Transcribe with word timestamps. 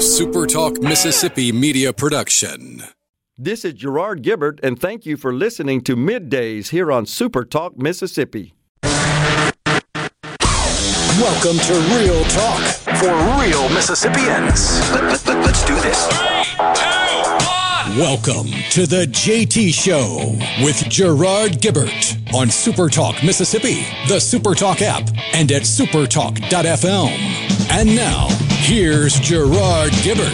a 0.00 0.02
SuperTalk 0.02 0.82
Mississippi 0.82 1.52
media 1.52 1.92
production. 1.92 2.84
This 3.36 3.66
is 3.66 3.74
Gerard 3.74 4.22
Gibert, 4.22 4.58
and 4.62 4.80
thank 4.80 5.04
you 5.04 5.18
for 5.18 5.30
listening 5.30 5.82
to 5.82 5.94
Middays 5.94 6.70
here 6.70 6.90
on 6.90 7.04
SuperTalk 7.04 7.76
Mississippi. 7.76 8.54
Welcome 11.20 11.58
to 11.58 11.74
Real 11.98 12.24
Talk 12.30 12.62
for 12.96 13.12
real 13.42 13.68
Mississippians. 13.74 14.80
Let, 14.90 15.04
us 15.04 15.22
do 15.66 15.74
this. 15.74 16.08
Welcome 17.98 18.50
to 18.70 18.86
the 18.86 19.04
JT 19.04 19.74
Show 19.74 20.34
with 20.64 20.82
Gerard 20.88 21.60
Gibert 21.60 22.16
on 22.34 22.46
SuperTalk 22.48 23.22
Mississippi, 23.22 23.84
the 24.08 24.16
SuperTalk 24.16 24.80
app, 24.80 25.10
and 25.34 25.52
at 25.52 25.64
supertalk.fm. 25.64 27.59
And 27.72 27.94
now, 27.94 28.26
here's 28.58 29.18
Gerard 29.20 29.92
Gibert. 30.02 30.26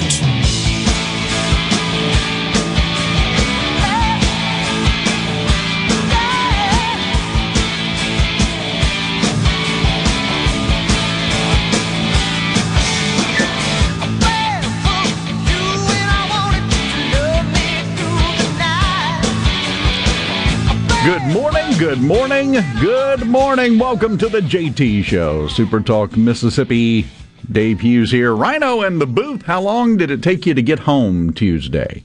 Good 21.05 21.23
morning, 21.33 21.78
good 21.78 22.00
morning, 22.00 22.53
good 22.80 23.27
morning. 23.27 23.78
Welcome 23.78 24.16
to 24.19 24.28
the 24.28 24.41
JT 24.41 25.05
Show, 25.05 25.47
Super 25.48 25.80
Talk 25.80 26.16
Mississippi. 26.16 27.06
Dave 27.50 27.80
Hughes 27.80 28.10
here. 28.10 28.34
Rhino 28.34 28.82
in 28.82 28.98
the 28.98 29.06
booth. 29.06 29.42
How 29.42 29.60
long 29.60 29.96
did 29.96 30.10
it 30.10 30.23
take 30.23 30.46
you 30.46 30.55
to 30.55 30.62
get 30.62 30.80
home 30.80 31.32
Tuesday? 31.32 32.02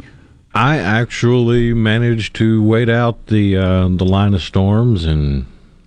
I 0.53 0.77
actually 0.77 1.73
managed 1.73 2.35
to 2.35 2.61
wait 2.61 2.89
out 2.89 3.27
the 3.27 3.55
uh, 3.57 3.87
the 3.89 4.05
line 4.05 4.33
of 4.33 4.41
storms 4.41 5.05
and 5.05 5.45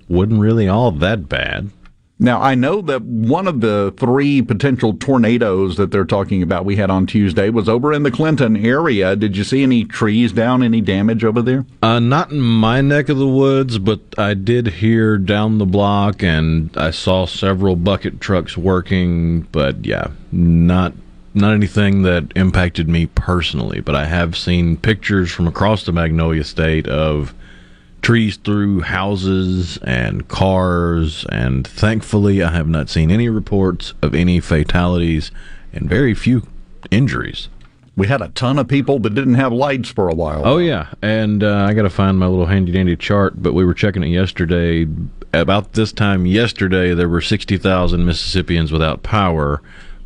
wasn't 0.08 0.40
really 0.40 0.68
all 0.68 0.90
that 0.90 1.28
bad. 1.28 1.70
Now, 2.18 2.40
I 2.40 2.54
know 2.54 2.80
that 2.82 3.02
one 3.02 3.48
of 3.48 3.60
the 3.60 3.92
three 3.96 4.40
potential 4.40 4.94
tornadoes 4.94 5.76
that 5.76 5.90
they're 5.90 6.04
talking 6.04 6.42
about 6.42 6.64
we 6.64 6.76
had 6.76 6.88
on 6.88 7.06
Tuesday 7.06 7.50
was 7.50 7.68
over 7.68 7.92
in 7.92 8.04
the 8.04 8.10
Clinton 8.10 8.56
area. 8.56 9.16
Did 9.16 9.36
you 9.36 9.42
see 9.42 9.64
any 9.64 9.84
trees 9.84 10.32
down, 10.32 10.62
any 10.62 10.80
damage 10.80 11.24
over 11.24 11.42
there? 11.42 11.66
Uh, 11.82 11.98
not 11.98 12.30
in 12.30 12.40
my 12.40 12.80
neck 12.80 13.08
of 13.08 13.18
the 13.18 13.26
woods, 13.26 13.78
but 13.78 14.00
I 14.16 14.34
did 14.34 14.68
hear 14.68 15.18
down 15.18 15.58
the 15.58 15.66
block 15.66 16.22
and 16.22 16.70
I 16.76 16.92
saw 16.92 17.26
several 17.26 17.74
bucket 17.74 18.20
trucks 18.20 18.56
working, 18.56 19.42
but 19.52 19.84
yeah, 19.84 20.08
not 20.30 20.92
not 21.36 21.52
anything 21.52 22.02
that 22.02 22.30
impacted 22.36 22.88
me 22.88 23.06
personally, 23.06 23.80
but 23.80 23.96
I 23.96 24.04
have 24.04 24.36
seen 24.36 24.76
pictures 24.76 25.32
from 25.32 25.48
across 25.48 25.84
the 25.84 25.90
Magnolia 25.90 26.44
State 26.44 26.86
of 26.86 27.34
trees 28.04 28.36
through 28.36 28.82
houses 28.82 29.78
and 29.78 30.28
cars, 30.28 31.24
and 31.32 31.66
thankfully, 31.66 32.42
I 32.42 32.50
have 32.50 32.68
not 32.68 32.90
seen 32.90 33.10
any 33.10 33.28
reports 33.30 33.94
of 34.02 34.14
any 34.14 34.40
fatalities 34.40 35.30
and 35.72 35.88
very 35.88 36.14
few 36.14 36.46
injuries. 36.90 37.48
We 37.96 38.06
had 38.06 38.20
a 38.20 38.28
ton 38.28 38.58
of 38.58 38.68
people 38.68 38.98
that 39.00 39.14
didn't 39.14 39.34
have 39.34 39.52
lights 39.52 39.88
for 39.88 40.08
a 40.08 40.14
while. 40.14 40.42
Oh 40.44 40.58
yeah, 40.58 40.88
and 41.00 41.42
uh, 41.42 41.66
I 41.68 41.74
got 41.74 41.82
to 41.82 41.90
find 41.90 42.18
my 42.18 42.26
little 42.26 42.46
handy 42.46 42.72
dandy 42.72 42.96
chart. 42.96 43.42
But 43.42 43.54
we 43.54 43.64
were 43.64 43.74
checking 43.74 44.02
it 44.02 44.08
yesterday. 44.08 44.86
About 45.32 45.72
this 45.72 45.92
time 45.92 46.26
yesterday, 46.26 46.92
there 46.94 47.08
were 47.08 47.20
sixty 47.20 47.56
thousand 47.56 48.04
Mississippians 48.04 48.70
without 48.70 49.02
power, 49.02 49.62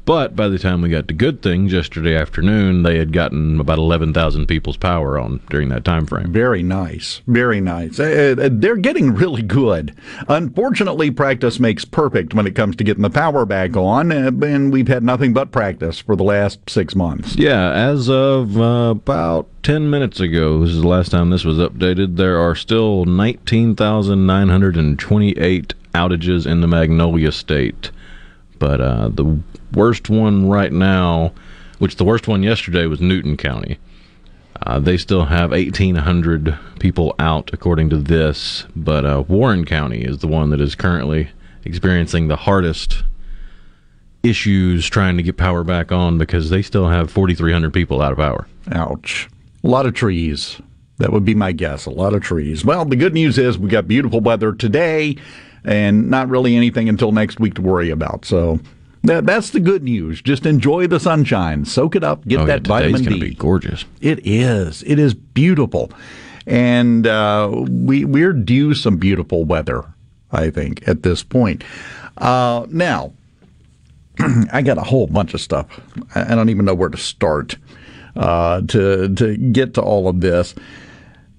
but 0.08 0.34
by 0.34 0.48
the 0.48 0.58
time 0.58 0.80
we 0.80 0.88
got 0.88 1.06
to 1.06 1.12
good 1.12 1.42
things 1.42 1.70
yesterday 1.70 2.16
afternoon, 2.16 2.82
they 2.82 2.96
had 2.96 3.12
gotten 3.12 3.60
about 3.60 3.76
11,000 3.76 4.46
people's 4.46 4.78
power 4.78 5.18
on 5.18 5.38
during 5.50 5.68
that 5.68 5.84
time 5.84 6.06
frame. 6.06 6.32
Very 6.32 6.62
nice. 6.62 7.20
Very 7.26 7.60
nice. 7.60 8.00
Uh, 8.00 8.34
uh, 8.40 8.48
they're 8.50 8.76
getting 8.76 9.14
really 9.14 9.42
good. 9.42 9.94
Unfortunately, 10.26 11.10
practice 11.10 11.60
makes 11.60 11.84
perfect 11.84 12.32
when 12.32 12.46
it 12.46 12.54
comes 12.54 12.74
to 12.76 12.84
getting 12.84 13.02
the 13.02 13.10
power 13.10 13.44
back 13.44 13.76
on, 13.76 14.10
uh, 14.10 14.30
and 14.46 14.72
we've 14.72 14.88
had 14.88 15.02
nothing 15.02 15.34
but 15.34 15.52
practice 15.52 16.00
for 16.00 16.16
the 16.16 16.24
last 16.24 16.70
six 16.70 16.96
months. 16.96 17.36
Yeah, 17.36 17.70
as 17.70 18.08
of 18.08 18.58
uh, 18.58 18.92
about 18.92 19.46
10 19.62 19.90
minutes 19.90 20.20
ago, 20.20 20.60
this 20.60 20.70
is 20.70 20.80
the 20.80 20.88
last 20.88 21.10
time 21.10 21.28
this 21.28 21.44
was 21.44 21.58
updated, 21.58 22.16
there 22.16 22.38
are 22.38 22.54
still 22.54 23.04
19,928 23.04 25.74
outages 25.92 26.46
in 26.46 26.62
the 26.62 26.66
Magnolia 26.66 27.30
State. 27.30 27.90
But 28.58 28.80
uh, 28.80 29.10
the 29.10 29.38
worst 29.72 30.08
one 30.08 30.48
right 30.48 30.72
now, 30.72 31.32
which 31.78 31.96
the 31.96 32.04
worst 32.04 32.28
one 32.28 32.42
yesterday 32.42 32.86
was 32.86 33.00
Newton 33.00 33.36
County. 33.36 33.78
Uh, 34.62 34.78
they 34.80 34.96
still 34.96 35.26
have 35.26 35.50
1,800 35.50 36.58
people 36.80 37.14
out, 37.18 37.50
according 37.52 37.90
to 37.90 37.96
this, 37.96 38.66
but 38.74 39.04
uh, 39.04 39.22
Warren 39.28 39.64
County 39.64 40.00
is 40.00 40.18
the 40.18 40.26
one 40.26 40.50
that 40.50 40.60
is 40.60 40.74
currently 40.74 41.30
experiencing 41.64 42.28
the 42.28 42.36
hardest 42.36 43.04
issues 44.22 44.88
trying 44.88 45.16
to 45.16 45.22
get 45.22 45.36
power 45.36 45.62
back 45.62 45.92
on 45.92 46.18
because 46.18 46.50
they 46.50 46.62
still 46.62 46.88
have 46.88 47.10
4,300 47.10 47.72
people 47.72 48.02
out 48.02 48.12
of 48.12 48.18
power. 48.18 48.46
Ouch. 48.72 49.28
A 49.62 49.68
lot 49.68 49.86
of 49.86 49.94
trees. 49.94 50.60
That 50.98 51.12
would 51.12 51.24
be 51.24 51.34
my 51.34 51.52
guess. 51.52 51.86
A 51.86 51.90
lot 51.90 52.14
of 52.14 52.22
trees. 52.22 52.64
Well, 52.64 52.84
the 52.84 52.96
good 52.96 53.14
news 53.14 53.38
is 53.38 53.58
we 53.58 53.68
got 53.68 53.86
beautiful 53.86 54.20
weather 54.20 54.52
today 54.52 55.16
and 55.64 56.10
not 56.10 56.28
really 56.28 56.56
anything 56.56 56.88
until 56.88 57.12
next 57.12 57.38
week 57.38 57.54
to 57.54 57.62
worry 57.62 57.90
about. 57.90 58.24
So 58.24 58.58
that, 59.02 59.26
that's 59.26 59.50
the 59.50 59.60
good 59.60 59.82
news. 59.82 60.20
Just 60.22 60.46
enjoy 60.46 60.86
the 60.86 61.00
sunshine, 61.00 61.64
soak 61.64 61.96
it 61.96 62.04
up, 62.04 62.26
get 62.26 62.40
oh, 62.40 62.46
that 62.46 62.66
yeah, 62.66 62.68
vitamin 62.68 62.92
D. 62.92 63.04
Today's 63.04 63.08
going 63.08 63.20
to 63.20 63.26
be 63.26 63.34
gorgeous. 63.34 63.84
It 64.00 64.26
is. 64.26 64.82
It 64.84 64.98
is 64.98 65.14
beautiful, 65.14 65.92
and 66.46 67.06
uh, 67.06 67.50
we 67.52 68.04
we're 68.04 68.32
due 68.32 68.74
some 68.74 68.96
beautiful 68.96 69.44
weather. 69.44 69.84
I 70.30 70.50
think 70.50 70.86
at 70.86 71.02
this 71.02 71.22
point. 71.22 71.64
Uh, 72.18 72.66
now, 72.68 73.12
I 74.52 74.62
got 74.62 74.78
a 74.78 74.82
whole 74.82 75.06
bunch 75.06 75.34
of 75.34 75.40
stuff. 75.40 75.66
I 76.14 76.34
don't 76.34 76.48
even 76.48 76.64
know 76.64 76.74
where 76.74 76.88
to 76.88 76.98
start 76.98 77.56
uh, 78.16 78.62
to 78.62 79.14
to 79.14 79.36
get 79.36 79.74
to 79.74 79.82
all 79.82 80.08
of 80.08 80.20
this. 80.20 80.54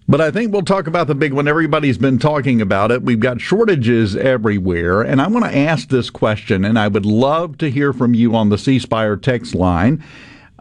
But 0.10 0.22
I 0.22 0.32
think 0.32 0.52
we'll 0.52 0.64
talk 0.64 0.88
about 0.88 1.06
the 1.06 1.14
big 1.14 1.34
one. 1.34 1.48
Everybody's 1.48 2.00
been 2.00 2.18
talking 2.18 2.62
about 2.62 2.90
it. 2.90 3.04
We've 3.04 3.20
got 3.20 3.40
shortages 3.40 4.16
everywhere. 4.16 5.04
And 5.04 5.22
I 5.22 5.28
want 5.28 5.46
to 5.46 5.56
ask 5.56 5.90
this 5.90 6.10
question, 6.10 6.66
and 6.66 6.80
I 6.80 6.88
would 6.88 7.06
love 7.06 7.60
to 7.60 7.70
hear 7.70 7.94
from 7.94 8.16
you 8.16 8.36
on 8.36 8.50
the 8.50 8.58
C 8.58 8.80
Spire 8.80 9.16
text 9.16 9.54
line 9.54 10.04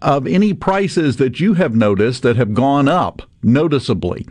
of 0.03 0.27
any 0.27 0.53
prices 0.53 1.17
that 1.17 1.41
you 1.41 1.55
have 1.55 1.75
noticed 1.75 2.23
that 2.25 2.37
have 2.37 2.53
gone 2.53 2.89
up 2.89 3.23
noticeably. 3.43 4.27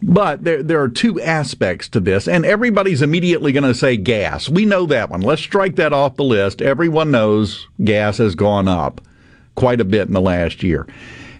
But 0.00 0.44
there, 0.44 0.62
there 0.62 0.80
are 0.80 0.88
two 0.88 1.20
aspects 1.20 1.86
to 1.90 2.00
this, 2.00 2.26
and 2.26 2.46
everybody's 2.46 3.02
immediately 3.02 3.52
going 3.52 3.64
to 3.64 3.74
say 3.74 3.98
gas. 3.98 4.48
We 4.48 4.64
know 4.64 4.86
that 4.86 5.10
one. 5.10 5.20
Let's 5.20 5.42
strike 5.42 5.76
that 5.76 5.92
off 5.92 6.16
the 6.16 6.24
list. 6.24 6.62
Everyone 6.62 7.10
knows 7.10 7.68
gas 7.84 8.16
has 8.16 8.34
gone 8.34 8.66
up 8.66 9.02
quite 9.56 9.80
a 9.82 9.84
bit 9.84 10.08
in 10.08 10.14
the 10.14 10.22
last 10.22 10.62
year. 10.62 10.86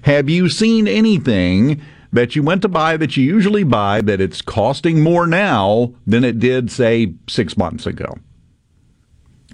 Have 0.03 0.29
you 0.29 0.51
seen 0.51 0.87
anything 0.87 1.81
that 2.17 2.35
you 2.35 2.43
went 2.43 2.63
to 2.63 2.69
buy 2.69 2.97
that 2.97 3.17
you 3.17 3.25
usually 3.25 3.65
buy 3.65 4.01
that 4.01 4.21
it's 4.21 4.43
costing 4.43 5.03
more 5.03 5.27
now 5.27 5.95
than 6.07 6.25
it 6.25 6.39
did, 6.39 6.71
say, 6.71 7.15
six 7.29 7.57
months 7.57 7.87
ago. 7.87 8.17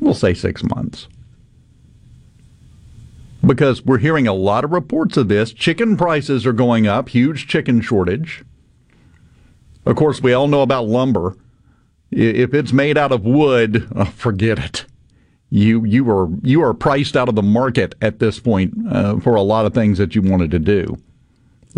We'll 0.01 0.15
say 0.15 0.35
six 0.35 0.63
months. 0.65 1.09
Because 3.45 3.83
we're 3.85 3.99
hearing 3.99 4.27
a 4.27 4.33
lot 4.33 4.65
of 4.65 4.73
reports 4.73 5.17
of 5.17 5.29
this. 5.29 5.53
Chicken 5.53 5.97
prices 5.97 6.47
are 6.47 6.53
going 6.53 6.87
up, 6.87 7.09
huge 7.09 7.49
chicken 7.49 7.81
shortage. 7.81 8.45
Of 9.85 9.97
course, 9.97 10.23
we 10.23 10.33
all 10.33 10.49
know 10.49 10.63
about 10.63 10.87
lumber. 10.87 11.37
If 12.11 12.55
it's 12.55 12.73
made 12.73 12.97
out 12.97 13.11
of 13.11 13.25
wood, 13.25 13.89
oh, 13.97 14.05
forget 14.05 14.59
it. 14.59 14.87
You 15.51 15.85
you 15.85 16.11
are 16.11 16.31
you 16.43 16.63
are 16.63 16.73
priced 16.73 17.15
out 17.15 17.29
of 17.29 17.35
the 17.35 17.43
market 17.43 17.95
at 18.01 18.21
this 18.21 18.41
point 18.41 18.75
uh, 18.89 19.19
for 19.21 19.35
a 19.35 19.43
lot 19.43 19.67
of 19.67 19.75
things 19.75 19.99
that 19.99 20.15
you 20.15 20.23
wanted 20.23 20.51
to 20.53 20.59
do. 20.59 20.97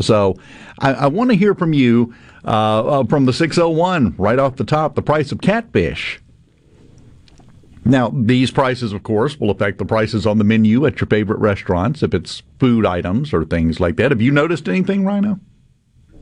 So 0.00 0.37
I, 0.81 0.93
I 0.94 1.06
want 1.06 1.31
to 1.31 1.37
hear 1.37 1.55
from 1.55 1.73
you 1.73 2.14
uh, 2.44 3.00
uh, 3.00 3.05
from 3.05 3.26
the 3.26 3.32
601 3.32 4.14
right 4.19 4.38
off 4.38 4.56
the 4.56 4.64
top 4.64 4.94
the 4.94 5.02
price 5.02 5.32
of 5.32 5.41
catfish. 5.41 6.20
Now, 7.87 8.11
these 8.14 8.50
prices, 8.50 8.93
of 8.93 9.02
course, 9.02 9.38
will 9.38 9.50
affect 9.50 9.79
the 9.79 9.85
prices 9.85 10.26
on 10.26 10.38
the 10.38 10.44
menu 10.44 10.87
at 10.87 11.00
your 11.00 11.06
favorite 11.06 11.38
restaurants 11.38 12.02
if 12.02 12.14
it's 12.14 12.43
food 12.58 12.87
items 12.87 13.35
or 13.35 13.44
things 13.44 13.79
like 13.79 13.96
that. 13.96 14.11
Have 14.11 14.23
you 14.23 14.31
noticed 14.31 14.69
anything, 14.69 15.05
Rhino? 15.05 15.38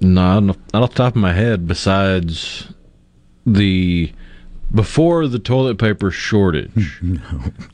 No, 0.00 0.40
not 0.40 0.58
off 0.74 0.90
the 0.90 0.96
top 0.96 1.14
of 1.14 1.22
my 1.22 1.32
head. 1.32 1.68
Besides 1.68 2.72
the 3.46 4.12
before 4.74 5.28
the 5.28 5.38
toilet 5.38 5.78
paper 5.78 6.10
shortage, 6.10 6.98
no, 7.02 7.20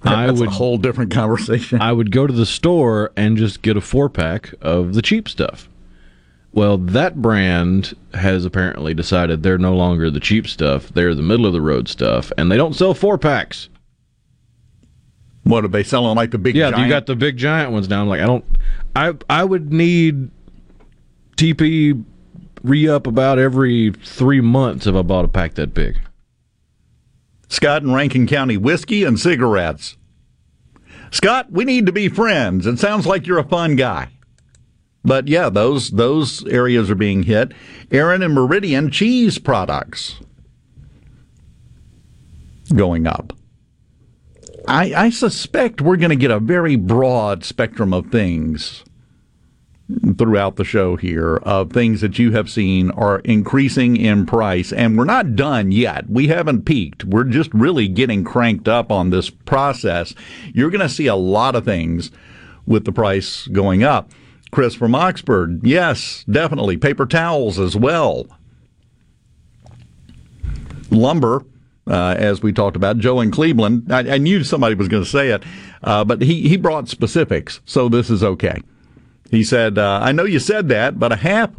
I 0.02 0.30
would 0.30 0.48
a 0.48 0.50
whole 0.50 0.76
different 0.76 1.10
conversation. 1.10 1.80
I 1.80 1.92
would 1.92 2.10
go 2.12 2.26
to 2.26 2.32
the 2.32 2.44
store 2.44 3.12
and 3.16 3.38
just 3.38 3.62
get 3.62 3.78
a 3.78 3.80
four 3.80 4.10
pack 4.10 4.52
of 4.60 4.92
the 4.92 5.00
cheap 5.00 5.30
stuff. 5.30 5.70
Well, 6.52 6.78
that 6.78 7.20
brand 7.20 7.94
has 8.14 8.44
apparently 8.44 8.94
decided 8.94 9.42
they're 9.42 9.58
no 9.58 9.76
longer 9.76 10.10
the 10.10 10.20
cheap 10.20 10.46
stuff; 10.48 10.88
they're 10.88 11.14
the 11.14 11.22
middle 11.22 11.46
of 11.46 11.52
the 11.52 11.60
road 11.60 11.88
stuff, 11.88 12.32
and 12.38 12.50
they 12.50 12.56
don't 12.56 12.74
sell 12.74 12.94
four 12.94 13.18
packs. 13.18 13.68
What 15.44 15.64
are 15.64 15.68
they 15.68 15.82
selling 15.82 16.16
like 16.16 16.30
the 16.30 16.38
big? 16.38 16.56
Yeah, 16.56 16.70
giant? 16.70 16.86
you 16.86 16.92
got 16.92 17.06
the 17.06 17.16
big 17.16 17.36
giant 17.36 17.72
ones 17.72 17.86
down. 17.86 18.08
Like 18.08 18.20
I 18.20 18.26
don't, 18.26 18.44
I 18.96 19.14
I 19.30 19.44
would 19.44 19.72
need 19.72 20.30
TP 21.36 22.04
re 22.62 22.88
up 22.88 23.06
about 23.06 23.38
every 23.38 23.92
three 23.92 24.40
months 24.40 24.86
if 24.86 24.94
I 24.94 25.02
bought 25.02 25.24
a 25.24 25.28
pack 25.28 25.54
that 25.54 25.74
big. 25.74 25.98
Scott 27.48 27.82
and 27.82 27.94
Rankin 27.94 28.26
County 28.26 28.56
whiskey 28.56 29.04
and 29.04 29.18
cigarettes. 29.18 29.96
Scott, 31.10 31.50
we 31.50 31.64
need 31.64 31.86
to 31.86 31.92
be 31.92 32.08
friends. 32.08 32.66
It 32.66 32.78
sounds 32.78 33.06
like 33.06 33.26
you're 33.26 33.38
a 33.38 33.44
fun 33.44 33.76
guy. 33.76 34.08
But 35.08 35.26
yeah, 35.26 35.48
those 35.48 35.90
those 35.90 36.46
areas 36.48 36.90
are 36.90 36.94
being 36.94 37.22
hit. 37.22 37.52
Aaron 37.90 38.22
and 38.22 38.34
Meridian 38.34 38.90
cheese 38.90 39.38
products 39.38 40.20
going 42.74 43.06
up. 43.06 43.32
I, 44.68 44.92
I 44.92 45.10
suspect 45.10 45.80
we're 45.80 45.96
going 45.96 46.10
to 46.10 46.16
get 46.16 46.30
a 46.30 46.38
very 46.38 46.76
broad 46.76 47.42
spectrum 47.42 47.94
of 47.94 48.10
things 48.10 48.84
throughout 50.18 50.56
the 50.56 50.64
show 50.64 50.96
here 50.96 51.36
of 51.36 51.72
things 51.72 52.02
that 52.02 52.18
you 52.18 52.32
have 52.32 52.50
seen 52.50 52.90
are 52.90 53.20
increasing 53.20 53.96
in 53.96 54.26
price 54.26 54.70
and 54.70 54.98
we're 54.98 55.06
not 55.06 55.34
done 55.34 55.72
yet 55.72 56.10
we 56.10 56.26
haven't 56.26 56.66
peaked 56.66 57.06
we're 57.06 57.24
just 57.24 57.48
really 57.54 57.88
getting 57.88 58.22
cranked 58.22 58.68
up 58.68 58.92
on 58.92 59.08
this 59.08 59.30
process 59.30 60.14
you're 60.52 60.68
going 60.68 60.86
to 60.86 60.90
see 60.90 61.06
a 61.06 61.14
lot 61.14 61.54
of 61.54 61.64
things 61.64 62.10
with 62.66 62.84
the 62.84 62.92
price 62.92 63.46
going 63.46 63.82
up 63.82 64.10
chris 64.50 64.74
from 64.74 64.94
oxford 64.94 65.60
yes 65.62 66.24
definitely 66.30 66.76
paper 66.76 67.06
towels 67.06 67.58
as 67.58 67.76
well 67.76 68.26
lumber 70.90 71.44
uh, 71.88 72.14
as 72.18 72.42
we 72.42 72.52
talked 72.52 72.76
about. 72.76 72.98
Joe 72.98 73.20
in 73.20 73.30
Cleveland, 73.30 73.90
I, 73.92 74.14
I 74.14 74.18
knew 74.18 74.42
somebody 74.44 74.74
was 74.74 74.88
going 74.88 75.04
to 75.04 75.08
say 75.08 75.30
it, 75.30 75.42
uh, 75.82 76.04
but 76.04 76.20
he, 76.22 76.48
he 76.48 76.56
brought 76.56 76.88
specifics, 76.88 77.60
so 77.64 77.88
this 77.88 78.10
is 78.10 78.22
okay. 78.22 78.60
He 79.30 79.44
said, 79.44 79.78
uh, 79.78 80.00
I 80.02 80.12
know 80.12 80.24
you 80.24 80.38
said 80.38 80.68
that, 80.68 80.98
but 80.98 81.12
a 81.12 81.16
half 81.16 81.50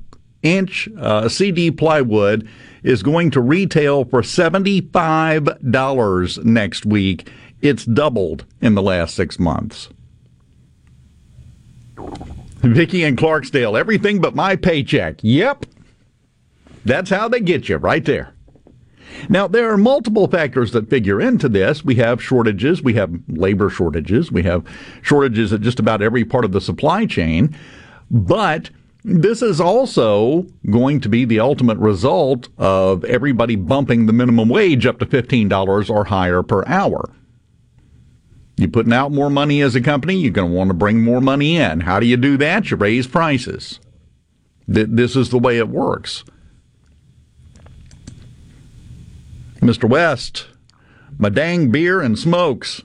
inch 0.42 0.90
uh, 0.98 1.30
CD 1.30 1.70
plywood 1.72 2.48
is 2.82 3.04
going 3.04 3.30
to 3.32 3.42
retail 3.42 4.06
for 4.06 4.22
$75 4.22 6.46
next 6.46 6.86
week. 6.86 7.30
It's 7.62 7.84
doubled 7.86 8.46
in 8.62 8.76
the 8.76 8.82
last 8.82 9.16
six 9.16 9.38
months. 9.38 9.90
Vicky 12.62 13.04
and 13.04 13.18
Clarksdale, 13.18 13.80
everything 13.80 14.20
but 14.20 14.36
my 14.36 14.56
paycheck. 14.56 15.20
Yep. 15.22 15.66
That's 16.86 17.10
how 17.10 17.28
they 17.28 17.40
get 17.40 17.70
you 17.70 17.78
right 17.78 18.04
there. 18.04 18.34
Now, 19.28 19.48
there 19.48 19.72
are 19.72 19.78
multiple 19.78 20.28
factors 20.28 20.72
that 20.72 20.90
figure 20.90 21.20
into 21.20 21.50
this. 21.50 21.84
We 21.84 21.96
have 21.96 22.22
shortages, 22.24 22.82
we 22.82 22.94
have 22.94 23.12
labor 23.28 23.70
shortages, 23.70 24.32
we 24.32 24.44
have 24.44 24.64
shortages 25.02 25.52
at 25.52 25.62
just 25.62 25.80
about 25.80 26.02
every 26.02 26.24
part 26.24 26.46
of 26.46 26.52
the 26.52 26.62
supply 26.62 27.06
chain, 27.06 27.56
but 28.10 28.70
this 29.04 29.42
is 29.42 29.60
also 29.60 30.46
going 30.70 31.00
to 31.02 31.10
be 31.10 31.26
the 31.26 31.40
ultimate 31.40 31.78
result 31.78 32.50
of 32.58 33.04
everybody 33.06 33.56
bumping 33.56 34.06
the 34.06 34.14
minimum 34.14 34.50
wage 34.50 34.86
up 34.86 35.00
to 35.00 35.06
$15 35.06 35.90
or 35.90 36.06
higher 36.06 36.44
per 36.44 36.64
hour. 36.68 37.10
You're 38.60 38.70
putting 38.70 38.92
out 38.92 39.14
more 39.14 39.30
money 39.30 39.62
as 39.62 39.74
a 39.74 39.80
company, 39.80 40.18
you're 40.18 40.34
going 40.34 40.52
to 40.52 40.54
want 40.56 40.68
to 40.68 40.74
bring 40.74 41.02
more 41.02 41.22
money 41.22 41.56
in. 41.56 41.80
How 41.80 42.02
do 42.02 42.06
you 42.06 42.18
do 42.18 42.36
that? 42.38 42.70
You 42.70 42.76
raise 42.76 43.08
prices. 43.08 43.80
This 44.68 45.16
is 45.16 45.30
the 45.30 45.40
way 45.40 45.58
it 45.58 45.70
works. 45.70 46.26
Mr. 49.62 49.88
West, 49.88 50.48
my 51.18 51.30
dang 51.30 51.72
beer 51.72 52.02
and 52.02 52.20
smokes. 52.20 52.82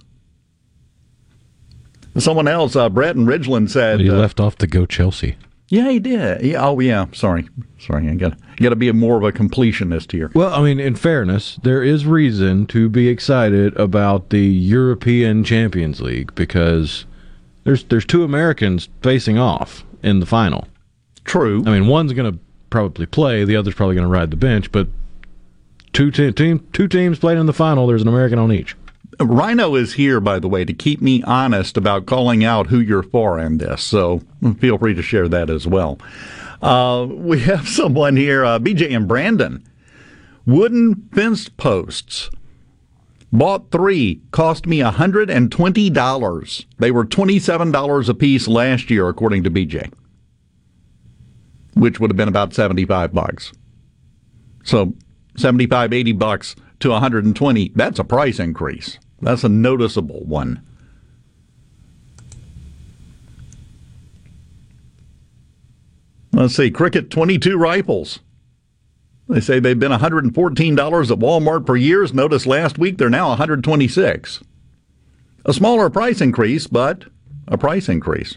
Someone 2.19 2.47
else, 2.47 2.76
uh, 2.76 2.88
Brett 2.88 3.17
and 3.17 3.26
Ridgeland 3.26 3.69
said 3.69 3.99
he 3.99 4.09
uh, 4.09 4.15
left 4.15 4.38
off 4.38 4.56
to 4.59 4.69
go 4.69 4.87
Chelsea. 4.87 5.37
Yeah, 5.69 5.90
he 5.90 5.99
did. 5.99 6.43
Yeah, 6.43 6.66
oh, 6.66 6.78
yeah. 6.81 7.06
Sorry, 7.12 7.49
sorry. 7.78 8.08
I 8.08 8.14
got 8.14 8.38
got 8.56 8.69
to 8.70 8.76
be 8.76 8.93
more 8.93 9.16
of 9.16 9.25
a 9.25 9.32
completionist 9.32 10.12
here. 10.12 10.31
Well, 10.34 10.52
I 10.52 10.62
mean, 10.62 10.78
in 10.78 10.94
fairness, 10.94 11.58
there 11.62 11.82
is 11.82 12.06
reason 12.06 12.66
to 12.66 12.88
be 12.88 13.08
excited 13.08 13.75
about 13.76 14.31
the 14.31 14.44
European 14.44 15.43
Champions 15.43 16.00
League 16.00 16.34
because 16.34 17.06
there's 17.64 17.84
there's 17.84 18.05
two 18.05 18.25
Americans 18.25 18.88
facing 19.02 19.38
off 19.38 19.84
in 20.02 20.20
the 20.20 20.26
final. 20.26 20.69
True. 21.25 21.64
I 21.66 21.70
mean, 21.70 21.87
one's 21.87 22.12
going 22.12 22.31
to 22.31 22.38
probably 22.69 23.06
play, 23.06 23.44
the 23.44 23.56
other's 23.56 23.75
probably 23.75 23.94
going 23.94 24.06
to 24.06 24.12
ride 24.12 24.31
the 24.31 24.37
bench, 24.37 24.70
but 24.70 24.88
two 25.94 26.11
te- 26.11 26.32
team 26.32 26.66
two 26.72 26.88
teams 26.88 27.19
played 27.19 27.38
in 27.38 27.46
the 27.46 27.52
final. 27.55 27.87
There's 27.87 28.02
an 28.02 28.08
American 28.08 28.38
on 28.38 28.52
each. 28.52 28.76
Rhino 29.20 29.75
is 29.75 29.94
here, 29.94 30.20
by 30.20 30.38
the 30.38 30.49
way, 30.49 30.64
to 30.64 30.72
keep 30.72 31.00
me 31.00 31.22
honest 31.22 31.76
about 31.76 32.06
calling 32.06 32.44
out 32.44 32.69
who 32.69 32.81
you're 32.81 33.02
for 33.02 33.38
in 33.38 33.58
this. 33.58 33.82
So 33.82 34.22
feel 34.58 34.78
free 34.78 34.94
to 34.94 35.02
share 35.02 35.28
that 35.28 35.50
as 35.50 35.66
well. 35.66 35.99
Uh, 36.62 37.06
we 37.08 37.40
have 37.43 37.69
someone 37.69 38.16
here, 38.16 38.44
uh, 38.44 38.58
BJ 38.58 38.94
and 38.94 39.06
Brandon. 39.08 39.64
Wooden 40.46 41.08
fence 41.12 41.49
posts. 41.49 42.31
Bought 43.32 43.72
three, 43.72 44.20
cost 44.31 44.64
me 44.66 44.78
$120. 44.78 46.64
They 46.78 46.90
were 46.93 47.05
$27 47.05 48.08
a 48.08 48.14
piece 48.14 48.46
last 48.46 48.90
year, 48.90 49.08
according 49.08 49.43
to 49.43 49.50
BJ, 49.50 49.93
which 51.75 51.99
would 51.99 52.11
have 52.11 52.16
been 52.16 52.28
about 52.28 52.55
75 52.55 53.12
bucks. 53.12 53.52
So 54.62 54.94
75, 55.37 55.93
80 55.93 56.12
bucks 56.12 56.55
to 56.78 56.90
120, 56.90 57.72
that's 57.75 57.99
a 57.99 58.05
price 58.05 58.38
increase. 58.38 58.99
That's 59.20 59.44
a 59.44 59.49
noticeable 59.49 60.25
one. 60.25 60.62
Let's 66.32 66.56
see, 66.56 66.70
Crickett 66.70 67.11
22 67.11 67.56
rifles. 67.56 68.19
They 69.28 69.40
say 69.40 69.61
they've 69.61 69.78
been 69.78 69.93
$114 69.93 71.11
at 71.11 71.19
Walmart 71.19 71.64
for 71.66 71.76
years. 71.76 72.12
Notice 72.12 72.44
last 72.44 72.76
week 72.76 72.99
they're 72.99 73.08
now 73.08 73.28
126. 73.28 74.43
A 75.46 75.52
smaller 75.52 75.88
price 75.90 76.20
increase, 76.20 76.66
but 76.66 77.05
a 77.46 77.56
price 77.56 77.88
increase. 77.88 78.37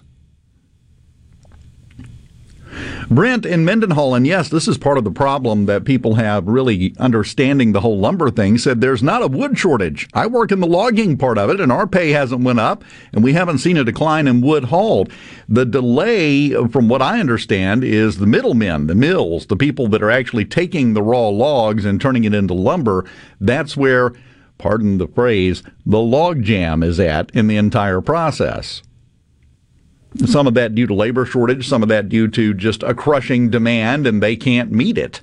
Brent 3.10 3.46
in 3.46 3.64
Mendenhall, 3.64 4.16
and 4.16 4.28
yes, 4.28 4.50
this 4.50 4.68
is 4.68 4.78
part 4.78 4.98
of 4.98 5.06
the 5.06 5.12
problem 5.12 5.66
that 5.66 5.86
people 5.86 6.16
have 6.16 6.46
really 6.46 6.94
understanding 7.00 7.72
the 7.72 7.80
whole 7.80 7.98
lumber 7.98 8.30
thing, 8.30 8.58
said 8.58 8.82
there's 8.82 9.02
not 9.02 9.22
a 9.22 9.28
wood 9.28 9.58
shortage. 9.58 10.10
I 10.14 10.28
work 10.28 10.52
in 10.52 10.60
the 10.60 10.68
logging 10.68 11.16
part 11.16 11.38
of 11.38 11.50
it, 11.50 11.62
and 11.62 11.72
our 11.72 11.88
pay 11.88 12.12
hasn't 12.12 12.44
went 12.44 12.60
up, 12.60 12.84
and 13.14 13.24
we 13.24 13.32
haven't 13.32 13.60
seen 13.60 13.78
a 13.78 13.86
decline 13.86 14.28
in 14.28 14.42
wood 14.42 14.66
hauled. 14.66 15.10
The 15.48 15.66
delay, 15.66 16.52
from 16.68 16.90
what 16.90 17.02
I 17.02 17.22
understand, 17.22 17.86
is 17.86 18.18
the 18.18 18.28
middlemen, 18.28 18.88
the 18.88 18.96
mills, 18.96 19.46
the 19.46 19.56
people 19.56 19.88
that 19.88 20.04
are 20.04 20.12
actually 20.12 20.44
taking 20.44 20.94
the 20.94 21.02
raw 21.02 21.30
logs 21.30 21.86
and 21.86 22.02
turning 22.02 22.26
it 22.26 22.34
into 22.34 22.54
lumber. 22.54 23.06
That's 23.40 23.78
where, 23.78 24.12
pardon 24.58 24.98
the 24.98 25.08
phrase, 25.08 25.64
the 25.86 26.02
log 26.02 26.44
jam 26.44 26.84
is 26.84 27.00
at 27.00 27.32
in 27.32 27.48
the 27.48 27.56
entire 27.56 28.02
process. 28.02 28.82
Some 30.26 30.48
of 30.48 30.54
that 30.56 30.74
due 30.74 30.88
to 30.88 30.94
labor 30.94 31.26
shortage, 31.26 31.68
some 31.68 31.84
of 31.84 31.90
that 31.90 32.10
due 32.10 32.28
to 32.30 32.54
just 32.54 32.84
a 32.84 32.94
crushing 32.94 33.50
demand 33.50 34.08
and 34.08 34.22
they 34.22 34.36
can't 34.36 34.72
meet 34.72 34.98
it. 34.98 35.22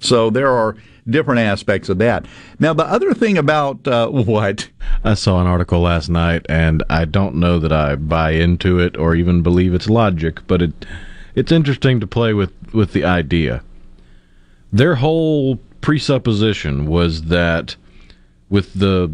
So 0.00 0.30
there 0.30 0.50
are 0.50 0.76
different 1.08 1.40
aspects 1.40 1.88
of 1.88 1.98
that. 1.98 2.26
Now, 2.58 2.72
the 2.74 2.84
other 2.84 3.14
thing 3.14 3.38
about 3.38 3.86
uh, 3.86 4.08
what? 4.10 4.68
I 5.04 5.14
saw 5.14 5.40
an 5.40 5.46
article 5.46 5.80
last 5.80 6.08
night, 6.08 6.44
and 6.48 6.82
I 6.90 7.04
don't 7.04 7.36
know 7.36 7.58
that 7.58 7.72
I 7.72 7.96
buy 7.96 8.32
into 8.32 8.78
it 8.78 8.96
or 8.96 9.14
even 9.14 9.42
believe 9.42 9.74
its 9.74 9.88
logic, 9.88 10.40
but 10.46 10.62
it 10.62 10.86
it's 11.34 11.52
interesting 11.52 12.00
to 12.00 12.06
play 12.06 12.34
with, 12.34 12.52
with 12.72 12.92
the 12.92 13.04
idea. 13.04 13.62
Their 14.72 14.96
whole 14.96 15.60
presupposition 15.80 16.86
was 16.86 17.24
that 17.24 17.76
with 18.48 18.74
the 18.74 19.12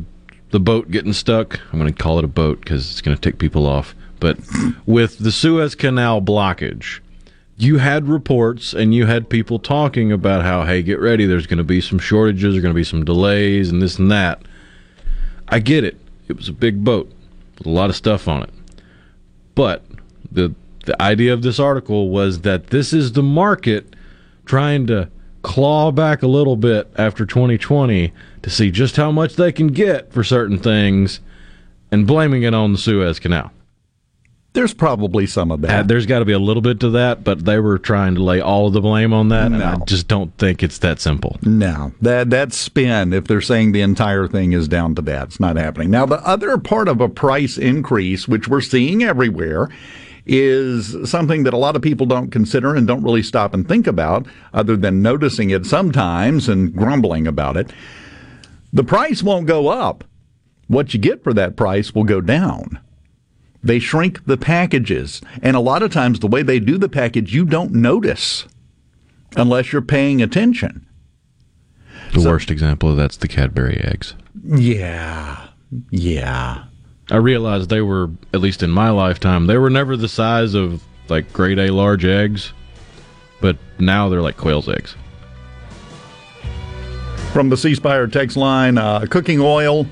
the 0.50 0.60
boat 0.60 0.90
getting 0.90 1.12
stuck, 1.12 1.60
I'm 1.72 1.80
going 1.80 1.92
to 1.92 2.02
call 2.02 2.18
it 2.18 2.24
a 2.24 2.28
boat 2.28 2.60
because 2.60 2.90
it's 2.90 3.00
going 3.00 3.16
to 3.16 3.20
tick 3.20 3.38
people 3.38 3.66
off 3.66 3.94
but 4.24 4.38
with 4.86 5.18
the 5.18 5.30
Suez 5.30 5.74
Canal 5.74 6.22
blockage, 6.22 7.00
you 7.58 7.76
had 7.76 8.08
reports 8.08 8.72
and 8.72 8.94
you 8.94 9.04
had 9.04 9.28
people 9.28 9.58
talking 9.58 10.10
about 10.10 10.42
how, 10.42 10.64
hey, 10.64 10.82
get 10.82 10.98
ready, 10.98 11.26
there's 11.26 11.46
going 11.46 11.58
to 11.58 11.62
be 11.62 11.82
some 11.82 11.98
shortages, 11.98 12.54
there's 12.54 12.62
going 12.62 12.72
to 12.72 12.74
be 12.74 12.84
some 12.84 13.04
delays, 13.04 13.68
and 13.68 13.82
this 13.82 13.98
and 13.98 14.10
that. 14.10 14.40
I 15.48 15.58
get 15.58 15.84
it. 15.84 15.98
It 16.26 16.38
was 16.38 16.48
a 16.48 16.54
big 16.54 16.82
boat 16.82 17.12
with 17.58 17.66
a 17.66 17.70
lot 17.70 17.90
of 17.90 17.96
stuff 17.96 18.26
on 18.26 18.44
it. 18.44 18.50
But 19.54 19.84
the 20.32 20.54
the 20.86 21.00
idea 21.02 21.34
of 21.34 21.42
this 21.42 21.58
article 21.58 22.08
was 22.08 22.40
that 22.40 22.68
this 22.68 22.94
is 22.94 23.12
the 23.12 23.22
market 23.22 23.94
trying 24.46 24.86
to 24.86 25.10
claw 25.42 25.92
back 25.92 26.22
a 26.22 26.26
little 26.26 26.56
bit 26.56 26.90
after 26.96 27.26
2020 27.26 28.10
to 28.40 28.50
see 28.50 28.70
just 28.70 28.96
how 28.96 29.10
much 29.10 29.36
they 29.36 29.52
can 29.52 29.66
get 29.66 30.12
for 30.14 30.24
certain 30.24 30.58
things 30.58 31.20
and 31.90 32.06
blaming 32.06 32.42
it 32.42 32.54
on 32.54 32.72
the 32.72 32.78
Suez 32.78 33.18
Canal. 33.18 33.50
There's 34.54 34.72
probably 34.72 35.26
some 35.26 35.50
of 35.50 35.62
Uh, 35.64 35.66
that. 35.66 35.88
there's 35.88 36.06
got 36.06 36.20
to 36.20 36.24
be 36.24 36.32
a 36.32 36.38
little 36.38 36.62
bit 36.62 36.78
to 36.80 36.90
that, 36.90 37.24
but 37.24 37.44
they 37.44 37.58
were 37.58 37.76
trying 37.76 38.14
to 38.14 38.22
lay 38.22 38.40
all 38.40 38.68
of 38.68 38.72
the 38.72 38.80
blame 38.80 39.12
on 39.12 39.28
that, 39.30 39.46
and 39.50 39.62
I 39.62 39.76
just 39.84 40.06
don't 40.06 40.32
think 40.38 40.62
it's 40.62 40.78
that 40.78 41.00
simple. 41.00 41.36
No, 41.42 41.92
that 42.00 42.30
that's 42.30 42.56
spin. 42.56 43.12
If 43.12 43.24
they're 43.24 43.40
saying 43.40 43.72
the 43.72 43.80
entire 43.80 44.28
thing 44.28 44.52
is 44.52 44.68
down 44.68 44.94
to 44.94 45.02
that, 45.02 45.24
it's 45.24 45.40
not 45.40 45.56
happening. 45.56 45.90
Now, 45.90 46.06
the 46.06 46.24
other 46.26 46.56
part 46.56 46.86
of 46.86 47.00
a 47.00 47.08
price 47.08 47.58
increase, 47.58 48.28
which 48.28 48.46
we're 48.46 48.60
seeing 48.60 49.02
everywhere, 49.02 49.70
is 50.24 50.96
something 51.04 51.42
that 51.42 51.52
a 51.52 51.58
lot 51.58 51.74
of 51.74 51.82
people 51.82 52.06
don't 52.06 52.30
consider 52.30 52.76
and 52.76 52.86
don't 52.86 53.02
really 53.02 53.24
stop 53.24 53.54
and 53.54 53.66
think 53.66 53.88
about, 53.88 54.24
other 54.54 54.76
than 54.76 55.02
noticing 55.02 55.50
it 55.50 55.66
sometimes 55.66 56.48
and 56.48 56.72
grumbling 56.74 57.26
about 57.26 57.56
it. 57.56 57.72
The 58.72 58.84
price 58.84 59.20
won't 59.20 59.46
go 59.46 59.66
up. 59.68 60.04
What 60.68 60.94
you 60.94 61.00
get 61.00 61.24
for 61.24 61.34
that 61.34 61.56
price 61.56 61.92
will 61.94 62.04
go 62.04 62.20
down. 62.20 62.78
They 63.64 63.78
shrink 63.78 64.26
the 64.26 64.36
packages, 64.36 65.22
and 65.42 65.56
a 65.56 65.60
lot 65.60 65.82
of 65.82 65.90
times 65.90 66.20
the 66.20 66.26
way 66.26 66.42
they 66.42 66.60
do 66.60 66.76
the 66.76 66.88
package, 66.88 67.34
you 67.34 67.46
don't 67.46 67.72
notice 67.72 68.46
unless 69.36 69.72
you're 69.72 69.82
paying 69.82 70.20
attention. 70.20 70.86
The 72.12 72.20
worst 72.28 72.50
example 72.50 72.90
of 72.90 72.96
that's 72.96 73.16
the 73.16 73.26
Cadbury 73.26 73.78
eggs. 73.78 74.14
Yeah. 74.44 75.48
Yeah. 75.90 76.64
I 77.10 77.16
realized 77.16 77.70
they 77.70 77.80
were, 77.80 78.10
at 78.32 78.40
least 78.40 78.62
in 78.62 78.70
my 78.70 78.90
lifetime, 78.90 79.46
they 79.46 79.58
were 79.58 79.70
never 79.70 79.96
the 79.96 80.08
size 80.08 80.54
of 80.54 80.82
like 81.08 81.32
grade 81.32 81.58
A 81.58 81.70
large 81.70 82.04
eggs, 82.04 82.52
but 83.40 83.56
now 83.78 84.08
they're 84.08 84.22
like 84.22 84.36
quail's 84.36 84.68
eggs. 84.68 84.94
From 87.32 87.48
the 87.48 87.56
C 87.56 87.74
Spire 87.74 88.06
text 88.06 88.36
line, 88.36 88.78
uh, 88.78 89.06
cooking 89.10 89.40
oil. 89.40 89.86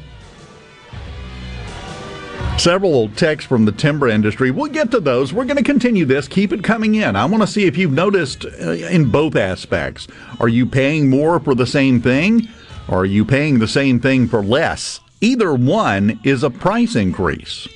Several 2.59 3.09
texts 3.09 3.49
from 3.49 3.64
the 3.64 3.73
timber 3.73 4.09
industry. 4.09 4.52
We'll 4.52 4.71
get 4.71 4.92
to 4.92 5.00
those. 5.00 5.32
We're 5.32 5.47
going 5.47 5.56
to 5.56 5.64
continue 5.64 6.04
this. 6.04 6.28
Keep 6.28 6.52
it 6.52 6.62
coming 6.62 6.94
in. 6.94 7.16
I 7.16 7.25
want 7.25 7.42
to 7.42 7.47
see 7.47 7.64
if 7.64 7.76
you've 7.76 7.92
noticed 7.92 8.44
uh, 8.44 8.71
in 8.71 9.11
both 9.11 9.35
aspects. 9.35 10.06
Are 10.38 10.49
you 10.49 10.64
paying 10.64 11.11
more 11.11 11.40
for 11.40 11.56
the 11.56 11.66
same 11.66 12.00
thing? 12.00 12.49
Or 12.88 12.99
are 12.99 13.04
you 13.04 13.25
paying 13.25 13.59
the 13.59 13.66
same 13.66 13.99
thing 13.99 14.28
for 14.28 14.44
less? 14.44 15.00
Either 15.21 15.54
one 15.54 16.21
is 16.23 16.44
a 16.44 16.50
price 16.50 16.94
increase. 16.94 17.66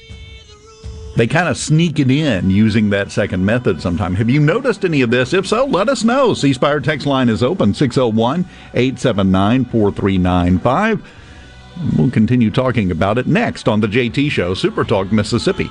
They 1.16 1.26
kind 1.26 1.48
of 1.48 1.56
sneak 1.56 1.98
it 1.98 2.10
in 2.10 2.50
using 2.50 2.90
that 2.90 3.10
second 3.10 3.44
method 3.44 3.80
sometime. 3.80 4.14
Have 4.16 4.28
you 4.28 4.38
noticed 4.38 4.84
any 4.84 5.00
of 5.00 5.10
this? 5.10 5.32
If 5.32 5.46
so, 5.46 5.64
let 5.64 5.88
us 5.88 6.04
know. 6.04 6.34
C 6.34 6.52
Spire 6.52 6.80
text 6.80 7.06
line 7.06 7.30
is 7.30 7.42
open 7.42 7.72
601 7.72 8.44
879 8.74 9.64
4395. 9.64 11.02
We'll 11.96 12.10
continue 12.10 12.50
talking 12.50 12.90
about 12.90 13.18
it 13.18 13.26
next 13.26 13.68
on 13.68 13.80
the 13.80 13.86
JT 13.86 14.30
Show, 14.30 14.54
Super 14.54 14.84
Talk 14.84 15.12
Mississippi. 15.12 15.70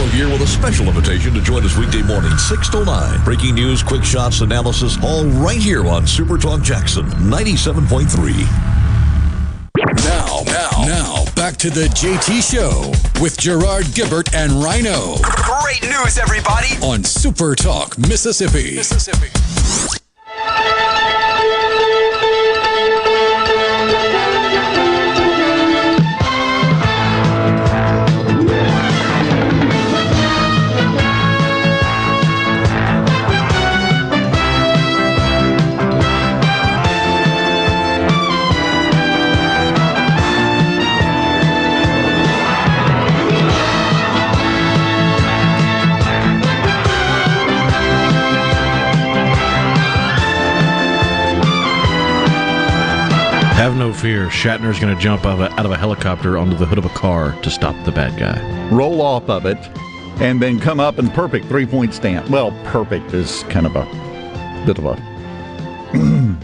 Gallo 0.00 0.12
here 0.12 0.28
with 0.28 0.40
a 0.40 0.46
special 0.46 0.86
invitation 0.86 1.34
to 1.34 1.42
join 1.42 1.62
us 1.62 1.76
weekday 1.76 2.00
morning, 2.00 2.34
6 2.34 2.68
to 2.70 2.84
9. 2.86 3.22
Breaking 3.22 3.54
news, 3.54 3.82
quick 3.82 4.02
shots, 4.02 4.40
analysis, 4.40 4.96
all 5.04 5.26
right 5.26 5.58
here 5.58 5.86
on 5.86 6.06
Super 6.06 6.38
Talk 6.38 6.62
Jackson 6.62 7.04
97.3. 7.04 8.46
Now, 10.04 10.42
now, 10.46 10.70
now, 10.86 11.24
back 11.24 11.34
back 11.34 11.56
to 11.58 11.68
the 11.68 11.88
JT 11.88 12.50
Show 12.50 12.92
with 13.20 13.38
Gerard 13.38 13.84
Gibert 13.86 14.34
and 14.34 14.52
Rhino 14.52 15.16
Great 15.22 15.82
news, 15.82 16.16
everybody! 16.16 16.68
on 16.82 17.04
Super 17.04 17.54
Talk, 17.54 17.98
Mississippi. 17.98 18.76
Mississippi. 18.76 19.99
Have 53.70 53.78
no 53.78 53.92
fear. 53.92 54.26
Shatner's 54.26 54.80
going 54.80 54.92
to 54.92 55.00
jump 55.00 55.24
out 55.24 55.34
of, 55.34 55.40
a, 55.42 55.52
out 55.52 55.64
of 55.64 55.70
a 55.70 55.76
helicopter 55.76 56.36
onto 56.36 56.56
the 56.56 56.66
hood 56.66 56.76
of 56.76 56.86
a 56.86 56.88
car 56.88 57.40
to 57.42 57.50
stop 57.50 57.76
the 57.84 57.92
bad 57.92 58.18
guy. 58.18 58.68
roll 58.68 59.00
off 59.00 59.30
of 59.30 59.46
it, 59.46 59.58
and 60.20 60.42
then 60.42 60.58
come 60.58 60.80
up 60.80 60.98
in 60.98 61.08
perfect 61.10 61.46
three 61.46 61.66
point 61.66 61.94
stance. 61.94 62.28
Well, 62.28 62.50
perfect 62.64 63.14
is 63.14 63.44
kind 63.44 63.66
of 63.66 63.76
a 63.76 63.84
bit 64.66 64.76
of 64.76 64.86
a 64.86 66.36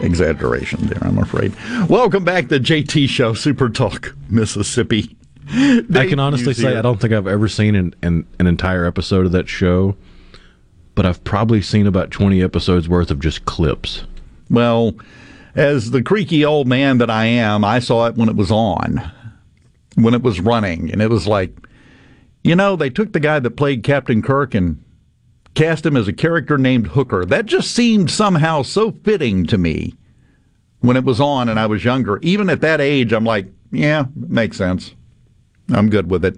exaggeration 0.00 0.86
there, 0.86 1.02
I'm 1.02 1.18
afraid. 1.18 1.56
Welcome 1.88 2.22
back 2.24 2.46
to 2.50 2.60
JT 2.60 3.08
Show, 3.08 3.34
Super 3.34 3.68
Talk, 3.68 4.14
Mississippi. 4.28 5.16
I 5.50 6.06
can 6.08 6.20
honestly 6.20 6.54
say 6.54 6.76
I 6.76 6.82
don't 6.82 7.00
think 7.00 7.12
I've 7.12 7.26
ever 7.26 7.48
seen 7.48 7.74
an, 7.74 7.96
an, 8.00 8.28
an 8.38 8.46
entire 8.46 8.84
episode 8.84 9.26
of 9.26 9.32
that 9.32 9.48
show, 9.48 9.96
but 10.94 11.04
I've 11.04 11.24
probably 11.24 11.62
seen 11.62 11.88
about 11.88 12.12
20 12.12 12.40
episodes 12.40 12.88
worth 12.88 13.10
of 13.10 13.18
just 13.18 13.44
clips. 13.44 14.04
Well, 14.48 14.94
as 15.54 15.90
the 15.90 16.02
creaky 16.02 16.44
old 16.44 16.66
man 16.66 16.98
that 16.98 17.10
I 17.10 17.26
am, 17.26 17.64
I 17.64 17.78
saw 17.78 18.06
it 18.06 18.16
when 18.16 18.28
it 18.28 18.36
was 18.36 18.50
on, 18.50 19.10
when 19.94 20.14
it 20.14 20.22
was 20.22 20.40
running, 20.40 20.90
and 20.90 21.00
it 21.00 21.10
was 21.10 21.26
like, 21.26 21.56
you 22.42 22.54
know, 22.54 22.76
they 22.76 22.90
took 22.90 23.12
the 23.12 23.20
guy 23.20 23.38
that 23.38 23.56
played 23.56 23.82
Captain 23.82 24.20
Kirk 24.20 24.54
and 24.54 24.82
cast 25.54 25.86
him 25.86 25.96
as 25.96 26.08
a 26.08 26.12
character 26.12 26.58
named 26.58 26.88
Hooker. 26.88 27.24
That 27.24 27.46
just 27.46 27.70
seemed 27.70 28.10
somehow 28.10 28.62
so 28.62 28.92
fitting 28.92 29.46
to 29.46 29.56
me 29.56 29.94
when 30.80 30.96
it 30.96 31.04
was 31.04 31.20
on 31.20 31.48
and 31.48 31.58
I 31.58 31.66
was 31.66 31.84
younger. 31.84 32.18
Even 32.22 32.50
at 32.50 32.60
that 32.60 32.80
age, 32.80 33.12
I'm 33.12 33.24
like, 33.24 33.46
yeah, 33.70 34.06
makes 34.14 34.56
sense. 34.56 34.94
I'm 35.72 35.88
good 35.88 36.10
with 36.10 36.24
it. 36.26 36.36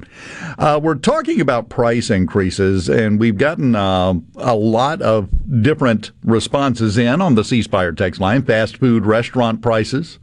Uh, 0.58 0.78
we're 0.82 0.94
talking 0.94 1.40
about 1.40 1.68
price 1.68 2.10
increases, 2.10 2.88
and 2.88 3.18
we've 3.18 3.36
gotten 3.36 3.74
uh, 3.74 4.14
a 4.36 4.54
lot 4.54 5.02
of 5.02 5.28
different 5.62 6.12
responses 6.22 6.96
in 6.96 7.20
on 7.20 7.34
the 7.34 7.42
C 7.44 7.60
Spire 7.62 7.90
text 7.92 8.20
line. 8.20 8.42
Fast 8.42 8.76
food 8.76 9.04
restaurant 9.04 9.62
prices, 9.62 10.20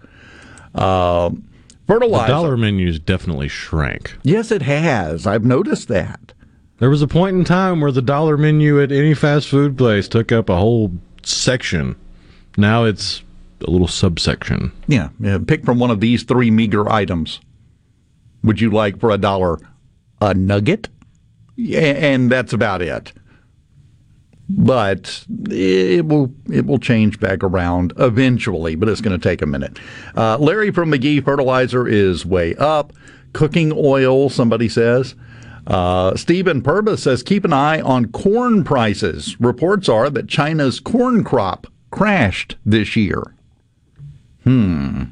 uh, 0.73 1.29
The 1.29 1.41
fertilizer. 1.85 2.27
dollar 2.31 2.55
menus 2.57 2.97
definitely 2.99 3.49
shrank. 3.49 4.15
Yes, 4.23 4.51
it 4.51 4.61
has. 4.61 5.27
I've 5.27 5.43
noticed 5.43 5.89
that. 5.89 6.31
There 6.79 6.89
was 6.89 7.01
a 7.01 7.07
point 7.07 7.35
in 7.37 7.43
time 7.43 7.81
where 7.81 7.91
the 7.91 8.01
dollar 8.01 8.37
menu 8.37 8.81
at 8.81 8.91
any 8.91 9.13
fast 9.13 9.47
food 9.49 9.77
place 9.77 10.07
took 10.07 10.31
up 10.31 10.47
a 10.49 10.55
whole 10.55 10.91
section. 11.23 11.95
Now 12.57 12.83
it's 12.85 13.21
a 13.65 13.69
little 13.69 13.87
subsection. 13.87 14.71
Yeah, 14.87 15.09
yeah, 15.19 15.39
pick 15.45 15.65
from 15.65 15.79
one 15.79 15.91
of 15.91 15.99
these 15.99 16.23
three 16.23 16.51
meager 16.51 16.89
items. 16.89 17.41
Would 18.43 18.61
you 18.61 18.69
like 18.69 18.99
for 18.99 19.09
a 19.11 19.17
dollar 19.17 19.59
a 20.21 20.33
nugget? 20.33 20.89
And 21.57 22.31
that's 22.31 22.53
about 22.53 22.81
it. 22.81 23.13
But 24.49 25.25
it 25.49 26.05
will 26.05 26.33
it 26.51 26.65
will 26.65 26.79
change 26.79 27.19
back 27.19 27.43
around 27.43 27.93
eventually, 27.97 28.75
but 28.75 28.89
it's 28.89 29.01
going 29.01 29.17
to 29.17 29.29
take 29.29 29.41
a 29.41 29.47
minute. 29.47 29.79
Uh, 30.15 30.37
Larry 30.37 30.71
from 30.71 30.89
Magee 30.89 31.21
Fertilizer 31.21 31.87
is 31.87 32.25
way 32.25 32.55
up. 32.55 32.93
Cooking 33.31 33.71
oil, 33.75 34.29
somebody 34.29 34.69
says. 34.69 35.15
Uh, 35.65 36.15
Stephen 36.15 36.61
Purvis 36.61 37.03
says 37.03 37.23
keep 37.23 37.45
an 37.45 37.53
eye 37.53 37.79
on 37.81 38.11
corn 38.11 38.63
prices. 38.63 39.39
Reports 39.39 39.87
are 39.87 40.09
that 40.09 40.27
China's 40.27 40.79
corn 40.79 41.23
crop 41.23 41.67
crashed 41.89 42.57
this 42.65 42.95
year. 42.95 43.33
Hmm. 44.43 45.03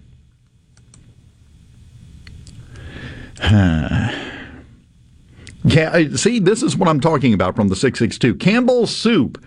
Yeah, 5.63 6.15
see, 6.15 6.39
this 6.39 6.63
is 6.63 6.75
what 6.75 6.89
I'm 6.89 6.99
talking 6.99 7.33
about 7.33 7.55
from 7.55 7.67
the 7.67 7.75
662. 7.75 8.35
Campbell's 8.35 8.95
soup, 8.95 9.43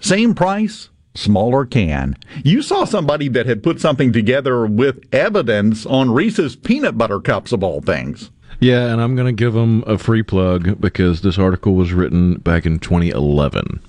same 0.00 0.34
price, 0.34 0.88
smaller 1.14 1.64
can. 1.64 2.16
You 2.44 2.62
saw 2.62 2.84
somebody 2.84 3.28
that 3.28 3.46
had 3.46 3.62
put 3.62 3.80
something 3.80 4.12
together 4.12 4.66
with 4.66 5.04
evidence 5.12 5.86
on 5.86 6.10
Reese's 6.12 6.56
peanut 6.56 6.98
butter 6.98 7.20
cups, 7.20 7.52
of 7.52 7.62
all 7.62 7.80
things. 7.80 8.30
Yeah, 8.58 8.90
and 8.90 9.00
I'm 9.00 9.14
going 9.14 9.26
to 9.26 9.32
give 9.32 9.52
them 9.52 9.84
a 9.86 9.98
free 9.98 10.22
plug 10.22 10.80
because 10.80 11.20
this 11.20 11.38
article 11.38 11.74
was 11.74 11.92
written 11.92 12.38
back 12.38 12.66
in 12.66 12.78
2011. 12.78 13.80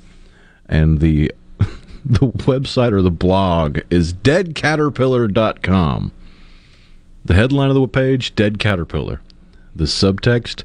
And 0.67 1.00
the 1.00 1.32
the 2.06 2.28
website 2.28 2.91
or 2.91 3.02
the 3.02 3.10
blog 3.10 3.80
is 3.89 4.13
deadcaterpillar.com. 4.13 6.12
The 7.26 7.34
headline 7.34 7.69
of 7.69 7.76
the 7.76 7.88
page, 7.88 8.36
Dead 8.36 8.60
Caterpillar. 8.60 9.21
The 9.78 9.86
subtext, 9.86 10.63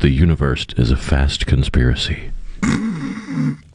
The 0.00 0.10
universe 0.10 0.66
is 0.76 0.90
a 0.90 0.96
fast 0.96 1.46
conspiracy. 1.46 2.32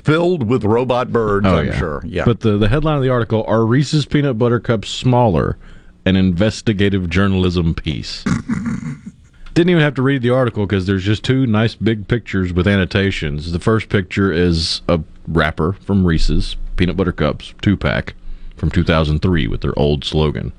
Filled 0.03 0.43
with 0.43 0.65
robot 0.65 1.11
birds, 1.11 1.47
oh, 1.47 1.57
I'm 1.57 1.71
sure. 1.71 2.01
Yeah. 2.05 2.25
But 2.25 2.41
the, 2.41 2.57
the 2.57 2.67
headline 2.67 2.97
of 2.97 3.03
the 3.03 3.09
article, 3.09 3.45
Are 3.47 3.65
Reese's 3.65 4.05
Peanut 4.05 4.37
Butter 4.37 4.59
Cups 4.59 4.89
Smaller? 4.89 5.57
An 6.05 6.17
investigative 6.17 7.09
journalism 7.09 7.73
piece. 7.73 8.23
Didn't 9.53 9.69
even 9.69 9.81
have 9.83 9.95
to 9.95 10.01
read 10.01 10.21
the 10.21 10.29
article 10.31 10.65
because 10.65 10.85
there's 10.85 11.03
just 11.05 11.23
two 11.23 11.47
nice 11.47 11.73
big 11.75 12.09
pictures 12.09 12.51
with 12.51 12.67
annotations. 12.67 13.53
The 13.53 13.59
first 13.59 13.87
picture 13.87 14.31
is 14.33 14.81
a 14.89 14.99
wrapper 15.29 15.73
from 15.73 16.05
Reese's 16.05 16.57
Peanut 16.75 16.97
Butter 16.97 17.13
Cups 17.13 17.53
two 17.61 17.77
pack 17.77 18.15
from 18.57 18.69
2003 18.69 19.47
with 19.47 19.61
their 19.61 19.77
old 19.79 20.03
slogan 20.03 20.51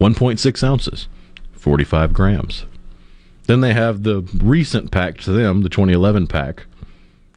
1.6 0.00 0.62
ounces, 0.64 1.08
45 1.52 2.12
grams. 2.12 2.66
Then 3.46 3.60
they 3.60 3.74
have 3.74 4.02
the 4.02 4.22
recent 4.42 4.90
pack 4.90 5.18
to 5.18 5.32
them, 5.32 5.62
the 5.62 5.68
2011 5.68 6.26
pack, 6.26 6.64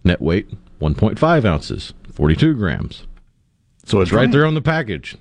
net 0.04 0.22
weight 0.22 0.48
1.5 0.80 1.46
ounces, 1.46 1.94
42 2.12 2.54
grams. 2.56 3.06
So 3.86 4.02
it's 4.02 4.12
right 4.12 4.24
right. 4.24 4.32
there 4.32 4.46
on 4.46 4.54
the 4.54 4.62
package. 4.62 5.16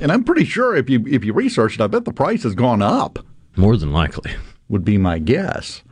And 0.00 0.10
I'm 0.10 0.24
pretty 0.24 0.44
sure 0.44 0.74
if 0.74 0.90
you 0.90 1.04
if 1.06 1.24
you 1.24 1.32
research 1.32 1.74
it, 1.74 1.80
I 1.80 1.86
bet 1.86 2.04
the 2.04 2.12
price 2.12 2.42
has 2.42 2.54
gone 2.54 2.82
up. 2.82 3.18
More 3.56 3.76
than 3.76 3.92
likely. 3.92 4.32
Would 4.68 4.84
be 4.84 4.98
my 4.98 5.18
guess. 5.18 5.82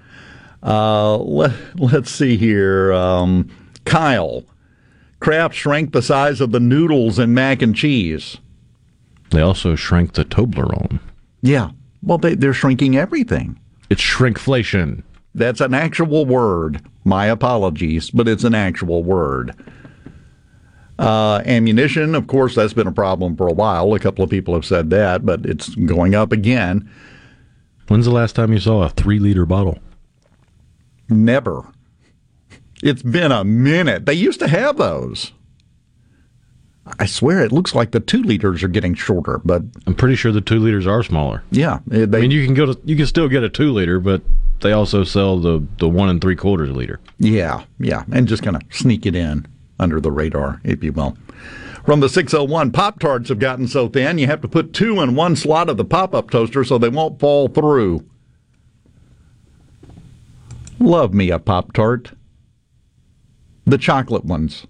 Uh, 0.62 1.16
let, 1.18 1.52
let's 1.76 2.10
see 2.10 2.36
here. 2.36 2.92
Um, 2.92 3.50
Kyle. 3.84 4.44
Kraft 5.20 5.54
shrank 5.54 5.92
the 5.92 6.02
size 6.02 6.40
of 6.40 6.52
the 6.52 6.60
noodles 6.60 7.18
in 7.18 7.32
mac 7.32 7.62
and 7.62 7.74
cheese. 7.74 8.36
They 9.30 9.40
also 9.40 9.74
shrank 9.74 10.12
the 10.12 10.24
Toblerone. 10.24 11.00
Yeah. 11.42 11.70
Well, 12.02 12.18
they, 12.18 12.34
they're 12.34 12.52
shrinking 12.52 12.96
everything. 12.96 13.58
It's 13.88 14.02
shrinkflation. 14.02 15.02
That's 15.34 15.60
an 15.60 15.74
actual 15.74 16.26
word. 16.26 16.84
My 17.04 17.26
apologies, 17.26 18.10
but 18.10 18.26
it's 18.26 18.44
an 18.44 18.54
actual 18.54 19.04
word. 19.04 19.54
Uh, 20.98 21.42
ammunition, 21.44 22.14
of 22.14 22.26
course, 22.26 22.54
that's 22.54 22.72
been 22.72 22.86
a 22.86 22.92
problem 22.92 23.36
for 23.36 23.46
a 23.46 23.52
while. 23.52 23.92
A 23.94 23.98
couple 24.00 24.24
of 24.24 24.30
people 24.30 24.54
have 24.54 24.64
said 24.64 24.90
that, 24.90 25.26
but 25.26 25.44
it's 25.44 25.74
going 25.74 26.14
up 26.14 26.32
again. 26.32 26.90
When's 27.88 28.06
the 28.06 28.12
last 28.12 28.34
time 28.34 28.52
you 28.52 28.58
saw 28.58 28.82
a 28.82 28.88
three 28.88 29.18
liter 29.18 29.46
bottle? 29.46 29.78
Never. 31.08 31.64
It's 32.82 33.02
been 33.02 33.30
a 33.30 33.44
minute. 33.44 34.06
They 34.06 34.14
used 34.14 34.40
to 34.40 34.48
have 34.48 34.78
those. 34.78 35.32
I 36.98 37.06
swear 37.06 37.40
it 37.40 37.52
looks 37.52 37.74
like 37.74 37.90
the 37.90 38.00
two 38.00 38.22
liters 38.22 38.62
are 38.62 38.68
getting 38.68 38.94
shorter, 38.94 39.40
but 39.44 39.62
I'm 39.86 39.94
pretty 39.94 40.14
sure 40.14 40.30
the 40.32 40.40
two 40.40 40.60
liters 40.60 40.86
are 40.86 41.02
smaller. 41.02 41.42
yeah, 41.50 41.80
eh, 41.90 42.06
they, 42.06 42.18
I 42.18 42.20
mean, 42.22 42.30
you 42.30 42.44
can 42.44 42.54
go 42.54 42.66
to 42.66 42.80
you 42.84 42.96
can 42.96 43.06
still 43.06 43.28
get 43.28 43.42
a 43.42 43.48
two 43.48 43.72
liter, 43.72 43.98
but 43.98 44.22
they 44.60 44.72
also 44.72 45.04
sell 45.04 45.38
the 45.38 45.66
the 45.78 45.88
one 45.88 46.08
and 46.08 46.20
three 46.20 46.36
quarters 46.36 46.70
liter. 46.70 47.00
Yeah, 47.18 47.64
yeah, 47.78 48.04
and 48.12 48.28
just 48.28 48.42
kind 48.42 48.56
of 48.56 48.62
sneak 48.70 49.04
it 49.04 49.16
in 49.16 49.46
under 49.78 50.00
the 50.00 50.12
radar, 50.12 50.60
if 50.64 50.82
you 50.84 50.92
will. 50.92 51.16
From 51.84 52.00
the 52.00 52.08
601, 52.08 52.72
Pop 52.72 52.98
Tarts 52.98 53.28
have 53.28 53.38
gotten 53.38 53.68
so 53.68 53.88
thin 53.88 54.18
you 54.18 54.26
have 54.26 54.40
to 54.40 54.48
put 54.48 54.72
two 54.72 55.00
in 55.00 55.14
one 55.14 55.36
slot 55.36 55.68
of 55.68 55.76
the 55.76 55.84
pop 55.84 56.14
up 56.14 56.30
toaster 56.30 56.64
so 56.64 56.78
they 56.78 56.88
won't 56.88 57.20
fall 57.20 57.46
through. 57.46 58.04
Love 60.80 61.14
me 61.14 61.30
a 61.30 61.38
Pop 61.38 61.72
Tart. 61.72 62.12
The 63.64 63.78
chocolate 63.78 64.24
ones. 64.24 64.66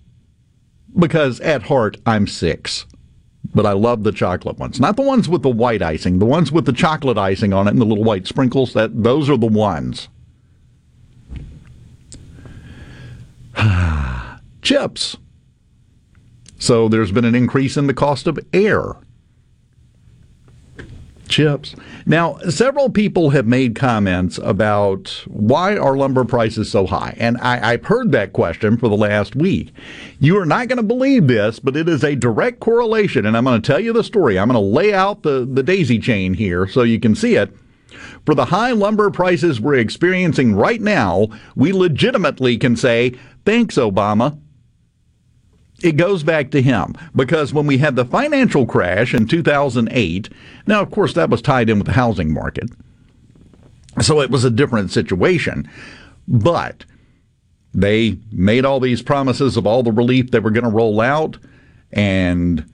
Because 0.99 1.41
at 1.41 1.65
heart, 1.65 1.97
I'm 2.07 2.27
six. 2.27 2.87
but 3.55 3.65
I 3.67 3.73
love 3.73 4.03
the 4.03 4.13
chocolate 4.13 4.59
ones. 4.59 4.81
Not 4.81 4.97
the 4.97 5.03
ones 5.03 5.29
with 5.29 5.43
the 5.43 5.49
white 5.49 5.81
icing, 5.83 6.19
the 6.19 6.27
ones 6.27 6.53
with 6.53 6.67
the 6.67 6.73
chocolate 6.73 7.17
icing 7.19 7.53
on 7.53 7.67
it 7.67 7.71
and 7.71 7.81
the 7.81 7.87
little 7.87 8.05
white 8.05 8.27
sprinkles. 8.27 8.73
That 8.75 9.03
those 9.03 9.31
are 9.31 9.37
the 9.39 9.47
ones. 9.47 10.09
Chips. 14.63 15.17
So 16.59 16.89
there's 16.89 17.13
been 17.13 17.25
an 17.25 17.35
increase 17.35 17.77
in 17.77 17.87
the 17.87 17.95
cost 17.95 18.27
of 18.27 18.39
air. 18.53 18.97
Chips. 21.29 21.75
Now, 22.07 22.39
several 22.49 22.89
people 22.91 23.31
have 23.31 23.47
made 23.47 23.75
comments 23.75 24.39
about 24.39 25.25
why 25.27 25.77
are 25.77 25.97
lumber 25.97 26.25
prices 26.25 26.71
so 26.71 26.87
high? 26.87 27.17
And 27.19 27.37
I, 27.39 27.73
I've 27.73 27.85
heard 27.85 28.13
that 28.13 28.33
question 28.33 28.77
for 28.77 28.89
the 28.89 28.97
last 28.97 29.35
week. 29.35 29.73
You 30.21 30.39
are 30.39 30.47
not 30.47 30.69
going 30.69 30.77
to 30.77 30.83
believe 30.83 31.27
this, 31.27 31.59
but 31.59 31.77
it 31.77 31.89
is 31.89 32.05
a 32.05 32.15
direct 32.15 32.61
correlation. 32.61 33.27
And 33.27 33.37
I'm 33.37 33.45
going 33.45 33.61
to 33.61 33.67
tell 33.67 33.81
you 33.81 33.93
the 33.93 34.05
story. 34.05 34.39
I'm 34.39 34.49
going 34.49 34.55
to 34.55 34.77
lay 34.77 34.95
out 34.95 35.23
the, 35.23 35.45
the 35.51 35.63
daisy 35.63 35.99
chain 35.99 36.35
here 36.35 36.67
so 36.67 36.83
you 36.83 37.01
can 37.01 37.15
see 37.15 37.35
it. 37.35 37.53
For 38.25 38.35
the 38.35 38.47
high 38.47 38.73
lumber 38.73 39.11
prices 39.11 39.61
we're 39.61 39.75
experiencing 39.77 40.55
right 40.55 40.81
now, 40.81 41.29
we 41.55 41.73
legitimately 41.73 42.59
can 42.59 42.77
say, 42.77 43.15
thanks, 43.45 43.77
Obama 43.77 44.39
it 45.83 45.97
goes 45.97 46.23
back 46.23 46.51
to 46.51 46.63
him 46.63 46.95
because 47.15 47.53
when 47.53 47.67
we 47.67 47.79
had 47.79 47.97
the 47.97 48.05
financial 48.05 48.67
crash 48.67 49.15
in 49.15 49.27
2008, 49.27 50.29
now, 50.67 50.81
of 50.81 50.91
course, 50.91 51.13
that 51.15 51.31
was 51.31 51.43
tied 51.43 51.69
in 51.69 51.79
with 51.79 51.87
the 51.87 51.93
housing 51.93 52.33
market. 52.33 52.71
So 54.01 54.21
it 54.21 54.31
was 54.31 54.45
a 54.45 54.51
different 54.51 54.91
situation. 54.91 55.69
But 56.29 56.85
they 57.73 58.19
made 58.33 58.65
all 58.65 58.81
these 58.81 59.03
promises 59.03 59.57
of 59.57 59.67
all 59.67 59.83
the 59.83 59.93
relief 59.93 60.31
they 60.31 60.41
were 60.41 60.51
going 60.51 60.65
to 60.65 60.71
roll 60.71 61.01
out, 61.01 61.39
and 61.93 62.65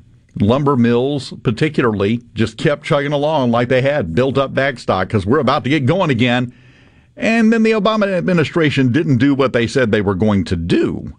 lumber 0.41 0.77
mills, 0.77 1.35
particularly, 1.43 2.23
just 2.35 2.57
kept 2.57 2.85
chugging 2.85 3.13
along 3.13 3.51
like 3.51 3.69
they 3.69 3.83
had 3.83 4.15
built 4.15 4.39
up 4.39 4.55
backstock 4.55 5.09
because 5.09 5.27
we're 5.27 5.39
about 5.39 5.65
to 5.65 5.71
get 5.71 5.87
going 5.87 6.11
again. 6.11 6.55
And 7.17 7.53
then 7.53 7.63
the 7.63 7.73
Obama 7.73 8.07
administration 8.07 8.91
didn't 8.91 9.19
do 9.19 9.35
what 9.35 9.53
they 9.53 9.67
said 9.67 9.91
they 9.91 10.01
were 10.01 10.15
going 10.15 10.45
to 10.45 10.57
do. 10.57 11.15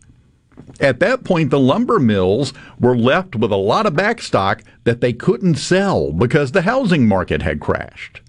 At 0.80 1.00
that 1.00 1.24
point, 1.24 1.50
the 1.50 1.60
lumber 1.60 2.00
mills 2.00 2.54
were 2.80 2.98
left 2.98 3.36
with 3.36 3.52
a 3.52 3.58
lot 3.58 3.86
of 3.86 3.94
backstock 3.94 4.63
that 4.84 5.02
they 5.02 5.13
couldn't 5.13 5.56
sell 5.56 6.12
because 6.12 6.52
the 6.52 6.63
housing 6.63 7.08
market 7.08 7.42
had 7.42 7.60
crashed. 7.60 8.22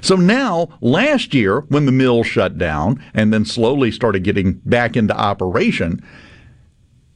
So 0.00 0.16
now, 0.16 0.68
last 0.80 1.34
year, 1.34 1.60
when 1.68 1.86
the 1.86 1.92
mill 1.92 2.22
shut 2.22 2.58
down 2.58 3.02
and 3.14 3.32
then 3.32 3.44
slowly 3.44 3.90
started 3.90 4.24
getting 4.24 4.54
back 4.64 4.96
into 4.96 5.16
operation, 5.16 6.02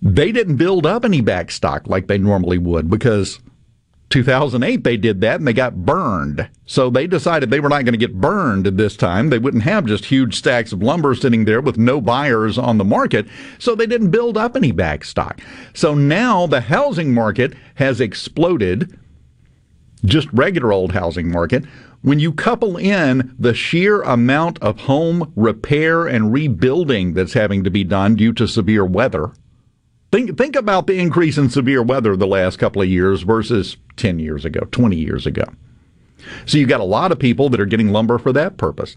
they 0.00 0.32
didn't 0.32 0.56
build 0.56 0.84
up 0.86 1.04
any 1.04 1.22
backstock 1.22 1.86
like 1.86 2.08
they 2.08 2.18
normally 2.18 2.58
would 2.58 2.90
because 2.90 3.38
2008 4.12 4.84
they 4.84 4.96
did 4.96 5.22
that 5.22 5.40
and 5.40 5.48
they 5.48 5.52
got 5.52 5.84
burned. 5.84 6.48
So 6.66 6.90
they 6.90 7.06
decided 7.06 7.50
they 7.50 7.60
were 7.60 7.68
not 7.68 7.84
going 7.84 7.94
to 7.94 8.06
get 8.06 8.20
burned 8.20 8.66
this 8.66 8.96
time. 8.96 9.30
They 9.30 9.38
wouldn't 9.38 9.62
have 9.64 9.86
just 9.86 10.04
huge 10.04 10.36
stacks 10.36 10.72
of 10.72 10.82
lumber 10.82 11.14
sitting 11.14 11.46
there 11.46 11.60
with 11.60 11.78
no 11.78 12.00
buyers 12.00 12.58
on 12.58 12.78
the 12.78 12.84
market. 12.84 13.26
So 13.58 13.74
they 13.74 13.86
didn't 13.86 14.10
build 14.10 14.36
up 14.36 14.54
any 14.54 14.70
back 14.70 15.04
stock. 15.04 15.40
So 15.72 15.94
now 15.94 16.46
the 16.46 16.60
housing 16.60 17.14
market 17.14 17.54
has 17.76 18.00
exploded. 18.00 18.98
Just 20.04 20.28
regular 20.32 20.72
old 20.72 20.92
housing 20.92 21.30
market. 21.30 21.64
When 22.02 22.18
you 22.18 22.32
couple 22.32 22.76
in 22.76 23.34
the 23.38 23.54
sheer 23.54 24.02
amount 24.02 24.58
of 24.60 24.80
home 24.80 25.32
repair 25.36 26.06
and 26.06 26.32
rebuilding 26.32 27.14
that's 27.14 27.32
having 27.32 27.64
to 27.64 27.70
be 27.70 27.84
done 27.84 28.16
due 28.16 28.32
to 28.34 28.48
severe 28.48 28.84
weather, 28.84 29.32
Think 30.12 30.36
think 30.36 30.56
about 30.56 30.86
the 30.86 30.98
increase 30.98 31.38
in 31.38 31.48
severe 31.48 31.82
weather 31.82 32.14
the 32.16 32.26
last 32.26 32.58
couple 32.58 32.82
of 32.82 32.88
years 32.88 33.22
versus 33.22 33.78
10 33.96 34.18
years 34.18 34.44
ago, 34.44 34.60
20 34.70 34.94
years 34.94 35.26
ago. 35.26 35.44
So 36.44 36.58
you've 36.58 36.68
got 36.68 36.80
a 36.80 36.84
lot 36.84 37.12
of 37.12 37.18
people 37.18 37.48
that 37.48 37.60
are 37.60 37.66
getting 37.66 37.88
lumber 37.88 38.18
for 38.18 38.30
that 38.34 38.58
purpose. 38.58 38.94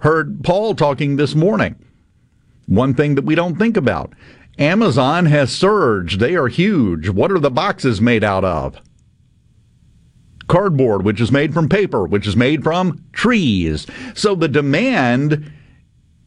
Heard 0.00 0.42
Paul 0.42 0.74
talking 0.74 1.16
this 1.16 1.36
morning. 1.36 1.76
One 2.66 2.94
thing 2.94 3.14
that 3.14 3.24
we 3.24 3.36
don't 3.36 3.56
think 3.56 3.76
about. 3.76 4.12
Amazon 4.58 5.26
has 5.26 5.52
surged. 5.52 6.18
They 6.18 6.34
are 6.34 6.48
huge. 6.48 7.08
What 7.08 7.30
are 7.30 7.38
the 7.38 7.50
boxes 7.50 8.00
made 8.00 8.24
out 8.24 8.44
of? 8.44 8.76
Cardboard, 10.48 11.04
which 11.04 11.20
is 11.20 11.30
made 11.30 11.54
from 11.54 11.68
paper, 11.68 12.04
which 12.04 12.26
is 12.26 12.36
made 12.36 12.64
from 12.64 13.04
trees. 13.12 13.86
So 14.14 14.34
the 14.34 14.48
demand 14.48 15.52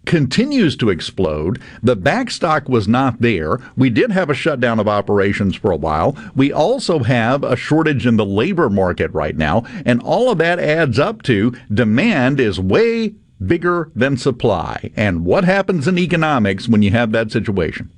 continues 0.10 0.76
to 0.76 0.90
explode. 0.90 1.62
The 1.84 1.96
backstock 1.96 2.68
was 2.68 2.88
not 2.88 3.22
there. 3.22 3.60
We 3.78 3.92
did 3.92 4.12
have 4.12 4.32
a 4.32 4.34
shutdown 4.34 4.80
of 4.80 4.88
operations 4.88 5.56
for 5.56 5.70
a 5.70 5.78
while. 5.78 6.18
We 6.36 6.52
also 6.52 7.04
have 7.04 7.44
a 7.44 7.56
shortage 7.56 8.08
in 8.08 8.18
the 8.18 8.26
labor 8.26 8.72
market 8.72 9.14
right 9.14 9.38
now. 9.38 9.66
And 9.86 10.02
all 10.02 10.32
of 10.32 10.40
that 10.40 10.58
adds 10.58 10.98
up 10.98 11.22
to 11.24 11.56
demand 11.72 12.40
is 12.40 12.60
way 12.60 13.14
bigger 13.46 13.92
than 13.94 14.18
supply. 14.18 14.90
And 14.96 15.26
what 15.26 15.44
happens 15.44 15.88
in 15.88 16.00
economics 16.00 16.68
when 16.68 16.82
you 16.82 16.90
have 16.90 17.12
that 17.12 17.32
situation? 17.32 17.92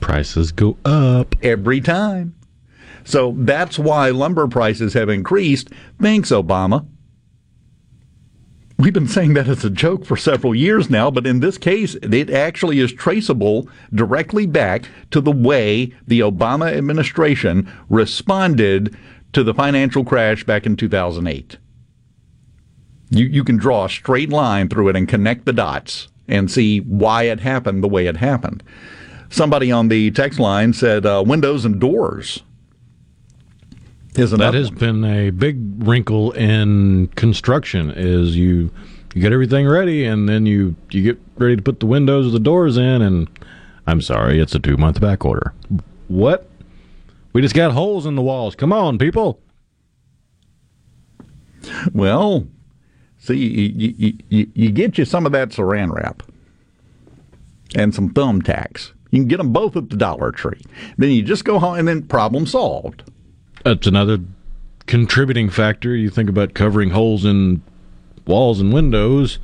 Prices 0.00 0.52
go 0.52 0.78
up 0.86 1.36
every 1.42 1.82
time. 1.82 2.34
So 3.04 3.34
that's 3.36 3.78
why 3.78 4.08
lumber 4.08 4.48
prices 4.48 4.94
have 4.94 5.10
increased. 5.10 5.68
Thanks, 6.00 6.30
Obama. 6.30 6.86
We've 8.78 8.92
been 8.92 9.08
saying 9.08 9.34
that 9.34 9.48
as 9.48 9.64
a 9.64 9.70
joke 9.70 10.04
for 10.04 10.16
several 10.16 10.54
years 10.54 10.88
now, 10.88 11.10
but 11.10 11.26
in 11.26 11.40
this 11.40 11.58
case, 11.58 11.94
it 11.96 12.30
actually 12.30 12.80
is 12.80 12.92
traceable 12.92 13.68
directly 13.94 14.46
back 14.46 14.88
to 15.10 15.20
the 15.20 15.30
way 15.30 15.92
the 16.06 16.20
Obama 16.20 16.72
administration 16.72 17.70
responded 17.88 18.96
to 19.32 19.44
the 19.44 19.54
financial 19.54 20.04
crash 20.04 20.44
back 20.44 20.66
in 20.66 20.76
2008. 20.76 21.58
You, 23.10 23.26
you 23.26 23.44
can 23.44 23.56
draw 23.56 23.84
a 23.84 23.90
straight 23.90 24.30
line 24.30 24.68
through 24.68 24.88
it 24.88 24.96
and 24.96 25.08
connect 25.08 25.44
the 25.44 25.52
dots 25.52 26.08
and 26.28 26.50
see 26.50 26.78
why 26.80 27.24
it 27.24 27.40
happened 27.40 27.84
the 27.84 27.88
way 27.88 28.06
it 28.06 28.16
happened. 28.16 28.62
Somebody 29.28 29.70
on 29.70 29.88
the 29.88 30.10
text 30.10 30.38
line 30.38 30.72
said 30.72 31.06
uh, 31.06 31.22
windows 31.26 31.64
and 31.64 31.80
doors. 31.80 32.42
Isn't 34.16 34.38
that 34.40 34.54
has 34.54 34.70
been 34.70 35.04
a 35.04 35.30
big 35.30 35.58
wrinkle 35.78 36.32
in 36.32 37.06
construction 37.16 37.90
is 37.90 38.36
you 38.36 38.70
you 39.14 39.22
get 39.22 39.32
everything 39.32 39.66
ready 39.66 40.04
and 40.04 40.28
then 40.28 40.44
you 40.44 40.76
you 40.90 41.02
get 41.02 41.20
ready 41.36 41.56
to 41.56 41.62
put 41.62 41.80
the 41.80 41.86
windows 41.86 42.26
or 42.26 42.30
the 42.30 42.40
doors 42.40 42.76
in 42.76 43.02
and 43.02 43.28
I'm 43.86 44.00
sorry, 44.00 44.38
it's 44.38 44.54
a 44.54 44.58
two 44.58 44.76
month 44.76 45.00
back 45.00 45.24
order. 45.24 45.54
What? 46.08 46.48
We 47.32 47.40
just 47.40 47.54
got 47.54 47.72
holes 47.72 48.04
in 48.04 48.14
the 48.14 48.22
walls. 48.22 48.54
Come 48.54 48.72
on, 48.72 48.98
people. 48.98 49.40
Well, 51.92 52.46
see, 53.18 53.36
you, 53.36 53.94
you, 53.96 54.18
you, 54.28 54.50
you 54.54 54.70
get 54.70 54.98
you 54.98 55.04
some 55.04 55.24
of 55.26 55.32
that 55.32 55.50
saran 55.50 55.92
wrap 55.92 56.22
and 57.74 57.94
some 57.94 58.10
thumbtacks. 58.10 58.92
You 59.10 59.20
can 59.20 59.28
get 59.28 59.38
them 59.38 59.52
both 59.52 59.76
at 59.76 59.90
the 59.90 59.96
Dollar 59.96 60.32
Tree. 60.32 60.62
Then 60.98 61.10
you 61.10 61.22
just 61.22 61.44
go 61.44 61.58
home 61.58 61.76
and 61.78 61.88
then 61.88 62.02
problem 62.02 62.46
solved. 62.46 63.10
That's 63.64 63.86
another 63.86 64.18
contributing 64.86 65.48
factor. 65.50 65.94
You 65.94 66.10
think 66.10 66.28
about 66.28 66.54
covering 66.54 66.90
holes 66.90 67.24
in 67.24 67.62
walls 68.26 68.60
and 68.60 68.72
windows. 68.72 69.38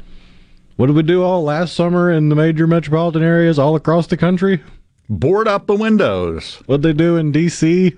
What 0.77 0.87
did 0.87 0.97
we 0.97 1.03
do 1.03 1.23
all 1.23 1.43
last 1.43 1.75
summer 1.75 2.11
in 2.11 2.29
the 2.29 2.37
major 2.37 2.67
metropolitan 2.67 3.23
areas 3.23 3.59
all 3.59 3.75
across 3.77 4.07
the 4.07 4.17
country? 4.17 4.63
Board 5.09 5.49
up 5.49 5.67
the 5.67 5.75
windows. 5.75 6.63
What'd 6.67 6.83
they 6.83 6.93
do 6.93 7.17
in 7.17 7.33
D.C.? 7.33 7.97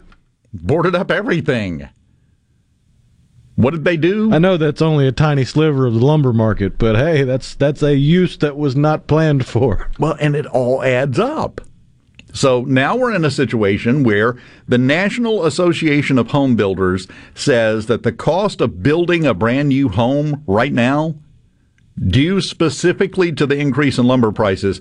Boarded 0.53 0.95
up 0.95 1.11
everything. 1.11 1.89
What 3.57 3.73
did 3.73 3.85
they 3.85 3.99
do? 3.99 4.33
I 4.33 4.39
know 4.39 4.57
that's 4.57 4.81
only 4.81 5.07
a 5.07 5.13
tiny 5.13 5.45
sliver 5.45 5.87
of 5.87 5.95
the 5.95 6.05
lumber 6.05 6.33
market, 6.33 6.79
but 6.79 6.97
hey, 6.97 7.25
that's 7.25 7.55
that's 7.55 7.83
a 7.83 7.95
use 7.95 8.39
that 8.39 8.57
was 8.57 8.75
not 8.75 9.07
planned 9.07 9.45
for. 9.45 9.91
Well, 9.99 10.17
and 10.19 10.35
it 10.35 10.47
all 10.47 10.83
adds 10.83 11.19
up. 11.19 11.61
So 12.33 12.63
now 12.63 12.97
we're 12.97 13.15
in 13.15 13.25
a 13.25 13.31
situation 13.31 14.05
where 14.05 14.37
the 14.69 14.79
National 14.79 15.45
Association 15.45 16.19
of 16.19 16.29
Home 16.29 16.57
Builders 16.57 17.09
says 17.35 17.87
that 17.87 18.03
the 18.03 18.13
cost 18.13 18.61
of 18.61 18.83
building 18.83 19.27
a 19.27 19.35
brand 19.35 19.71
new 19.71 19.89
home 19.89 20.45
right 20.47 20.73
now, 20.73 21.17
due 21.99 22.41
specifically 22.41 23.33
to 23.33 23.47
the 23.47 23.59
increase 23.59 23.99
in 23.99 24.07
lumber 24.07 24.33
prices, 24.33 24.81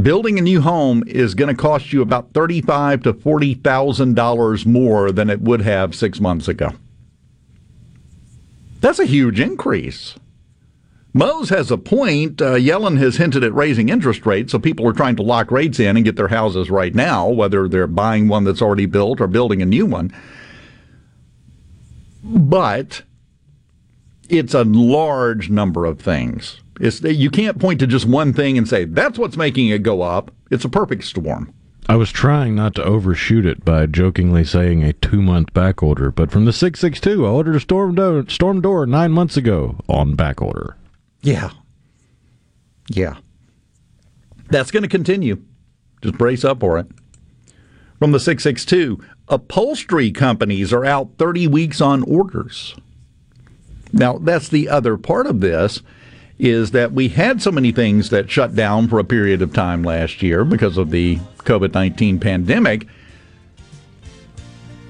building 0.00 0.38
a 0.38 0.42
new 0.42 0.60
home 0.60 1.02
is 1.06 1.34
going 1.34 1.54
to 1.54 1.60
cost 1.60 1.92
you 1.92 2.00
about 2.00 2.32
thirty-five 2.32 3.02
to 3.02 3.12
forty 3.12 3.54
thousand 3.54 4.14
dollars 4.14 4.64
more 4.64 5.12
than 5.12 5.28
it 5.28 5.40
would 5.40 5.62
have 5.62 5.94
six 5.94 6.20
months 6.20 6.48
ago. 6.48 6.70
That's 8.80 8.98
a 8.98 9.04
huge 9.04 9.40
increase. 9.40 10.14
Mose 11.14 11.50
has 11.50 11.70
a 11.70 11.76
point. 11.76 12.40
Uh, 12.40 12.54
Yellen 12.54 12.98
has 12.98 13.16
hinted 13.16 13.44
at 13.44 13.54
raising 13.54 13.88
interest 13.90 14.24
rates, 14.24 14.52
so 14.52 14.58
people 14.58 14.88
are 14.88 14.94
trying 14.94 15.16
to 15.16 15.22
lock 15.22 15.50
rates 15.50 15.78
in 15.78 15.96
and 15.96 16.04
get 16.04 16.16
their 16.16 16.28
houses 16.28 16.70
right 16.70 16.94
now, 16.94 17.28
whether 17.28 17.68
they're 17.68 17.86
buying 17.86 18.28
one 18.28 18.44
that's 18.44 18.62
already 18.62 18.86
built 18.86 19.20
or 19.20 19.26
building 19.26 19.60
a 19.60 19.66
new 19.66 19.84
one. 19.84 20.12
But 22.24 23.02
it's 24.28 24.54
a 24.54 24.64
large 24.64 25.50
number 25.50 25.84
of 25.84 26.00
things. 26.00 26.60
It's, 26.80 27.02
you 27.02 27.30
can't 27.30 27.58
point 27.58 27.80
to 27.80 27.86
just 27.86 28.06
one 28.06 28.32
thing 28.32 28.56
and 28.56 28.66
say 28.66 28.86
that's 28.86 29.18
what's 29.18 29.36
making 29.36 29.68
it 29.68 29.82
go 29.82 30.02
up. 30.02 30.30
It's 30.50 30.64
a 30.64 30.70
perfect 30.70 31.04
storm. 31.04 31.52
I 31.88 31.96
was 31.96 32.10
trying 32.10 32.54
not 32.54 32.74
to 32.76 32.84
overshoot 32.84 33.44
it 33.44 33.64
by 33.64 33.86
jokingly 33.86 34.44
saying 34.44 34.82
a 34.82 34.94
two 34.94 35.20
month 35.20 35.52
back 35.52 35.82
order, 35.82 36.10
but 36.10 36.30
from 36.30 36.46
the 36.46 36.52
662, 36.52 37.26
I 37.26 37.28
ordered 37.28 37.56
a 37.56 37.60
storm 37.60 37.96
door, 37.96 38.24
storm 38.28 38.62
door 38.62 38.86
nine 38.86 39.12
months 39.12 39.36
ago 39.36 39.76
on 39.88 40.14
back 40.14 40.40
order. 40.40 40.76
Yeah. 41.22 41.50
Yeah. 42.88 43.16
That's 44.48 44.70
going 44.70 44.82
to 44.82 44.88
continue. 44.88 45.42
Just 46.02 46.18
brace 46.18 46.44
up 46.44 46.60
for 46.60 46.78
it. 46.78 46.86
From 47.98 48.10
the 48.10 48.20
662, 48.20 48.98
upholstery 49.28 50.10
companies 50.10 50.72
are 50.72 50.84
out 50.84 51.10
30 51.18 51.46
weeks 51.46 51.80
on 51.80 52.02
orders. 52.02 52.74
Now, 53.92 54.18
that's 54.18 54.48
the 54.48 54.68
other 54.68 54.96
part 54.96 55.26
of 55.26 55.40
this 55.40 55.82
is 56.38 56.72
that 56.72 56.92
we 56.92 57.08
had 57.08 57.40
so 57.40 57.52
many 57.52 57.70
things 57.70 58.10
that 58.10 58.28
shut 58.28 58.56
down 58.56 58.88
for 58.88 58.98
a 58.98 59.04
period 59.04 59.42
of 59.42 59.52
time 59.52 59.84
last 59.84 60.22
year 60.22 60.44
because 60.44 60.76
of 60.76 60.90
the 60.90 61.16
COVID 61.44 61.72
19 61.72 62.18
pandemic. 62.18 62.88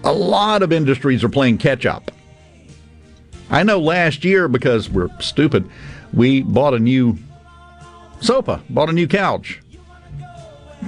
A 0.04 0.12
lot 0.12 0.62
of 0.62 0.72
industries 0.72 1.22
are 1.22 1.28
playing 1.28 1.58
catch 1.58 1.84
up. 1.84 2.10
I 3.50 3.62
know 3.62 3.78
last 3.78 4.24
year, 4.24 4.48
because 4.48 4.88
we're 4.88 5.10
stupid, 5.20 5.68
we 6.12 6.42
bought 6.42 6.74
a 6.74 6.78
new 6.78 7.18
sofa, 8.20 8.62
bought 8.70 8.88
a 8.88 8.92
new 8.92 9.06
couch 9.06 9.60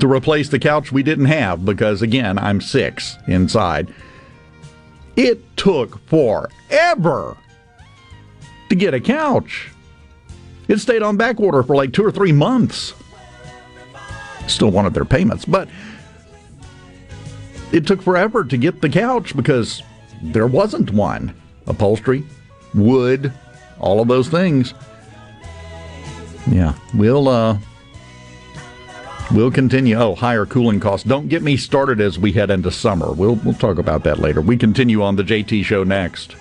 to 0.01 0.11
replace 0.11 0.49
the 0.49 0.59
couch 0.59 0.93
we 0.93 1.03
didn't 1.03 1.27
have 1.27 1.65
because, 1.65 2.03
again, 2.03 2.39
I'm 2.39 2.61
six 2.61 3.17
inside. 3.27 3.93
It 5.17 5.57
took 5.57 6.05
forever 6.07 7.37
to 8.69 8.75
get 8.75 8.95
a 8.95 9.01
couch. 9.01 9.71
It 10.67 10.79
stayed 10.79 11.03
on 11.03 11.17
back 11.17 11.39
order 11.41 11.63
for 11.63 11.77
like 11.77 11.93
two 11.93 12.05
or 12.05 12.11
three 12.11 12.33
months. 12.33 12.95
Still 14.47 14.71
wanted 14.71 14.95
their 14.95 15.05
payments, 15.05 15.45
but 15.45 15.69
it 17.73 17.87
took 17.87 18.03
forever 18.03 18.45
to 18.45 18.57
get 18.57 18.81
the 18.81 18.89
couch 18.89 19.37
because 19.37 19.83
there 20.23 20.47
wasn't 20.47 20.91
one. 20.91 21.35
Upholstery, 21.67 22.25
wood, 22.75 23.33
all 23.79 24.01
of 24.01 24.09
those 24.09 24.29
things. 24.29 24.75
Yeah, 26.51 26.75
we'll 26.95 27.29
uh 27.29 27.59
we'll 29.33 29.51
continue. 29.51 29.97
Oh, 29.97 30.15
higher 30.15 30.47
cooling 30.47 30.81
costs. 30.81 31.07
Don't 31.07 31.29
get 31.29 31.43
me 31.43 31.57
started 31.57 32.01
as 32.01 32.19
we 32.19 32.33
head 32.33 32.51
into 32.51 32.71
summer. 32.71 33.13
We'll 33.13 33.37
we'll 33.37 33.55
talk 33.55 33.79
about 33.79 34.05
that 34.05 34.19
later. 34.19 34.41
We 34.41 34.57
continue 34.57 35.03
on 35.03 35.17
the 35.17 35.23
JT 35.25 35.65
show 35.65 35.85
next. 35.85 36.37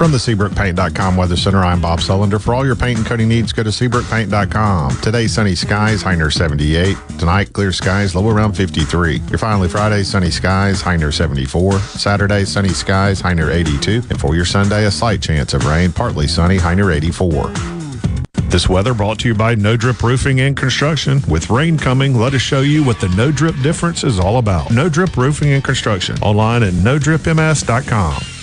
From 0.00 0.12
the 0.12 0.16
SeabrookPaint.com 0.16 1.14
Weather 1.14 1.36
Center, 1.36 1.58
I'm 1.58 1.78
Bob 1.78 1.98
Sullender. 1.98 2.40
For 2.40 2.54
all 2.54 2.64
your 2.64 2.74
paint 2.74 2.96
and 2.96 3.06
coating 3.06 3.28
needs, 3.28 3.52
go 3.52 3.62
to 3.62 3.68
SeabrookPaint.com. 3.68 4.96
Today, 5.02 5.26
sunny 5.26 5.54
skies, 5.54 6.00
high 6.00 6.14
near 6.14 6.30
78. 6.30 6.96
Tonight, 7.18 7.52
clear 7.52 7.70
skies, 7.70 8.14
low 8.14 8.26
around 8.30 8.54
53. 8.54 9.16
Your 9.28 9.36
finally 9.36 9.68
Friday, 9.68 10.02
sunny 10.02 10.30
skies, 10.30 10.80
high 10.80 10.96
near 10.96 11.12
74. 11.12 11.80
Saturday, 11.80 12.46
sunny 12.46 12.70
skies, 12.70 13.20
high 13.20 13.34
near 13.34 13.50
82. 13.50 14.02
And 14.08 14.18
for 14.18 14.34
your 14.34 14.46
Sunday, 14.46 14.86
a 14.86 14.90
slight 14.90 15.20
chance 15.20 15.52
of 15.52 15.66
rain, 15.66 15.92
partly 15.92 16.26
sunny, 16.26 16.56
high 16.56 16.74
near 16.74 16.90
84. 16.90 17.48
This 18.48 18.70
weather 18.70 18.94
brought 18.94 19.18
to 19.18 19.28
you 19.28 19.34
by 19.34 19.54
No 19.54 19.76
Drip 19.76 20.02
Roofing 20.02 20.40
and 20.40 20.56
Construction. 20.56 21.20
With 21.28 21.50
rain 21.50 21.76
coming, 21.76 22.14
let 22.14 22.32
us 22.32 22.40
show 22.40 22.62
you 22.62 22.82
what 22.82 23.00
the 23.00 23.10
No 23.10 23.30
Drip 23.30 23.54
difference 23.62 24.02
is 24.02 24.18
all 24.18 24.38
about. 24.38 24.70
No 24.70 24.88
Drip 24.88 25.14
Roofing 25.18 25.52
and 25.52 25.62
Construction. 25.62 26.16
Online 26.22 26.62
at 26.62 26.72
NoDripMS.com. 26.72 28.39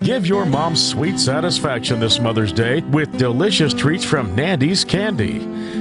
Give 0.00 0.28
your 0.28 0.46
mom 0.46 0.76
sweet 0.76 1.18
satisfaction 1.18 1.98
this 1.98 2.20
Mother's 2.20 2.52
Day 2.52 2.82
with 2.82 3.18
delicious 3.18 3.74
treats 3.74 4.04
from 4.04 4.32
Nandy's 4.36 4.84
Candy. 4.84 5.40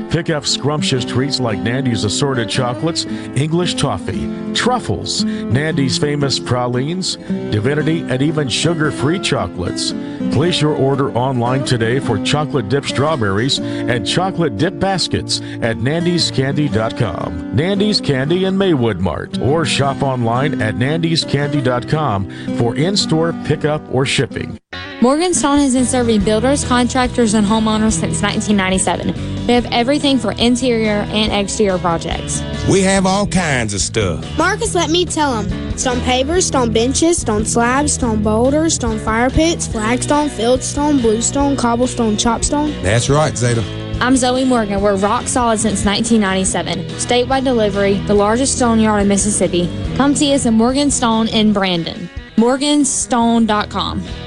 Pick 0.10 0.30
up 0.30 0.46
scrumptious 0.46 1.04
treats 1.04 1.40
like 1.40 1.60
Nandy's 1.60 2.04
assorted 2.04 2.50
chocolates, 2.50 3.06
English 3.06 3.76
toffee, 3.76 4.54
truffles, 4.54 5.24
Nandy's 5.24 5.98
famous 5.98 6.40
pralines, 6.40 7.18
divinity, 7.18 8.02
and 8.02 8.22
even 8.22 8.48
sugar 8.48 8.92
free 8.92 9.20
chocolates. 9.20 9.92
Place 10.32 10.62
your 10.62 10.76
order 10.76 11.12
online 11.12 11.66
today 11.66 12.00
for 12.00 12.24
chocolate 12.24 12.70
dip 12.70 12.86
strawberries 12.86 13.60
and 13.60 14.08
chocolate 14.08 14.58
dip 14.58 14.80
baskets 14.80 15.42
at 15.62 15.78
nandyscandy.com. 15.78 17.56
Nandy's 17.56 18.00
Candy 18.00 18.46
in 18.46 18.58
Maywood 18.58 19.00
Mart 19.00 19.40
or 19.40 19.66
shop 19.66 20.02
online 20.02 20.62
at 20.62 20.76
nandyscandy.com 20.76 22.58
for 22.58 22.76
in 22.76 22.96
store 22.96 23.34
pickup 23.46 23.82
or 23.94 24.06
shipping. 24.06 24.58
Morganstone 25.00 25.60
has 25.60 25.76
been 25.76 25.86
serving 25.86 26.24
builders, 26.24 26.66
contractors, 26.66 27.36
and 27.36 27.46
homeowners 27.46 27.94
since 27.94 28.22
1997. 28.24 29.37
We 29.48 29.54
have 29.54 29.66
everything 29.72 30.18
for 30.20 30.34
interior 30.34 31.06
and 31.08 31.32
exterior 31.32 31.78
projects. 31.78 32.44
We 32.70 32.82
have 32.82 33.06
all 33.06 33.26
kinds 33.26 33.74
of 33.74 33.80
stuff. 33.80 34.38
Marcus, 34.38 34.76
let 34.76 34.90
me 34.90 35.06
tell 35.06 35.42
them. 35.42 35.78
Stone 35.78 36.00
pavers, 36.00 36.44
stone 36.44 36.74
benches, 36.74 37.22
stone 37.22 37.46
slabs, 37.46 37.94
stone 37.94 38.22
boulders, 38.22 38.74
stone 38.74 39.00
fire 39.00 39.30
pits, 39.30 39.66
flagstone, 39.66 40.28
fieldstone, 40.28 41.02
bluestone, 41.02 41.56
cobblestone, 41.56 42.18
chopstone. 42.18 42.82
That's 42.82 43.10
right, 43.10 43.38
Zeta. 43.38 43.64
I'm 44.02 44.18
Zoe 44.18 44.44
Morgan. 44.44 44.82
We're 44.82 44.98
rock 44.98 45.28
solid 45.28 45.60
since 45.60 45.86
1997. 45.86 46.80
Statewide 47.00 47.46
delivery, 47.46 47.94
the 48.06 48.14
largest 48.14 48.58
stone 48.58 48.82
yard 48.82 49.04
in 49.04 49.08
Mississippi. 49.08 49.70
Come 49.96 50.14
see 50.14 50.34
us 50.34 50.46
at 50.46 50.54
Morgan 50.54 50.92
Stone 50.92 51.30
in 51.30 51.54
Brandon. 51.54 52.10
Morganstone.com. 52.36 54.27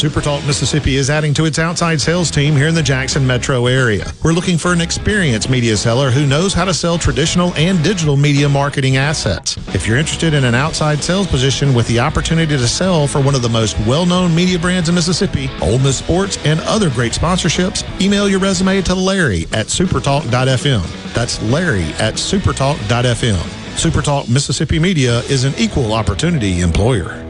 SuperTalk 0.00 0.46
Mississippi 0.46 0.96
is 0.96 1.10
adding 1.10 1.34
to 1.34 1.44
its 1.44 1.58
outside 1.58 2.00
sales 2.00 2.30
team 2.30 2.56
here 2.56 2.68
in 2.68 2.74
the 2.74 2.82
Jackson 2.82 3.26
metro 3.26 3.66
area. 3.66 4.10
We're 4.24 4.32
looking 4.32 4.56
for 4.56 4.72
an 4.72 4.80
experienced 4.80 5.50
media 5.50 5.76
seller 5.76 6.10
who 6.10 6.24
knows 6.24 6.54
how 6.54 6.64
to 6.64 6.72
sell 6.72 6.96
traditional 6.96 7.52
and 7.52 7.84
digital 7.84 8.16
media 8.16 8.48
marketing 8.48 8.96
assets. 8.96 9.58
If 9.74 9.86
you're 9.86 9.98
interested 9.98 10.32
in 10.32 10.44
an 10.44 10.54
outside 10.54 11.04
sales 11.04 11.26
position 11.26 11.74
with 11.74 11.86
the 11.86 12.00
opportunity 12.00 12.56
to 12.56 12.66
sell 12.66 13.06
for 13.06 13.20
one 13.20 13.34
of 13.34 13.42
the 13.42 13.50
most 13.50 13.78
well-known 13.80 14.34
media 14.34 14.58
brands 14.58 14.88
in 14.88 14.94
Mississippi, 14.94 15.50
Ole 15.60 15.78
Miss 15.78 15.98
Sports, 15.98 16.38
and 16.46 16.60
other 16.60 16.88
great 16.88 17.12
sponsorships, 17.12 17.84
email 18.00 18.26
your 18.26 18.40
resume 18.40 18.80
to 18.80 18.94
Larry 18.94 19.42
at 19.52 19.66
supertalk.fm. 19.66 21.12
That's 21.12 21.42
Larry 21.42 21.84
at 21.98 22.14
supertalk.fm. 22.14 23.36
SuperTalk 23.76 24.30
Mississippi 24.30 24.78
Media 24.78 25.18
is 25.24 25.44
an 25.44 25.52
equal 25.58 25.92
opportunity 25.92 26.62
employer. 26.62 27.29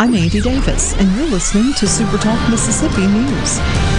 I'm 0.00 0.14
Andy 0.14 0.40
Davis, 0.40 0.96
and 0.96 1.14
you're 1.14 1.28
listening 1.28 1.74
to 1.74 1.86
Super 1.86 2.16
Talk 2.16 2.48
Mississippi 2.48 3.06
News. 3.06 3.58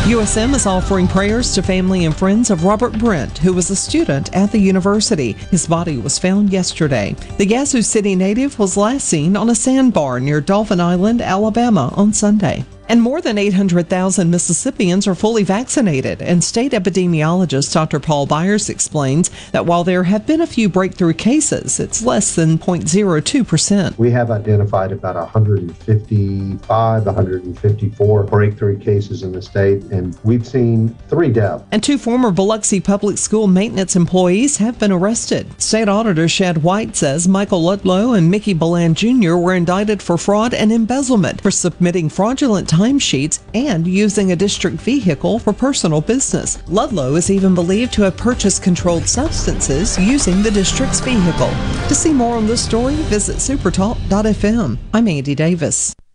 USM 0.10 0.56
is 0.56 0.66
offering 0.66 1.08
prayers 1.08 1.54
to 1.54 1.62
family 1.62 2.06
and 2.06 2.18
friends 2.18 2.50
of 2.50 2.64
Robert 2.64 2.98
Brent, 2.98 3.38
who 3.38 3.54
was 3.54 3.70
a 3.70 3.76
student 3.76 4.36
at 4.36 4.52
the 4.52 4.58
university. 4.58 5.34
His 5.52 5.68
body 5.68 6.00
was 6.00 6.18
found 6.18 6.50
yesterday. 6.50 7.16
The 7.38 7.46
Yazoo 7.46 7.84
City 7.84 8.16
native 8.16 8.58
was 8.58 8.78
last 8.78 9.08
seen 9.08 9.38
on 9.38 9.52
a 9.52 9.54
sandbar 9.54 10.20
near 10.20 10.42
Dauphin 10.42 10.82
Island, 10.82 11.22
Alabama 11.22 11.94
on 11.96 12.14
Sunday. 12.14 12.66
And 12.90 13.02
more 13.02 13.22
than 13.22 13.38
800,000 13.38 14.30
Mississippians 14.30 15.08
are 15.08 15.16
fully 15.16 15.44
vaccinated. 15.44 16.22
And 16.22 16.44
state 16.44 16.74
epidemiologist 16.74 17.74
Dr. 17.74 18.00
Paul 18.00 18.26
Byers 18.26 18.70
explains 18.70 19.30
that 19.52 19.66
while 19.66 19.84
there 19.84 20.04
have 20.04 20.28
been 20.28 20.42
a 20.42 20.48
few 20.48 20.68
breakthrough 20.68 21.14
cases, 21.14 21.80
it's 21.80 22.04
less 22.04 22.36
than 22.36 22.58
0.02%. 22.58 23.98
We 23.98 24.12
have 24.12 24.32
identified 24.32 24.92
about 24.92 25.16
155, 25.16 27.06
154 27.06 28.24
breakthrough 28.24 28.80
cases 28.80 29.24
in 29.24 29.32
the 29.32 29.42
state, 29.42 29.84
and 29.86 30.18
we've 30.24 30.46
seen 30.46 30.90
three 31.08 31.32
deaths. 31.32 31.64
And 31.72 31.84
two 31.84 31.98
former 31.98 32.32
Biloxi 32.32 32.80
Public 32.80 33.18
School 33.18 33.48
maintenance 33.48 33.96
employees 33.96 34.58
have 34.58 34.80
been 34.80 34.92
arrested. 34.92 35.62
State 35.62 35.88
Auditor 35.88 36.28
Shad 36.28 36.64
White 36.64 36.96
says 36.96 37.28
Michael 37.28 37.62
Ludlow 37.62 38.14
and 38.14 38.30
Mickey 38.30 38.54
Belan 38.54 38.94
Jr. 38.94 39.36
were 39.36 39.54
indicted 39.54 40.02
for 40.02 40.18
fraud 40.18 40.54
and 40.54 40.72
embezzlement 40.72 41.42
for 41.42 41.52
submitting 41.52 42.10
fraudulent 42.10 42.68
timesheets 42.82 43.40
and 43.54 43.86
using 43.86 44.32
a 44.32 44.36
district 44.36 44.78
vehicle 44.78 45.38
for 45.40 45.54
personal 45.54 46.02
business. 46.02 46.58
Ludlow 46.68 47.16
is 47.16 47.30
even 47.30 47.54
believed 47.54 47.94
to 47.94 48.02
have 48.04 48.18
purchased 48.18 48.64
controlled 48.64 49.08
substances 49.08 49.98
using 50.00 50.42
the 50.42 50.52
district's 50.52 51.00
vehicle. 51.00 51.52
To 51.88 51.96
see 51.96 52.14
more 52.14 52.36
on 52.38 52.48
this 52.48 52.64
story, 52.64 52.96
visit 53.16 53.38
supertalk.fm. 53.38 54.78
I'm 54.94 55.08
Andy 55.08 55.36
Davis. 55.36 55.94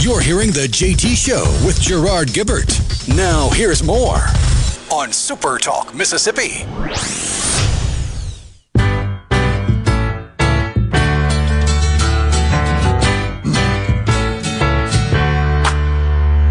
You're 0.00 0.20
hearing 0.20 0.50
The 0.52 0.66
JT 0.68 1.16
Show 1.16 1.44
with 1.66 1.80
Gerard 1.80 2.28
Gibert. 2.28 2.80
Now, 3.14 3.50
here's 3.50 3.82
more 3.82 4.18
on 4.90 5.12
Super 5.12 5.58
Talk, 5.58 5.94
Mississippi. 5.94 6.64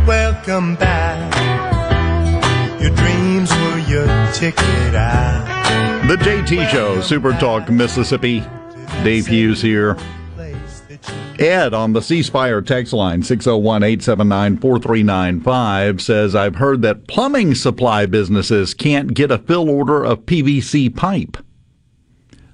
Welcome 0.08 0.76
back. 0.76 1.34
Your 2.82 2.96
dreams 2.96 3.52
were 3.52 3.80
your 3.80 4.06
ticket 4.34 4.96
out. 4.96 6.08
The 6.08 6.16
JT 6.16 6.70
Show, 6.70 7.02
Super 7.02 7.34
Talk, 7.34 7.70
Mississippi. 7.70 8.44
Dave 9.04 9.28
Hughes 9.28 9.62
here. 9.62 9.98
Ed 11.40 11.74
on 11.74 11.94
the 11.94 12.02
C 12.02 12.24
Spire 12.24 12.62
text 12.62 12.94
line 12.94 13.22
601 13.22 13.84
879 13.84 14.58
4395 14.58 16.02
says, 16.02 16.36
I've 16.36 16.56
heard 16.56 16.82
that 16.82 17.08
plumbing 17.08 17.56
supply 17.56 18.06
businesses 18.06 18.74
can't 18.74 19.14
get 19.14 19.32
a 19.32 19.38
fill 19.38 19.70
order 19.70 20.04
of 20.04 20.26
PVC 20.26 20.96
pipe. 20.96 21.38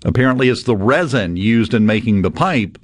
Apparently, 0.05 0.49
it's 0.49 0.63
the 0.63 0.75
resin 0.75 1.37
used 1.37 1.73
in 1.73 1.85
making 1.85 2.21
the 2.21 2.31
pipe 2.31 2.77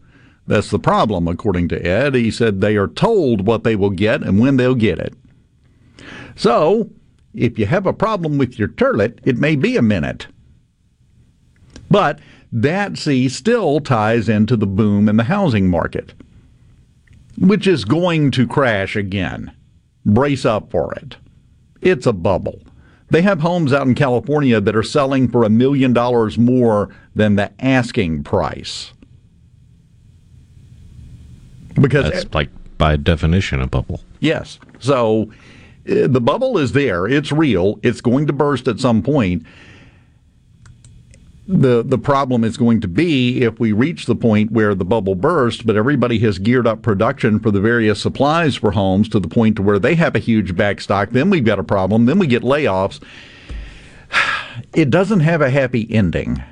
that's 0.50 0.72
the 0.72 0.80
problem, 0.80 1.28
according 1.28 1.68
to 1.70 1.86
Ed. 1.86 2.16
He 2.16 2.32
said 2.32 2.60
they 2.60 2.76
are 2.76 2.88
told 2.88 3.46
what 3.46 3.64
they 3.64 3.76
will 3.76 3.92
get 3.92 4.24
and 4.24 4.40
when 4.40 4.58
they'll 4.58 4.74
get 4.74 4.98
it. 4.98 5.14
So, 6.36 6.90
if 7.36 7.60
you 7.60 7.68
have 7.68 7.86
a 7.86 7.94
problem 7.94 8.40
with 8.40 8.58
your 8.58 8.70
toilet, 8.70 9.20
it 9.24 9.38
may 9.38 9.56
be 9.56 9.78
a 9.78 9.84
minute. 9.84 10.26
But 11.92 12.20
that, 12.52 12.98
see, 12.98 13.30
still 13.30 13.80
ties 13.80 14.28
into 14.28 14.56
the 14.56 14.68
boom 14.68 15.08
in 15.08 15.18
the 15.18 15.24
housing 15.26 15.70
market, 15.70 16.14
which 17.38 17.68
is 17.68 17.86
going 17.86 18.32
to 18.32 18.48
crash 18.48 18.96
again. 18.96 19.52
Brace 20.06 20.46
up 20.46 20.72
for 20.72 20.94
it. 20.96 21.18
It's 21.82 22.06
a 22.06 22.14
bubble. 22.14 22.62
They 23.10 23.22
have 23.22 23.40
homes 23.40 23.74
out 23.74 23.88
in 23.88 23.96
California 23.96 24.62
that 24.62 24.76
are 24.76 24.84
selling 24.84 25.30
for 25.30 25.44
a 25.44 25.50
million 25.50 25.94
dollars 25.94 26.38
more 26.38 26.90
than 27.16 27.36
the 27.36 27.52
asking 27.60 28.24
price. 28.24 28.94
Because 31.80 32.12
That's 32.12 32.34
like 32.34 32.50
by 32.78 32.96
definition 32.96 33.62
a 33.62 33.68
bubble. 33.68 34.02
Yes. 34.20 34.60
So 34.80 35.32
uh, 35.90 36.08
the 36.08 36.22
bubble 36.22 36.58
is 36.58 36.74
there. 36.74 37.08
It's 37.08 37.32
real. 37.32 37.80
It's 37.84 38.02
going 38.02 38.28
to 38.28 38.34
burst 38.34 38.68
at 38.68 38.80
some 38.80 39.02
point. 39.02 39.46
The 41.52 41.82
the 41.82 41.98
problem 41.98 42.44
is 42.44 42.58
going 42.58 42.80
to 42.82 42.88
be 42.88 43.42
if 43.42 43.60
we 43.60 43.72
reach 43.72 44.06
the 44.06 44.16
point 44.16 44.52
where 44.52 44.76
the 44.76 44.86
bubble 44.86 45.16
bursts, 45.16 45.64
but 45.64 45.76
everybody 45.76 46.20
has 46.20 46.38
geared 46.38 46.68
up 46.68 46.84
production 46.84 47.40
for 47.40 47.50
the 47.50 47.60
various 47.60 48.00
supplies 48.00 48.56
for 48.56 48.70
homes 48.70 49.10
to 49.10 49.20
the 49.20 49.28
point 49.28 49.56
to 49.56 49.64
where 49.64 49.80
they 49.80 49.96
have 49.96 50.16
a 50.16 50.20
huge 50.20 50.54
backstock, 50.54 51.10
then 51.10 51.32
we've 51.32 51.44
got 51.44 51.58
a 51.58 51.64
problem, 51.64 52.06
then 52.06 52.20
we 52.20 52.28
get 52.28 52.44
layoffs. 52.44 53.02
It 54.74 54.90
doesn't 54.90 55.22
have 55.22 55.42
a 55.42 55.50
happy 55.50 55.88
ending. 55.90 56.44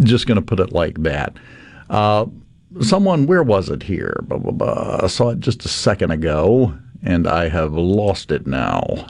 Just 0.00 0.26
going 0.26 0.36
to 0.36 0.42
put 0.42 0.58
it 0.58 0.72
like 0.72 1.02
that. 1.04 1.36
Uh, 1.88 2.26
someone, 2.80 3.26
where 3.26 3.42
was 3.42 3.70
it 3.70 3.84
here? 3.84 4.18
Blah, 4.24 4.38
blah, 4.38 4.52
blah. 4.52 5.00
I 5.02 5.06
saw 5.06 5.30
it 5.30 5.40
just 5.40 5.64
a 5.64 5.68
second 5.68 6.10
ago, 6.10 6.74
and 7.04 7.28
I 7.28 7.48
have 7.48 7.72
lost 7.72 8.32
it 8.32 8.48
now. 8.48 9.06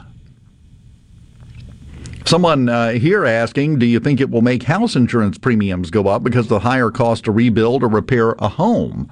Someone 2.27 2.67
uh, 2.67 2.91
here 2.91 3.25
asking, 3.25 3.79
do 3.79 3.85
you 3.85 4.01
think 4.01 4.19
it 4.19 4.29
will 4.29 4.41
make 4.41 4.63
house 4.63 4.97
insurance 4.97 5.37
premiums 5.37 5.89
go 5.89 6.07
up 6.07 6.23
because 6.23 6.45
of 6.47 6.49
the 6.49 6.59
higher 6.59 6.91
cost 6.91 7.23
to 7.23 7.31
rebuild 7.31 7.83
or 7.83 7.87
repair 7.87 8.31
a 8.39 8.49
home? 8.49 9.09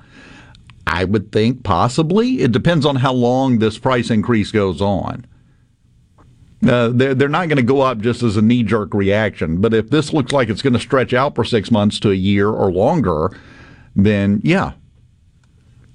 I 0.86 1.06
would 1.06 1.32
think 1.32 1.64
possibly. 1.64 2.42
It 2.42 2.52
depends 2.52 2.86
on 2.86 2.98
how 2.98 3.14
long 3.14 3.60
this 3.60 3.78
price 3.78 4.10
increase 4.10 4.52
goes 4.52 4.82
on. 4.82 5.26
Uh, 6.68 6.90
they're, 6.94 7.16
they're 7.16 7.30
not 7.30 7.48
going 7.48 7.58
to 7.58 7.64
go 7.64 7.80
up 7.80 8.00
just 8.00 8.22
as 8.22 8.36
a 8.36 8.42
knee 8.42 8.64
jerk 8.64 8.94
reaction. 8.94 9.62
But 9.62 9.74
if 9.74 9.90
this 9.90 10.12
looks 10.12 10.34
like 10.34 10.50
it's 10.50 10.62
going 10.62 10.74
to 10.74 10.80
stretch 10.80 11.14
out 11.14 11.36
for 11.36 11.46
six 11.46 11.72
months 11.72 12.02
to 12.02 12.12
a 12.12 12.16
year 12.16 12.50
or 12.50 12.70
longer, 12.70 13.32
then 13.96 14.42
yeah, 14.44 14.74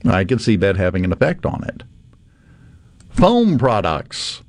I 0.07 0.25
could 0.25 0.41
see 0.41 0.57
that 0.57 0.77
having 0.77 1.05
an 1.05 1.13
effect 1.13 1.45
on 1.45 1.65
it. 1.65 1.83
Foam 3.11 3.59
products. 3.59 4.43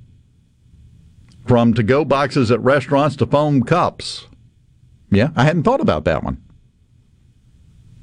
From 1.45 1.73
to 1.73 1.83
go 1.83 2.05
boxes 2.05 2.51
at 2.51 2.61
restaurants 2.61 3.15
to 3.17 3.25
foam 3.25 3.63
cups. 3.63 4.27
Yeah, 5.09 5.31
I 5.35 5.43
hadn't 5.43 5.63
thought 5.63 5.81
about 5.81 6.05
that 6.05 6.23
one. 6.23 6.41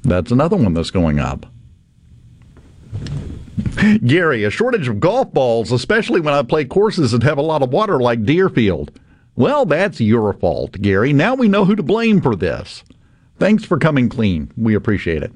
That's 0.03 0.31
another 0.31 0.55
one 0.55 0.73
that's 0.73 0.91
going 0.91 1.19
up. 1.19 1.45
Gary, 4.05 4.43
a 4.43 4.49
shortage 4.49 4.87
of 4.87 4.99
golf 4.99 5.33
balls, 5.33 5.71
especially 5.71 6.19
when 6.19 6.33
I 6.33 6.43
play 6.43 6.65
courses 6.65 7.11
that 7.11 7.23
have 7.23 7.37
a 7.37 7.43
lot 7.43 7.61
of 7.61 7.71
water 7.71 7.99
like 7.99 8.25
Deerfield. 8.25 8.91
Well, 9.35 9.65
that's 9.65 10.01
your 10.01 10.33
fault, 10.33 10.73
Gary. 10.81 11.13
Now 11.13 11.33
we 11.35 11.47
know 11.47 11.65
who 11.65 11.75
to 11.75 11.83
blame 11.83 12.21
for 12.21 12.35
this. 12.35 12.83
Thanks 13.37 13.63
for 13.63 13.77
coming 13.77 14.09
clean. 14.09 14.51
We 14.57 14.75
appreciate 14.75 15.23
it. 15.23 15.31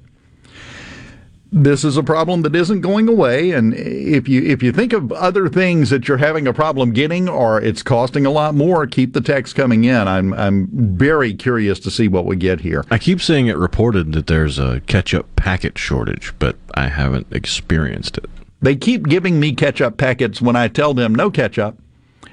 This 1.56 1.84
is 1.84 1.97
a 1.97 2.04
problem 2.04 2.41
that 2.41 2.56
isn't 2.56 2.82
going 2.82 3.08
away 3.08 3.51
and 3.51 3.76
if 3.76 4.28
you 4.28 4.41
if 4.41 4.64
you 4.64 4.72
think 4.72 4.91
of 4.91 5.12
other 5.12 5.47
things 5.47 5.91
that 5.91 6.08
you're 6.08 6.18
having 6.18 6.47
a 6.47 6.54
problem 6.54 6.91
getting 6.91 7.30
or 7.30 7.62
it's 7.62 7.84
costing 7.84 8.26
a 8.26 8.32
lot 8.32 8.56
more 8.56 8.88
keep 8.88 9.14
the 9.14 9.22
text 9.22 9.56
coming 9.56 9.84
in. 9.84 10.08
I'm 10.08 10.34
i'm 10.34 10.68
very 10.72 11.36
curious 11.36 11.80
to 11.82 11.91
see 11.91 12.08
what 12.08 12.26
we 12.26 12.38
get 12.38 12.62
here. 12.62 12.84
I 12.89 12.97
keep 12.97 13.22
seeing 13.22 13.45
it 13.45 13.58
reported 13.58 14.14
that 14.14 14.26
there's 14.26 14.58
a 14.58 14.82
ketchup 14.88 15.36
packet 15.36 15.78
shortage, 15.78 16.34
but 16.39 16.56
I 16.74 16.88
haven't 16.88 17.28
experienced 17.32 18.18
it. 18.18 18.30
they 18.60 18.76
keep 18.76 19.08
giving 19.08 19.39
me 19.39 19.54
ketchup 19.54 19.97
packets 19.97 20.41
when 20.41 20.56
i 20.56 20.68
tell 20.68 20.95
them 20.95 21.14
no 21.14 21.30
ketchup. 21.30 21.78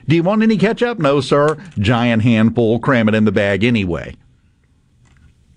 Do 0.08 0.16
you 0.16 0.22
want 0.22 0.42
any 0.42 0.56
ketchup? 0.56 0.98
No 0.98 1.20
sir. 1.20 1.58
Giant 1.78 2.22
handful 2.22 2.78
cram 2.78 3.06
it 3.06 3.14
in 3.14 3.26
the 3.26 3.32
bag 3.32 3.64
anyway. 3.64 4.16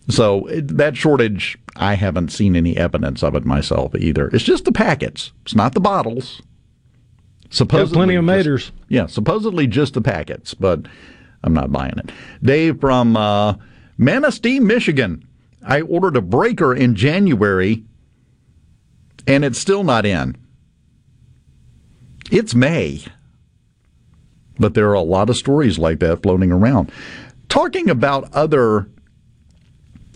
So 0.09 0.47
it, 0.47 0.77
that 0.77 0.97
shortage 0.97 1.57
i 1.75 1.95
haven't 1.95 2.31
seen 2.31 2.55
any 2.55 2.75
evidence 2.77 3.23
of 3.23 3.35
it 3.35 3.45
myself 3.45 3.95
either 3.95 4.27
it's 4.29 4.43
just 4.43 4.65
the 4.65 4.71
packets 4.71 5.31
it's 5.43 5.55
not 5.55 5.73
the 5.73 5.79
bottles 5.79 6.41
supposedly 7.49 7.95
plenty 7.97 8.15
of 8.15 8.25
just- 8.25 8.47
maters. 8.47 8.71
yeah, 8.87 9.05
supposedly 9.05 9.67
just 9.67 9.93
the 9.93 10.01
packets, 10.01 10.55
but 10.55 10.87
I'm 11.43 11.53
not 11.53 11.71
buying 11.71 11.93
it. 11.99 12.11
Dave 12.41 12.79
from 12.79 13.15
uh, 13.15 13.53
Manistee, 13.95 14.59
Michigan. 14.59 15.23
I 15.63 15.81
ordered 15.81 16.17
a 16.17 16.21
breaker 16.21 16.73
in 16.73 16.95
January, 16.95 17.83
and 19.27 19.45
it's 19.45 19.59
still 19.59 19.83
not 19.83 20.03
in. 20.03 20.35
It's 22.31 22.55
May, 22.55 23.03
but 24.57 24.73
there 24.73 24.89
are 24.89 24.95
a 24.95 25.01
lot 25.01 25.29
of 25.29 25.37
stories 25.37 25.77
like 25.77 25.99
that 25.99 26.23
floating 26.23 26.51
around. 26.51 26.91
Talking 27.49 27.87
about 27.87 28.33
other 28.33 28.89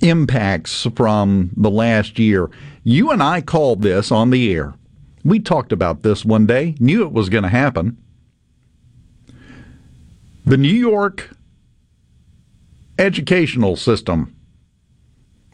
impacts 0.01 0.87
from 0.95 1.51
the 1.55 1.71
last 1.71 2.19
year, 2.19 2.49
you 2.83 3.11
and 3.11 3.21
I 3.21 3.41
called 3.41 3.81
this 3.81 4.11
on 4.11 4.29
the 4.29 4.53
air. 4.53 4.73
We 5.23 5.39
talked 5.39 5.71
about 5.71 6.03
this 6.03 6.23
one 6.23 6.45
day, 6.45 6.75
knew 6.79 7.03
it 7.03 7.11
was 7.11 7.29
going 7.29 7.43
to 7.43 7.49
happen. 7.49 7.97
The 10.45 10.57
New 10.57 10.69
York 10.69 11.31
educational 12.97 13.75
system. 13.75 14.33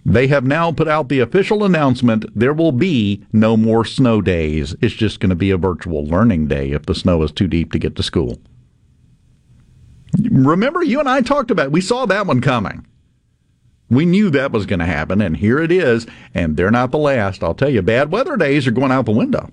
They 0.06 0.28
have 0.28 0.44
now 0.44 0.72
put 0.72 0.88
out 0.88 1.08
the 1.08 1.20
official 1.20 1.64
announcement 1.64 2.26
there 2.36 2.54
will 2.54 2.74
be 2.74 3.26
no 3.32 3.56
more 3.56 3.86
snow 3.86 4.22
days. 4.22 4.76
It's 4.82 4.94
just 4.94 5.20
going 5.20 5.30
to 5.30 5.36
be 5.36 5.52
a 5.52 5.58
virtual 5.58 6.06
learning 6.06 6.48
day 6.48 6.72
if 6.72 6.86
the 6.86 6.96
snow 6.96 7.24
is 7.24 7.32
too 7.32 7.48
deep 7.48 7.72
to 7.72 7.80
get 7.80 7.96
to 7.96 8.04
school. 8.04 8.40
Remember, 10.30 10.84
you 10.84 11.00
and 11.00 11.10
I 11.10 11.22
talked 11.22 11.52
about 11.52 11.72
we 11.72 11.82
saw 11.82 12.06
that 12.06 12.28
one 12.28 12.42
coming. 12.42 12.86
We 13.90 14.06
knew 14.06 14.30
that 14.32 14.52
was 14.52 14.66
going 14.66 14.80
to 14.80 14.86
happen, 14.86 15.22
and 15.22 15.38
here 15.38 15.60
it 15.60 15.72
is, 15.72 16.08
and 16.34 16.58
they're 16.58 16.72
not 16.72 16.92
the 16.92 16.98
last. 16.98 17.44
I'll 17.44 17.54
tell 17.54 17.70
you, 17.70 17.82
bad 17.82 18.12
weather 18.12 18.38
days 18.38 18.66
are 18.66 18.72
going 18.72 18.92
out 18.92 19.06
the 19.06 19.12
window. 19.12 19.52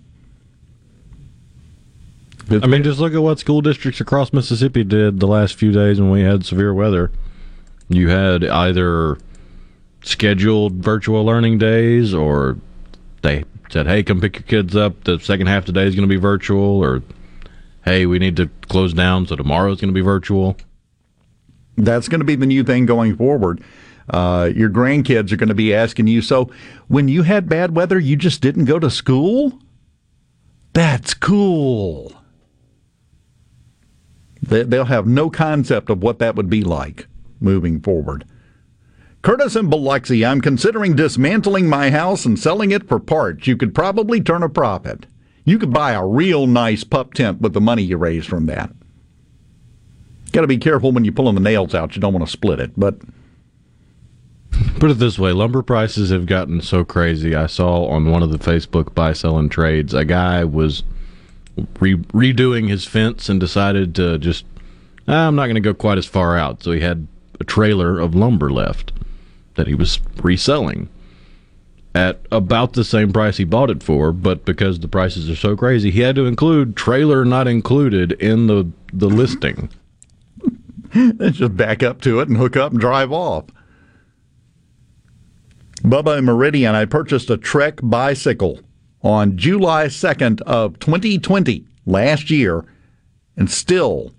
I 2.51 2.67
mean, 2.67 2.83
just 2.83 2.99
look 2.99 3.15
at 3.15 3.23
what 3.23 3.39
school 3.39 3.61
districts 3.61 4.01
across 4.01 4.33
Mississippi 4.33 4.83
did 4.83 5.21
the 5.21 5.29
last 5.29 5.55
few 5.55 5.71
days 5.71 6.01
when 6.01 6.11
we 6.11 6.23
had 6.23 6.45
severe 6.45 6.75
weather. 6.75 7.13
You 7.89 8.09
had 8.09 8.45
either 8.45 9.19
scheduled 10.03 10.75
virtual 10.75 11.25
learning 11.25 11.59
days 11.59 12.13
or 12.13 12.57
they 13.23 13.45
said, 13.71 13.87
hey, 13.87 14.03
come 14.03 14.21
pick 14.21 14.37
your 14.37 14.43
kids 14.43 14.75
up. 14.75 15.05
The 15.05 15.21
second 15.21 15.47
half 15.47 15.63
of 15.63 15.67
the 15.67 15.73
day 15.73 15.87
is 15.87 15.95
going 15.95 16.09
to 16.09 16.13
be 16.13 16.21
virtual, 16.21 16.83
or 16.83 17.03
hey, 17.85 18.07
we 18.07 18.19
need 18.19 18.37
to 18.37 18.51
close 18.69 18.93
down, 18.93 19.27
so 19.27 19.37
tomorrow 19.37 19.71
is 19.73 19.81
going 19.81 19.91
to 19.91 19.95
be 19.95 20.01
virtual. 20.01 20.57
That's 21.77 22.09
going 22.09 22.21
to 22.21 22.25
be 22.25 22.35
the 22.35 22.47
new 22.47 22.65
thing 22.65 22.85
going 22.85 23.17
forward. 23.17 23.63
Uh, 24.11 24.51
your 24.55 24.69
grandkids 24.69 25.31
are 25.33 25.37
going 25.37 25.49
to 25.49 25.55
be 25.55 25.73
asking 25.73 26.09
you, 26.09 26.21
so 26.21 26.51
when 26.89 27.07
you 27.09 27.23
had 27.23 27.49
bad 27.49 27.77
weather, 27.77 27.99
you 27.99 28.17
just 28.17 28.41
didn't 28.41 28.65
go 28.65 28.79
to 28.79 28.91
school? 28.91 29.59
That's 30.73 31.15
cool. 31.15 32.13
They- 34.43 34.65
They'll 34.65 34.85
have 34.87 35.07
no 35.07 35.31
concept 35.31 35.91
of 35.91 36.03
what 36.03 36.19
that 36.19 36.35
would 36.37 36.51
be 36.51 36.63
like 36.65 37.07
moving 37.41 37.81
forward. 37.81 38.25
Curtis 39.23 39.55
and 39.55 39.69
Biloxi, 39.69 40.25
I'm 40.25 40.41
considering 40.41 40.97
dismantling 40.97 41.69
my 41.69 41.91
house 41.91 42.25
and 42.25 42.39
selling 42.39 42.71
it 42.71 42.89
for 42.89 42.99
parts. 42.99 43.47
You 43.47 43.57
could 43.57 43.75
probably 43.75 44.21
turn 44.21 44.43
a 44.43 44.49
profit. 44.49 45.07
You 45.45 45.59
could 45.59 45.73
buy 45.73 45.93
a 45.93 46.07
real 46.07 46.47
nice 46.47 46.85
pup 46.85 47.13
tent 47.15 47.41
with 47.41 47.53
the 47.53 47.61
money 47.61 47.83
you 47.83 47.97
raise 47.99 48.25
from 48.27 48.47
that. 48.47 48.71
Got 50.33 50.43
to 50.43 50.47
be 50.47 50.59
careful 50.59 50.93
when 50.93 51.05
you're 51.05 51.13
pulling 51.13 51.35
the 51.35 51.41
nails 51.41 51.75
out. 51.75 51.95
You 51.95 52.01
don't 52.01 52.13
want 52.15 52.25
to 52.25 52.31
split 52.33 52.61
it, 52.61 52.73
but 52.79 52.99
Put 54.79 54.91
it 54.91 54.95
this 54.95 55.19
way 55.19 55.33
lumber 55.33 55.63
prices 55.63 56.11
have 56.11 56.27
gotten 56.27 56.61
so 56.61 56.85
crazy. 56.85 57.35
I 57.35 57.47
saw 57.47 57.87
on 57.87 58.11
one 58.11 58.23
of 58.23 58.31
the 58.31 58.39
Facebook 58.39 58.95
buy 58.95 59.13
selling 59.13 59.49
trades, 59.49 59.95
a 59.95 60.05
guy 60.05 60.45
was 60.45 60.83
re- 61.79 61.97
redoing 61.97 62.69
his 62.69 62.85
fence 62.85 63.29
and 63.29 63.39
decided 63.39 63.95
to 63.97 64.19
just, 64.19 64.45
"Ah, 65.07 65.27
I'm 65.27 65.37
not 65.37 65.47
going 65.47 65.55
to 65.55 65.61
go 65.61 65.75
quite 65.75 65.99
as 65.99 66.07
far 66.07 66.37
out. 66.37 66.63
So 66.63 66.73
he 66.73 66.81
had 66.81 67.07
a 67.39 67.45
trailer 67.45 67.99
of 67.99 68.15
lumber 68.15 68.51
left 68.51 68.93
that 69.55 69.67
he 69.67 69.75
was 69.75 70.01
reselling 70.23 70.89
at 71.95 72.21
about 72.31 72.75
the 72.75 72.85
same 72.85 73.13
price 73.13 73.37
he 73.37 73.45
bought 73.45 73.71
it 73.71 73.83
for, 73.83 74.13
but 74.13 74.45
because 74.45 74.79
the 74.79 74.89
prices 74.89 75.29
are 75.29 75.37
so 75.37 75.57
crazy, 75.57 75.91
he 75.91 76.01
had 76.01 76.15
to 76.15 76.27
include 76.27 76.77
trailer 76.77 77.25
not 77.25 77.49
included 77.49 78.13
in 78.13 78.47
the 78.47 78.71
the 78.93 79.09
listing. 79.09 79.71
Let's 80.95 81.37
just 81.39 81.57
back 81.57 81.83
up 81.83 82.01
to 82.03 82.21
it 82.21 82.29
and 82.29 82.37
hook 82.37 82.57
up 82.57 82.73
and 82.73 82.81
drive 82.81 83.13
off. 83.13 83.45
Bubba 85.83 86.19
in 86.19 86.27
Meridian, 86.27 86.75
I 86.75 86.85
purchased 86.85 87.31
a 87.31 87.39
Trek 87.39 87.81
bicycle 87.83 88.61
on 89.03 89.39
July 89.39 89.87
2nd 89.87 90.43
of 90.43 90.79
2020, 90.79 91.65
last 91.87 92.31
year, 92.31 92.67
and 93.37 93.51
still 93.51 94.13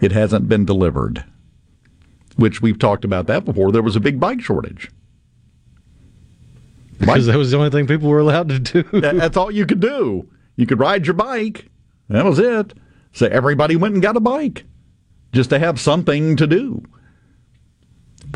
it 0.00 0.12
hasn't 0.12 0.48
been 0.48 0.64
delivered. 0.64 1.24
Which 2.36 2.60
we've 2.60 2.78
talked 2.78 3.04
about 3.04 3.28
that 3.28 3.44
before. 3.44 3.70
There 3.72 3.82
was 3.82 3.96
a 3.96 4.00
big 4.00 4.18
bike 4.18 4.40
shortage. 4.40 4.90
Because 6.98 7.26
that 7.26 7.36
was 7.36 7.50
the 7.50 7.58
only 7.58 7.70
thing 7.70 7.86
people 7.86 8.08
were 8.08 8.18
allowed 8.18 8.48
to 8.48 8.58
do. 8.58 8.82
That's 9.00 9.36
all 9.36 9.50
you 9.50 9.66
could 9.66 9.80
do. 9.80 10.28
You 10.56 10.66
could 10.66 10.80
ride 10.80 11.06
your 11.06 11.14
bike. 11.14 11.68
That 12.08 12.24
was 12.24 12.38
it. 12.38 12.74
So 13.12 13.26
everybody 13.26 13.76
went 13.76 13.94
and 13.94 14.02
got 14.02 14.16
a 14.16 14.20
bike 14.20 14.64
just 15.32 15.50
to 15.50 15.58
have 15.58 15.80
something 15.80 16.36
to 16.36 16.46
do. 16.46 16.82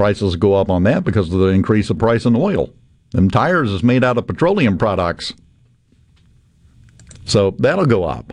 Prices 0.01 0.37
go 0.37 0.55
up 0.55 0.71
on 0.71 0.85
that 0.85 1.05
because 1.05 1.31
of 1.31 1.39
the 1.39 1.49
increase 1.49 1.91
of 1.91 1.99
price 1.99 2.25
in 2.25 2.35
oil. 2.35 2.73
Them 3.11 3.29
tires 3.29 3.71
is 3.71 3.83
made 3.83 4.03
out 4.03 4.17
of 4.17 4.27
petroleum 4.27 4.79
products. 4.79 5.35
So 7.27 7.55
that'll 7.59 7.85
go 7.85 8.05
up. 8.05 8.33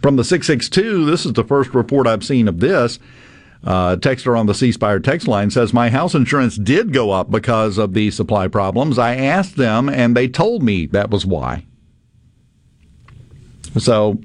From 0.00 0.14
the 0.14 0.22
662, 0.22 1.04
this 1.06 1.26
is 1.26 1.32
the 1.32 1.42
first 1.42 1.74
report 1.74 2.06
I've 2.06 2.22
seen 2.22 2.46
of 2.46 2.60
this. 2.60 3.00
Uh, 3.64 3.96
texter 3.96 4.38
on 4.38 4.46
the 4.46 4.54
C 4.54 4.70
Spire 4.70 5.00
text 5.00 5.26
line 5.26 5.50
says, 5.50 5.74
My 5.74 5.90
house 5.90 6.14
insurance 6.14 6.56
did 6.56 6.92
go 6.92 7.10
up 7.10 7.28
because 7.28 7.78
of 7.78 7.94
the 7.94 8.12
supply 8.12 8.46
problems. 8.46 8.96
I 8.96 9.16
asked 9.16 9.56
them, 9.56 9.88
and 9.88 10.16
they 10.16 10.28
told 10.28 10.62
me 10.62 10.86
that 10.86 11.10
was 11.10 11.26
why. 11.26 11.66
So, 13.76 14.20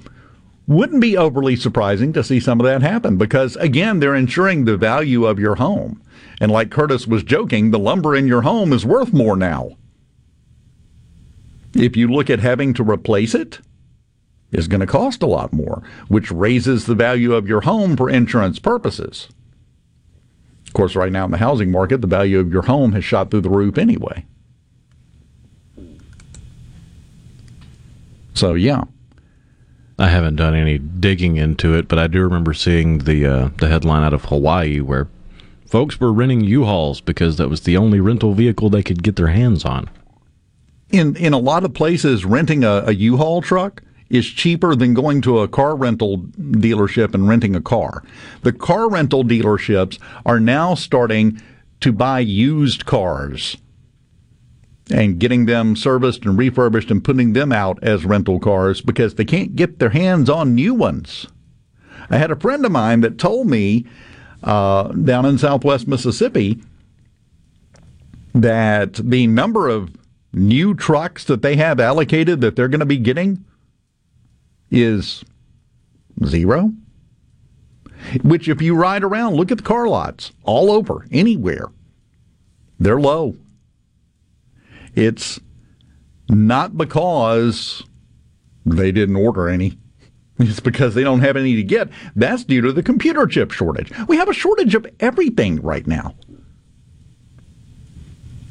wouldn't 0.68 1.02
be 1.02 1.16
overly 1.16 1.56
surprising 1.56 2.12
to 2.14 2.24
see 2.24 2.40
some 2.40 2.60
of 2.60 2.66
that 2.66 2.82
happen 2.82 3.18
because, 3.18 3.56
again, 3.56 4.00
they're 4.00 4.16
insuring 4.16 4.66
the 4.66 4.78
value 4.78 5.26
of 5.26 5.40
your 5.40 5.56
home. 5.56 6.02
And 6.42 6.52
like 6.52 6.70
Curtis 6.70 7.08
was 7.08 7.24
joking, 7.24 7.72
the 7.72 7.80
lumber 7.80 8.16
in 8.16 8.28
your 8.28 8.42
home 8.42 8.74
is 8.74 8.86
worth 8.86 9.14
more 9.14 9.38
now. 9.38 9.78
If 11.74 11.96
you 11.96 12.08
look 12.08 12.30
at 12.30 12.40
having 12.40 12.74
to 12.76 12.84
replace 12.84 13.34
it, 13.34 13.60
it's 14.52 14.68
going 14.68 14.82
to 14.82 14.88
cost 14.88 15.24
a 15.24 15.28
lot 15.28 15.54
more, 15.54 15.84
which 16.08 16.32
raises 16.32 16.86
the 16.86 16.96
value 16.96 17.34
of 17.34 17.48
your 17.48 17.62
home 17.62 17.96
for 17.96 18.10
insurance 18.10 18.60
purposes. 18.60 19.30
Of 20.68 20.74
course, 20.74 20.96
right 20.96 21.12
now 21.12 21.26
in 21.26 21.32
the 21.32 21.38
housing 21.38 21.72
market, 21.72 22.02
the 22.02 22.08
value 22.08 22.40
of 22.40 22.52
your 22.52 22.64
home 22.64 22.92
has 22.92 23.06
shot 23.06 23.32
through 23.32 23.42
the 23.42 23.50
roof 23.50 23.78
anyway. 23.78 24.26
So, 28.34 28.54
yeah. 28.54 28.84
I 30.00 30.10
haven't 30.10 30.36
done 30.36 30.54
any 30.54 30.78
digging 30.78 31.38
into 31.38 31.74
it, 31.74 31.88
but 31.88 31.98
I 31.98 32.08
do 32.08 32.22
remember 32.22 32.54
seeing 32.54 33.00
the 33.00 33.26
uh, 33.26 33.50
the 33.58 33.68
headline 33.68 34.04
out 34.04 34.14
of 34.14 34.26
Hawaii 34.26 34.80
where 34.80 35.08
folks 35.66 36.00
were 36.00 36.14
renting 36.14 36.42
U-Hauls 36.42 37.02
because 37.02 37.38
that 37.38 37.50
was 37.50 37.62
the 37.62 37.78
only 37.78 38.00
rental 38.00 38.34
vehicle 38.34 38.70
they 38.70 38.84
could 38.84 39.02
get 39.04 39.16
their 39.16 39.28
hands 39.28 39.66
on. 39.66 39.90
in 40.92 41.16
in 41.16 41.34
a 41.34 41.40
lot 41.40 41.64
of 41.64 41.74
places, 41.74 42.26
renting 42.26 42.64
a, 42.64 42.84
a 42.86 42.94
U-Haul 42.94 43.42
truck 43.42 43.82
is 44.10 44.28
cheaper 44.28 44.76
than 44.76 44.94
going 44.94 45.22
to 45.22 45.40
a 45.40 45.48
car 45.48 45.76
rental 45.76 46.20
dealership 46.20 47.14
and 47.14 47.28
renting 47.28 47.56
a 47.56 47.62
car. 47.62 48.04
The 48.44 48.54
car 48.54 48.90
rental 48.90 49.24
dealerships 49.24 50.00
are 50.26 50.40
now 50.40 50.76
starting 50.76 51.42
to 51.82 51.92
buy 51.92 52.20
used 52.20 52.86
cars 52.86 53.58
and 54.90 55.20
getting 55.20 55.46
them 55.46 55.76
serviced 55.76 56.26
and 56.26 56.38
refurbished 56.38 56.92
and 56.92 57.04
putting 57.04 57.34
them 57.34 57.52
out 57.52 57.82
as 57.84 58.06
rental 58.06 58.40
cars 58.40 58.82
because 58.82 59.16
they 59.16 59.26
can't 59.26 59.56
get 59.56 59.80
their 59.80 59.90
hands 59.90 60.30
on 60.30 60.56
new 60.56 60.74
ones. 60.74 61.28
I 62.10 62.18
had 62.18 62.32
a 62.32 62.36
friend 62.36 62.66
of 62.66 62.72
mine 62.72 63.02
that 63.02 63.18
told 63.18 63.48
me 63.48 63.86
uh, 64.44 64.90
down 64.90 65.26
in 65.26 65.38
southwest 65.38 65.88
Mississippi 65.88 66.62
that 68.34 68.94
the 68.94 69.28
number 69.28 69.68
of 69.68 69.92
new 70.32 70.74
trucks 70.74 71.24
that 71.26 71.42
they 71.42 71.56
have 71.56 71.80
allocated 71.80 72.42
that 72.42 72.56
they're 72.56 72.68
going 72.68 72.80
to 72.80 72.86
be 72.86 72.98
getting 72.98 73.44
is 74.72 75.24
zero. 76.26 76.74
Which, 78.22 78.48
if 78.48 78.62
you 78.62 78.76
ride 78.76 79.04
around, 79.04 79.36
look 79.36 79.52
at 79.52 79.58
the 79.58 79.64
car 79.64 79.88
lots 79.88 80.32
all 80.44 80.72
over, 80.72 81.08
anywhere, 81.12 81.66
they're 82.80 83.00
low. 83.00 83.36
It's 84.98 85.40
not 86.28 86.76
because 86.76 87.84
they 88.66 88.92
didn't 88.92 89.16
order 89.16 89.48
any. 89.48 89.78
It's 90.40 90.60
because 90.60 90.96
they 90.96 91.04
don't 91.04 91.20
have 91.20 91.38
any 91.38 91.56
to 91.56 91.64
get. 91.64 91.90
That's 92.16 92.44
due 92.44 92.62
to 92.62 92.72
the 92.72 92.82
computer 92.82 93.28
chip 93.28 93.52
shortage. 93.52 93.92
We 94.08 94.18
have 94.18 94.28
a 94.28 94.34
shortage 94.34 94.74
of 94.74 94.88
everything 95.00 95.62
right 95.62 95.86
now. 95.86 96.16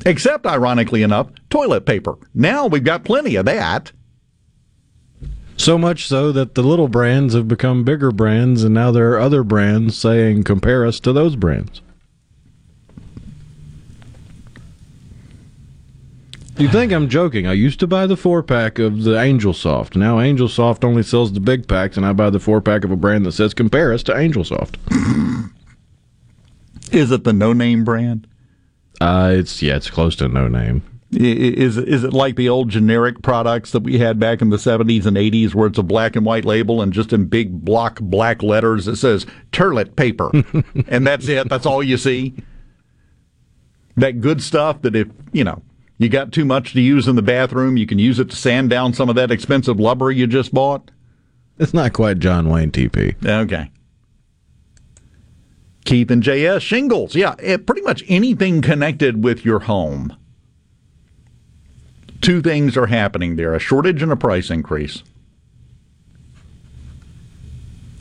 Except, 0.04 0.46
ironically 0.46 1.02
enough, 1.02 1.30
toilet 1.50 1.84
paper. 1.84 2.16
Now 2.32 2.66
we've 2.68 2.84
got 2.84 3.04
plenty 3.04 3.34
of 3.34 3.46
that. 3.46 3.90
So 5.56 5.76
much 5.76 6.06
so 6.06 6.30
that 6.30 6.54
the 6.54 6.62
little 6.62 6.86
brands 6.86 7.34
have 7.34 7.48
become 7.48 7.82
bigger 7.82 8.12
brands, 8.12 8.62
and 8.62 8.72
now 8.72 8.92
there 8.92 9.14
are 9.14 9.18
other 9.18 9.42
brands 9.42 9.98
saying, 9.98 10.44
compare 10.44 10.86
us 10.86 11.00
to 11.00 11.12
those 11.12 11.34
brands. 11.34 11.82
You 16.58 16.68
think 16.70 16.90
I'm 16.90 17.10
joking? 17.10 17.46
I 17.46 17.52
used 17.52 17.80
to 17.80 17.86
buy 17.86 18.06
the 18.06 18.16
four 18.16 18.42
pack 18.42 18.78
of 18.78 19.02
the 19.02 19.20
Angel 19.20 19.52
Soft. 19.52 19.94
Now 19.94 20.20
Angel 20.20 20.48
Soft 20.48 20.84
only 20.84 21.02
sells 21.02 21.34
the 21.34 21.40
big 21.40 21.68
packs, 21.68 21.98
and 21.98 22.06
I 22.06 22.14
buy 22.14 22.30
the 22.30 22.40
four 22.40 22.62
pack 22.62 22.82
of 22.82 22.90
a 22.90 22.96
brand 22.96 23.26
that 23.26 23.32
says 23.32 23.52
compare 23.52 23.92
us 23.92 24.02
to 24.04 24.16
Angel 24.16 24.42
Soft. 24.42 24.78
Is 26.92 27.10
it 27.10 27.24
the 27.24 27.34
no 27.34 27.52
name 27.52 27.84
brand? 27.84 28.26
Uh, 29.02 29.32
it's 29.34 29.60
yeah, 29.60 29.76
it's 29.76 29.90
close 29.90 30.16
to 30.16 30.28
no 30.28 30.48
name. 30.48 30.82
Is 31.12 31.76
is 31.76 32.04
it 32.04 32.14
like 32.14 32.36
the 32.36 32.48
old 32.48 32.70
generic 32.70 33.20
products 33.22 33.72
that 33.72 33.82
we 33.82 33.98
had 33.98 34.18
back 34.18 34.40
in 34.40 34.48
the 34.48 34.56
70s 34.56 35.04
and 35.04 35.16
80s 35.16 35.54
where 35.54 35.66
it's 35.66 35.78
a 35.78 35.82
black 35.82 36.16
and 36.16 36.24
white 36.24 36.44
label 36.44 36.80
and 36.80 36.92
just 36.92 37.12
in 37.12 37.26
big 37.26 37.64
block 37.64 38.00
black 38.00 38.42
letters 38.42 38.88
it 38.88 38.96
says 38.96 39.24
toilet 39.52 39.94
paper 39.94 40.32
and 40.88 41.06
that's 41.06 41.28
it 41.28 41.48
that's 41.48 41.64
all 41.64 41.80
you 41.80 41.96
see 41.96 42.34
that 43.96 44.20
good 44.20 44.42
stuff 44.42 44.82
that 44.82 44.96
if 44.96 45.06
you 45.32 45.44
know 45.44 45.62
you 45.98 46.08
got 46.08 46.32
too 46.32 46.44
much 46.44 46.72
to 46.72 46.80
use 46.80 47.08
in 47.08 47.16
the 47.16 47.22
bathroom 47.22 47.76
you 47.76 47.86
can 47.86 47.98
use 47.98 48.18
it 48.18 48.30
to 48.30 48.36
sand 48.36 48.70
down 48.70 48.92
some 48.92 49.08
of 49.08 49.14
that 49.16 49.30
expensive 49.30 49.78
lumber 49.80 50.10
you 50.10 50.26
just 50.26 50.52
bought 50.52 50.90
It's 51.58 51.74
not 51.74 51.92
quite 51.92 52.18
John 52.18 52.48
Wayne 52.48 52.70
TP. 52.70 53.14
okay 53.24 53.70
Keith 55.84 56.10
and 56.10 56.22
JS 56.22 56.60
shingles 56.60 57.14
yeah 57.14 57.34
it, 57.38 57.66
pretty 57.66 57.82
much 57.82 58.04
anything 58.08 58.62
connected 58.62 59.22
with 59.22 59.44
your 59.44 59.60
home 59.60 60.16
two 62.20 62.42
things 62.42 62.76
are 62.76 62.86
happening 62.86 63.36
there 63.36 63.54
a 63.54 63.58
shortage 63.60 64.02
and 64.02 64.10
a 64.10 64.16
price 64.16 64.50
increase. 64.50 65.02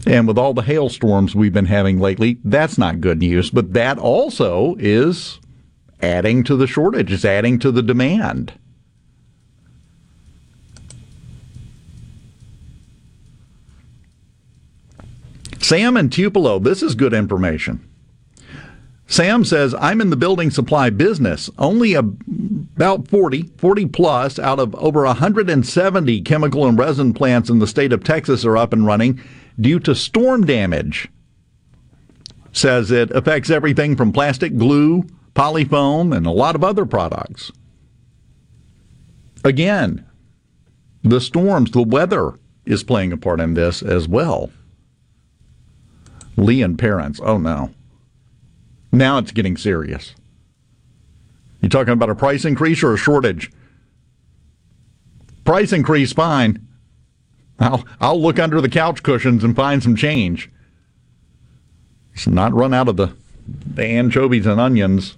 And 0.07 0.27
with 0.27 0.37
all 0.37 0.53
the 0.53 0.61
hailstorms 0.61 1.35
we've 1.35 1.53
been 1.53 1.65
having 1.65 1.99
lately, 1.99 2.37
that's 2.43 2.77
not 2.77 3.01
good 3.01 3.19
news. 3.19 3.49
But 3.49 3.73
that 3.73 3.97
also 3.97 4.75
is 4.79 5.39
adding 6.05 6.43
to 6.43 6.55
the 6.55 6.67
shortage, 6.67 7.11
it's 7.11 7.25
adding 7.25 7.59
to 7.59 7.71
the 7.71 7.83
demand. 7.83 8.53
Sam 15.59 15.97
and 15.97 16.11
Tupelo, 16.11 16.59
this 16.59 16.83
is 16.83 16.93
good 16.93 17.13
information. 17.13 17.83
Sam 19.07 19.43
says, 19.43 19.73
I'm 19.79 19.99
in 19.99 20.09
the 20.11 20.15
building 20.15 20.51
supply 20.51 20.91
business. 20.91 21.49
Only 21.57 21.93
about 21.95 23.07
40, 23.07 23.51
40 23.57 23.85
plus 23.87 24.37
out 24.37 24.59
of 24.59 24.75
over 24.75 25.03
170 25.05 26.21
chemical 26.21 26.67
and 26.67 26.77
resin 26.77 27.13
plants 27.13 27.49
in 27.49 27.59
the 27.59 27.67
state 27.67 27.93
of 27.93 28.03
Texas 28.03 28.45
are 28.45 28.57
up 28.57 28.73
and 28.73 28.85
running 28.85 29.19
due 29.59 29.79
to 29.79 29.95
storm 29.95 30.45
damage. 30.45 31.07
Says 32.51 32.91
it 32.91 33.11
affects 33.11 33.49
everything 33.49 33.95
from 33.95 34.13
plastic 34.13 34.57
glue, 34.57 35.05
polyfoam, 35.35 36.15
and 36.15 36.25
a 36.25 36.31
lot 36.31 36.55
of 36.55 36.63
other 36.63 36.85
products. 36.85 37.51
Again, 39.43 40.03
the 41.03 41.21
storms, 41.21 41.69
the 41.69 41.83
weather 41.83 42.39
is 42.65 42.83
playing 42.83 43.13
a 43.13 43.17
part 43.17 43.39
in 43.39 43.53
this 43.53 43.83
as 43.83 44.07
well. 44.07 44.49
Lee 46.35 46.63
and 46.63 46.79
parents, 46.79 47.19
oh 47.23 47.37
no. 47.37 47.71
Now 48.91 49.19
it's 49.19 49.31
getting 49.31 49.55
serious. 49.55 50.15
You 51.61 51.69
talking 51.69 51.93
about 51.93 52.09
a 52.09 52.15
price 52.15 52.45
increase 52.45 52.81
or 52.81 52.93
a 52.93 52.97
shortage? 52.97 53.51
Price 55.43 55.71
increase, 55.71 56.11
fine. 56.11 56.65
I'll 57.59 57.85
I'll 58.01 58.21
look 58.21 58.39
under 58.39 58.61
the 58.61 58.69
couch 58.69 59.03
cushions 59.03 59.43
and 59.43 59.55
find 59.55 59.83
some 59.83 59.95
change. 59.95 60.49
Let's 62.11 62.27
not 62.27 62.53
run 62.53 62.73
out 62.73 62.87
of 62.87 62.97
the, 62.97 63.15
the 63.47 63.85
anchovies 63.85 64.45
and 64.45 64.59
onions 64.59 65.17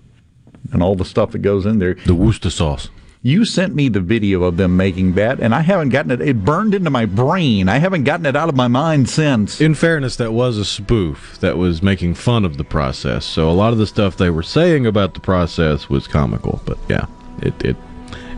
and 0.71 0.83
all 0.83 0.95
the 0.95 1.05
stuff 1.05 1.31
that 1.31 1.39
goes 1.39 1.65
in 1.65 1.79
there. 1.79 1.95
The 2.05 2.15
Worcester 2.15 2.49
sauce. 2.49 2.89
You 3.23 3.45
sent 3.45 3.73
me 3.75 3.89
the 3.89 3.99
video 3.99 4.43
of 4.43 4.57
them 4.57 4.77
making 4.77 5.13
that, 5.13 5.39
and 5.39 5.53
I 5.53 5.61
haven't 5.61 5.89
gotten 5.89 6.11
it. 6.11 6.21
It 6.21 6.45
burned 6.45 6.73
into 6.75 6.89
my 6.89 7.05
brain. 7.05 7.67
I 7.67 7.77
haven't 7.79 8.03
gotten 8.03 8.25
it 8.25 8.35
out 8.35 8.47
of 8.47 8.55
my 8.55 8.67
mind 8.67 9.09
since. 9.09 9.59
In 9.59 9.73
fairness, 9.73 10.15
that 10.17 10.33
was 10.33 10.57
a 10.57 10.63
spoof 10.63 11.37
that 11.41 11.57
was 11.57 11.81
making 11.81 12.13
fun 12.13 12.45
of 12.45 12.57
the 12.57 12.63
process. 12.63 13.25
So 13.25 13.49
a 13.49 13.51
lot 13.51 13.73
of 13.73 13.79
the 13.79 13.87
stuff 13.87 14.17
they 14.17 14.29
were 14.29 14.43
saying 14.43 14.85
about 14.85 15.13
the 15.13 15.19
process 15.19 15.89
was 15.89 16.07
comical. 16.07 16.61
But 16.65 16.77
yeah, 16.87 17.07
it 17.41 17.53
it 17.65 17.75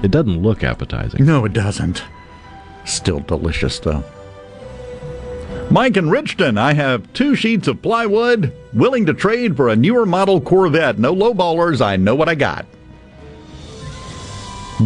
it 0.02 0.12
doesn't 0.12 0.42
look 0.42 0.64
appetizing. 0.64 1.26
No, 1.26 1.46
it 1.46 1.54
doesn't. 1.54 2.04
Still 2.86 3.20
delicious 3.20 3.80
though. 3.80 4.04
Mike 5.72 5.98
and 5.98 6.08
Richton, 6.08 6.58
I 6.58 6.74
have 6.74 7.14
two 7.14 7.36
sheets 7.36 7.68
of 7.68 7.84
plywood, 7.84 8.52
willing 8.74 9.06
to 9.06 9.14
trade 9.14 9.56
for 9.56 9.70
a 9.70 9.76
newer 9.76 10.04
model 10.04 10.42
Corvette. 10.42 10.98
No 10.98 11.14
lowballers, 11.14 11.80
I 11.80 11.96
know 11.96 12.16
what 12.16 12.28
I 12.28 12.34
got. 12.34 12.66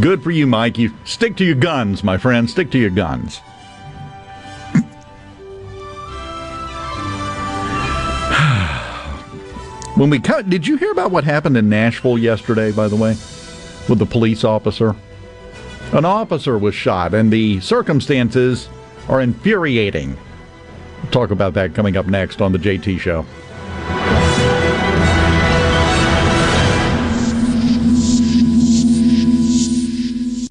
Good 0.01 0.21
for 0.21 0.31
you, 0.31 0.45
Mike. 0.45 0.77
You 0.77 0.91
stick 1.05 1.37
to 1.37 1.45
your 1.45 1.55
guns, 1.55 2.03
my 2.03 2.17
friend. 2.17 2.49
Stick 2.49 2.69
to 2.71 2.77
your 2.77 2.89
guns. 2.89 3.37
when 9.95 10.09
we 10.09 10.19
cut, 10.19 10.49
did 10.49 10.67
you 10.67 10.75
hear 10.75 10.91
about 10.91 11.11
what 11.11 11.23
happened 11.23 11.55
in 11.55 11.69
Nashville 11.69 12.17
yesterday? 12.17 12.73
By 12.73 12.89
the 12.89 12.97
way, 12.97 13.11
with 13.87 13.99
the 13.99 14.05
police 14.05 14.43
officer. 14.43 14.97
An 15.93 16.03
officer 16.03 16.57
was 16.57 16.75
shot, 16.75 17.13
and 17.13 17.31
the 17.31 17.61
circumstances 17.61 18.67
are 19.07 19.21
infuriating. 19.21 20.17
We'll 21.03 21.11
talk 21.11 21.31
about 21.31 21.53
that 21.53 21.75
coming 21.75 21.97
up 21.97 22.07
next 22.07 22.41
on 22.41 22.51
the 22.51 22.57
JT 22.57 22.99
Show. 22.99 23.25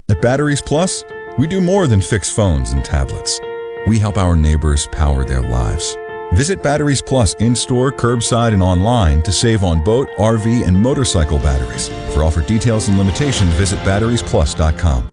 At 0.09 0.21
Batteries 0.21 0.61
Plus, 0.61 1.03
we 1.37 1.47
do 1.47 1.59
more 1.59 1.87
than 1.87 1.99
fix 2.01 2.31
phones 2.31 2.71
and 2.71 2.85
tablets. 2.85 3.39
We 3.87 3.99
help 3.99 4.17
our 4.17 4.35
neighbors 4.35 4.87
power 4.87 5.25
their 5.25 5.41
lives. 5.41 5.97
Visit 6.33 6.63
Batteries 6.63 7.01
Plus 7.01 7.33
in 7.35 7.55
store, 7.55 7.91
curbside, 7.91 8.53
and 8.53 8.63
online 8.63 9.21
to 9.23 9.31
save 9.31 9.63
on 9.63 9.83
boat, 9.83 10.09
RV, 10.17 10.67
and 10.67 10.79
motorcycle 10.79 11.37
batteries. 11.39 11.89
For 12.13 12.23
offer 12.23 12.41
details 12.41 12.87
and 12.87 12.97
limitations, 12.97 13.53
visit 13.53 13.79
batteriesplus.com. 13.79 15.12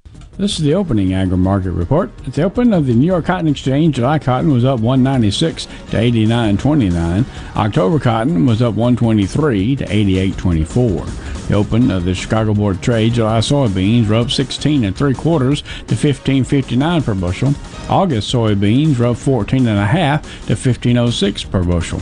This 0.41 0.57
is 0.57 0.63
the 0.65 0.73
opening 0.73 1.13
agri 1.13 1.37
market 1.37 1.69
report. 1.69 2.09
At 2.25 2.33
the 2.33 2.41
open 2.41 2.73
of 2.73 2.87
the 2.87 2.95
New 2.95 3.05
York 3.05 3.25
Cotton 3.25 3.47
Exchange, 3.47 3.97
July 3.97 4.17
cotton 4.17 4.51
was 4.51 4.65
up 4.65 4.79
196 4.79 5.65
to 5.65 5.97
89.29. 5.97 7.25
October 7.55 7.99
cotton 7.99 8.47
was 8.47 8.59
up 8.59 8.73
123 8.73 9.75
to 9.75 9.85
88.24. 9.85 11.47
The 11.47 11.53
open 11.53 11.91
of 11.91 12.05
the 12.05 12.15
Chicago 12.15 12.55
Board 12.55 12.77
of 12.77 12.81
Trade, 12.81 13.13
July 13.13 13.37
soybeans 13.37 14.07
were 14.07 14.15
up 14.15 14.31
16 14.31 14.83
and 14.83 14.97
three 14.97 15.13
quarters 15.13 15.61
to 15.61 15.93
15.59 15.93 17.05
per 17.05 17.13
bushel. 17.13 17.53
August 17.87 18.33
soybeans 18.33 18.97
were 18.97 19.05
up 19.05 19.17
14 19.17 19.67
and 19.67 19.77
a 19.77 19.85
half 19.85 20.23
to 20.47 20.55
15.06 20.55 21.51
per 21.51 21.63
bushel. 21.63 22.01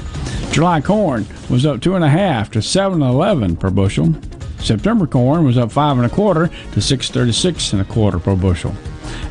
July 0.54 0.80
corn 0.80 1.28
was 1.50 1.66
up 1.66 1.82
two 1.82 1.96
and 1.96 2.06
a 2.06 2.10
half 2.10 2.50
to 2.52 2.60
7.11 2.60 3.60
per 3.60 3.70
bushel. 3.70 4.16
September 4.60 5.08
corn 5.08 5.44
was 5.44 5.58
up 5.58 5.72
five 5.72 5.98
and 5.98 6.06
a 6.06 6.10
quarter 6.10 6.48
to 6.74 6.82
636 6.82 7.74
and 7.74 7.82
a 7.82 7.86
quarter 7.86 8.20
per 8.20 8.36
bushel. 8.36 8.76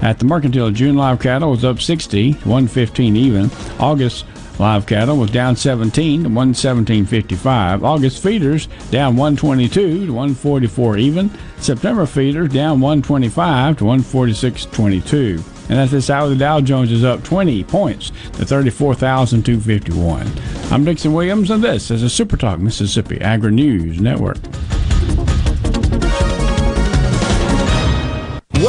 At 0.03 0.18
the 0.18 0.24
mercantile, 0.24 0.70
June 0.70 0.97
live 0.97 1.20
cattle 1.20 1.51
was 1.51 1.64
up 1.64 1.81
60 1.81 2.35
to 2.35 2.39
115 2.39 3.16
even. 3.16 3.51
August 3.79 4.24
live 4.59 4.87
cattle 4.87 5.16
was 5.16 5.31
down 5.31 5.57
17 5.57 6.24
to 6.24 6.29
117.55. 6.29 7.83
August 7.83 8.22
feeders 8.22 8.66
down 8.91 9.16
122 9.16 10.07
to 10.07 10.12
144 10.12 10.97
even. 10.99 11.31
September 11.59 12.07
feeders 12.07 12.51
down 12.51 12.81
125 12.81 13.79
to 13.79 13.85
146.22. 13.85 15.43
And 15.70 15.79
at 15.79 15.91
this 15.91 16.09
hour, 16.09 16.29
the 16.29 16.37
Dow 16.37 16.61
Jones 16.61 16.91
is 16.91 17.05
up 17.05 17.22
20 17.24 17.62
points 17.64 18.11
to 18.35 18.45
34,251. 18.47 20.33
I'm 20.70 20.85
Dixon 20.85 21.12
Williams, 21.12 21.51
and 21.51 21.62
this 21.62 21.91
is 21.91 22.03
a 22.03 22.09
Super 22.09 22.39
Talk 22.39 22.59
Mississippi 22.59 23.20
Agri 23.20 23.53
News 23.53 24.01
Network. 24.01 24.39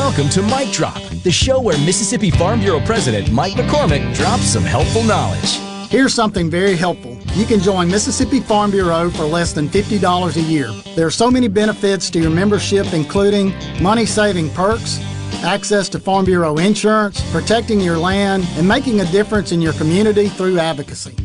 Welcome 0.09 0.29
to 0.29 0.41
Mike 0.41 0.71
Drop, 0.71 0.99
the 1.23 1.29
show 1.31 1.61
where 1.61 1.77
Mississippi 1.85 2.31
Farm 2.31 2.61
Bureau 2.61 2.79
President 2.79 3.31
Mike 3.31 3.53
McCormick 3.53 4.15
drops 4.15 4.45
some 4.45 4.63
helpful 4.63 5.03
knowledge. 5.03 5.59
Here's 5.91 6.15
something 6.15 6.49
very 6.49 6.75
helpful. 6.75 7.15
You 7.35 7.45
can 7.45 7.59
join 7.59 7.91
Mississippi 7.91 8.39
Farm 8.39 8.71
Bureau 8.71 9.11
for 9.11 9.25
less 9.25 9.53
than 9.53 9.69
$50 9.69 10.35
a 10.35 10.41
year. 10.41 10.71
There 10.95 11.05
are 11.05 11.11
so 11.11 11.29
many 11.29 11.47
benefits 11.47 12.09
to 12.09 12.19
your 12.19 12.31
membership, 12.31 12.91
including 12.91 13.53
money 13.79 14.07
saving 14.07 14.49
perks, 14.55 14.99
access 15.43 15.87
to 15.89 15.99
Farm 15.99 16.25
Bureau 16.25 16.57
insurance, 16.57 17.21
protecting 17.31 17.79
your 17.79 17.99
land, 17.99 18.47
and 18.53 18.67
making 18.67 19.01
a 19.01 19.11
difference 19.11 19.51
in 19.51 19.61
your 19.61 19.73
community 19.73 20.27
through 20.27 20.57
advocacy. 20.57 21.15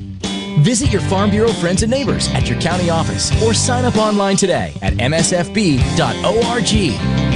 Visit 0.63 0.93
your 0.93 1.03
Farm 1.03 1.31
Bureau 1.31 1.53
friends 1.53 1.83
and 1.83 1.91
neighbors 1.91 2.29
at 2.29 2.49
your 2.49 2.61
county 2.61 2.89
office 2.89 3.31
or 3.43 3.53
sign 3.53 3.85
up 3.85 3.97
online 3.97 4.37
today 4.37 4.75
at 4.83 4.95
msfb.org. 4.95 6.73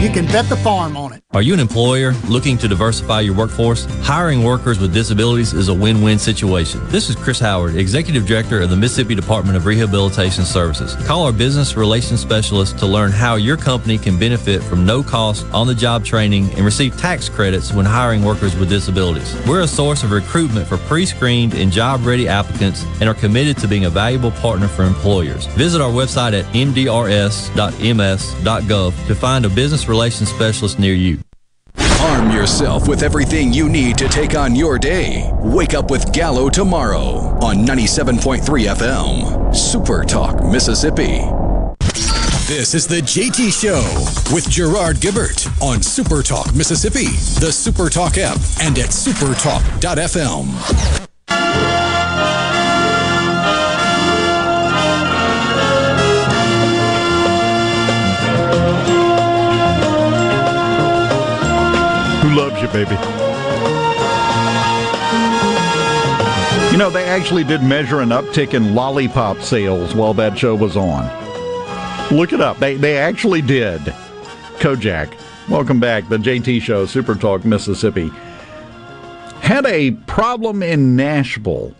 You 0.02 0.10
can 0.10 0.26
bet 0.26 0.48
the 0.48 0.56
farm 0.56 0.96
on 0.96 1.12
it. 1.12 1.18
Are 1.32 1.42
you 1.42 1.52
an 1.52 1.60
employer 1.60 2.12
looking 2.28 2.56
to 2.58 2.68
diversify 2.68 3.20
your 3.20 3.34
workforce? 3.34 3.84
Hiring 4.02 4.44
workers 4.44 4.78
with 4.78 4.94
disabilities 4.94 5.52
is 5.52 5.68
a 5.68 5.74
win 5.74 6.00
win 6.00 6.18
situation. 6.18 6.80
This 6.86 7.10
is 7.10 7.16
Chris 7.16 7.40
Howard, 7.40 7.74
Executive 7.74 8.24
Director 8.24 8.62
of 8.62 8.70
the 8.70 8.76
Mississippi 8.76 9.14
Department 9.16 9.56
of 9.56 9.66
Rehabilitation 9.66 10.44
Services. 10.44 10.94
Call 11.06 11.24
our 11.24 11.32
Business 11.32 11.76
Relations 11.76 12.20
Specialist 12.20 12.78
to 12.78 12.86
learn 12.86 13.10
how 13.10 13.34
your 13.34 13.56
company 13.56 13.98
can 13.98 14.18
benefit 14.18 14.62
from 14.62 14.86
no 14.86 15.02
cost 15.02 15.44
on 15.52 15.66
the 15.66 15.74
job 15.74 16.04
training 16.04 16.50
and 16.52 16.64
receive 16.64 16.96
tax 16.96 17.28
credits 17.28 17.72
when 17.72 17.84
hiring 17.84 18.24
workers 18.24 18.54
with 18.56 18.68
disabilities. 18.68 19.36
We're 19.46 19.62
a 19.62 19.68
source 19.68 20.04
of 20.04 20.12
recruitment 20.12 20.68
for 20.68 20.78
pre 20.78 21.04
screened 21.04 21.54
and 21.54 21.72
job 21.72 22.06
ready 22.06 22.28
applicants 22.28 22.84
and 23.00 23.07
are 23.08 23.14
committed 23.14 23.58
to 23.58 23.66
being 23.66 23.86
a 23.86 23.90
valuable 23.90 24.30
partner 24.30 24.68
for 24.68 24.84
employers. 24.84 25.46
Visit 25.46 25.80
our 25.80 25.90
website 25.90 26.38
at 26.38 26.44
mdrs.ms.gov 26.54 27.06
to 29.06 29.14
find 29.14 29.44
a 29.44 29.48
business 29.48 29.88
relations 29.88 30.28
specialist 30.28 30.78
near 30.78 30.94
you. 30.94 31.18
Arm 32.00 32.30
yourself 32.30 32.86
with 32.86 33.02
everything 33.02 33.52
you 33.52 33.68
need 33.68 33.98
to 33.98 34.06
take 34.08 34.36
on 34.36 34.54
your 34.54 34.78
day. 34.78 35.28
Wake 35.40 35.74
up 35.74 35.90
with 35.90 36.12
Gallo 36.12 36.48
tomorrow 36.48 37.16
on 37.42 37.66
97.3 37.66 38.38
FM, 38.42 39.52
Super 39.54 40.04
Talk, 40.04 40.44
Mississippi. 40.44 41.22
This 42.46 42.74
is 42.74 42.86
the 42.86 43.00
JT 43.02 43.52
Show 43.52 43.82
with 44.32 44.48
Gerard 44.48 44.96
Gibert 44.96 45.46
on 45.60 45.82
Super 45.82 46.22
Talk, 46.22 46.54
Mississippi, 46.54 47.08
the 47.40 47.52
Super 47.52 47.90
Talk 47.90 48.16
app, 48.16 48.38
and 48.62 48.78
at 48.78 48.88
supertalk.fm. 48.90 51.07
Who 62.28 62.34
loves 62.34 62.60
you, 62.60 62.68
baby? 62.68 62.94
You 66.70 66.76
know, 66.76 66.90
they 66.90 67.04
actually 67.06 67.42
did 67.42 67.62
measure 67.62 68.00
an 68.00 68.10
uptick 68.10 68.52
in 68.52 68.74
lollipop 68.74 69.40
sales 69.40 69.94
while 69.94 70.12
that 70.12 70.38
show 70.38 70.54
was 70.54 70.76
on. 70.76 71.04
Look 72.14 72.34
it 72.34 72.42
up. 72.42 72.58
They, 72.58 72.76
they 72.76 72.98
actually 72.98 73.40
did. 73.40 73.80
Kojak. 74.58 75.10
Welcome 75.48 75.80
back. 75.80 76.06
The 76.10 76.18
JT 76.18 76.60
Show, 76.60 76.84
Super 76.84 77.14
Talk, 77.14 77.46
Mississippi. 77.46 78.10
Had 79.40 79.64
a 79.64 79.92
problem 79.92 80.62
in 80.62 80.96
Nashville. 80.96 81.74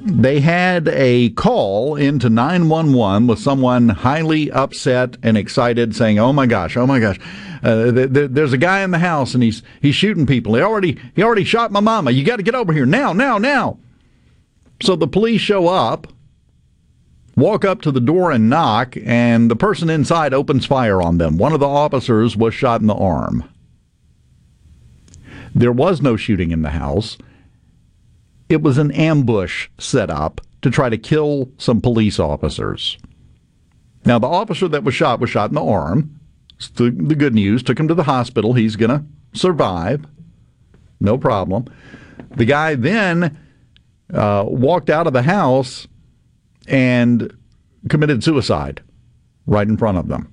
They 0.00 0.40
had 0.40 0.88
a 0.88 1.30
call 1.30 1.94
into 1.94 2.28
911 2.28 3.28
with 3.28 3.38
someone 3.38 3.88
highly 3.88 4.50
upset 4.50 5.16
and 5.22 5.38
excited 5.38 5.94
saying, 5.94 6.18
"Oh 6.18 6.32
my 6.32 6.46
gosh, 6.46 6.76
oh 6.76 6.86
my 6.86 6.98
gosh. 6.98 7.18
Uh, 7.64 7.90
th- 7.90 8.12
th- 8.12 8.30
there's 8.30 8.52
a 8.52 8.58
guy 8.58 8.82
in 8.82 8.90
the 8.90 8.98
house 8.98 9.32
and 9.32 9.42
he's 9.42 9.62
he's 9.80 9.94
shooting 9.94 10.26
people. 10.26 10.54
He 10.54 10.60
already 10.60 11.00
he 11.16 11.22
already 11.22 11.44
shot 11.44 11.72
my 11.72 11.80
mama. 11.80 12.10
You 12.10 12.22
got 12.22 12.36
to 12.36 12.42
get 12.42 12.54
over 12.54 12.72
here 12.72 12.86
now, 12.86 13.12
now, 13.12 13.38
now." 13.38 13.78
So 14.82 14.96
the 14.96 15.08
police 15.08 15.40
show 15.40 15.68
up, 15.68 16.06
walk 17.36 17.64
up 17.64 17.80
to 17.82 17.90
the 17.90 18.00
door 18.00 18.30
and 18.30 18.50
knock, 18.50 18.96
and 19.02 19.50
the 19.50 19.56
person 19.56 19.88
inside 19.88 20.34
opens 20.34 20.66
fire 20.66 21.00
on 21.00 21.16
them. 21.16 21.38
One 21.38 21.54
of 21.54 21.60
the 21.60 21.68
officers 21.68 22.36
was 22.36 22.52
shot 22.52 22.82
in 22.82 22.86
the 22.86 22.94
arm. 22.94 23.44
There 25.54 25.72
was 25.72 26.02
no 26.02 26.16
shooting 26.16 26.50
in 26.50 26.62
the 26.62 26.70
house. 26.70 27.16
It 28.48 28.60
was 28.60 28.76
an 28.76 28.90
ambush 28.90 29.68
set 29.78 30.10
up 30.10 30.40
to 30.60 30.70
try 30.70 30.90
to 30.90 30.98
kill 30.98 31.48
some 31.56 31.80
police 31.80 32.18
officers. 32.18 32.98
Now, 34.04 34.18
the 34.18 34.26
officer 34.26 34.68
that 34.68 34.84
was 34.84 34.94
shot 34.94 35.20
was 35.20 35.30
shot 35.30 35.50
in 35.50 35.54
the 35.54 35.64
arm. 35.64 36.20
The, 36.76 36.90
the 36.90 37.14
good 37.14 37.34
news 37.34 37.62
took 37.62 37.78
him 37.78 37.88
to 37.88 37.94
the 37.94 38.04
hospital. 38.04 38.54
He's 38.54 38.76
going 38.76 38.90
to 38.90 39.04
survive. 39.38 40.06
No 41.00 41.18
problem. 41.18 41.66
The 42.36 42.44
guy 42.44 42.74
then 42.74 43.38
uh, 44.12 44.44
walked 44.46 44.90
out 44.90 45.06
of 45.06 45.12
the 45.12 45.22
house 45.22 45.86
and 46.66 47.36
committed 47.88 48.24
suicide 48.24 48.82
right 49.46 49.68
in 49.68 49.76
front 49.76 49.98
of 49.98 50.08
them. 50.08 50.32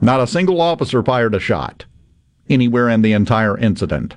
Not 0.00 0.20
a 0.20 0.26
single 0.26 0.60
officer 0.60 1.02
fired 1.02 1.34
a 1.34 1.40
shot 1.40 1.84
anywhere 2.48 2.88
in 2.88 3.02
the 3.02 3.12
entire 3.12 3.56
incident. 3.56 4.16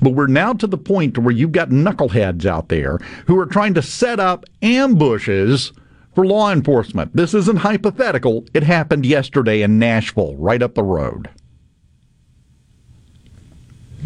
But 0.00 0.10
we're 0.10 0.28
now 0.28 0.52
to 0.54 0.66
the 0.66 0.78
point 0.78 1.18
where 1.18 1.34
you've 1.34 1.52
got 1.52 1.70
knuckleheads 1.70 2.46
out 2.46 2.68
there 2.68 2.98
who 3.26 3.38
are 3.38 3.46
trying 3.46 3.74
to 3.74 3.82
set 3.82 4.20
up 4.20 4.44
ambushes 4.62 5.72
for 6.14 6.26
law 6.26 6.52
enforcement. 6.52 7.14
This 7.14 7.34
isn't 7.34 7.58
hypothetical. 7.58 8.44
It 8.54 8.62
happened 8.62 9.04
yesterday 9.04 9.62
in 9.62 9.78
Nashville, 9.78 10.36
right 10.36 10.62
up 10.62 10.74
the 10.74 10.82
road. 10.82 11.28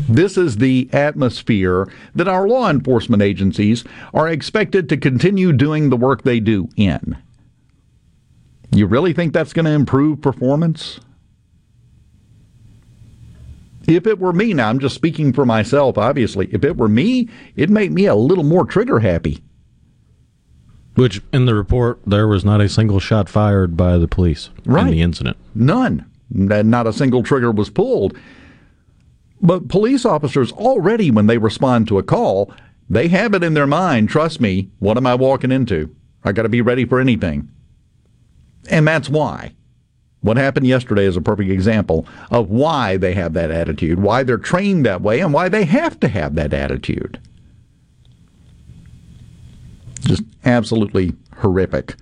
This 0.08 0.38
is 0.38 0.56
the 0.56 0.88
atmosphere 0.92 1.88
that 2.14 2.28
our 2.28 2.46
law 2.46 2.70
enforcement 2.70 3.22
agencies 3.22 3.84
are 4.14 4.28
expected 4.28 4.88
to 4.88 4.96
continue 4.96 5.52
doing 5.52 5.90
the 5.90 5.96
work 5.96 6.22
they 6.22 6.40
do 6.40 6.68
in. 6.76 7.16
You 8.70 8.86
really 8.86 9.12
think 9.12 9.32
that's 9.32 9.52
going 9.52 9.66
to 9.66 9.72
improve 9.72 10.22
performance? 10.22 11.00
If 13.88 14.06
it 14.06 14.18
were 14.18 14.32
me, 14.32 14.52
now 14.52 14.68
I'm 14.68 14.78
just 14.78 14.94
speaking 14.94 15.32
for 15.32 15.46
myself, 15.46 15.96
obviously. 15.96 16.48
If 16.52 16.62
it 16.62 16.76
were 16.76 16.88
me, 16.88 17.28
it'd 17.56 17.70
make 17.70 17.90
me 17.90 18.06
a 18.06 18.14
little 18.14 18.44
more 18.44 18.66
trigger 18.66 19.00
happy. 19.00 19.42
Which, 20.98 21.22
in 21.32 21.46
the 21.46 21.54
report, 21.54 22.00
there 22.04 22.26
was 22.26 22.44
not 22.44 22.60
a 22.60 22.68
single 22.68 22.98
shot 22.98 23.28
fired 23.28 23.76
by 23.76 23.98
the 23.98 24.08
police 24.08 24.50
right. 24.66 24.86
in 24.86 24.90
the 24.90 25.00
incident. 25.00 25.36
None. 25.54 26.04
Not 26.28 26.88
a 26.88 26.92
single 26.92 27.22
trigger 27.22 27.52
was 27.52 27.70
pulled. 27.70 28.18
But 29.40 29.68
police 29.68 30.04
officers 30.04 30.50
already, 30.50 31.12
when 31.12 31.28
they 31.28 31.38
respond 31.38 31.86
to 31.86 31.98
a 31.98 32.02
call, 32.02 32.52
they 32.90 33.06
have 33.06 33.32
it 33.32 33.44
in 33.44 33.54
their 33.54 33.66
mind 33.66 34.08
trust 34.08 34.40
me, 34.40 34.70
what 34.80 34.96
am 34.96 35.06
I 35.06 35.14
walking 35.14 35.52
into? 35.52 35.94
I 36.24 36.32
got 36.32 36.42
to 36.42 36.48
be 36.48 36.62
ready 36.62 36.84
for 36.84 36.98
anything. 36.98 37.48
And 38.68 38.84
that's 38.88 39.08
why. 39.08 39.54
What 40.20 40.36
happened 40.36 40.66
yesterday 40.66 41.04
is 41.04 41.16
a 41.16 41.20
perfect 41.20 41.48
example 41.48 42.06
of 42.32 42.50
why 42.50 42.96
they 42.96 43.14
have 43.14 43.34
that 43.34 43.52
attitude, 43.52 44.00
why 44.00 44.24
they're 44.24 44.36
trained 44.36 44.84
that 44.84 45.00
way, 45.00 45.20
and 45.20 45.32
why 45.32 45.48
they 45.48 45.64
have 45.64 46.00
to 46.00 46.08
have 46.08 46.34
that 46.34 46.52
attitude. 46.52 47.20
Just 50.00 50.22
absolutely 50.44 51.14
horrific. 51.38 51.96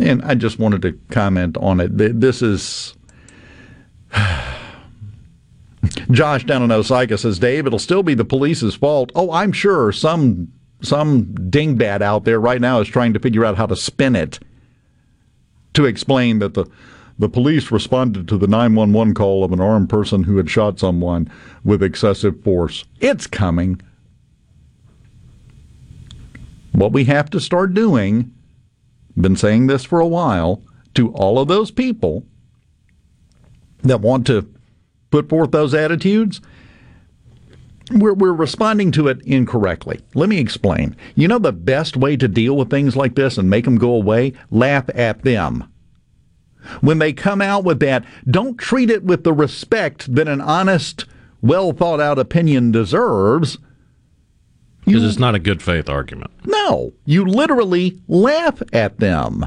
And 0.00 0.22
I 0.22 0.34
just 0.34 0.58
wanted 0.58 0.82
to 0.82 0.98
comment 1.10 1.56
on 1.58 1.80
it. 1.80 1.96
This 1.96 2.42
is. 2.42 2.94
Josh 6.10 6.44
down 6.44 6.62
in 6.62 6.70
Osyka 6.70 7.18
says, 7.18 7.38
Dave, 7.38 7.66
it'll 7.66 7.78
still 7.78 8.02
be 8.02 8.14
the 8.14 8.24
police's 8.24 8.74
fault. 8.74 9.12
Oh, 9.14 9.30
I'm 9.30 9.52
sure 9.52 9.92
some 9.92 10.52
some 10.80 11.26
dingbat 11.26 12.02
out 12.02 12.24
there 12.24 12.40
right 12.40 12.60
now 12.60 12.80
is 12.80 12.88
trying 12.88 13.12
to 13.12 13.18
figure 13.18 13.44
out 13.44 13.56
how 13.56 13.66
to 13.66 13.76
spin 13.76 14.14
it 14.14 14.38
to 15.74 15.84
explain 15.84 16.38
that 16.38 16.54
the 16.54 16.66
the 17.18 17.28
police 17.28 17.72
responded 17.72 18.28
to 18.28 18.38
the 18.38 18.46
911 18.46 19.14
call 19.14 19.42
of 19.42 19.52
an 19.52 19.60
armed 19.60 19.88
person 19.88 20.22
who 20.22 20.36
had 20.36 20.48
shot 20.48 20.78
someone 20.78 21.28
with 21.64 21.82
excessive 21.82 22.40
force. 22.44 22.84
It's 23.00 23.26
coming. 23.26 23.80
What 26.78 26.92
we 26.92 27.06
have 27.06 27.28
to 27.30 27.40
start 27.40 27.74
doing, 27.74 28.32
been 29.16 29.34
saying 29.34 29.66
this 29.66 29.82
for 29.84 29.98
a 29.98 30.06
while, 30.06 30.62
to 30.94 31.10
all 31.10 31.40
of 31.40 31.48
those 31.48 31.72
people 31.72 32.24
that 33.82 34.00
want 34.00 34.28
to 34.28 34.48
put 35.10 35.28
forth 35.28 35.50
those 35.50 35.74
attitudes, 35.74 36.40
we're, 37.90 38.14
we're 38.14 38.32
responding 38.32 38.92
to 38.92 39.08
it 39.08 39.20
incorrectly. 39.22 39.98
Let 40.14 40.28
me 40.28 40.38
explain. 40.38 40.94
You 41.16 41.26
know 41.26 41.40
the 41.40 41.52
best 41.52 41.96
way 41.96 42.16
to 42.16 42.28
deal 42.28 42.56
with 42.56 42.70
things 42.70 42.94
like 42.94 43.16
this 43.16 43.38
and 43.38 43.50
make 43.50 43.64
them 43.64 43.78
go 43.78 43.90
away? 43.90 44.34
Laugh 44.52 44.88
at 44.94 45.22
them. 45.22 45.64
When 46.80 47.00
they 47.00 47.12
come 47.12 47.42
out 47.42 47.64
with 47.64 47.80
that, 47.80 48.04
don't 48.30 48.56
treat 48.56 48.88
it 48.88 49.02
with 49.02 49.24
the 49.24 49.32
respect 49.32 50.14
that 50.14 50.28
an 50.28 50.40
honest, 50.40 51.06
well 51.42 51.72
thought 51.72 52.00
out 52.00 52.20
opinion 52.20 52.70
deserves. 52.70 53.58
Because 54.88 55.04
it's 55.04 55.18
not 55.18 55.34
a 55.34 55.38
good 55.38 55.62
faith 55.62 55.88
argument. 55.88 56.30
No, 56.44 56.92
you 57.04 57.24
literally 57.24 58.00
laugh 58.08 58.62
at 58.72 58.98
them. 58.98 59.46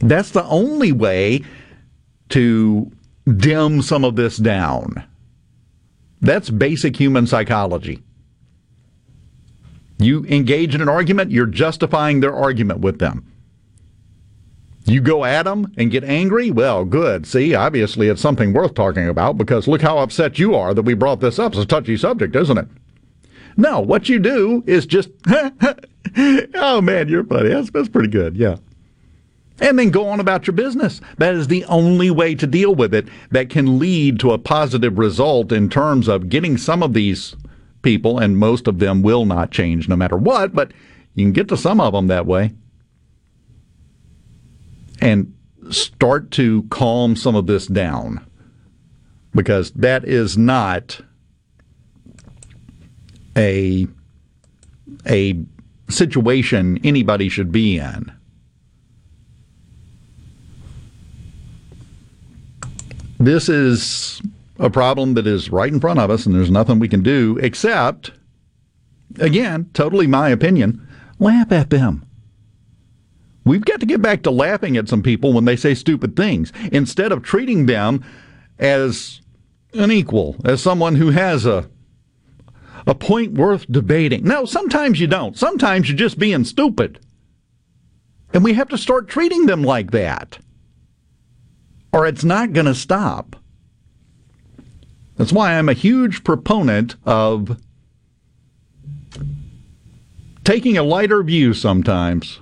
That's 0.00 0.30
the 0.30 0.44
only 0.44 0.92
way 0.92 1.44
to 2.30 2.90
dim 3.26 3.82
some 3.82 4.04
of 4.04 4.16
this 4.16 4.36
down. 4.36 5.04
That's 6.20 6.50
basic 6.50 6.96
human 6.96 7.26
psychology. 7.26 8.02
You 9.98 10.24
engage 10.26 10.74
in 10.74 10.82
an 10.82 10.88
argument, 10.88 11.30
you're 11.30 11.46
justifying 11.46 12.20
their 12.20 12.34
argument 12.34 12.80
with 12.80 12.98
them. 12.98 13.32
You 14.84 15.00
go 15.00 15.24
at 15.24 15.44
them 15.44 15.72
and 15.76 15.90
get 15.90 16.04
angry? 16.04 16.50
Well, 16.50 16.84
good. 16.84 17.26
See, 17.26 17.54
obviously 17.54 18.08
it's 18.08 18.20
something 18.20 18.52
worth 18.52 18.74
talking 18.74 19.08
about 19.08 19.36
because 19.36 19.66
look 19.66 19.82
how 19.82 19.98
upset 19.98 20.38
you 20.38 20.54
are 20.54 20.74
that 20.74 20.82
we 20.82 20.94
brought 20.94 21.20
this 21.20 21.38
up. 21.38 21.52
It's 21.52 21.62
a 21.62 21.66
touchy 21.66 21.96
subject, 21.96 22.36
isn't 22.36 22.58
it? 22.58 22.68
No, 23.56 23.80
what 23.80 24.08
you 24.08 24.18
do 24.18 24.62
is 24.66 24.86
just, 24.86 25.08
oh 26.54 26.80
man, 26.80 27.08
you're 27.08 27.24
funny. 27.24 27.48
That's, 27.48 27.70
that's 27.70 27.88
pretty 27.88 28.08
good. 28.08 28.36
Yeah. 28.36 28.56
And 29.58 29.78
then 29.78 29.90
go 29.90 30.08
on 30.08 30.20
about 30.20 30.46
your 30.46 30.54
business. 30.54 31.00
That 31.16 31.34
is 31.34 31.48
the 31.48 31.64
only 31.64 32.10
way 32.10 32.34
to 32.34 32.46
deal 32.46 32.74
with 32.74 32.92
it 32.92 33.08
that 33.30 33.48
can 33.48 33.78
lead 33.78 34.20
to 34.20 34.32
a 34.32 34.38
positive 34.38 34.98
result 34.98 35.50
in 35.50 35.70
terms 35.70 36.08
of 36.08 36.28
getting 36.28 36.58
some 36.58 36.82
of 36.82 36.92
these 36.92 37.34
people, 37.80 38.18
and 38.18 38.36
most 38.36 38.68
of 38.68 38.78
them 38.80 39.02
will 39.02 39.24
not 39.24 39.50
change 39.50 39.88
no 39.88 39.96
matter 39.96 40.16
what, 40.16 40.54
but 40.54 40.72
you 41.14 41.24
can 41.24 41.32
get 41.32 41.48
to 41.48 41.56
some 41.56 41.80
of 41.80 41.94
them 41.94 42.08
that 42.08 42.26
way 42.26 42.52
and 45.00 45.32
start 45.70 46.30
to 46.32 46.64
calm 46.64 47.16
some 47.16 47.34
of 47.34 47.46
this 47.46 47.66
down 47.66 48.24
because 49.34 49.70
that 49.72 50.04
is 50.04 50.36
not 50.36 51.00
a 53.36 53.86
a 55.06 55.38
situation 55.88 56.78
anybody 56.82 57.28
should 57.28 57.52
be 57.52 57.78
in. 57.78 58.10
This 63.18 63.48
is 63.48 64.20
a 64.58 64.70
problem 64.70 65.14
that 65.14 65.26
is 65.26 65.50
right 65.50 65.72
in 65.72 65.80
front 65.80 65.98
of 65.98 66.10
us, 66.10 66.26
and 66.26 66.34
there's 66.34 66.50
nothing 66.50 66.78
we 66.78 66.88
can 66.88 67.02
do 67.02 67.38
except, 67.40 68.12
again, 69.18 69.70
totally 69.74 70.06
my 70.06 70.28
opinion, 70.28 70.86
laugh 71.18 71.52
at 71.52 71.70
them. 71.70 72.04
We've 73.44 73.64
got 73.64 73.80
to 73.80 73.86
get 73.86 74.02
back 74.02 74.22
to 74.22 74.30
laughing 74.30 74.76
at 74.76 74.88
some 74.88 75.02
people 75.02 75.32
when 75.32 75.44
they 75.44 75.56
say 75.56 75.74
stupid 75.74 76.16
things 76.16 76.52
instead 76.72 77.12
of 77.12 77.22
treating 77.22 77.66
them 77.66 78.04
as 78.58 79.20
an 79.72 79.92
equal, 79.92 80.36
as 80.44 80.60
someone 80.60 80.96
who 80.96 81.10
has 81.10 81.46
a 81.46 81.68
a 82.86 82.94
point 82.94 83.32
worth 83.32 83.70
debating. 83.70 84.24
No, 84.24 84.44
sometimes 84.44 85.00
you 85.00 85.06
don't. 85.06 85.36
Sometimes 85.36 85.88
you're 85.88 85.98
just 85.98 86.18
being 86.18 86.44
stupid. 86.44 87.00
And 88.32 88.44
we 88.44 88.54
have 88.54 88.68
to 88.68 88.78
start 88.78 89.08
treating 89.08 89.46
them 89.46 89.62
like 89.62 89.90
that. 89.90 90.38
Or 91.92 92.06
it's 92.06 92.24
not 92.24 92.52
going 92.52 92.66
to 92.66 92.74
stop. 92.74 93.36
That's 95.16 95.32
why 95.32 95.54
I'm 95.54 95.68
a 95.68 95.74
huge 95.74 96.24
proponent 96.24 96.96
of 97.04 97.58
taking 100.44 100.76
a 100.76 100.82
lighter 100.82 101.22
view 101.22 101.54
sometimes. 101.54 102.40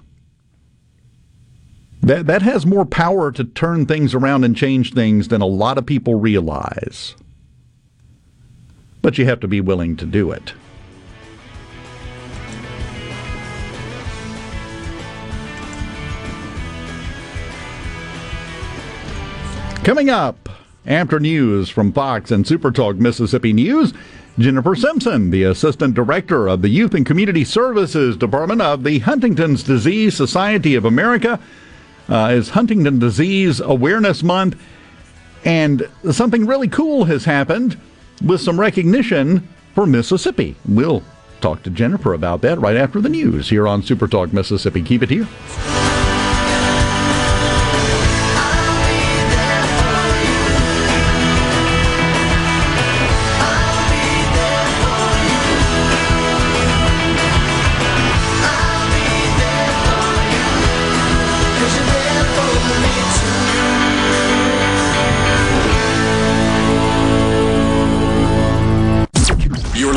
That, 2.02 2.26
that 2.26 2.42
has 2.42 2.66
more 2.66 2.84
power 2.84 3.32
to 3.32 3.44
turn 3.44 3.86
things 3.86 4.14
around 4.14 4.44
and 4.44 4.54
change 4.54 4.92
things 4.92 5.28
than 5.28 5.40
a 5.40 5.46
lot 5.46 5.78
of 5.78 5.86
people 5.86 6.16
realize. 6.16 7.14
But 9.04 9.18
you 9.18 9.26
have 9.26 9.40
to 9.40 9.48
be 9.48 9.60
willing 9.60 9.96
to 9.98 10.06
do 10.06 10.30
it. 10.30 10.54
Coming 19.84 20.08
up 20.08 20.48
after 20.86 21.20
news 21.20 21.68
from 21.68 21.92
Fox 21.92 22.30
and 22.30 22.46
Supertalk 22.46 22.96
Mississippi 22.96 23.52
News, 23.52 23.92
Jennifer 24.38 24.74
Simpson, 24.74 25.28
the 25.28 25.42
Assistant 25.42 25.92
Director 25.92 26.48
of 26.48 26.62
the 26.62 26.70
Youth 26.70 26.94
and 26.94 27.04
Community 27.04 27.44
Services 27.44 28.16
Department 28.16 28.62
of 28.62 28.84
the 28.84 29.00
Huntington's 29.00 29.62
Disease 29.62 30.16
Society 30.16 30.74
of 30.76 30.86
America, 30.86 31.38
uh, 32.08 32.30
is 32.32 32.48
Huntington 32.48 33.00
Disease 33.00 33.60
Awareness 33.60 34.22
Month. 34.22 34.58
And 35.44 35.90
something 36.10 36.46
really 36.46 36.68
cool 36.68 37.04
has 37.04 37.26
happened 37.26 37.78
with 38.22 38.40
some 38.40 38.60
recognition 38.60 39.48
for 39.74 39.86
Mississippi. 39.86 40.56
We'll 40.68 41.02
talk 41.40 41.62
to 41.64 41.70
Jennifer 41.70 42.14
about 42.14 42.40
that 42.42 42.58
right 42.58 42.76
after 42.76 43.00
the 43.00 43.08
news 43.08 43.48
here 43.48 43.66
on 43.66 43.82
Super 43.82 44.06
Talk 44.06 44.32
Mississippi. 44.32 44.82
Keep 44.82 45.02
it 45.02 45.10
here. 45.10 45.28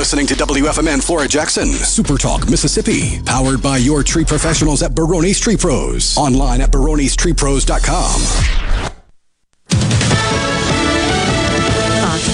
Listening 0.07 0.25
to 0.25 0.35
WFMN 0.35 1.03
Flora 1.03 1.27
Jackson, 1.27 1.67
Super 1.67 2.17
Talk, 2.17 2.49
Mississippi. 2.49 3.21
Powered 3.25 3.61
by 3.61 3.75
your 3.75 4.03
tree 4.03 4.23
professionals 4.23 4.81
at 4.81 4.95
Barone's 4.95 5.37
Tree 5.37 5.57
Pros. 5.57 6.15
Online 6.15 6.61
at 6.61 6.71
baronestreepros.com. 6.71 8.21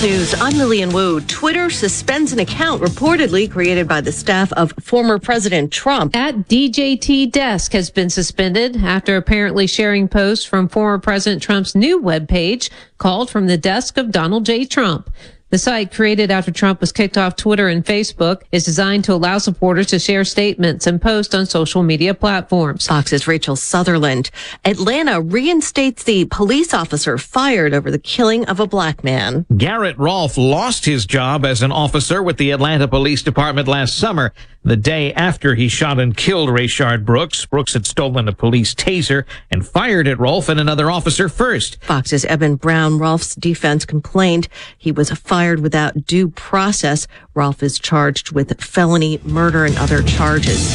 News, 0.04 0.36
I'm 0.40 0.56
Lillian 0.58 0.92
Wu. 0.92 1.22
Twitter 1.22 1.72
suspends 1.72 2.32
an 2.32 2.40
account 2.40 2.84
reportedly 2.84 3.50
created 3.50 3.88
by 3.88 4.02
the 4.02 4.12
staff 4.12 4.54
of 4.54 4.72
former 4.80 5.18
President 5.18 5.72
Trump. 5.72 6.16
At 6.16 6.48
DJT 6.48 7.32
Desk 7.32 7.72
has 7.72 7.90
been 7.90 8.12
suspended 8.12 8.78
after 8.84 9.18
apparently 9.18 9.66
sharing 9.66 10.08
posts 10.08 10.46
from 10.46 10.68
former 10.68 11.00
President 11.00 11.42
Trump's 11.42 11.74
new 11.74 12.00
webpage 12.00 12.70
called 13.00 13.32
From 13.32 13.48
the 13.48 13.58
Desk 13.58 13.98
of 13.98 14.12
Donald 14.12 14.46
J. 14.46 14.66
Trump. 14.66 15.10
The 15.54 15.60
site, 15.60 15.94
created 15.94 16.32
after 16.32 16.50
Trump 16.50 16.82
was 16.82 16.92
kicked 16.92 17.16
off 17.16 17.36
Twitter 17.36 17.68
and 17.68 17.86
Facebook, 17.86 18.42
is 18.52 18.66
designed 18.66 19.04
to 19.04 19.14
allow 19.14 19.38
supporters 19.38 19.86
to 19.90 20.00
share 20.00 20.24
statements 20.24 20.88
and 20.88 21.00
post 21.00 21.36
on 21.36 21.46
social 21.46 21.84
media 21.84 22.16
platforms. 22.16 22.88
Fox's 22.88 23.28
Rachel 23.28 23.56
Sutherland. 23.56 24.32
Atlanta 24.66 25.22
reinstates 25.22 26.06
the 26.06 26.26
police 26.26 26.74
officer 26.74 27.20
fired 27.20 27.76
over 27.76 27.92
the 27.92 28.00
killing 28.00 28.46
of 28.46 28.60
a 28.60 28.66
black 28.66 29.04
man. 29.04 29.46
Garrett 29.56 30.00
Rolfe 30.00 30.40
lost 30.40 30.86
his 30.86 31.06
job 31.06 31.46
as 31.46 31.62
an 31.62 31.72
officer 31.72 32.24
with 32.24 32.38
the 32.38 32.50
Atlanta 32.50 32.88
Police 32.88 33.22
Department 33.22 33.68
last 33.68 33.96
summer. 33.96 34.34
The 34.66 34.78
day 34.78 35.12
after 35.14 35.56
he 35.56 35.68
shot 35.68 36.00
and 36.00 36.16
killed 36.16 36.48
Rayshard 36.48 37.04
Brooks, 37.04 37.46
Brooks 37.46 37.74
had 37.74 37.86
stolen 37.86 38.30
a 38.30 38.32
police 38.32 38.74
taser 38.74 39.26
and 39.52 39.68
fired 39.68 40.08
at 40.08 40.20
Rolfe 40.20 40.48
and 40.48 40.58
another 40.58 40.90
officer 40.90 41.28
first. 41.28 41.84
Fox's 41.84 42.24
Eben 42.24 42.56
Brown, 42.56 42.98
Rolfe's 42.98 43.36
defense 43.36 43.84
complained 43.84 44.48
he 44.78 44.90
was 44.90 45.12
fired 45.12 45.60
without 45.60 46.06
due 46.06 46.30
process. 46.30 47.08
Rolfe 47.34 47.62
is 47.62 47.78
charged 47.78 48.32
with 48.32 48.64
felony 48.64 49.20
murder 49.26 49.66
and 49.66 49.78
other 49.78 50.02
charges. 50.02 50.72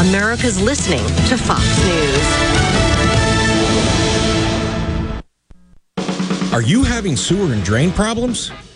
America's 0.00 0.60
listening 0.60 1.06
to 1.28 1.38
Fox 1.38 1.62
News. 1.84 2.48
Are 6.52 6.62
you 6.62 6.82
having 6.82 7.14
sewer 7.14 7.52
and 7.52 7.62
drain 7.62 7.92
problems? 7.92 8.50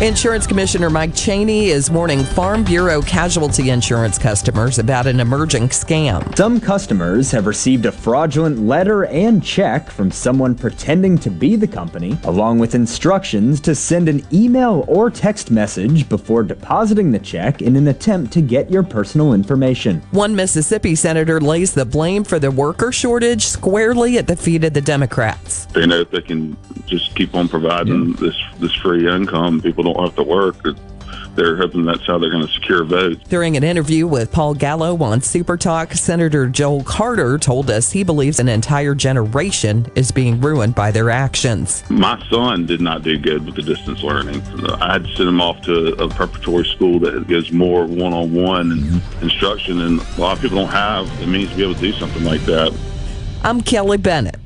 Insurance 0.00 0.46
Commissioner 0.46 0.88
Mike 0.88 1.14
Chaney 1.14 1.66
is 1.66 1.90
warning 1.90 2.24
Farm 2.24 2.64
Bureau 2.64 3.02
casualty 3.02 3.68
insurance 3.68 4.16
customers 4.16 4.78
about 4.78 5.06
an 5.06 5.20
emerging 5.20 5.68
scam. 5.68 6.34
Some 6.34 6.58
customers 6.58 7.30
have 7.32 7.44
received 7.44 7.84
a 7.84 7.92
fraudulent 7.92 8.60
letter 8.60 9.04
and 9.04 9.44
check 9.44 9.90
from 9.90 10.10
someone 10.10 10.54
pretending 10.54 11.18
to 11.18 11.30
be 11.30 11.54
the 11.54 11.66
company, 11.66 12.16
along 12.24 12.58
with 12.60 12.74
instructions 12.74 13.60
to 13.60 13.74
send 13.74 14.08
an 14.08 14.26
email 14.32 14.86
or 14.88 15.10
text 15.10 15.50
message 15.50 16.08
before 16.08 16.44
depositing 16.44 17.12
the 17.12 17.18
check 17.18 17.60
in 17.60 17.76
an 17.76 17.88
attempt 17.88 18.32
to 18.32 18.40
get 18.40 18.70
your 18.70 18.82
personal 18.82 19.34
information. 19.34 20.00
One 20.12 20.34
Mississippi 20.34 20.94
senator 20.94 21.42
lays 21.42 21.74
the 21.74 21.84
blame 21.84 22.24
for 22.24 22.38
the 22.38 22.50
worker 22.50 22.90
shortage 22.90 23.44
squarely 23.44 24.16
at 24.16 24.26
the 24.26 24.36
feet 24.36 24.64
of 24.64 24.72
the 24.72 24.80
Democrats. 24.80 25.66
They 25.66 25.84
know 25.84 26.00
if 26.00 26.10
they 26.10 26.22
can 26.22 26.56
just 26.86 27.14
keep 27.14 27.34
on 27.34 27.48
providing 27.48 28.14
this 28.14 28.34
this 28.60 28.74
free 28.74 29.08
income, 29.08 29.60
people 29.60 29.84
don't 29.84 29.89
have 29.98 30.16
to 30.16 30.22
work. 30.22 30.56
They're 31.36 31.56
hoping 31.56 31.84
that's 31.84 32.04
how 32.06 32.18
they're 32.18 32.30
going 32.30 32.46
to 32.46 32.52
secure 32.52 32.84
votes. 32.84 33.22
During 33.28 33.56
an 33.56 33.62
interview 33.62 34.06
with 34.06 34.32
Paul 34.32 34.52
Gallo 34.54 35.00
on 35.02 35.20
Super 35.20 35.56
Talk, 35.56 35.92
Senator 35.92 36.48
Joel 36.48 36.82
Carter 36.82 37.38
told 37.38 37.70
us 37.70 37.92
he 37.92 38.02
believes 38.02 38.40
an 38.40 38.48
entire 38.48 38.96
generation 38.96 39.90
is 39.94 40.10
being 40.10 40.40
ruined 40.40 40.74
by 40.74 40.90
their 40.90 41.08
actions. 41.08 41.88
My 41.88 42.20
son 42.28 42.66
did 42.66 42.80
not 42.80 43.02
do 43.02 43.16
good 43.16 43.46
with 43.46 43.54
the 43.54 43.62
distance 43.62 44.02
learning. 44.02 44.42
I 44.80 44.94
had 44.94 45.04
to 45.04 45.16
send 45.16 45.28
him 45.28 45.40
off 45.40 45.62
to 45.62 45.94
a 46.02 46.08
preparatory 46.08 46.64
school 46.64 46.98
that 47.00 47.28
gives 47.28 47.52
more 47.52 47.86
one-on-one 47.86 48.70
mm-hmm. 48.70 49.22
instruction, 49.22 49.80
and 49.82 50.00
a 50.00 50.20
lot 50.20 50.36
of 50.36 50.42
people 50.42 50.58
don't 50.58 50.68
have 50.68 51.06
the 51.20 51.28
means 51.28 51.50
to 51.50 51.56
be 51.56 51.62
able 51.62 51.74
to 51.74 51.80
do 51.80 51.92
something 51.92 52.24
like 52.24 52.40
that. 52.42 52.76
I'm 53.44 53.60
Kelly 53.60 53.98
Bennett. 53.98 54.36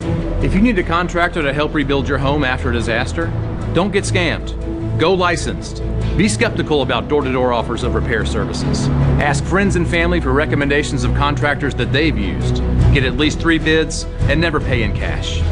If 0.00 0.54
you 0.54 0.60
need 0.60 0.78
a 0.78 0.82
contractor 0.82 1.42
to 1.42 1.52
help 1.52 1.74
rebuild 1.74 2.08
your 2.08 2.18
home 2.18 2.44
after 2.44 2.70
a 2.70 2.72
disaster, 2.72 3.30
don't 3.76 3.92
get 3.92 4.04
scammed. 4.04 4.98
Go 4.98 5.12
licensed. 5.12 5.82
Be 6.16 6.30
skeptical 6.30 6.80
about 6.80 7.08
door 7.08 7.20
to 7.20 7.30
door 7.30 7.52
offers 7.52 7.82
of 7.82 7.94
repair 7.94 8.24
services. 8.24 8.88
Ask 9.20 9.44
friends 9.44 9.76
and 9.76 9.86
family 9.86 10.18
for 10.18 10.32
recommendations 10.32 11.04
of 11.04 11.14
contractors 11.14 11.74
that 11.74 11.92
they've 11.92 12.16
used. 12.16 12.56
Get 12.94 13.04
at 13.04 13.18
least 13.18 13.38
three 13.38 13.58
bids 13.58 14.04
and 14.30 14.40
never 14.40 14.60
pay 14.60 14.82
in 14.82 14.96
cash. 14.96 15.42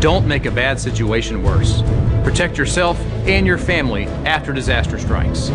Don't 0.00 0.28
make 0.28 0.46
a 0.46 0.50
bad 0.52 0.78
situation 0.78 1.42
worse. 1.42 1.82
Protect 2.22 2.56
yourself 2.56 3.00
and 3.26 3.44
your 3.44 3.58
family 3.58 4.04
after 4.26 4.52
disaster 4.52 4.96
strikes. 4.96 5.48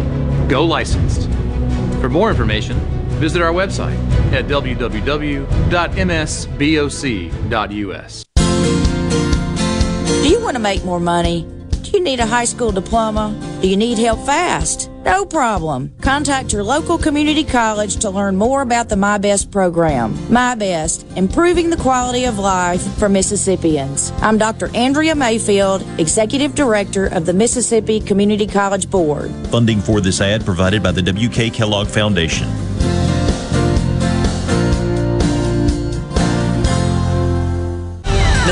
Go 0.50 0.66
licensed. 0.66 1.30
For 2.02 2.10
more 2.10 2.30
information, 2.30 2.78
visit 3.22 3.42
our 3.42 3.54
website 3.54 3.96
at 4.34 4.48
www.msboc.us. 4.48 5.46
Do 10.24 10.30
you 10.30 10.42
want 10.42 10.56
to 10.56 10.62
make 10.62 10.84
more 10.84 11.00
money? 11.00 11.57
Do 11.88 11.94
you 11.98 12.04
need 12.04 12.20
a 12.20 12.26
high 12.26 12.44
school 12.44 12.74
diploma? 12.74 13.34
Do 13.62 13.70
you 13.70 13.78
need 13.78 13.98
help 13.98 14.20
fast? 14.26 14.92
No 15.06 15.26
problem. 15.26 15.94
Contact 16.02 16.52
your 16.52 16.62
local 16.62 16.98
community 16.98 17.46
college 17.46 17.96
to 17.98 18.10
learn 18.10 18.36
more 18.36 18.62
about 18.62 18.90
the 18.90 18.98
My 18.98 19.18
Best 19.18 19.52
program. 19.52 20.14
My 20.30 20.54
Best, 20.54 21.08
improving 21.16 21.70
the 21.70 21.78
quality 21.78 22.26
of 22.26 22.40
life 22.40 22.82
for 22.98 23.08
Mississippians. 23.08 24.12
I'm 24.18 24.38
Dr. 24.38 24.70
Andrea 24.76 25.16
Mayfield, 25.16 25.82
Executive 25.98 26.54
Director 26.56 27.06
of 27.06 27.26
the 27.26 27.34
Mississippi 27.34 28.02
Community 28.02 28.48
College 28.48 28.90
Board. 28.90 29.32
Funding 29.48 29.80
for 29.80 30.02
this 30.02 30.20
ad 30.20 30.44
provided 30.44 30.84
by 30.84 30.92
the 30.92 31.02
W.K. 31.02 31.52
Kellogg 31.52 31.88
Foundation. 31.88 32.50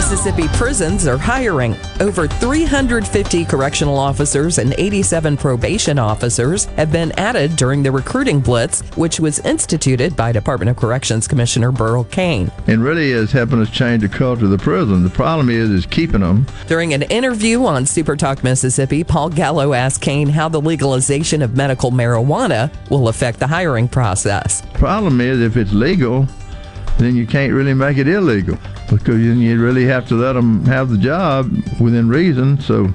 Mississippi 0.06 0.47
prisons 0.49 1.08
are 1.08 1.18
hiring. 1.18 1.76
Over 1.99 2.28
350 2.28 3.43
correctional 3.45 3.97
officers 3.97 4.60
and 4.60 4.76
87 4.78 5.36
probation 5.36 5.97
officers 5.97 6.66
have 6.78 6.91
been 6.91 7.12
added 7.14 7.56
during 7.56 7.82
the 7.82 7.91
recruiting 7.91 8.39
blitz, 8.39 8.82
which 8.97 9.20
was 9.20 9.39
instituted 9.39 10.16
by 10.16 10.32
Department 10.32 10.70
of 10.70 10.78
Corrections 10.78 11.28
Commissioner 11.28 11.72
Burl 11.72 12.03
Cain. 12.03 12.51
And 12.68 12.84
really 12.84 13.14
is 13.14 13.32
helping 13.32 13.60
us 13.60 13.72
change 13.72 14.03
the 14.03 14.08
culture 14.08 14.45
of 14.45 14.51
the 14.51 14.60
prison. 14.60 15.03
The 15.03 15.10
problem 15.10 15.49
is 15.49 15.72
is 15.72 15.88
keeping 15.88 16.22
them. 16.22 16.45
During 16.68 16.93
an 16.93 17.01
interview 17.01 17.66
on 17.66 17.88
Super 17.88 18.16
Talk 18.16 18.43
Mississippi, 18.43 19.03
Paul 19.03 19.30
Gallo 19.30 19.74
asked 19.74 20.03
Cain 20.03 20.30
how 20.30 20.49
the 20.49 20.62
legalization 20.62 21.41
of 21.41 21.58
medical 21.58 21.89
marijuana 21.89 22.72
will 22.91 23.08
affect 23.08 23.39
the 23.39 23.47
hiring 23.47 23.88
process. 23.88 24.62
Problem 24.76 25.20
is 25.20 25.41
if 25.41 25.58
it's 25.58 25.74
legal, 25.74 26.28
then 26.98 27.16
you 27.16 27.28
can't 27.28 27.54
really 27.54 27.74
make 27.74 27.98
it 27.98 28.08
illegal 28.08 28.58
because 28.89 29.16
then 29.16 29.39
you 29.39 29.62
really 29.62 29.86
have 29.86 30.08
to 30.08 30.16
let 30.16 30.34
them 30.34 30.66
have 30.66 30.89
the 30.89 30.98
job 30.98 31.52
within 31.80 32.08
reason. 32.08 32.60
So 32.60 32.88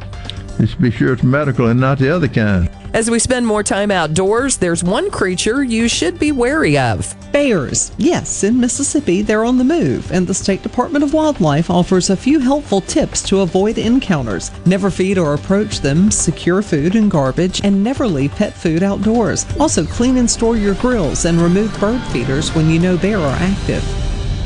just 0.58 0.80
be 0.80 0.90
sure 0.90 1.12
it's 1.12 1.22
medical 1.22 1.66
and 1.66 1.80
not 1.80 1.98
the 1.98 2.14
other 2.14 2.28
kind. 2.28 2.70
As 2.92 3.08
we 3.08 3.20
spend 3.20 3.46
more 3.46 3.62
time 3.62 3.92
outdoors, 3.92 4.56
there's 4.56 4.82
one 4.82 5.12
creature 5.12 5.62
you 5.62 5.88
should 5.88 6.18
be 6.18 6.32
wary 6.32 6.76
of. 6.76 7.14
Bears. 7.30 7.92
Yes, 7.98 8.42
in 8.42 8.58
Mississippi, 8.58 9.22
they're 9.22 9.44
on 9.44 9.58
the 9.58 9.64
move, 9.64 10.10
and 10.10 10.26
the 10.26 10.34
State 10.34 10.64
Department 10.64 11.04
of 11.04 11.14
Wildlife 11.14 11.70
offers 11.70 12.10
a 12.10 12.16
few 12.16 12.40
helpful 12.40 12.80
tips 12.80 13.22
to 13.28 13.40
avoid 13.40 13.78
encounters. 13.78 14.50
Never 14.66 14.90
feed 14.90 15.18
or 15.18 15.34
approach 15.34 15.80
them, 15.80 16.10
secure 16.10 16.62
food 16.62 16.96
and 16.96 17.08
garbage, 17.08 17.60
and 17.62 17.84
never 17.84 18.08
leave 18.08 18.32
pet 18.32 18.54
food 18.54 18.82
outdoors. 18.82 19.46
Also, 19.60 19.86
clean 19.86 20.16
and 20.16 20.28
store 20.28 20.56
your 20.56 20.74
grills 20.74 21.26
and 21.26 21.40
remove 21.40 21.78
bird 21.78 22.02
feeders 22.10 22.52
when 22.56 22.68
you 22.68 22.80
know 22.80 22.96
bear 22.98 23.18
are 23.18 23.36
active. 23.38 23.84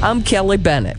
I'm 0.02 0.22
Kelly 0.22 0.58
Bennett. 0.58 0.98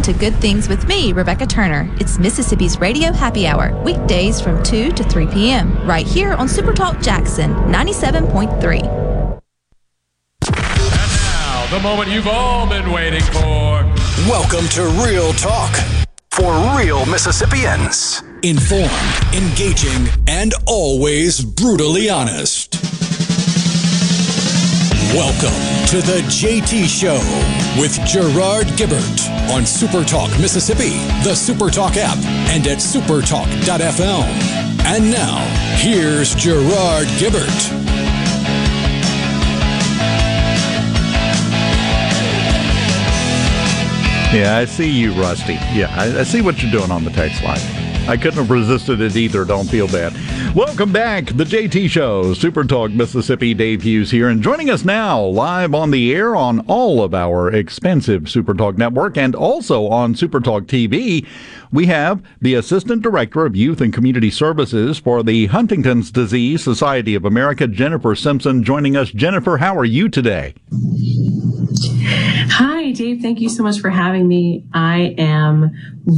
Tune 0.00 0.14
to 0.14 0.18
Good 0.18 0.34
Things 0.36 0.68
with 0.68 0.86
me, 0.86 1.12
Rebecca 1.12 1.46
Turner. 1.46 1.88
It's 2.00 2.18
Mississippi's 2.18 2.80
Radio 2.80 3.12
Happy 3.12 3.46
Hour, 3.46 3.78
weekdays 3.82 4.40
from 4.40 4.62
2 4.62 4.92
to 4.92 5.04
3 5.04 5.26
p.m., 5.26 5.76
right 5.86 6.06
here 6.06 6.32
on 6.32 6.46
Supertalk 6.48 7.02
Jackson 7.02 7.52
97.3. 7.70 8.80
And 10.46 10.56
Now, 10.56 11.66
the 11.70 11.80
moment 11.82 12.08
you've 12.08 12.28
all 12.28 12.66
been 12.68 12.90
waiting 12.92 13.22
for. 13.24 13.84
Welcome 14.26 14.66
to 14.68 14.84
Real 15.04 15.32
Talk 15.34 15.74
for 16.30 16.78
real 16.78 17.04
Mississippians. 17.06 18.22
Informed, 18.42 19.34
engaging, 19.34 20.08
and 20.28 20.54
always 20.66 21.44
brutally 21.44 22.08
honest. 22.08 22.89
Welcome 25.14 25.50
to 25.88 25.96
the 26.06 26.20
JT 26.28 26.86
Show 26.86 27.18
with 27.80 27.98
Gerard 28.06 28.68
Gibert 28.78 29.28
on 29.50 29.62
Supertalk 29.62 30.30
Mississippi, 30.40 30.90
the 31.24 31.34
Supertalk 31.34 31.96
app, 31.96 32.16
and 32.54 32.64
at 32.68 32.78
supertalk.fm. 32.78 34.22
And 34.84 35.10
now, 35.10 35.38
here's 35.78 36.36
Gerard 36.36 37.08
Gibert. 37.18 37.42
Yeah, 44.32 44.58
I 44.58 44.64
see 44.64 44.88
you, 44.88 45.12
Rusty. 45.14 45.54
Yeah, 45.72 45.92
I, 45.98 46.20
I, 46.20 46.22
see 46.22 46.40
what 46.40 46.62
you're 46.62 46.70
doing 46.70 46.92
on 46.92 47.02
the 47.02 47.10
text 47.10 47.42
line. 47.42 47.58
I 48.08 48.16
couldn't 48.16 48.38
have 48.38 48.50
resisted 48.50 49.00
it 49.00 49.16
either. 49.16 49.44
Don't 49.44 49.68
feel 49.68 49.88
bad. 49.88 50.12
Welcome 50.54 50.92
back, 50.92 51.26
the 51.26 51.44
JT 51.44 51.90
Show, 51.90 52.34
Super 52.34 52.64
Talk 52.64 52.90
Mississippi. 52.90 53.54
Dave 53.54 53.82
Hughes 53.82 54.10
here, 54.10 54.28
and 54.28 54.42
joining 54.42 54.68
us 54.68 54.84
now 54.84 55.22
live 55.22 55.74
on 55.74 55.92
the 55.92 56.12
air 56.12 56.34
on 56.34 56.60
all 56.66 57.04
of 57.04 57.14
our 57.14 57.52
expensive 57.52 58.28
Super 58.28 58.52
Talk 58.52 58.76
network 58.76 59.16
and 59.16 59.36
also 59.36 59.86
on 59.86 60.16
Super 60.16 60.40
Talk 60.40 60.64
TV. 60.64 61.24
We 61.70 61.86
have 61.86 62.20
the 62.40 62.54
Assistant 62.54 63.00
Director 63.00 63.46
of 63.46 63.54
Youth 63.54 63.80
and 63.80 63.94
Community 63.94 64.28
Services 64.28 64.98
for 64.98 65.22
the 65.22 65.46
Huntington's 65.46 66.10
Disease 66.10 66.64
Society 66.64 67.14
of 67.14 67.24
America, 67.24 67.68
Jennifer 67.68 68.16
Simpson, 68.16 68.64
joining 68.64 68.96
us. 68.96 69.12
Jennifer, 69.12 69.58
how 69.58 69.76
are 69.76 69.84
you 69.84 70.08
today? 70.08 70.54
Hi, 72.50 72.90
Dave. 72.90 73.22
Thank 73.22 73.40
you 73.40 73.48
so 73.48 73.62
much 73.62 73.78
for 73.78 73.90
having 73.90 74.26
me. 74.26 74.64
I 74.74 75.14
am 75.16 75.70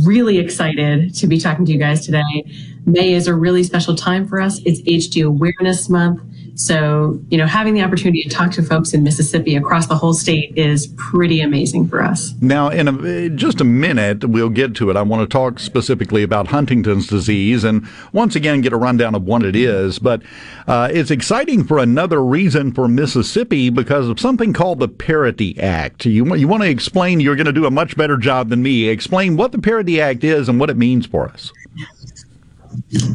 really 0.07 0.39
excited 0.39 1.14
to 1.16 1.26
be 1.26 1.39
talking 1.39 1.66
to 1.66 1.72
you 1.72 1.78
guys 1.78 2.07
today. 2.07 2.45
May 2.87 3.12
is 3.12 3.26
a 3.26 3.35
really 3.35 3.62
special 3.62 3.95
time 3.95 4.26
for 4.26 4.41
us. 4.41 4.61
It's 4.64 4.80
HD 4.83 5.24
Awareness 5.24 5.89
Month. 5.89 6.22
So, 6.55 7.18
you 7.30 7.39
know, 7.39 7.47
having 7.47 7.74
the 7.74 7.83
opportunity 7.83 8.22
to 8.22 8.28
talk 8.28 8.53
to 8.53 8.62
folks 8.62 8.93
in 8.93 9.03
Mississippi 9.03 9.57
across 9.57 9.87
the 9.87 9.97
whole 9.97 10.12
state 10.12 10.53
is 10.57 10.89
pretty 10.99 11.41
amazing 11.41 11.89
for 11.89 12.03
us. 12.03 12.35
Now, 12.41 12.68
in 12.68 12.89
a, 12.89 13.30
just 13.30 13.61
a 13.61 13.64
minute, 13.64 14.24
we'll 14.24 14.51
get 14.51 14.74
to 14.76 14.91
it. 14.91 14.97
I 14.97 15.03
want 15.03 15.22
to 15.22 15.33
talk 15.33 15.59
specifically 15.59 16.22
about 16.22 16.49
Huntington's 16.49 17.07
disease 17.07 17.64
and 17.64 17.87
once 18.12 18.37
again 18.37 18.61
get 18.61 18.72
a 18.72 18.76
rundown 18.76 19.14
of 19.14 19.24
what 19.24 19.45
it 19.45 19.57
is. 19.57 19.99
But 19.99 20.22
uh, 20.66 20.91
it's 20.93 21.11
exciting 21.11 21.64
for 21.64 21.78
another 21.78 22.22
reason 22.22 22.72
for 22.72 22.87
Mississippi 22.87 23.70
because 23.70 24.09
of 24.09 24.20
something 24.20 24.53
called 24.53 24.80
the 24.80 24.89
Parity 24.89 25.59
Act. 25.59 26.05
You, 26.05 26.35
you 26.37 26.49
want 26.49 26.62
to 26.64 26.68
explain, 26.68 27.20
you're 27.20 27.37
going 27.37 27.47
to 27.47 27.53
do 27.53 27.64
a 27.64 27.70
much 27.70 27.97
better 27.97 28.18
job 28.18 28.51
than 28.51 28.62
me. 28.62 28.89
Explain 28.89 29.39
what 29.39 29.53
the 29.53 29.59
Parity 29.59 30.01
Act 30.03 30.22
is 30.22 30.51
and 30.51 30.61
what 30.61 30.68
it 30.68 30.76
means 30.76 31.07
for 31.07 31.28
us. 31.28 31.51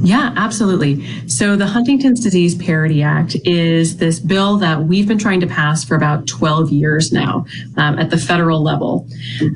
Yeah, 0.02 0.34
absolutely. 0.36 1.06
So 1.28 1.56
the 1.56 1.68
Huntington's 1.68 2.20
Disease 2.20 2.56
Parity 2.56 3.04
Act 3.04 3.36
is 3.46 3.98
this 3.98 4.20
bill 4.20 4.58
that 4.58 4.84
we've 4.84 5.08
been 5.08 5.18
trying 5.18 5.40
to 5.42 5.48
pass 5.48 5.84
for 5.84 5.96
about 5.96 6.28
12 6.28 6.72
years 6.72 7.12
now 7.12 7.46
um, 7.78 8.00
at 8.00 8.10
the 8.10 8.18
federal 8.18 8.64
level. 8.64 9.08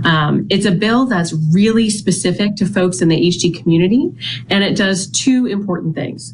Um, 0.03 0.47
it's 0.49 0.65
a 0.65 0.71
bill 0.71 1.05
that's 1.05 1.33
really 1.51 1.89
specific 1.89 2.55
to 2.57 2.65
folks 2.65 3.01
in 3.01 3.07
the 3.07 3.19
HD 3.19 3.57
community, 3.57 4.11
and 4.49 4.63
it 4.63 4.75
does 4.75 5.09
two 5.09 5.45
important 5.45 5.95
things. 5.95 6.33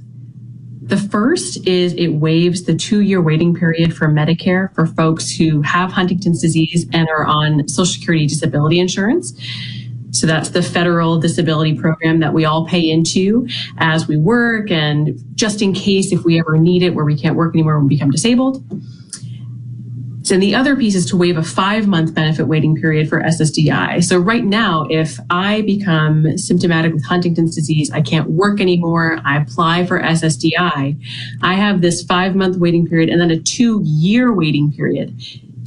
The 0.88 0.98
first 0.98 1.68
is 1.68 1.94
it 1.94 2.14
waives 2.14 2.64
the 2.64 2.74
two 2.74 3.02
year 3.02 3.22
waiting 3.22 3.54
period 3.54 3.94
for 3.94 4.08
Medicare 4.08 4.74
for 4.74 4.86
folks 4.86 5.30
who 5.30 5.62
have 5.62 5.92
Huntington's 5.92 6.42
disease 6.42 6.88
and 6.94 7.10
are 7.10 7.26
on 7.26 7.68
Social 7.68 7.94
Security 7.94 8.26
disability 8.26 8.80
insurance. 8.80 9.34
So 10.20 10.28
that's 10.28 10.50
the 10.50 10.64
federal 10.64 11.20
disability 11.20 11.78
program 11.78 12.20
that 12.20 12.34
we 12.34 12.46
all 12.46 12.66
pay 12.66 12.90
into 12.90 13.48
as 13.78 14.08
we 14.08 14.18
work 14.18 14.72
and 14.72 15.20
just 15.36 15.62
in 15.62 15.74
case 15.74 16.12
if 16.12 16.24
we 16.24 16.40
ever 16.40 16.58
need 16.58 16.84
it 16.84 16.96
where 16.96 17.06
we 17.06 17.18
can't 17.18 17.36
work 17.36 17.54
anymore 17.56 17.80
we 17.80 17.88
become 17.88 18.12
disabled. 18.12 18.64
So, 20.28 20.34
and 20.34 20.44
the 20.44 20.56
other 20.56 20.76
piece 20.76 20.94
is 20.94 21.06
to 21.06 21.16
waive 21.16 21.38
a 21.38 21.44
five 21.44 21.88
month 21.88 22.14
benefit 22.14 22.50
waiting 22.50 22.76
period 22.76 23.08
for 23.08 23.22
SSDI. 23.22 24.04
So 24.04 24.18
right 24.18 24.44
now, 24.44 24.86
if 24.90 25.18
I 25.30 25.62
become 25.62 26.38
symptomatic 26.38 26.94
with 26.94 27.06
Huntington's 27.06 27.56
disease, 27.56 27.90
I 27.92 28.02
can't 28.02 28.32
work 28.32 28.60
anymore, 28.60 29.22
I 29.24 29.38
apply 29.38 29.86
for 29.86 30.02
SSDI, 30.02 31.02
I 31.42 31.54
have 31.54 31.80
this 31.80 32.04
five 32.04 32.36
month 32.36 32.58
waiting 32.58 32.86
period 32.86 33.08
and 33.08 33.22
then 33.22 33.32
a 33.32 33.40
two 33.40 33.82
year 33.86 34.34
waiting 34.34 34.74
period 34.74 35.18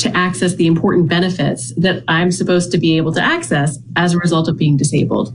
to 0.01 0.17
access 0.17 0.55
the 0.55 0.67
important 0.67 1.09
benefits 1.09 1.73
that 1.77 2.03
I'm 2.09 2.31
supposed 2.31 2.73
to 2.73 2.79
be 2.79 2.97
able 2.97 3.13
to 3.15 3.23
access 3.23 3.79
as 3.97 4.15
a 4.15 4.19
result 4.19 4.49
of 4.49 4.57
being 4.57 4.77
disabled. 4.77 5.35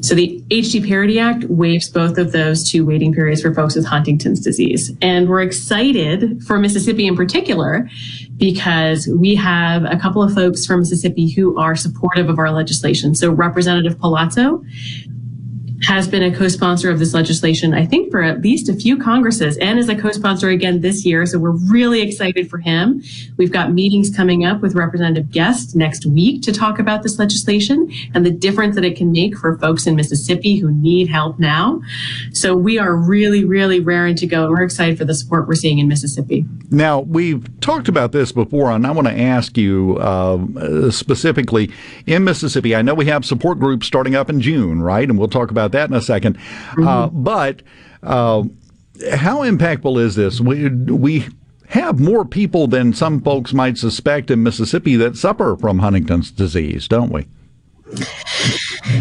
So 0.00 0.14
the 0.14 0.40
HD 0.48 0.86
Parity 0.86 1.18
Act 1.18 1.44
waives 1.44 1.88
both 1.88 2.18
of 2.18 2.30
those 2.30 2.70
two 2.70 2.86
waiting 2.86 3.12
periods 3.12 3.42
for 3.42 3.52
folks 3.52 3.74
with 3.74 3.84
Huntington's 3.84 4.40
disease. 4.40 4.92
And 5.02 5.28
we're 5.28 5.42
excited 5.42 6.42
for 6.44 6.58
Mississippi 6.58 7.06
in 7.06 7.16
particular 7.16 7.90
because 8.36 9.08
we 9.08 9.34
have 9.34 9.84
a 9.84 9.96
couple 9.96 10.22
of 10.22 10.32
folks 10.32 10.64
from 10.64 10.80
Mississippi 10.80 11.28
who 11.28 11.58
are 11.58 11.74
supportive 11.74 12.28
of 12.28 12.38
our 12.38 12.52
legislation. 12.52 13.16
So 13.16 13.32
Representative 13.32 13.98
Palazzo 13.98 14.64
has 15.82 16.08
been 16.08 16.22
a 16.22 16.34
co-sponsor 16.34 16.90
of 16.90 16.98
this 16.98 17.14
legislation, 17.14 17.72
I 17.72 17.86
think, 17.86 18.10
for 18.10 18.22
at 18.22 18.42
least 18.42 18.68
a 18.68 18.74
few 18.74 18.98
Congresses 18.98 19.56
and 19.58 19.78
is 19.78 19.88
a 19.88 19.94
co-sponsor 19.94 20.48
again 20.48 20.80
this 20.80 21.04
year. 21.04 21.24
So 21.26 21.38
we're 21.38 21.50
really 21.50 22.00
excited 22.00 22.50
for 22.50 22.58
him. 22.58 23.02
We've 23.36 23.52
got 23.52 23.72
meetings 23.72 24.14
coming 24.14 24.44
up 24.44 24.60
with 24.60 24.74
Representative 24.74 25.30
Guest 25.30 25.76
next 25.76 26.04
week 26.06 26.42
to 26.42 26.52
talk 26.52 26.78
about 26.78 27.02
this 27.02 27.18
legislation 27.18 27.92
and 28.14 28.26
the 28.26 28.30
difference 28.30 28.74
that 28.74 28.84
it 28.84 28.96
can 28.96 29.12
make 29.12 29.36
for 29.36 29.56
folks 29.58 29.86
in 29.86 29.94
Mississippi 29.94 30.56
who 30.56 30.72
need 30.72 31.08
help 31.08 31.38
now. 31.38 31.80
So 32.32 32.56
we 32.56 32.78
are 32.78 32.96
really, 32.96 33.44
really 33.44 33.80
raring 33.80 34.16
to 34.16 34.26
go 34.26 34.44
and 34.44 34.50
we're 34.50 34.62
excited 34.62 34.98
for 34.98 35.04
the 35.04 35.14
support 35.14 35.46
we're 35.46 35.54
seeing 35.54 35.78
in 35.78 35.88
Mississippi. 35.88 36.44
Now, 36.70 37.00
we've 37.00 37.60
talked 37.60 37.88
about 37.88 38.12
this 38.12 38.32
before, 38.32 38.70
and 38.70 38.86
I 38.86 38.90
want 38.90 39.08
to 39.08 39.18
ask 39.18 39.56
you 39.56 39.96
uh, 39.98 40.90
specifically 40.90 41.70
in 42.06 42.24
Mississippi. 42.24 42.74
I 42.74 42.82
know 42.82 42.94
we 42.94 43.06
have 43.06 43.24
support 43.24 43.58
groups 43.58 43.86
starting 43.86 44.14
up 44.14 44.28
in 44.28 44.40
June, 44.40 44.82
right? 44.82 45.08
And 45.08 45.18
we'll 45.18 45.28
talk 45.28 45.50
about 45.50 45.67
that 45.72 45.90
in 45.90 45.96
a 45.96 46.00
2nd 46.00 46.34
mm-hmm. 46.34 46.86
uh, 46.86 47.08
but 47.08 47.62
uh, 48.02 48.42
how 49.12 49.42
impactful 49.42 50.00
is 50.00 50.14
this? 50.16 50.40
We, 50.40 50.68
we 50.68 51.26
have 51.68 52.00
more 52.00 52.24
people 52.24 52.66
than 52.66 52.92
some 52.92 53.20
folks 53.20 53.52
might 53.52 53.78
suspect 53.78 54.30
in 54.30 54.42
Mississippi 54.42 54.96
that 54.96 55.16
suffer 55.16 55.56
from 55.56 55.80
Huntington's 55.80 56.30
disease, 56.30 56.88
don't 56.88 57.12
we? 57.12 57.26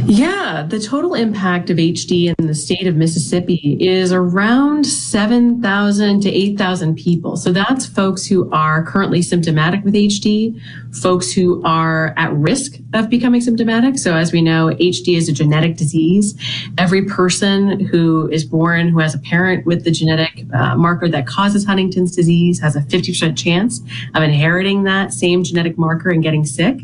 Yeah, 0.06 0.66
the 0.68 0.80
total 0.80 1.14
impact 1.16 1.70
of 1.70 1.78
HD 1.78 2.34
in 2.38 2.48
the 2.48 2.56
state 2.56 2.88
of 2.88 2.96
Mississippi 2.96 3.78
is 3.80 4.12
around 4.12 4.86
7,000 4.86 6.22
to 6.22 6.30
8,000 6.30 6.96
people. 6.96 7.38
So 7.38 7.52
that's 7.52 7.86
folks 7.86 8.26
who 8.26 8.50
are 8.52 8.84
currently 8.84 9.22
symptomatic 9.22 9.84
with 9.84 9.94
HD, 9.94 10.60
folks 10.94 11.32
who 11.32 11.62
are 11.64 12.14
at 12.18 12.34
risk 12.34 12.80
of 12.94 13.10
becoming 13.10 13.42
symptomatic. 13.42 13.98
So 13.98 14.16
as 14.16 14.32
we 14.32 14.42
know, 14.42 14.70
HD 14.80 15.18
is 15.18 15.30
a 15.30 15.34
genetic 15.34 15.78
disease. 15.78 16.36
Every 16.78 17.06
person 17.06 17.80
who 17.80 18.30
is 18.30 18.46
born 18.46 18.90
who 18.90 19.00
has 19.00 19.14
a 19.14 19.20
parent 19.20 19.66
with 19.66 19.84
the 19.84 19.92
genetic 19.92 20.46
uh, 20.54 20.76
marker 20.76 21.10
that 21.10 21.28
causes 21.28 21.66
Huntington's 21.66 22.16
disease 22.16 22.60
has 22.60 22.76
a 22.76 22.82
50% 22.82 23.38
chance 23.38 23.82
of 24.16 24.24
inheriting 24.24 24.84
that 24.84 25.14
same 25.14 25.44
genetic 25.44 25.78
marker 25.78 26.10
and 26.10 26.24
getting 26.24 26.46
sick. 26.46 26.78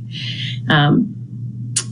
Um, 0.69 1.22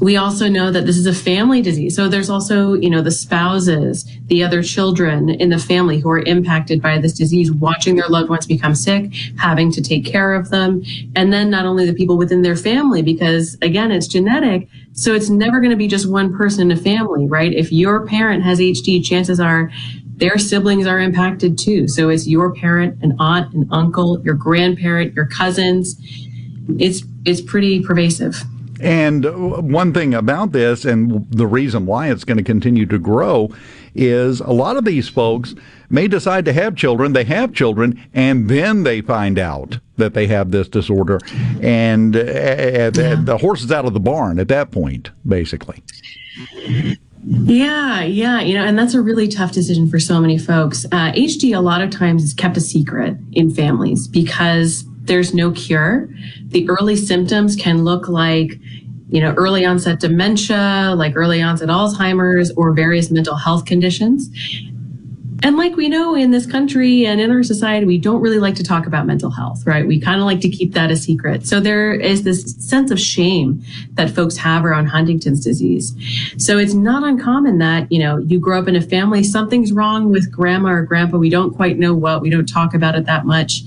we 0.02 0.18
also 0.18 0.49
know 0.49 0.72
that 0.72 0.88
this 0.88 0.97
is 0.97 1.06
a 1.06 1.14
family 1.14 1.62
disease. 1.62 1.95
So 1.95 2.10
there's 2.10 2.30
also, 2.30 2.74
you 2.74 2.89
know, 2.89 3.04
the 3.04 3.12
spouses, 3.12 4.04
the 4.26 4.43
other 4.43 4.64
children 4.64 5.30
in 5.30 5.49
the 5.49 5.60
family 5.60 5.99
who 5.99 6.10
are 6.10 6.24
impacted 6.24 6.82
by 6.82 6.97
this 6.97 7.14
disease, 7.14 7.52
watching 7.52 7.95
their 7.95 8.08
loved 8.08 8.28
ones 8.28 8.47
become 8.47 8.74
sick, 8.74 9.14
having 9.38 9.72
to 9.72 9.82
take 9.82 10.04
care 10.04 10.34
of 10.34 10.49
them. 10.49 10.82
And 11.16 11.32
then 11.32 11.52
not 11.52 11.68
only 11.68 11.86
the 11.86 11.93
people 11.93 12.18
within 12.18 12.41
their 12.41 12.56
family, 12.56 13.04
because 13.04 13.56
again, 13.62 13.91
it's 13.91 14.08
genetic. 14.08 14.68
So 14.93 15.14
it's 15.14 15.30
never 15.30 15.60
going 15.60 15.70
to 15.70 15.78
be 15.78 15.88
just 15.88 16.10
one 16.10 16.36
person 16.36 16.72
in 16.72 16.76
a 16.76 16.82
family, 16.82 17.28
right? 17.28 17.54
If 17.54 17.72
your 17.72 18.08
parent 18.08 18.43
has 18.43 18.60
HD, 18.60 19.06
chances 19.06 19.39
are 19.39 19.72
their 20.16 20.39
siblings 20.39 20.88
are 20.88 20.99
impacted 20.99 21.60
too. 21.60 21.88
So 21.88 22.10
it's 22.10 22.28
your 22.28 22.54
parent, 22.56 23.04
an 23.04 23.16
aunt, 23.20 23.54
an 23.54 23.68
uncle, 23.72 24.20
your 24.24 24.36
grandparent, 24.36 25.14
your 25.14 25.28
cousins. 25.28 25.95
It's, 26.80 27.04
it's 27.24 27.41
pretty 27.41 27.84
pervasive. 27.84 28.43
And 28.82 29.71
one 29.73 29.93
thing 29.93 30.13
about 30.13 30.51
this, 30.51 30.86
and 30.86 31.29
the 31.29 31.47
reason 31.47 31.86
why 31.86 32.09
it's 32.09 32.23
going 32.23 32.38
to 32.38 32.43
continue 32.43 32.86
to 32.88 32.97
grow, 32.97 33.53
is 33.93 34.39
a 34.39 34.51
lot 34.51 34.77
of 34.77 34.86
these 34.86 35.09
folks 35.09 35.53
may 35.89 36.07
decide 36.07 36.45
to 36.45 36.53
have 36.53 36.75
children. 36.75 37.13
They 37.13 37.25
have 37.25 37.53
children, 37.53 38.01
and 38.13 38.49
then 38.49 38.84
they 38.84 39.01
find 39.01 39.38
out 39.38 39.79
that 39.97 40.13
they 40.13 40.27
have 40.27 40.51
this 40.51 40.67
disorder, 40.67 41.19
and 41.61 42.15
uh, 42.15 42.19
yeah. 42.19 42.89
the 42.89 43.38
horse 43.39 43.63
is 43.63 43.71
out 43.71 43.86
of 43.86 43.93
the 43.93 43.99
barn 43.99 44.39
at 44.39 44.47
that 44.47 44.71
point, 44.71 45.11
basically. 45.27 45.84
Yeah, 47.23 48.01
yeah, 48.03 48.41
you 48.41 48.55
know, 48.55 48.63
and 48.63 48.79
that's 48.79 48.95
a 48.95 49.01
really 49.01 49.27
tough 49.27 49.51
decision 49.51 49.88
for 49.89 49.99
so 49.99 50.19
many 50.19 50.39
folks. 50.39 50.86
Uh, 50.86 51.11
HD 51.11 51.55
a 51.55 51.61
lot 51.61 51.82
of 51.82 51.91
times 51.91 52.23
is 52.23 52.34
kept 52.34 52.57
a 52.57 52.61
secret 52.61 53.15
in 53.34 53.53
families 53.53 54.07
because 54.07 54.86
there's 55.04 55.34
no 55.34 55.52
cure. 55.52 56.10
The 56.47 56.70
early 56.70 56.95
symptoms 56.95 57.56
can 57.56 57.84
look 57.84 58.08
like, 58.08 58.60
you 59.10 59.20
know, 59.20 59.34
early 59.34 59.66
onset 59.66 59.99
dementia, 59.99 60.93
like 60.95 61.16
early 61.16 61.41
onset 61.41 61.70
Alzheimer's, 61.70 62.52
or 62.52 62.72
various 62.74 63.12
mental 63.12 63.36
health 63.36 63.66
conditions. 63.66 64.30
And 65.43 65.58
like 65.58 65.76
we 65.76 65.89
know 65.89 66.14
in 66.14 66.30
this 66.30 66.45
country 66.45 67.08
and 67.08 67.20
in 67.20 67.32
our 67.32 67.41
society, 67.41 67.84
we 67.88 67.97
don't 67.97 68.22
really 68.22 68.38
like 68.38 68.54
to 68.56 68.64
talk 68.64 68.86
about 68.86 69.08
mental 69.08 69.32
health, 69.32 69.66
right? 69.66 69.88
We 69.88 69.99
kind 69.99 70.22
of 70.22 70.28
like 70.28 70.39
to 70.41 70.49
keep 70.49 70.74
that 70.74 70.91
a 70.91 70.95
secret. 70.95 71.47
So 71.47 71.60
there 71.60 71.93
is 71.93 72.22
this 72.24 72.56
sense 72.60 72.91
of 72.91 72.99
shame 72.99 73.64
that 73.93 74.12
folks 74.12 74.38
have 74.38 74.64
around 74.66 74.86
Huntington's 74.86 75.43
disease. 75.43 75.95
So 76.38 76.60
it's 76.60 76.76
not 76.76 77.04
uncommon 77.04 77.58
that, 77.58 77.91
you 77.91 77.97
know, 77.97 78.20
you 78.20 78.39
grow 78.39 78.60
up 78.60 78.68
in 78.68 78.76
a 78.76 78.82
family, 78.82 79.24
something's 79.24 79.72
wrong 79.74 80.12
with 80.12 80.32
grandma 80.32 80.74
or 80.74 80.84
grandpa. 80.84 81.18
We 81.18 81.32
don't 81.32 81.56
quite 81.56 81.80
know 81.80 81.95
what, 81.95 82.22
we 82.22 82.30
don't 82.30 82.47
talk 82.47 82.76
about 82.76 82.93
it 82.93 83.06
that 83.06 83.26
much 83.26 83.64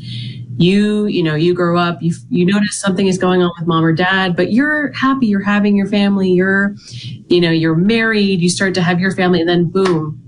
you 0.56 1.06
you 1.06 1.22
know 1.22 1.34
you 1.34 1.54
grow 1.54 1.76
up 1.76 2.00
you 2.00 2.14
you 2.28 2.46
notice 2.46 2.76
something 2.76 3.06
is 3.06 3.18
going 3.18 3.42
on 3.42 3.50
with 3.58 3.66
mom 3.66 3.84
or 3.84 3.92
dad 3.92 4.36
but 4.36 4.52
you're 4.52 4.92
happy 4.92 5.26
you're 5.26 5.42
having 5.42 5.76
your 5.76 5.86
family 5.86 6.30
you're 6.30 6.74
you 7.28 7.40
know 7.40 7.50
you're 7.50 7.74
married 7.74 8.40
you 8.40 8.48
start 8.48 8.74
to 8.74 8.82
have 8.82 9.00
your 9.00 9.12
family 9.12 9.40
and 9.40 9.48
then 9.48 9.68
boom 9.68 10.20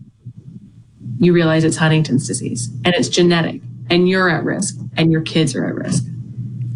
you 1.19 1.33
realize 1.33 1.65
it's 1.65 1.77
huntington's 1.77 2.27
disease 2.27 2.69
and 2.85 2.95
it's 2.95 3.09
genetic 3.09 3.61
and 3.89 4.09
you're 4.09 4.29
at 4.29 4.43
risk 4.43 4.77
and 4.97 5.13
your 5.13 5.21
kids 5.21 5.55
are 5.55 5.65
at 5.65 5.75
risk 5.75 6.05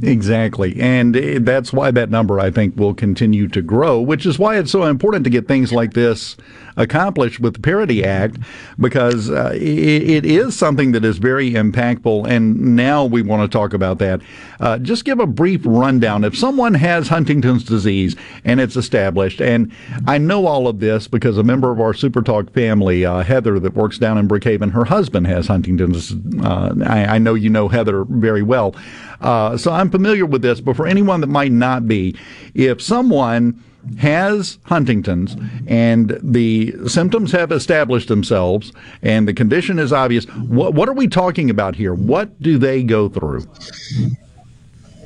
Exactly. 0.03 0.80
And 0.80 1.14
that's 1.14 1.72
why 1.72 1.90
that 1.90 2.11
number, 2.11 2.40
I 2.40 2.51
think, 2.51 2.76
will 2.76 2.94
continue 2.94 3.48
to 3.48 3.62
grow, 3.62 4.01
which 4.01 4.24
is 4.24 4.38
why 4.38 4.59
it's 4.59 4.70
so 4.70 4.84
important 4.84 5.24
to 5.24 5.30
get 5.30 5.46
things 5.46 5.72
like 5.72 5.92
this 5.92 6.36
accomplished 6.76 7.40
with 7.40 7.55
the 7.55 7.61
Parity 7.61 8.05
Act, 8.05 8.38
because 8.78 9.30
uh, 9.30 9.51
it, 9.55 10.09
it 10.09 10.24
is 10.24 10.57
something 10.57 10.92
that 10.92 11.05
is 11.05 11.18
very 11.18 11.53
impactful. 11.53 12.26
And 12.28 12.76
now 12.76 13.05
we 13.05 13.22
want 13.22 13.42
to 13.42 13.59
talk 13.59 13.74
about 13.74 13.98
that. 13.98 14.22
Uh, 14.59 14.78
just 14.78 15.05
give 15.05 15.20
a 15.20 15.26
brief 15.26 15.61
rundown. 15.64 16.24
If 16.24 16.36
someone 16.36 16.74
has 16.74 17.09
Huntington's 17.09 17.64
disease 17.64 18.16
and 18.44 18.61
it's 18.61 18.76
established, 18.76 19.40
and 19.40 19.72
I 20.07 20.18
know 20.18 20.46
all 20.46 20.68
of 20.68 20.80
this 20.80 21.09
because 21.09 21.36
a 21.36 21.42
member 21.42 21.70
of 21.70 21.80
our 21.80 21.92
Super 21.92 22.22
Talk 22.22 22.53
family, 22.53 23.05
uh, 23.05 23.22
Heather, 23.22 23.59
that 23.61 23.74
works 23.74 23.98
down 23.98 24.16
in 24.16 24.28
Brookhaven, 24.28 24.72
her 24.72 24.84
husband 24.84 25.26
has 25.26 25.46
Huntington's. 25.46 26.14
Uh, 26.42 26.74
I, 26.86 27.16
I 27.16 27.18
know 27.18 27.34
you 27.34 27.51
know 27.51 27.68
Heather 27.68 28.05
very 28.05 28.42
well. 28.42 28.74
Uh, 29.21 29.57
so 29.57 29.73
I'm 29.73 29.91
familiar 29.91 30.27
with 30.27 30.43
this, 30.43 30.61
but 30.61 30.77
for 30.77 30.87
anyone 30.87 31.21
that 31.21 31.27
might 31.27 31.53
not 31.53 31.87
be, 31.87 32.16
if 32.55 32.81
someone 32.81 33.62
has 33.99 34.59
Huntington's 34.64 35.37
and 35.66 36.18
the 36.23 36.75
symptoms 36.87 37.33
have 37.33 37.51
established 37.51 38.09
themselves 38.09 38.73
and 39.03 39.27
the 39.27 39.33
condition 39.33 39.79
is 39.79 39.93
obvious, 39.93 40.25
what, 40.27 40.75
what 40.75 40.89
are 40.89 40.95
we 40.95 41.09
talking 41.09 41.51
about 41.51 41.77
here? 41.77 41.95
What 41.95 42.41
do 42.43 42.59
they 42.59 42.83
go 42.83 43.09
through? 43.09 43.47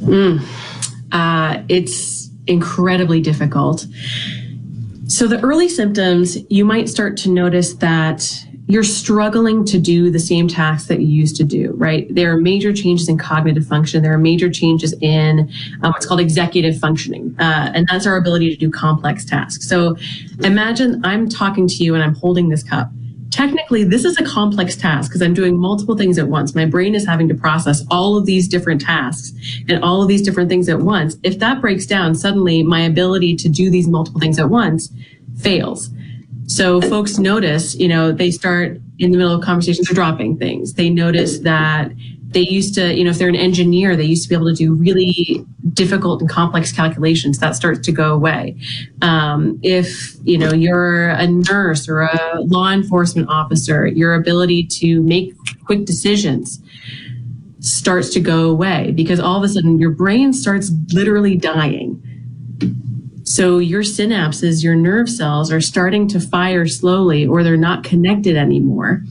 Mm. 0.00 0.44
Uh, 1.12 1.62
it's 1.68 2.28
incredibly 2.46 3.20
difficult. 3.20 3.86
So, 5.06 5.28
the 5.28 5.40
early 5.40 5.68
symptoms, 5.68 6.38
you 6.50 6.64
might 6.64 6.88
start 6.88 7.16
to 7.18 7.30
notice 7.30 7.74
that 7.74 8.26
you're 8.66 8.84
struggling 8.84 9.64
to 9.66 9.78
do 9.78 10.10
the 10.10 10.18
same 10.18 10.48
tasks 10.48 10.88
that 10.88 11.00
you 11.00 11.06
used 11.06 11.36
to 11.36 11.44
do, 11.44 11.72
right? 11.72 12.06
There 12.14 12.32
are 12.32 12.40
major 12.40 12.72
changes 12.72 13.08
in 13.08 13.18
cognitive 13.18 13.66
function. 13.66 14.02
There 14.02 14.14
are 14.14 14.18
major 14.18 14.48
changes 14.48 14.94
in 15.00 15.50
um, 15.82 15.92
what's 15.92 16.06
called 16.06 16.20
executive 16.20 16.78
functioning. 16.78 17.34
Uh, 17.38 17.72
and 17.74 17.86
that's 17.90 18.06
our 18.06 18.16
ability 18.16 18.50
to 18.50 18.56
do 18.56 18.70
complex 18.70 19.24
tasks. 19.24 19.68
So 19.68 19.96
imagine 20.42 21.04
I'm 21.04 21.28
talking 21.28 21.68
to 21.68 21.84
you 21.84 21.94
and 21.94 22.02
I'm 22.02 22.14
holding 22.14 22.48
this 22.48 22.62
cup. 22.62 22.90
Technically, 23.30 23.84
this 23.84 24.04
is 24.04 24.16
a 24.18 24.24
complex 24.24 24.76
task 24.76 25.10
because 25.10 25.20
I'm 25.20 25.34
doing 25.34 25.58
multiple 25.58 25.96
things 25.96 26.18
at 26.18 26.28
once. 26.28 26.54
My 26.54 26.64
brain 26.64 26.94
is 26.94 27.04
having 27.04 27.28
to 27.28 27.34
process 27.34 27.84
all 27.90 28.16
of 28.16 28.26
these 28.26 28.46
different 28.46 28.80
tasks 28.80 29.32
and 29.68 29.82
all 29.82 30.00
of 30.00 30.08
these 30.08 30.22
different 30.22 30.48
things 30.48 30.68
at 30.68 30.80
once. 30.80 31.16
If 31.22 31.40
that 31.40 31.60
breaks 31.60 31.84
down, 31.84 32.14
suddenly 32.14 32.62
my 32.62 32.80
ability 32.80 33.34
to 33.36 33.48
do 33.48 33.70
these 33.70 33.88
multiple 33.88 34.20
things 34.20 34.38
at 34.38 34.48
once 34.48 34.90
fails. 35.36 35.90
So 36.46 36.80
folks 36.80 37.18
notice, 37.18 37.74
you 37.74 37.88
know, 37.88 38.12
they 38.12 38.30
start 38.30 38.80
in 38.98 39.12
the 39.12 39.18
middle 39.18 39.34
of 39.34 39.42
conversations, 39.42 39.88
they're 39.88 39.94
dropping 39.94 40.38
things. 40.38 40.74
They 40.74 40.90
notice 40.90 41.38
that 41.40 41.90
they 42.34 42.40
used 42.40 42.74
to, 42.74 42.92
you 42.92 43.04
know, 43.04 43.10
if 43.10 43.18
they're 43.18 43.28
an 43.28 43.36
engineer, 43.36 43.96
they 43.96 44.04
used 44.04 44.24
to 44.24 44.28
be 44.28 44.34
able 44.34 44.48
to 44.48 44.54
do 44.54 44.74
really 44.74 45.44
difficult 45.72 46.20
and 46.20 46.28
complex 46.28 46.72
calculations. 46.72 47.38
That 47.38 47.54
starts 47.54 47.80
to 47.80 47.92
go 47.92 48.12
away. 48.12 48.56
Um, 49.00 49.58
if, 49.62 50.16
you 50.24 50.36
know, 50.36 50.52
you're 50.52 51.10
a 51.10 51.26
nurse 51.26 51.88
or 51.88 52.02
a 52.02 52.40
law 52.40 52.70
enforcement 52.70 53.28
officer, 53.28 53.86
your 53.86 54.14
ability 54.14 54.66
to 54.66 55.00
make 55.02 55.32
quick 55.64 55.84
decisions 55.84 56.60
starts 57.60 58.10
to 58.10 58.20
go 58.20 58.50
away 58.50 58.90
because 58.90 59.18
all 59.18 59.38
of 59.38 59.42
a 59.42 59.48
sudden 59.48 59.78
your 59.78 59.90
brain 59.90 60.32
starts 60.32 60.70
literally 60.92 61.36
dying 61.36 62.02
so 63.24 63.58
your 63.58 63.82
synapses, 63.82 64.62
your 64.62 64.74
nerve 64.74 65.08
cells 65.08 65.50
are 65.50 65.60
starting 65.60 66.06
to 66.08 66.20
fire 66.20 66.66
slowly 66.66 67.26
or 67.26 67.42
they're 67.42 67.56
not 67.56 67.82
connected 67.82 68.36
anymore. 68.36 69.02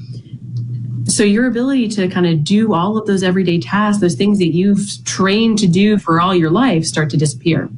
So 1.06 1.24
your 1.24 1.48
ability 1.48 1.90
to 1.90 2.08
kind 2.08 2.28
of 2.28 2.44
do 2.44 2.74
all 2.74 2.98
of 2.98 3.08
those 3.08 3.24
everyday 3.24 3.60
tasks, 3.60 4.02
those 4.02 4.16
things 4.16 4.40
that 4.40 4.54
you've 4.54 4.88
trained 5.04 5.60
to 5.60 5.68
do 5.68 5.98
for 5.98 6.22
all 6.22 6.34
your 6.34 6.52
life 6.52 6.86
start 6.86 7.10
to 7.10 7.18
disappear. 7.18 7.70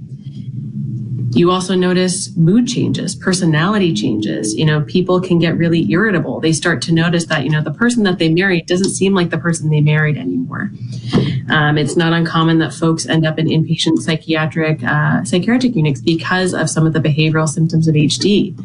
You 1.32 1.52
also 1.52 1.76
notice 1.76 2.36
mood 2.38 2.68
changes, 2.68 3.16
personality 3.16 3.94
changes. 3.94 4.56
You 4.56 4.66
know, 4.66 4.82
people 4.82 5.20
can 5.20 5.40
get 5.40 5.58
really 5.58 5.90
irritable. 5.92 6.40
They 6.40 6.54
start 6.54 6.82
to 6.84 6.94
notice 6.94 7.26
that, 7.26 7.44
you 7.44 7.50
know, 7.50 7.62
the 7.62 7.74
person 7.74 8.04
that 8.04 8.20
they 8.20 8.30
married 8.30 8.68
doesn't 8.68 8.92
seem 8.92 9.14
like 9.14 9.32
the 9.32 9.38
person 9.38 9.70
they 9.70 9.82
married 9.82 10.18
anymore. 10.18 10.72
Um, 11.50 11.78
it's 11.78 11.96
not 11.96 12.14
uncommon 12.14 12.58
that 12.60 12.74
folks 12.74 13.06
end 13.06 13.26
up 13.26 13.38
in 13.38 13.48
inpatient 13.48 14.00
psychiatric 14.00 14.84
uh, 14.84 15.24
psychiatric 15.24 15.76
units 15.76 16.02
because 16.02 16.54
of 16.54 16.70
some 16.70 16.88
of 16.88 16.94
the 16.94 17.00
behavioral 17.00 17.48
symptoms 17.48 17.88
of 17.88 17.96
HD. 17.96 18.58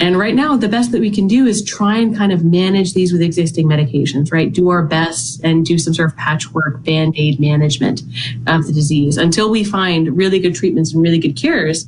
And 0.00 0.18
right 0.18 0.34
now, 0.34 0.56
the 0.56 0.68
best 0.68 0.92
that 0.92 1.00
we 1.00 1.10
can 1.10 1.26
do 1.26 1.46
is 1.46 1.62
try 1.62 1.98
and 1.98 2.16
kind 2.16 2.32
of 2.32 2.42
manage 2.42 2.94
these 2.94 3.12
with 3.12 3.20
existing 3.20 3.66
medications, 3.66 4.32
right? 4.32 4.50
Do 4.50 4.70
our 4.70 4.82
best 4.82 5.44
and 5.44 5.64
do 5.64 5.78
some 5.78 5.92
sort 5.92 6.10
of 6.10 6.16
patchwork 6.16 6.82
band 6.84 7.14
aid 7.18 7.38
management 7.38 8.02
of 8.46 8.66
the 8.66 8.72
disease 8.72 9.18
until 9.18 9.50
we 9.50 9.62
find 9.62 10.16
really 10.16 10.38
good 10.38 10.54
treatments 10.54 10.94
and 10.94 11.02
really 11.02 11.18
good 11.18 11.36
cures. 11.36 11.86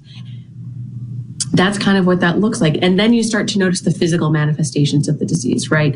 That's 1.53 1.79
kind 1.79 1.99
of 1.99 2.07
what 2.07 2.21
that 2.21 2.39
looks 2.39 2.61
like. 2.61 2.79
And 2.81 2.99
then 2.99 3.13
you 3.13 3.23
start 3.23 3.47
to 3.49 3.59
notice 3.59 3.83
the 3.83 3.91
physical 3.91 4.31
manifestations 4.31 5.07
of 5.07 5.19
the 5.19 5.27
disease, 5.27 5.71
right? 5.71 5.95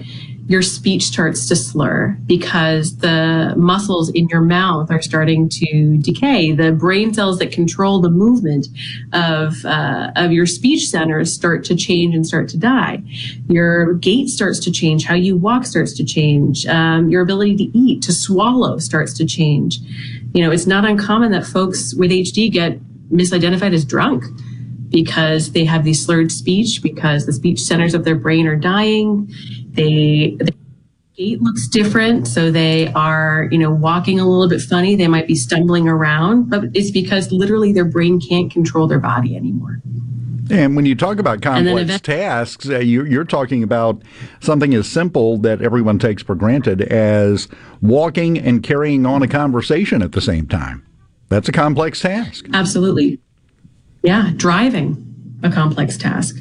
Your 0.49 0.61
speech 0.61 1.05
starts 1.05 1.49
to 1.49 1.57
slur 1.57 2.17
because 2.27 2.99
the 2.99 3.55
muscles 3.57 4.11
in 4.11 4.29
your 4.29 4.43
mouth 4.43 4.91
are 4.91 5.01
starting 5.01 5.49
to 5.49 5.97
decay. 5.97 6.53
The 6.53 6.73
brain 6.73 7.15
cells 7.15 7.39
that 7.39 7.53
control 7.53 8.01
the 8.01 8.11
movement 8.11 8.69
of, 9.15 9.65
uh, 9.65 10.13
of 10.15 10.31
your 10.31 10.45
speech 10.45 10.89
centers 10.89 11.33
start 11.33 11.65
to 11.65 11.75
change 11.75 12.15
and 12.15 12.27
start 12.27 12.49
to 12.51 12.59
die. 12.59 13.03
Your 13.49 13.95
gait 13.95 14.29
starts 14.29 14.61
to 14.61 14.71
change. 14.71 15.07
How 15.07 15.15
you 15.15 15.37
walk 15.37 15.65
starts 15.65 15.95
to 15.95 16.05
change. 16.05 16.67
Um, 16.67 17.09
your 17.09 17.23
ability 17.23 17.57
to 17.57 17.79
eat, 17.79 18.03
to 18.03 18.13
swallow 18.13 18.79
starts 18.79 19.15
to 19.15 19.25
change. 19.25 19.79
You 20.35 20.43
know, 20.43 20.51
it's 20.51 20.67
not 20.67 20.85
uncommon 20.85 21.33
that 21.33 21.47
folks 21.47 21.95
with 21.95 22.11
HD 22.11 22.53
get 22.53 22.79
misidentified 23.11 23.73
as 23.73 23.85
drunk 23.85 24.25
because 24.91 25.53
they 25.53 25.65
have 25.65 25.85
these 25.85 26.05
slurred 26.05 26.31
speech 26.33 26.83
because 26.83 27.27
the 27.27 27.33
speech 27.33 27.61
centers 27.61 27.95
of 27.95 28.05
their 28.05 28.15
brain 28.15 28.47
are 28.47 28.57
dying. 28.57 29.31
They, 29.71 30.37
the 30.39 30.53
gait 31.17 31.41
looks 31.43 31.69
different, 31.69 32.29
so 32.29 32.51
they 32.51 32.93
are, 32.93 33.49
you 33.51 33.59
know, 33.59 33.71
walking 33.71 34.21
a 34.21 34.27
little 34.27 34.49
bit 34.49 34.61
funny. 34.61 34.97
They 34.97 35.09
might 35.09 35.27
be 35.27 35.35
stumbling 35.35 35.89
around, 35.89 36.51
but 36.51 36.65
it's 36.75 36.91
because 36.91 37.33
literally 37.33 37.73
their 37.73 37.85
brain 37.85 38.21
can't 38.21 38.51
control 38.51 38.87
their 38.87 39.01
body 39.01 39.37
anymore. 39.37 39.81
And 40.49 40.77
when 40.77 40.87
you 40.87 40.95
talk 40.95 41.19
about 41.19 41.43
complex 41.43 42.01
tasks, 42.01 42.69
uh, 42.69 42.79
you, 42.79 43.05
you're 43.05 43.25
talking 43.25 43.65
about 43.65 44.03
something 44.41 44.75
as 44.75 44.87
simple 44.87 45.39
that 45.39 45.61
everyone 45.61 45.99
takes 45.99 46.23
for 46.23 46.37
granted 46.37 46.83
as 46.83 47.49
walking 47.83 48.39
and 48.39 48.63
carrying 48.63 49.07
on 49.07 49.23
a 49.23 49.29
conversation 49.29 50.03
at 50.03 50.13
the 50.13 50.21
same 50.21 50.47
time. 50.47 50.87
That's 51.29 51.49
a 51.49 51.53
complex 51.53 52.01
task. 52.01 52.47
Absolutely. 52.53 53.19
Yeah, 54.07 54.31
driving 54.37 55.03
a 55.43 55.51
complex 55.51 55.97
task. 55.97 56.37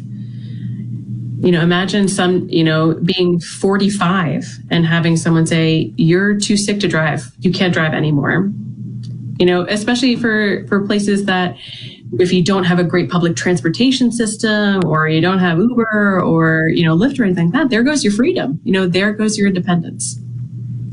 You 1.40 1.52
know, 1.52 1.62
imagine 1.62 2.08
some, 2.08 2.48
you 2.48 2.64
know, 2.64 2.94
being 2.94 3.40
45 3.40 4.46
and 4.70 4.86
having 4.86 5.18
someone 5.18 5.48
say, 5.48 5.92
"You're 5.98 6.36
too 6.40 6.58
sick 6.58 6.80
to 6.82 6.88
drive. 6.88 7.32
You 7.40 7.52
can't 7.52 7.74
drive 7.74 7.96
anymore." 7.96 8.52
You 9.40 9.48
know, 9.48 9.66
especially 9.68 10.16
for 10.16 10.66
for 10.68 10.86
places 10.86 11.26
that 11.26 11.58
if 12.20 12.32
you 12.32 12.44
don't 12.44 12.66
have 12.66 12.78
a 12.78 12.84
great 12.84 13.10
public 13.10 13.36
transportation 13.36 14.12
system 14.12 14.86
or 14.86 15.10
you 15.10 15.20
don't 15.20 15.40
have 15.40 15.58
Uber 15.58 16.22
or, 16.22 16.70
you 16.70 16.86
know, 16.86 16.96
Lyft 16.96 17.20
or 17.20 17.24
anything 17.24 17.46
like 17.52 17.64
that, 17.64 17.70
there 17.72 17.82
goes 17.82 18.04
your 18.04 18.14
freedom. 18.14 18.62
You 18.64 18.74
know, 18.74 18.86
there 18.86 19.12
goes 19.12 19.40
your 19.40 19.48
independence. 19.48 20.20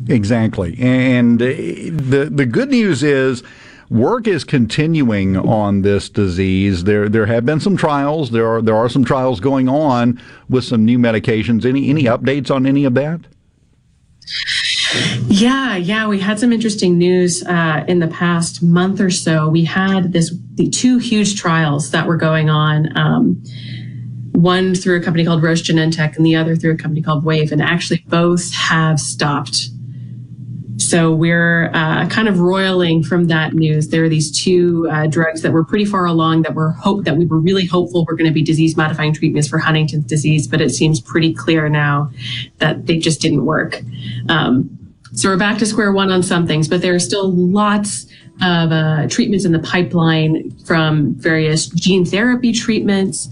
Exactly. 0.09 0.75
And 0.81 1.41
uh, 1.41 1.47
the 1.47 2.31
the 2.33 2.47
good 2.47 2.71
news 2.71 3.03
is 3.03 3.43
work 3.93 4.27
is 4.27 4.43
continuing 4.43 5.37
on 5.37 5.83
this 5.83 6.09
disease. 6.09 6.85
There 6.85 7.09
there 7.09 7.27
have 7.27 7.45
been 7.45 7.61
some 7.61 7.77
trials. 7.77 8.31
There 8.31 8.49
are 8.49 8.63
there 8.63 8.77
are 8.77 8.89
some 8.89 9.05
trials 9.05 9.39
going 9.39 9.69
on 9.69 10.21
with 10.49 10.65
some 10.65 10.85
new 10.85 10.99
medications. 10.99 11.65
Any 11.65 11.91
any 11.91 12.05
updates 12.05 12.51
on 12.51 12.67
any 12.67 12.85
of 12.85 12.95
that? 12.95 13.21
Yeah, 15.27 15.77
yeah, 15.77 16.07
we 16.07 16.21
had 16.21 16.39
some 16.39 16.53
interesting 16.53 16.99
news 16.99 17.43
uh, 17.45 17.85
in 17.89 18.01
the 18.01 18.09
past 18.09 18.63
month 18.63 19.01
or 19.01 19.11
so. 19.11 19.49
We 19.49 19.65
had 19.65 20.13
this 20.13 20.35
the 20.55 20.69
two 20.69 20.99
huge 20.99 21.39
trials 21.39 21.91
that 21.91 22.07
were 22.07 22.17
going 22.17 22.51
on. 22.51 22.97
Um, 22.97 23.43
one 24.33 24.75
through 24.75 24.99
a 24.99 25.03
company 25.03 25.25
called 25.25 25.43
Roche 25.43 25.63
Genentech 25.63 26.17
and 26.17 26.25
the 26.25 26.35
other 26.35 26.57
through 26.57 26.73
a 26.73 26.77
company 26.77 27.03
called 27.03 27.25
Wave, 27.25 27.53
and 27.53 27.63
actually 27.63 28.03
both 28.09 28.53
have 28.55 28.99
stopped. 28.99 29.69
So 30.89 31.13
we're 31.13 31.71
uh, 31.73 32.09
kind 32.09 32.29
of 32.29 32.41
roiling 32.41 33.03
from 33.03 33.27
that 33.29 33.55
news. 33.55 33.89
There 33.89 34.05
are 34.05 34.09
these 34.09 34.31
two 34.31 34.89
uh, 34.91 35.07
drugs 35.07 35.43
that 35.43 35.53
were 35.53 35.65
pretty 35.65 35.85
far 35.85 36.07
along 36.07 36.43
that 36.43 36.55
were 36.55 36.73
hope 36.73 37.05
that 37.05 37.17
we 37.17 37.27
were 37.27 37.39
really 37.39 37.67
hopeful 37.67 38.05
were 38.05 38.17
going 38.17 38.29
to 38.29 38.35
be 38.35 38.43
disease 38.43 38.77
modifying 38.77 39.15
treatments 39.15 39.49
for 39.49 39.59
Huntington's 39.59 40.05
disease, 40.05 40.47
but 40.49 40.61
it 40.61 40.71
seems 40.71 41.01
pretty 41.01 41.33
clear 41.33 41.69
now 41.69 42.11
that 42.59 42.87
they 42.87 42.99
just 42.99 43.21
didn't 43.21 43.45
work. 43.45 43.81
Um, 44.29 44.79
so 45.15 45.29
we're 45.29 45.37
back 45.37 45.59
to 45.59 45.67
square 45.67 45.93
one 45.93 46.11
on 46.11 46.23
some 46.23 46.47
things, 46.47 46.69
but 46.69 46.81
there 46.81 46.95
are 46.95 46.99
still 46.99 47.31
lots 47.31 48.07
of 48.43 48.73
uh, 48.73 49.07
treatments 49.09 49.45
in 49.45 49.53
the 49.53 49.59
pipeline 49.59 50.51
from 50.65 51.15
various 51.15 51.67
gene 51.67 52.05
therapy 52.05 52.53
treatments 52.53 53.29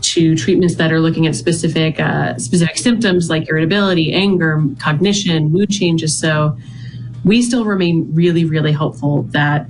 to 0.00 0.36
treatments 0.36 0.76
that 0.76 0.92
are 0.92 1.00
looking 1.00 1.26
at 1.26 1.34
specific 1.34 2.00
uh, 2.00 2.36
specific 2.38 2.78
symptoms 2.78 3.28
like 3.28 3.48
irritability, 3.48 4.12
anger, 4.12 4.62
cognition, 4.78 5.50
mood 5.50 5.70
changes. 5.70 6.16
So 6.16 6.56
we 7.24 7.42
still 7.42 7.64
remain 7.64 8.08
really, 8.14 8.44
really 8.44 8.72
hopeful 8.72 9.22
that 9.30 9.68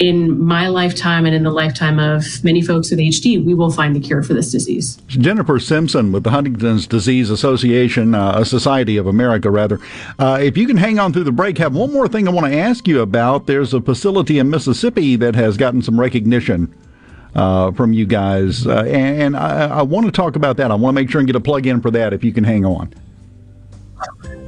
in 0.00 0.42
my 0.42 0.66
lifetime 0.66 1.26
and 1.26 1.34
in 1.34 1.42
the 1.42 1.50
lifetime 1.50 1.98
of 1.98 2.24
many 2.42 2.62
folks 2.62 2.90
with 2.90 2.98
HD, 2.98 3.44
we 3.44 3.52
will 3.52 3.70
find 3.70 3.94
the 3.94 4.00
cure 4.00 4.22
for 4.22 4.32
this 4.32 4.50
disease. 4.50 4.96
Jennifer 5.08 5.60
Simpson 5.60 6.10
with 6.10 6.24
the 6.24 6.30
Huntington's 6.30 6.86
Disease 6.86 7.28
Association, 7.28 8.14
uh, 8.14 8.32
a 8.36 8.44
Society 8.46 8.96
of 8.96 9.06
America, 9.06 9.50
rather. 9.50 9.78
Uh, 10.18 10.38
if 10.40 10.56
you 10.56 10.66
can 10.66 10.78
hang 10.78 10.98
on 10.98 11.12
through 11.12 11.24
the 11.24 11.32
break, 11.32 11.58
have 11.58 11.74
one 11.74 11.92
more 11.92 12.08
thing 12.08 12.26
I 12.26 12.30
want 12.30 12.50
to 12.50 12.58
ask 12.58 12.88
you 12.88 13.02
about. 13.02 13.46
There's 13.46 13.74
a 13.74 13.80
facility 13.82 14.38
in 14.38 14.48
Mississippi 14.48 15.16
that 15.16 15.34
has 15.34 15.56
gotten 15.56 15.82
some 15.82 16.00
recognition. 16.00 16.74
Uh, 17.32 17.70
from 17.70 17.92
you 17.92 18.06
guys, 18.06 18.66
uh, 18.66 18.80
and, 18.88 19.22
and 19.22 19.36
I, 19.36 19.68
I 19.68 19.82
want 19.82 20.04
to 20.04 20.10
talk 20.10 20.34
about 20.34 20.56
that. 20.56 20.72
I 20.72 20.74
want 20.74 20.96
to 20.96 21.00
make 21.00 21.08
sure 21.08 21.20
and 21.20 21.28
get 21.28 21.36
a 21.36 21.40
plug 21.40 21.64
in 21.64 21.80
for 21.80 21.92
that 21.92 22.12
if 22.12 22.24
you 22.24 22.32
can 22.32 22.42
hang 22.42 22.64
on. 22.64 22.92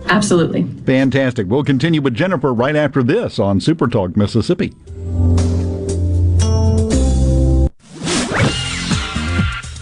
Absolutely. 0.07 0.65
Fantastic. 0.85 1.47
We'll 1.49 1.65
continue 1.65 2.01
with 2.01 2.15
Jennifer 2.15 2.53
right 2.53 2.77
after 2.77 3.03
this 3.03 3.39
on 3.39 3.61
Super 3.61 3.89
Talk 3.89 4.17
Mississippi. 4.17 4.75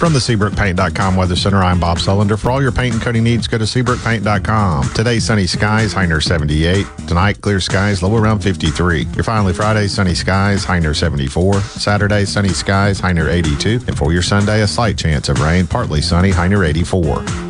From 0.00 0.14
the 0.14 0.18
SeabrookPaint.com 0.18 1.14
Weather 1.14 1.36
Center, 1.36 1.58
I'm 1.58 1.78
Bob 1.78 1.98
Sullender. 1.98 2.38
For 2.38 2.50
all 2.50 2.62
your 2.62 2.72
paint 2.72 2.94
and 2.94 3.02
coating 3.02 3.22
needs, 3.22 3.46
go 3.46 3.58
to 3.58 3.64
SeabrookPaint.com. 3.64 4.94
Today, 4.94 5.18
sunny 5.18 5.46
skies, 5.46 5.92
high 5.92 6.06
near 6.06 6.22
78. 6.22 6.86
Tonight, 7.06 7.42
clear 7.42 7.60
skies, 7.60 8.02
low 8.02 8.16
around 8.16 8.38
53. 8.40 9.02
Your 9.14 9.24
finally 9.24 9.52
Friday, 9.52 9.88
sunny 9.88 10.14
skies, 10.14 10.64
high 10.64 10.78
near 10.78 10.94
74. 10.94 11.60
Saturday, 11.60 12.24
sunny 12.24 12.48
skies, 12.48 12.98
high 12.98 13.12
near 13.12 13.28
82. 13.28 13.80
And 13.88 13.98
for 13.98 14.10
your 14.10 14.22
Sunday, 14.22 14.62
a 14.62 14.66
slight 14.66 14.96
chance 14.96 15.28
of 15.28 15.38
rain, 15.42 15.66
partly 15.66 16.00
sunny, 16.00 16.30
high 16.30 16.48
near 16.48 16.64
84. 16.64 17.49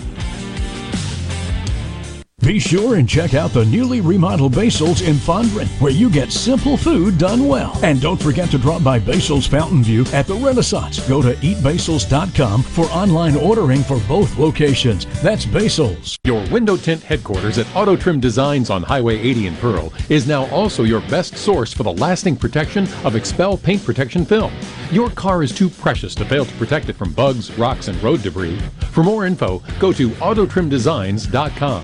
Be 2.43 2.57
sure 2.57 2.95
and 2.95 3.07
check 3.07 3.35
out 3.35 3.51
the 3.51 3.65
newly 3.65 4.01
remodeled 4.01 4.55
Basil's 4.55 5.01
in 5.01 5.13
Fondren, 5.13 5.67
where 5.79 5.91
you 5.91 6.09
get 6.09 6.31
simple 6.31 6.75
food 6.75 7.19
done 7.19 7.47
well. 7.47 7.77
And 7.83 8.01
don't 8.01 8.21
forget 8.21 8.49
to 8.49 8.57
drop 8.57 8.83
by 8.83 8.97
Basil's 8.97 9.45
Fountain 9.45 9.83
View 9.83 10.05
at 10.11 10.25
the 10.25 10.33
Renaissance. 10.33 11.07
Go 11.07 11.21
to 11.21 11.35
eatbasils.com 11.35 12.63
for 12.63 12.85
online 12.85 13.35
ordering 13.35 13.83
for 13.83 13.99
both 14.07 14.39
locations. 14.39 15.05
That's 15.21 15.45
Basil's. 15.45 16.17
Your 16.23 16.43
window 16.49 16.77
tint 16.77 17.03
headquarters 17.03 17.59
at 17.59 17.67
Auto 17.75 17.95
Trim 17.95 18.19
Designs 18.19 18.71
on 18.71 18.81
Highway 18.81 19.19
80 19.19 19.45
in 19.45 19.55
Pearl 19.57 19.93
is 20.09 20.27
now 20.27 20.49
also 20.49 20.81
your 20.81 21.01
best 21.01 21.37
source 21.37 21.71
for 21.71 21.83
the 21.83 21.93
lasting 21.93 22.37
protection 22.37 22.85
of 23.03 23.13
XPEL 23.13 23.61
paint 23.61 23.85
protection 23.85 24.25
film. 24.25 24.51
Your 24.89 25.11
car 25.11 25.43
is 25.43 25.55
too 25.55 25.69
precious 25.69 26.15
to 26.15 26.25
fail 26.25 26.45
to 26.45 26.53
protect 26.55 26.89
it 26.89 26.95
from 26.95 27.13
bugs, 27.13 27.55
rocks, 27.59 27.87
and 27.87 28.01
road 28.01 28.23
debris. 28.23 28.59
For 28.89 29.03
more 29.03 29.27
info, 29.27 29.61
go 29.79 29.93
to 29.93 30.09
autotrimdesigns.com. 30.09 31.83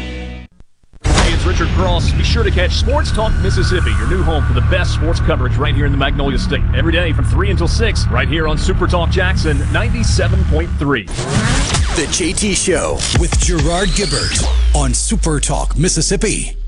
It's 1.41 1.47
Richard 1.47 1.69
Cross. 1.69 2.11
Be 2.11 2.23
sure 2.23 2.43
to 2.43 2.51
catch 2.51 2.73
Sports 2.73 3.11
Talk 3.11 3.33
Mississippi, 3.41 3.89
your 3.97 4.07
new 4.07 4.21
home 4.21 4.45
for 4.45 4.53
the 4.53 4.61
best 4.69 4.93
sports 4.93 5.19
coverage 5.19 5.55
right 5.55 5.73
here 5.73 5.87
in 5.87 5.91
the 5.91 5.97
Magnolia 5.97 6.37
State. 6.37 6.61
Every 6.75 6.91
day 6.91 7.13
from 7.13 7.25
3 7.25 7.49
until 7.49 7.67
6, 7.67 8.07
right 8.09 8.27
here 8.27 8.47
on 8.47 8.59
Super 8.59 8.85
Talk 8.85 9.09
Jackson 9.09 9.57
97.3. 9.57 11.07
The 11.95 12.05
JT 12.11 12.55
Show 12.55 12.99
with 13.19 13.35
Gerard 13.39 13.89
Gibert 13.89 14.75
on 14.75 14.93
Super 14.93 15.39
Talk, 15.39 15.75
Mississippi. 15.75 16.60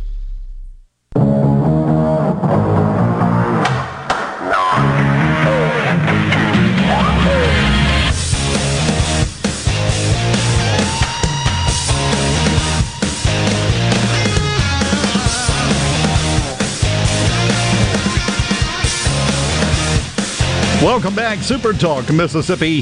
Welcome 20.84 21.16
back, 21.16 21.40
Super 21.40 21.72
Talk 21.72 22.12
Mississippi, 22.12 22.82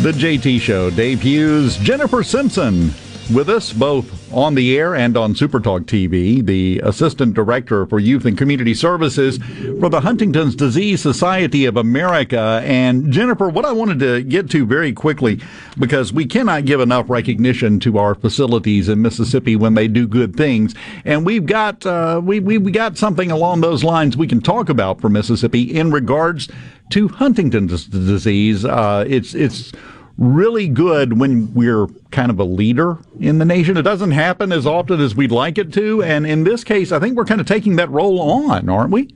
the 0.00 0.10
JT 0.10 0.58
Show. 0.58 0.88
Dave 0.88 1.20
Hughes, 1.20 1.76
Jennifer 1.76 2.22
Simpson 2.22 2.94
with 3.30 3.48
us 3.48 3.72
both 3.72 4.32
on 4.32 4.54
the 4.54 4.76
air 4.76 4.94
and 4.94 5.16
on 5.16 5.34
Super 5.34 5.60
Talk 5.60 5.82
TV, 5.82 6.44
the 6.44 6.80
Assistant 6.82 7.34
Director 7.34 7.86
for 7.86 7.98
Youth 7.98 8.24
and 8.24 8.36
Community 8.36 8.74
Services 8.74 9.38
for 9.78 9.88
the 9.88 10.00
Huntington's 10.00 10.56
Disease 10.56 11.00
Society 11.00 11.64
of 11.66 11.76
America. 11.76 12.62
And 12.64 13.12
Jennifer, 13.12 13.48
what 13.48 13.64
I 13.64 13.72
wanted 13.72 13.98
to 14.00 14.22
get 14.22 14.50
to 14.50 14.64
very 14.64 14.92
quickly, 14.92 15.40
because 15.78 16.12
we 16.12 16.26
cannot 16.26 16.64
give 16.64 16.80
enough 16.80 17.10
recognition 17.10 17.80
to 17.80 17.98
our 17.98 18.14
facilities 18.14 18.88
in 18.88 19.02
Mississippi 19.02 19.56
when 19.56 19.74
they 19.74 19.88
do 19.88 20.08
good 20.08 20.36
things, 20.36 20.74
and 21.04 21.26
we've 21.26 21.46
got 21.46 21.84
uh, 21.86 22.20
we 22.22 22.40
we 22.40 22.58
we 22.58 22.72
got 22.72 22.96
something 22.96 23.30
along 23.30 23.60
those 23.60 23.84
lines 23.84 24.16
we 24.16 24.26
can 24.26 24.40
talk 24.40 24.68
about 24.68 25.00
for 25.00 25.08
Mississippi 25.08 25.62
in 25.62 25.90
regards 25.90 26.48
to 26.90 27.08
Huntington's 27.08 27.86
disease. 27.86 28.64
Uh, 28.64 29.04
it's 29.06 29.34
it's 29.34 29.72
really 30.18 30.68
good 30.68 31.18
when 31.18 31.52
we're 31.54 31.86
kind 32.10 32.30
of 32.30 32.38
a 32.38 32.44
leader 32.44 32.98
in 33.18 33.38
the 33.38 33.44
nation. 33.44 33.76
It 33.76 33.82
doesn't 33.82 34.10
happen 34.10 34.52
as 34.52 34.66
often 34.66 35.00
as 35.00 35.14
we'd 35.14 35.32
like 35.32 35.56
it 35.56 35.72
to, 35.74 36.02
and 36.02 36.26
in 36.26 36.44
this 36.44 36.62
case, 36.64 36.92
I 36.92 36.98
think 36.98 37.16
we're 37.16 37.24
kind 37.24 37.40
of 37.40 37.46
taking 37.46 37.76
that 37.76 37.90
role 37.90 38.20
on, 38.20 38.68
aren't 38.68 38.90
we? 38.90 39.14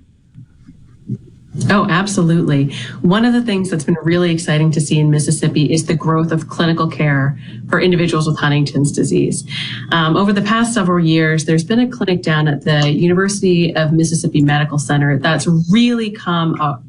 Oh, 1.71 1.87
absolutely. 1.89 2.75
One 3.03 3.25
of 3.25 3.33
the 3.33 3.43
things 3.43 3.71
that's 3.71 3.85
been 3.85 3.97
really 4.03 4.33
exciting 4.33 4.73
to 4.73 4.81
see 4.81 4.99
in 4.99 5.11
Mississippi 5.11 5.73
is 5.73 5.87
the 5.87 5.95
growth 5.95 6.33
of 6.33 6.49
clinical 6.49 6.89
care 6.91 7.39
for 7.69 7.81
individuals 7.81 8.27
with 8.27 8.37
Huntington's 8.39 8.91
disease. 8.91 9.45
Um, 9.93 10.17
over 10.17 10.33
the 10.33 10.43
past 10.43 10.75
several 10.75 11.05
years, 11.05 11.45
there's 11.45 11.63
been 11.63 11.79
a 11.79 11.89
clinic 11.89 12.23
down 12.23 12.49
at 12.49 12.65
the 12.65 12.91
University 12.91 13.75
of 13.77 13.93
Mississippi 13.93 14.43
Medical 14.43 14.79
Center 14.79 15.17
that's 15.19 15.47
really 15.71 16.11
come 16.11 16.61
up 16.61 16.83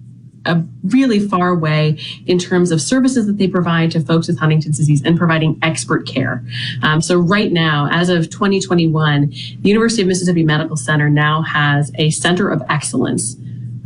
a 0.45 0.63
really 0.83 1.19
far 1.19 1.55
way 1.55 1.97
in 2.25 2.37
terms 2.37 2.71
of 2.71 2.81
services 2.81 3.25
that 3.27 3.37
they 3.37 3.47
provide 3.47 3.91
to 3.91 3.99
folks 3.99 4.27
with 4.27 4.39
Huntington's 4.39 4.77
disease 4.77 5.01
and 5.03 5.17
providing 5.17 5.59
expert 5.61 6.07
care. 6.07 6.43
Um, 6.81 7.01
so 7.01 7.19
right 7.19 7.51
now, 7.51 7.89
as 7.91 8.09
of 8.09 8.29
2021, 8.29 9.29
the 9.29 9.69
University 9.69 10.01
of 10.01 10.07
Mississippi 10.07 10.43
Medical 10.43 10.77
Center 10.77 11.09
now 11.09 11.41
has 11.41 11.91
a 11.95 12.09
center 12.11 12.49
of 12.49 12.61
excellence 12.69 13.35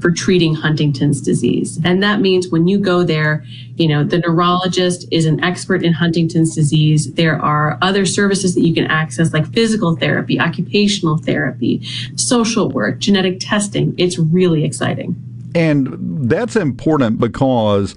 for 0.01 0.11
treating 0.11 0.55
Huntington's 0.55 1.21
disease. 1.21 1.79
And 1.83 2.01
that 2.03 2.21
means 2.21 2.49
when 2.49 2.67
you 2.67 2.79
go 2.79 3.03
there, 3.03 3.43
you 3.75 3.87
know, 3.87 4.03
the 4.03 4.19
neurologist 4.19 5.07
is 5.11 5.25
an 5.25 5.43
expert 5.43 5.83
in 5.83 5.93
Huntington's 5.93 6.55
disease. 6.55 7.13
There 7.13 7.39
are 7.41 7.77
other 7.81 8.05
services 8.05 8.55
that 8.55 8.61
you 8.61 8.73
can 8.73 8.87
access 8.87 9.33
like 9.33 9.51
physical 9.53 9.95
therapy, 9.95 10.39
occupational 10.39 11.17
therapy, 11.17 11.81
social 12.15 12.69
work, 12.69 12.99
genetic 12.99 13.37
testing. 13.39 13.93
It's 13.97 14.17
really 14.17 14.63
exciting. 14.63 15.28
And 15.55 16.29
that's 16.29 16.55
important 16.55 17.19
because 17.19 17.95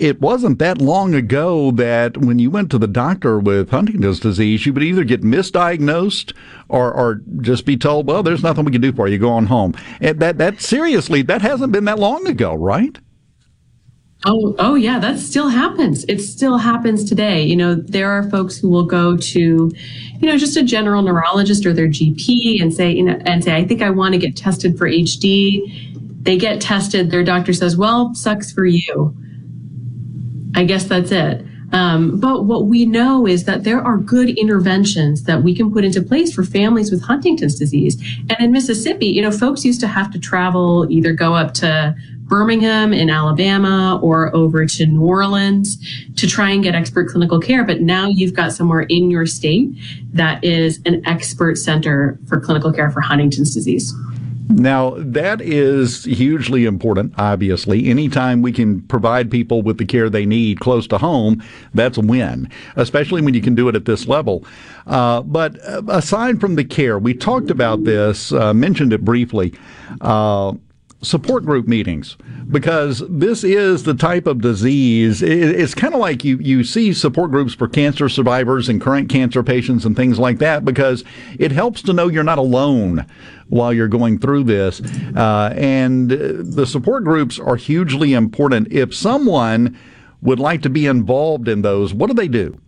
it 0.00 0.20
wasn't 0.20 0.58
that 0.58 0.80
long 0.80 1.14
ago 1.14 1.70
that 1.72 2.16
when 2.16 2.38
you 2.38 2.50
went 2.50 2.70
to 2.70 2.78
the 2.78 2.86
doctor 2.86 3.38
with 3.38 3.70
Huntington's 3.70 4.18
disease, 4.18 4.64
you 4.64 4.72
would 4.72 4.82
either 4.82 5.04
get 5.04 5.22
misdiagnosed 5.22 6.32
or, 6.68 6.92
or 6.92 7.20
just 7.42 7.66
be 7.66 7.76
told, 7.76 8.06
well, 8.06 8.22
there's 8.22 8.42
nothing 8.42 8.64
we 8.64 8.72
can 8.72 8.80
do 8.80 8.92
for 8.92 9.08
you. 9.08 9.18
Go 9.18 9.30
on 9.30 9.46
home. 9.46 9.74
And 10.00 10.18
that, 10.20 10.38
that 10.38 10.60
seriously, 10.60 11.22
that 11.22 11.42
hasn't 11.42 11.72
been 11.72 11.84
that 11.84 11.98
long 11.98 12.26
ago, 12.26 12.54
right? 12.54 12.98
Oh, 14.26 14.54
oh 14.58 14.74
yeah, 14.74 14.98
that 14.98 15.18
still 15.18 15.48
happens. 15.48 16.04
It 16.04 16.20
still 16.20 16.58
happens 16.58 17.04
today. 17.04 17.42
You 17.42 17.56
know, 17.56 17.74
there 17.74 18.10
are 18.10 18.22
folks 18.28 18.56
who 18.56 18.68
will 18.68 18.84
go 18.84 19.16
to, 19.16 19.40
you 19.40 20.28
know, 20.28 20.36
just 20.36 20.56
a 20.56 20.62
general 20.62 21.02
neurologist 21.02 21.64
or 21.64 21.72
their 21.72 21.88
GP 21.88 22.60
and 22.60 22.72
say, 22.72 22.90
you 22.90 23.02
know, 23.02 23.18
and 23.24 23.42
say, 23.42 23.56
I 23.56 23.66
think 23.66 23.80
I 23.80 23.90
want 23.90 24.12
to 24.12 24.18
get 24.18 24.36
tested 24.36 24.76
for 24.76 24.86
HD 24.86 25.98
they 26.20 26.36
get 26.36 26.60
tested. 26.60 27.10
Their 27.10 27.24
doctor 27.24 27.52
says, 27.52 27.76
well, 27.76 28.14
sucks 28.14 28.52
for 28.52 28.66
you. 28.66 29.16
I 30.54 30.64
guess 30.64 30.84
that's 30.84 31.12
it. 31.12 31.44
Um, 31.72 32.18
but 32.18 32.44
what 32.46 32.66
we 32.66 32.84
know 32.84 33.26
is 33.26 33.44
that 33.44 33.62
there 33.64 33.80
are 33.80 33.96
good 33.96 34.30
interventions 34.30 35.22
that 35.24 35.42
we 35.42 35.54
can 35.54 35.72
put 35.72 35.84
into 35.84 36.02
place 36.02 36.34
for 36.34 36.42
families 36.42 36.90
with 36.90 37.02
Huntington's 37.02 37.58
disease. 37.58 37.96
And 38.28 38.36
in 38.40 38.52
Mississippi, 38.52 39.06
you 39.06 39.22
know, 39.22 39.30
folks 39.30 39.64
used 39.64 39.80
to 39.80 39.86
have 39.86 40.10
to 40.10 40.18
travel, 40.18 40.86
either 40.90 41.12
go 41.12 41.34
up 41.34 41.54
to 41.54 41.94
Birmingham 42.22 42.92
in 42.92 43.10
Alabama 43.10 43.98
or 44.02 44.34
over 44.34 44.66
to 44.66 44.86
New 44.86 45.02
Orleans 45.02 45.76
to 46.16 46.26
try 46.26 46.50
and 46.50 46.62
get 46.62 46.74
expert 46.74 47.08
clinical 47.08 47.40
care. 47.40 47.64
But 47.64 47.80
now 47.80 48.08
you've 48.08 48.34
got 48.34 48.52
somewhere 48.52 48.82
in 48.82 49.10
your 49.10 49.26
state 49.26 49.68
that 50.12 50.42
is 50.44 50.80
an 50.86 51.04
expert 51.06 51.56
center 51.56 52.18
for 52.28 52.40
clinical 52.40 52.72
care 52.72 52.90
for 52.90 53.00
Huntington's 53.00 53.54
disease. 53.54 53.94
Now, 54.50 54.94
that 54.96 55.40
is 55.40 56.04
hugely 56.04 56.64
important, 56.64 57.14
obviously. 57.16 57.88
Anytime 57.88 58.42
we 58.42 58.52
can 58.52 58.82
provide 58.82 59.30
people 59.30 59.62
with 59.62 59.78
the 59.78 59.84
care 59.84 60.10
they 60.10 60.26
need 60.26 60.58
close 60.60 60.86
to 60.88 60.98
home, 60.98 61.42
that's 61.72 61.96
a 61.96 62.00
win, 62.00 62.48
especially 62.76 63.22
when 63.22 63.34
you 63.34 63.40
can 63.40 63.54
do 63.54 63.68
it 63.68 63.76
at 63.76 63.84
this 63.84 64.08
level. 64.08 64.44
Uh, 64.86 65.22
but 65.22 65.56
uh, 65.68 65.82
aside 65.88 66.40
from 66.40 66.56
the 66.56 66.64
care, 66.64 66.98
we 66.98 67.14
talked 67.14 67.50
about 67.50 67.84
this, 67.84 68.32
uh, 68.32 68.52
mentioned 68.52 68.92
it 68.92 69.04
briefly. 69.04 69.54
Uh, 70.00 70.54
support 71.02 71.44
group 71.44 71.66
meetings 71.66 72.16
because 72.50 73.02
this 73.08 73.42
is 73.42 73.84
the 73.84 73.94
type 73.94 74.26
of 74.26 74.40
disease. 74.40 75.22
It's 75.22 75.74
kind 75.74 75.94
of 75.94 76.00
like 76.00 76.24
you, 76.24 76.36
you 76.38 76.62
see 76.62 76.92
support 76.92 77.30
groups 77.30 77.54
for 77.54 77.68
cancer 77.68 78.08
survivors 78.08 78.68
and 78.68 78.80
current 78.80 79.08
cancer 79.08 79.42
patients 79.42 79.84
and 79.84 79.96
things 79.96 80.18
like 80.18 80.38
that 80.38 80.64
because 80.64 81.04
it 81.38 81.52
helps 81.52 81.80
to 81.82 81.92
know 81.92 82.08
you're 82.08 82.22
not 82.22 82.38
alone 82.38 83.06
while 83.48 83.72
you're 83.72 83.88
going 83.88 84.18
through 84.18 84.44
this. 84.44 84.80
Uh, 85.16 85.54
and 85.56 86.10
the 86.10 86.66
support 86.66 87.04
groups 87.04 87.38
are 87.38 87.56
hugely 87.56 88.12
important. 88.12 88.70
If 88.70 88.94
someone 88.94 89.78
would 90.20 90.38
like 90.38 90.62
to 90.62 90.70
be 90.70 90.86
involved 90.86 91.48
in 91.48 91.62
those, 91.62 91.94
what 91.94 92.08
do 92.08 92.14
they 92.14 92.28
do? 92.28 92.60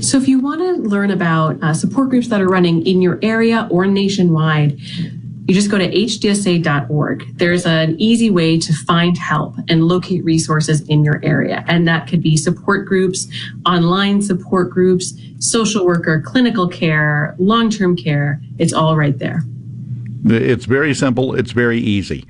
So, 0.00 0.18
if 0.18 0.26
you 0.26 0.40
want 0.40 0.60
to 0.60 0.88
learn 0.88 1.12
about 1.12 1.62
uh, 1.62 1.72
support 1.72 2.10
groups 2.10 2.28
that 2.28 2.40
are 2.40 2.48
running 2.48 2.84
in 2.84 3.00
your 3.00 3.20
area 3.22 3.68
or 3.70 3.86
nationwide, 3.86 4.78
you 5.48 5.54
just 5.54 5.70
go 5.70 5.78
to 5.78 5.88
hdsa.org. 5.90 7.38
There's 7.38 7.64
an 7.64 7.98
easy 7.98 8.28
way 8.28 8.58
to 8.58 8.72
find 8.74 9.16
help 9.16 9.56
and 9.68 9.88
locate 9.88 10.22
resources 10.22 10.82
in 10.88 11.02
your 11.02 11.20
area. 11.24 11.64
And 11.66 11.88
that 11.88 12.06
could 12.06 12.22
be 12.22 12.36
support 12.36 12.86
groups, 12.86 13.26
online 13.64 14.20
support 14.20 14.68
groups, 14.68 15.14
social 15.38 15.86
worker, 15.86 16.20
clinical 16.20 16.68
care, 16.68 17.34
long 17.38 17.70
term 17.70 17.96
care. 17.96 18.42
It's 18.58 18.74
all 18.74 18.94
right 18.94 19.18
there. 19.18 19.42
It's 20.26 20.66
very 20.66 20.92
simple, 20.92 21.34
it's 21.34 21.52
very 21.52 21.78
easy. 21.78 22.26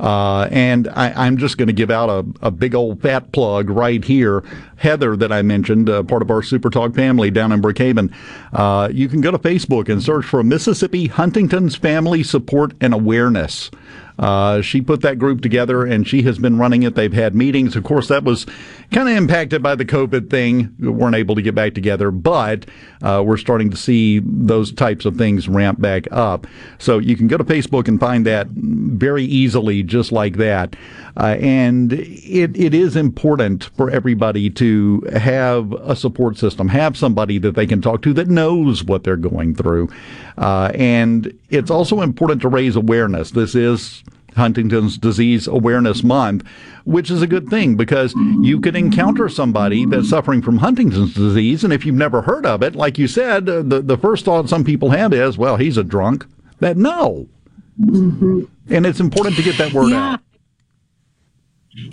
Uh, 0.00 0.48
and 0.52 0.88
I, 0.88 1.26
am 1.26 1.38
just 1.38 1.58
going 1.58 1.66
to 1.66 1.72
give 1.72 1.90
out 1.90 2.08
a, 2.08 2.46
a, 2.46 2.50
big 2.52 2.74
old 2.74 3.02
fat 3.02 3.32
plug 3.32 3.68
right 3.68 4.04
here. 4.04 4.44
Heather, 4.76 5.16
that 5.16 5.32
I 5.32 5.42
mentioned, 5.42 5.90
uh, 5.90 6.04
part 6.04 6.22
of 6.22 6.30
our 6.30 6.40
Super 6.40 6.70
Talk 6.70 6.94
family 6.94 7.32
down 7.32 7.50
in 7.50 7.60
Brookhaven, 7.60 8.12
uh, 8.52 8.88
you 8.92 9.08
can 9.08 9.20
go 9.20 9.32
to 9.32 9.38
Facebook 9.38 9.88
and 9.88 10.00
search 10.00 10.24
for 10.24 10.42
Mississippi 10.44 11.08
Huntington's 11.08 11.74
Family 11.74 12.22
Support 12.22 12.74
and 12.80 12.94
Awareness. 12.94 13.72
Uh, 14.18 14.60
she 14.60 14.80
put 14.80 15.00
that 15.02 15.18
group 15.18 15.40
together 15.40 15.84
and 15.84 16.06
she 16.06 16.22
has 16.22 16.38
been 16.38 16.58
running 16.58 16.82
it. 16.82 16.94
They've 16.94 17.12
had 17.12 17.34
meetings. 17.34 17.76
Of 17.76 17.84
course, 17.84 18.08
that 18.08 18.24
was 18.24 18.46
kind 18.90 19.08
of 19.08 19.16
impacted 19.16 19.62
by 19.62 19.74
the 19.74 19.84
COVID 19.84 20.28
thing. 20.28 20.74
We 20.78 20.88
weren't 20.88 21.14
able 21.14 21.34
to 21.36 21.42
get 21.42 21.54
back 21.54 21.74
together, 21.74 22.10
but 22.10 22.66
uh, 23.02 23.22
we're 23.24 23.36
starting 23.36 23.70
to 23.70 23.76
see 23.76 24.20
those 24.24 24.72
types 24.72 25.04
of 25.04 25.16
things 25.16 25.48
ramp 25.48 25.80
back 25.80 26.10
up. 26.10 26.46
So 26.78 26.98
you 26.98 27.16
can 27.16 27.28
go 27.28 27.36
to 27.36 27.44
Facebook 27.44 27.86
and 27.86 28.00
find 28.00 28.26
that 28.26 28.48
very 28.48 29.24
easily, 29.24 29.82
just 29.82 30.10
like 30.10 30.36
that. 30.36 30.74
Uh, 31.16 31.36
and 31.40 31.92
it, 31.92 32.56
it 32.56 32.74
is 32.74 32.96
important 32.96 33.64
for 33.76 33.90
everybody 33.90 34.50
to 34.50 35.00
have 35.12 35.72
a 35.72 35.96
support 35.96 36.38
system, 36.38 36.68
have 36.68 36.96
somebody 36.96 37.38
that 37.38 37.54
they 37.54 37.66
can 37.66 37.82
talk 37.82 38.02
to 38.02 38.12
that 38.14 38.28
knows 38.28 38.84
what 38.84 39.04
they're 39.04 39.16
going 39.16 39.54
through. 39.54 39.88
Uh, 40.36 40.70
and 40.74 41.36
it's 41.50 41.70
also 41.70 42.00
important 42.00 42.40
to 42.40 42.48
raise 42.48 42.76
awareness. 42.76 43.32
This 43.32 43.54
is 43.54 44.04
Huntington's 44.38 44.96
Disease 44.96 45.46
Awareness 45.46 46.02
Month, 46.02 46.44
which 46.84 47.10
is 47.10 47.20
a 47.20 47.26
good 47.26 47.48
thing 47.48 47.76
because 47.76 48.14
you 48.40 48.60
could 48.60 48.74
encounter 48.74 49.28
somebody 49.28 49.84
that's 49.84 50.08
suffering 50.08 50.40
from 50.40 50.58
Huntington's 50.58 51.14
disease, 51.14 51.64
and 51.64 51.72
if 51.72 51.84
you've 51.84 51.94
never 51.94 52.22
heard 52.22 52.46
of 52.46 52.62
it, 52.62 52.74
like 52.74 52.96
you 52.96 53.06
said, 53.06 53.48
uh, 53.48 53.62
the, 53.62 53.82
the 53.82 53.98
first 53.98 54.24
thought 54.24 54.48
some 54.48 54.64
people 54.64 54.90
have 54.90 55.12
is, 55.12 55.36
well, 55.36 55.56
he's 55.56 55.76
a 55.76 55.84
drunk. 55.84 56.24
That 56.60 56.76
no. 56.76 57.28
Mm-hmm. 57.78 58.44
And 58.70 58.86
it's 58.86 59.00
important 59.00 59.36
to 59.36 59.42
get 59.42 59.58
that 59.58 59.72
word 59.72 59.90
yeah. 59.90 60.12
out. 60.14 60.20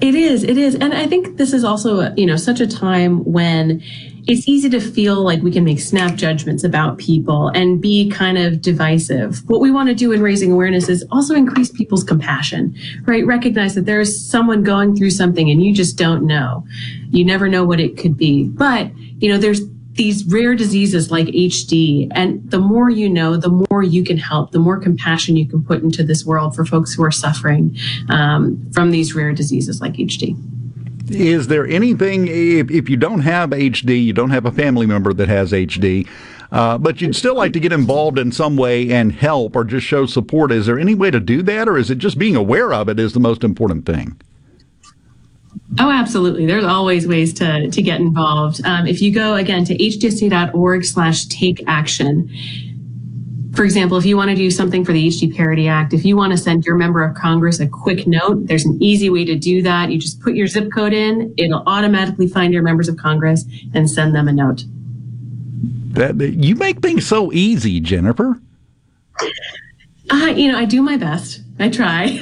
It 0.02 0.16
is, 0.16 0.44
it 0.44 0.58
is. 0.58 0.76
And 0.76 0.94
I 0.94 1.06
think 1.06 1.38
this 1.38 1.54
is 1.54 1.64
also, 1.64 2.14
you 2.16 2.26
know, 2.26 2.38
such 2.38 2.60
a 2.60 2.66
time 2.66 3.24
when 3.24 3.84
it's 4.28 4.48
easy 4.48 4.70
to 4.70 4.80
feel 4.80 5.24
like 5.24 5.42
we 5.42 5.52
can 5.52 5.64
make 5.64 5.80
snap 5.80 6.16
judgments 6.16 6.64
about 6.64 6.98
people 6.98 7.50
and 7.50 7.82
be 7.82 8.10
kind 8.10 8.38
of 8.38 8.62
divisive. 8.62 9.48
What 9.48 9.62
we 9.62 9.72
want 9.72 9.90
to 9.90 9.96
do 9.96 10.12
in 10.12 10.22
raising 10.22 10.52
awareness 10.52 10.90
is 10.90 11.06
also 11.12 11.36
increase 11.36 11.72
people's 11.72 12.04
compassion, 12.04 12.76
right? 13.06 13.26
Recognize 13.26 13.76
that 13.76 13.86
there's 13.86 14.28
someone 14.28 14.64
going 14.64 14.96
through 14.96 15.12
something 15.12 15.50
and 15.50 15.64
you 15.64 15.74
just 15.74 15.98
don't 15.98 16.26
know. 16.26 16.66
You 17.12 17.24
never 17.24 17.48
know 17.48 17.64
what 17.64 17.80
it 17.80 17.98
could 17.98 18.18
be. 18.18 18.46
But, 18.46 18.92
you 18.98 19.30
know, 19.30 19.38
there's 19.38 19.62
these 19.94 20.26
rare 20.26 20.56
diseases 20.56 21.12
like 21.12 21.28
HD. 21.28 22.08
And 22.12 22.50
the 22.50 22.60
more 22.60 22.90
you 22.90 23.10
know, 23.10 23.38
the 23.38 23.66
more 23.70 23.84
you 23.84 24.04
can 24.04 24.18
help, 24.18 24.52
the 24.52 24.60
more 24.60 24.80
compassion 24.80 25.38
you 25.38 25.48
can 25.48 25.64
put 25.64 25.84
into 25.84 26.04
this 26.04 26.26
world 26.26 26.56
for 26.56 26.66
folks 26.66 26.94
who 26.94 27.04
are 27.04 27.12
suffering 27.12 27.78
um, 28.10 28.72
from 28.74 28.92
these 28.92 29.16
rare 29.16 29.34
diseases 29.34 29.82
like 29.82 29.94
HD. 29.94 30.36
Is 31.10 31.48
there 31.48 31.68
anything, 31.68 32.28
if, 32.28 32.72
if 32.72 32.90
you 32.90 32.98
don't 32.98 33.22
have 33.22 33.52
HD, 33.52 34.04
you 34.04 34.14
don't 34.14 34.32
have 34.32 34.46
a 34.46 34.52
family 34.52 34.86
member 34.86 35.14
that 35.14 35.28
has 35.28 35.52
HD, 35.52 36.08
uh, 36.52 36.78
but 36.78 37.02
you'd 37.02 37.16
still 37.16 37.36
like 37.36 37.54
to 37.54 37.60
get 37.60 37.72
involved 37.72 38.18
in 38.18 38.32
some 38.32 38.56
way 38.56 38.92
and 38.92 39.12
help 39.12 39.56
or 39.56 39.64
just 39.64 39.86
show 39.86 40.06
support, 40.06 40.52
is 40.52 40.66
there 40.66 40.80
any 40.80 40.96
way 40.96 41.12
to 41.12 41.20
do 41.20 41.42
that, 41.44 41.68
or 41.68 41.78
is 41.78 41.92
it 41.92 41.98
just 41.98 42.18
being 42.18 42.36
aware 42.36 42.74
of 42.74 42.90
it 42.90 43.00
is 43.00 43.14
the 43.14 43.20
most 43.20 43.44
important 43.44 43.86
thing? 43.86 44.20
Oh, 45.80 45.92
absolutely. 45.92 46.46
There's 46.46 46.64
always 46.64 47.08
ways 47.08 47.34
to, 47.36 47.70
to 47.70 47.82
get 47.82 48.00
involved. 48.00 48.66
Um, 48.66 48.88
if 48.88 49.02
you 49.02 49.14
go 49.14 49.36
again 49.36 49.66
to 49.66 49.78
hdsa.org 49.78 50.86
slash 50.86 51.26
take 51.26 51.64
action, 51.68 52.30
for 53.56 53.64
example, 53.64 53.98
if 53.98 54.06
you 54.06 54.18
want 54.18 54.30
to 54.30 54.36
do 54.36 54.52
something 54.52 54.84
for 54.84 54.92
the 54.92 55.08
HD 55.08 55.36
Parity 55.36 55.68
Act, 55.68 55.94
if 55.94 56.04
you 56.04 56.18
want 56.18 56.32
to 56.32 56.38
send 56.38 56.66
your 56.66 56.76
member 56.76 57.04
of 57.04 57.16
Congress 57.16 57.60
a 57.60 57.68
quick 57.68 58.06
note, 58.06 58.48
there's 58.48 58.66
an 58.66 58.78
easy 58.82 59.10
way 59.10 59.24
to 59.26 59.36
do 59.36 59.62
that. 59.62 59.92
You 59.92 59.98
just 59.98 60.20
put 60.20 60.36
your 60.36 60.48
zip 60.48 60.70
code 60.74 60.94
in, 60.94 61.34
it'll 61.38 61.64
automatically 61.66 62.28
find 62.28 62.54
your 62.54 62.64
members 62.64 62.90
of 62.90 62.98
Congress 62.98 63.46
and 63.74 63.90
send 63.90 64.14
them 64.14 64.28
a 64.28 64.34
note. 64.34 64.66
That, 65.94 66.20
you 66.20 66.56
make 66.56 66.82
things 66.82 67.08
so 67.08 67.32
easy, 67.32 67.80
Jennifer. 67.80 68.40
Uh, 70.12 70.34
you 70.36 70.52
know, 70.52 70.58
I 70.58 70.66
do 70.66 70.82
my 70.82 70.98
best. 70.98 71.42
I 71.58 71.70
try. 71.70 72.20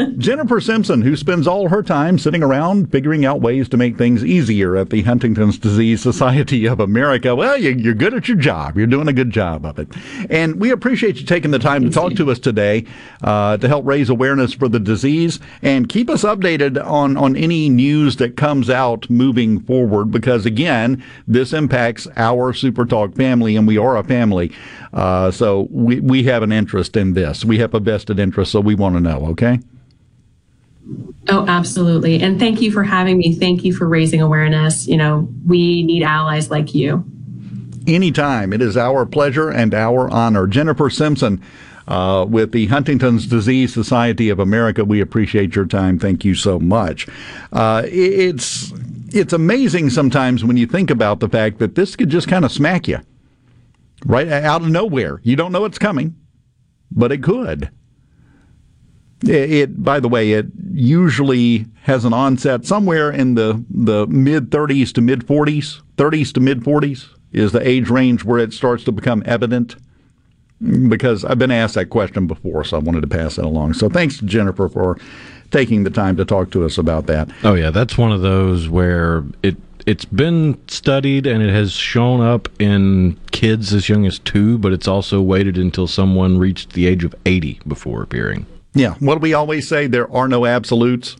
Jennifer 0.18 0.60
Simpson, 0.60 1.02
who 1.02 1.16
spends 1.16 1.46
all 1.46 1.68
her 1.68 1.82
time 1.82 2.18
sitting 2.18 2.42
around 2.42 2.90
figuring 2.90 3.24
out 3.24 3.40
ways 3.40 3.68
to 3.70 3.76
make 3.76 3.96
things 3.96 4.24
easier 4.24 4.76
at 4.76 4.90
the 4.90 5.02
Huntington's 5.02 5.58
Disease 5.58 6.02
Society 6.02 6.66
of 6.66 6.78
America. 6.78 7.34
Well, 7.34 7.56
you're 7.56 7.94
good 7.94 8.14
at 8.14 8.28
your 8.28 8.36
job. 8.36 8.76
You're 8.76 8.86
doing 8.86 9.08
a 9.08 9.12
good 9.12 9.30
job 9.30 9.64
of 9.64 9.78
it. 9.78 9.88
And 10.30 10.60
we 10.60 10.70
appreciate 10.70 11.18
you 11.18 11.26
taking 11.26 11.50
the 11.50 11.58
time 11.58 11.82
to 11.84 11.90
talk 11.90 12.14
to 12.14 12.30
us 12.30 12.38
today 12.38 12.84
uh, 13.22 13.56
to 13.56 13.68
help 13.68 13.86
raise 13.86 14.10
awareness 14.10 14.52
for 14.52 14.68
the 14.68 14.80
disease 14.80 15.40
and 15.62 15.88
keep 15.88 16.10
us 16.10 16.22
updated 16.22 16.84
on, 16.84 17.16
on 17.16 17.36
any 17.36 17.68
news 17.68 18.16
that 18.16 18.36
comes 18.36 18.68
out 18.68 19.08
moving 19.08 19.60
forward 19.60 20.10
because, 20.10 20.46
again, 20.46 21.02
this 21.26 21.52
impacts 21.52 22.06
our 22.16 22.52
Super 22.52 22.84
Talk 22.84 23.14
family 23.14 23.56
and 23.56 23.66
we 23.66 23.78
are 23.78 23.96
a 23.96 24.04
family. 24.04 24.52
Uh, 24.92 25.30
so 25.30 25.68
we, 25.70 26.00
we 26.00 26.22
have 26.24 26.42
an 26.42 26.52
interest 26.52 26.96
in 26.96 27.14
this. 27.14 27.44
We 27.44 27.58
have 27.58 27.74
a 27.74 27.80
vested 27.80 28.18
interest, 28.18 28.52
so 28.58 28.62
we 28.62 28.74
want 28.74 28.96
to 28.96 29.00
know, 29.00 29.26
okay? 29.26 29.60
Oh, 31.28 31.46
absolutely. 31.46 32.20
And 32.20 32.40
thank 32.40 32.60
you 32.60 32.72
for 32.72 32.82
having 32.82 33.16
me. 33.16 33.32
Thank 33.32 33.62
you 33.62 33.72
for 33.72 33.86
raising 33.86 34.20
awareness. 34.20 34.88
You 34.88 34.96
know, 34.96 35.28
we 35.46 35.84
need 35.84 36.02
allies 36.02 36.50
like 36.50 36.74
you. 36.74 37.04
Anytime. 37.86 38.52
It 38.52 38.60
is 38.60 38.76
our 38.76 39.06
pleasure 39.06 39.48
and 39.48 39.74
our 39.74 40.10
honor. 40.10 40.48
Jennifer 40.48 40.90
Simpson 40.90 41.40
uh, 41.86 42.26
with 42.28 42.50
the 42.50 42.66
Huntington's 42.66 43.26
Disease 43.26 43.72
Society 43.72 44.28
of 44.28 44.40
America, 44.40 44.84
we 44.84 45.00
appreciate 45.00 45.54
your 45.54 45.66
time. 45.66 46.00
Thank 46.00 46.24
you 46.24 46.34
so 46.34 46.58
much. 46.58 47.06
Uh, 47.52 47.82
it's 47.84 48.72
it's 49.10 49.32
amazing 49.32 49.90
sometimes 49.90 50.44
when 50.44 50.56
you 50.56 50.66
think 50.66 50.90
about 50.90 51.20
the 51.20 51.28
fact 51.28 51.60
that 51.60 51.76
this 51.76 51.94
could 51.94 52.10
just 52.10 52.26
kind 52.26 52.44
of 52.44 52.50
smack 52.50 52.88
you 52.88 52.98
right 54.04 54.26
out 54.26 54.62
of 54.62 54.68
nowhere. 54.68 55.20
You 55.22 55.36
don't 55.36 55.52
know 55.52 55.64
it's 55.64 55.78
coming, 55.78 56.16
but 56.90 57.12
it 57.12 57.22
could. 57.22 57.70
It, 59.22 59.82
by 59.82 59.98
the 60.00 60.08
way, 60.08 60.32
it 60.32 60.46
usually 60.72 61.66
has 61.82 62.04
an 62.04 62.12
onset 62.12 62.64
somewhere 62.64 63.10
in 63.10 63.34
the, 63.34 63.64
the 63.70 64.06
mid 64.06 64.50
30s 64.50 64.92
to 64.94 65.00
mid 65.00 65.26
40s. 65.26 65.80
30s 65.96 66.32
to 66.34 66.40
mid 66.40 66.60
40s 66.60 67.08
is 67.32 67.52
the 67.52 67.66
age 67.66 67.88
range 67.90 68.24
where 68.24 68.38
it 68.38 68.52
starts 68.52 68.84
to 68.84 68.92
become 68.92 69.22
evident. 69.26 69.76
Because 70.88 71.24
I've 71.24 71.38
been 71.38 71.52
asked 71.52 71.74
that 71.74 71.86
question 71.86 72.26
before, 72.26 72.64
so 72.64 72.76
I 72.76 72.80
wanted 72.80 73.02
to 73.02 73.06
pass 73.06 73.36
that 73.36 73.44
along. 73.44 73.74
So 73.74 73.88
thanks 73.88 74.18
to 74.18 74.24
Jennifer 74.24 74.68
for 74.68 74.98
taking 75.52 75.84
the 75.84 75.90
time 75.90 76.16
to 76.16 76.24
talk 76.24 76.50
to 76.50 76.64
us 76.64 76.78
about 76.78 77.06
that. 77.06 77.28
Oh 77.44 77.54
yeah, 77.54 77.70
that's 77.70 77.96
one 77.96 78.10
of 78.10 78.22
those 78.22 78.68
where 78.68 79.24
it 79.42 79.56
it's 79.86 80.04
been 80.04 80.60
studied 80.68 81.26
and 81.26 81.42
it 81.42 81.50
has 81.50 81.72
shown 81.72 82.20
up 82.20 82.48
in 82.60 83.18
kids 83.30 83.72
as 83.72 83.88
young 83.88 84.04
as 84.04 84.18
two, 84.18 84.58
but 84.58 84.72
it's 84.72 84.86
also 84.86 85.22
waited 85.22 85.56
until 85.56 85.86
someone 85.86 86.36
reached 86.36 86.74
the 86.74 86.86
age 86.86 87.04
of 87.04 87.14
80 87.24 87.60
before 87.66 88.02
appearing. 88.02 88.44
Yeah. 88.74 88.94
What 89.00 89.16
do 89.16 89.20
we 89.20 89.34
always 89.34 89.66
say? 89.68 89.86
There 89.86 90.10
are 90.12 90.28
no 90.28 90.46
absolutes, 90.46 91.16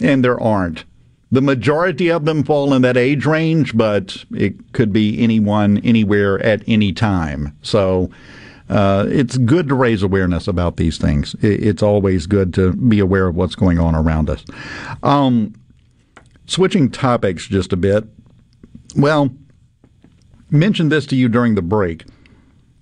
and 0.00 0.24
there 0.24 0.40
aren't. 0.40 0.84
The 1.30 1.42
majority 1.42 2.08
of 2.08 2.24
them 2.24 2.42
fall 2.42 2.72
in 2.72 2.82
that 2.82 2.96
age 2.96 3.26
range, 3.26 3.76
but 3.76 4.24
it 4.34 4.72
could 4.72 4.92
be 4.92 5.22
anyone, 5.22 5.78
anywhere, 5.78 6.38
at 6.40 6.62
any 6.66 6.92
time. 6.92 7.56
So 7.60 8.10
uh, 8.70 9.06
it's 9.08 9.36
good 9.36 9.68
to 9.68 9.74
raise 9.74 10.02
awareness 10.02 10.48
about 10.48 10.76
these 10.76 10.96
things. 10.96 11.34
It's 11.40 11.82
always 11.82 12.26
good 12.26 12.54
to 12.54 12.72
be 12.72 12.98
aware 12.98 13.26
of 13.26 13.34
what's 13.34 13.54
going 13.54 13.78
on 13.78 13.94
around 13.94 14.30
us. 14.30 14.44
Um, 15.02 15.54
switching 16.46 16.90
topics 16.90 17.46
just 17.46 17.74
a 17.74 17.76
bit. 17.76 18.04
Well, 18.96 19.30
mentioned 20.50 20.90
this 20.90 21.06
to 21.06 21.16
you 21.16 21.28
during 21.28 21.54
the 21.54 21.62
break. 21.62 22.04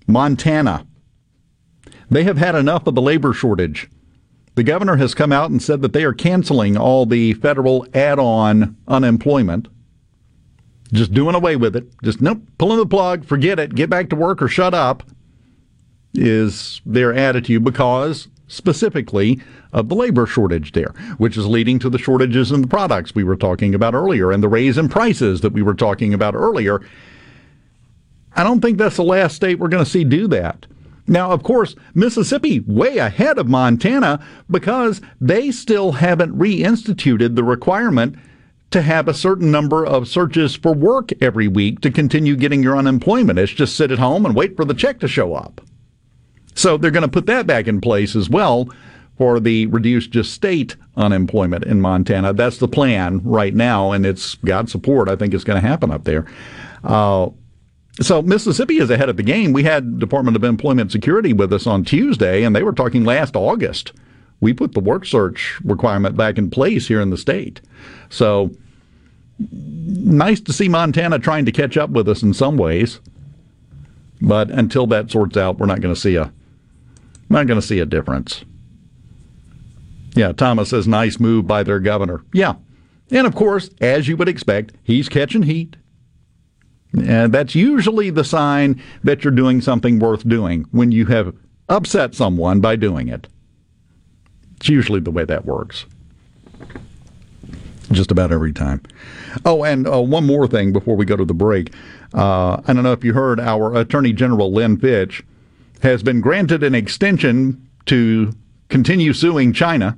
Montana. 0.07 0.85
They 2.09 2.23
have 2.23 2.37
had 2.37 2.55
enough 2.55 2.87
of 2.87 2.95
the 2.95 3.01
labor 3.01 3.33
shortage. 3.33 3.89
The 4.57 4.63
governor 4.63 4.95
has 4.95 5.13
come 5.13 5.31
out 5.31 5.51
and 5.51 5.61
said 5.61 5.83
that 5.83 5.93
they 5.93 6.03
are 6.03 6.13
canceling 6.13 6.77
all 6.77 7.05
the 7.05 7.33
federal 7.33 7.85
add 7.93 8.17
on 8.17 8.75
unemployment. 8.87 9.67
Just 10.91 11.13
doing 11.13 11.35
away 11.35 11.55
with 11.55 11.75
it. 11.75 11.85
Just 12.01 12.21
nope, 12.21 12.41
pulling 12.57 12.79
the 12.79 12.87
plug, 12.87 13.23
forget 13.23 13.59
it, 13.59 13.75
get 13.75 13.87
back 13.87 14.09
to 14.09 14.15
work 14.15 14.41
or 14.41 14.47
shut 14.47 14.73
up 14.73 15.03
is 16.15 16.81
their 16.87 17.13
attitude 17.13 17.63
because 17.63 18.29
specifically 18.47 19.39
of 19.73 19.89
the 19.89 19.95
labor 19.95 20.25
shortage 20.25 20.71
there, 20.71 20.95
which 21.19 21.37
is 21.37 21.45
leading 21.45 21.77
to 21.77 21.89
the 21.91 21.99
shortages 21.99 22.51
in 22.51 22.63
the 22.63 22.67
products 22.67 23.13
we 23.13 23.23
were 23.23 23.35
talking 23.35 23.75
about 23.75 23.93
earlier 23.93 24.31
and 24.31 24.41
the 24.41 24.49
raise 24.49 24.79
in 24.79 24.89
prices 24.89 25.41
that 25.41 25.53
we 25.53 25.61
were 25.61 25.75
talking 25.75 26.15
about 26.15 26.33
earlier. 26.33 26.81
I 28.35 28.43
don't 28.43 28.59
think 28.59 28.79
that's 28.79 28.95
the 28.95 29.03
last 29.03 29.35
state 29.35 29.59
we're 29.59 29.67
going 29.67 29.85
to 29.85 29.89
see 29.89 30.03
do 30.03 30.27
that. 30.29 30.65
Now, 31.07 31.31
of 31.31 31.43
course, 31.43 31.75
Mississippi 31.93 32.59
way 32.61 32.97
ahead 32.97 33.37
of 33.37 33.47
Montana 33.47 34.25
because 34.49 35.01
they 35.21 35.51
still 35.51 35.93
haven't 35.93 36.37
reinstituted 36.37 37.35
the 37.35 37.43
requirement 37.43 38.17
to 38.71 38.81
have 38.81 39.07
a 39.07 39.13
certain 39.13 39.49
number 39.49 39.85
of 39.85 40.07
searches 40.07 40.55
for 40.55 40.73
work 40.73 41.11
every 41.21 41.47
week 41.47 41.79
to 41.81 41.91
continue 41.91 42.35
getting 42.35 42.61
your 42.61 42.77
unemployment. 42.77 43.39
It's 43.39 43.53
just 43.53 43.77
sit 43.77 43.91
at 43.91 43.99
home 43.99 44.25
and 44.25 44.35
wait 44.35 44.57
for 44.57 44.65
the 44.65 44.73
check 44.73 44.99
to 44.99 45.07
show 45.07 45.33
up. 45.33 45.61
So 46.53 46.75
they're 46.75 46.91
going 46.91 47.03
to 47.03 47.07
put 47.07 47.27
that 47.27 47.47
back 47.47 47.67
in 47.67 47.79
place 47.79 48.15
as 48.15 48.29
well 48.29 48.67
for 49.17 49.39
the 49.39 49.67
reduced 49.67 50.11
just 50.11 50.33
state 50.33 50.75
unemployment 50.95 51.63
in 51.63 51.79
Montana. 51.81 52.33
That's 52.33 52.57
the 52.57 52.67
plan 52.67 53.21
right 53.23 53.53
now, 53.53 53.91
and 53.91 54.05
it's 54.05 54.35
got 54.35 54.69
support. 54.69 55.09
I 55.09 55.15
think 55.15 55.33
it's 55.33 55.43
going 55.43 55.61
to 55.61 55.67
happen 55.67 55.91
up 55.91 56.03
there. 56.03 56.25
Uh, 56.83 57.29
so 58.01 58.21
Mississippi 58.21 58.77
is 58.77 58.89
ahead 58.89 59.09
of 59.09 59.17
the 59.17 59.23
game. 59.23 59.53
We 59.53 59.63
had 59.63 59.99
Department 59.99 60.35
of 60.35 60.43
Employment 60.43 60.91
Security 60.91 61.33
with 61.33 61.51
us 61.51 61.65
on 61.65 61.83
Tuesday, 61.83 62.43
and 62.43 62.55
they 62.55 62.63
were 62.63 62.73
talking 62.73 63.03
last 63.03 63.35
August. 63.35 63.93
We 64.39 64.53
put 64.53 64.73
the 64.73 64.79
work 64.79 65.05
search 65.05 65.59
requirement 65.63 66.15
back 66.15 66.37
in 66.37 66.49
place 66.49 66.87
here 66.87 67.01
in 67.01 67.09
the 67.09 67.17
state. 67.17 67.59
So 68.09 68.51
nice 69.39 70.39
to 70.41 70.53
see 70.53 70.69
Montana 70.69 71.19
trying 71.19 71.45
to 71.45 71.51
catch 71.51 71.77
up 71.77 71.89
with 71.89 72.07
us 72.07 72.21
in 72.21 72.33
some 72.33 72.57
ways. 72.57 72.99
But 74.21 74.49
until 74.49 74.87
that 74.87 75.11
sorts 75.11 75.37
out, 75.37 75.57
we're 75.57 75.67
not 75.67 75.81
going 75.81 75.93
to 75.93 75.99
see 75.99 76.15
a 76.15 76.31
not 77.29 77.45
going 77.45 77.59
to 77.59 77.65
see 77.65 77.79
a 77.79 77.85
difference. 77.85 78.45
Yeah, 80.15 80.31
Thomas 80.31 80.69
says 80.69 80.87
nice 80.87 81.19
move 81.19 81.45
by 81.45 81.63
their 81.63 81.79
governor. 81.79 82.23
Yeah. 82.33 82.55
And 83.11 83.27
of 83.27 83.35
course, 83.35 83.69
as 83.81 84.07
you 84.07 84.17
would 84.17 84.29
expect, 84.29 84.73
he's 84.83 85.09
catching 85.09 85.43
heat. 85.43 85.75
And 86.93 87.33
that's 87.33 87.55
usually 87.55 88.09
the 88.09 88.23
sign 88.23 88.81
that 89.03 89.23
you're 89.23 89.31
doing 89.31 89.61
something 89.61 89.99
worth 89.99 90.27
doing 90.27 90.65
when 90.71 90.91
you 90.91 91.05
have 91.07 91.35
upset 91.69 92.15
someone 92.15 92.61
by 92.61 92.75
doing 92.75 93.07
it. 93.07 93.27
It's 94.57 94.69
usually 94.69 94.99
the 94.99 95.11
way 95.11 95.25
that 95.25 95.45
works. 95.45 95.85
Just 97.91 98.11
about 98.11 98.31
every 98.31 98.51
time. 98.51 98.81
Oh, 99.45 99.63
and 99.63 99.87
uh, 99.87 100.01
one 100.01 100.25
more 100.25 100.47
thing 100.47 100.73
before 100.73 100.95
we 100.95 101.05
go 101.05 101.15
to 101.15 101.25
the 101.25 101.33
break. 101.33 101.73
Uh, 102.13 102.61
I 102.67 102.73
don't 102.73 102.83
know 102.83 102.91
if 102.91 103.03
you 103.03 103.13
heard, 103.13 103.39
our 103.39 103.75
Attorney 103.75 104.13
General 104.13 104.51
Lynn 104.51 104.77
Fitch 104.77 105.23
has 105.81 106.03
been 106.03 106.21
granted 106.21 106.63
an 106.63 106.75
extension 106.75 107.69
to 107.85 108.33
continue 108.69 109.13
suing 109.13 109.53
China. 109.53 109.97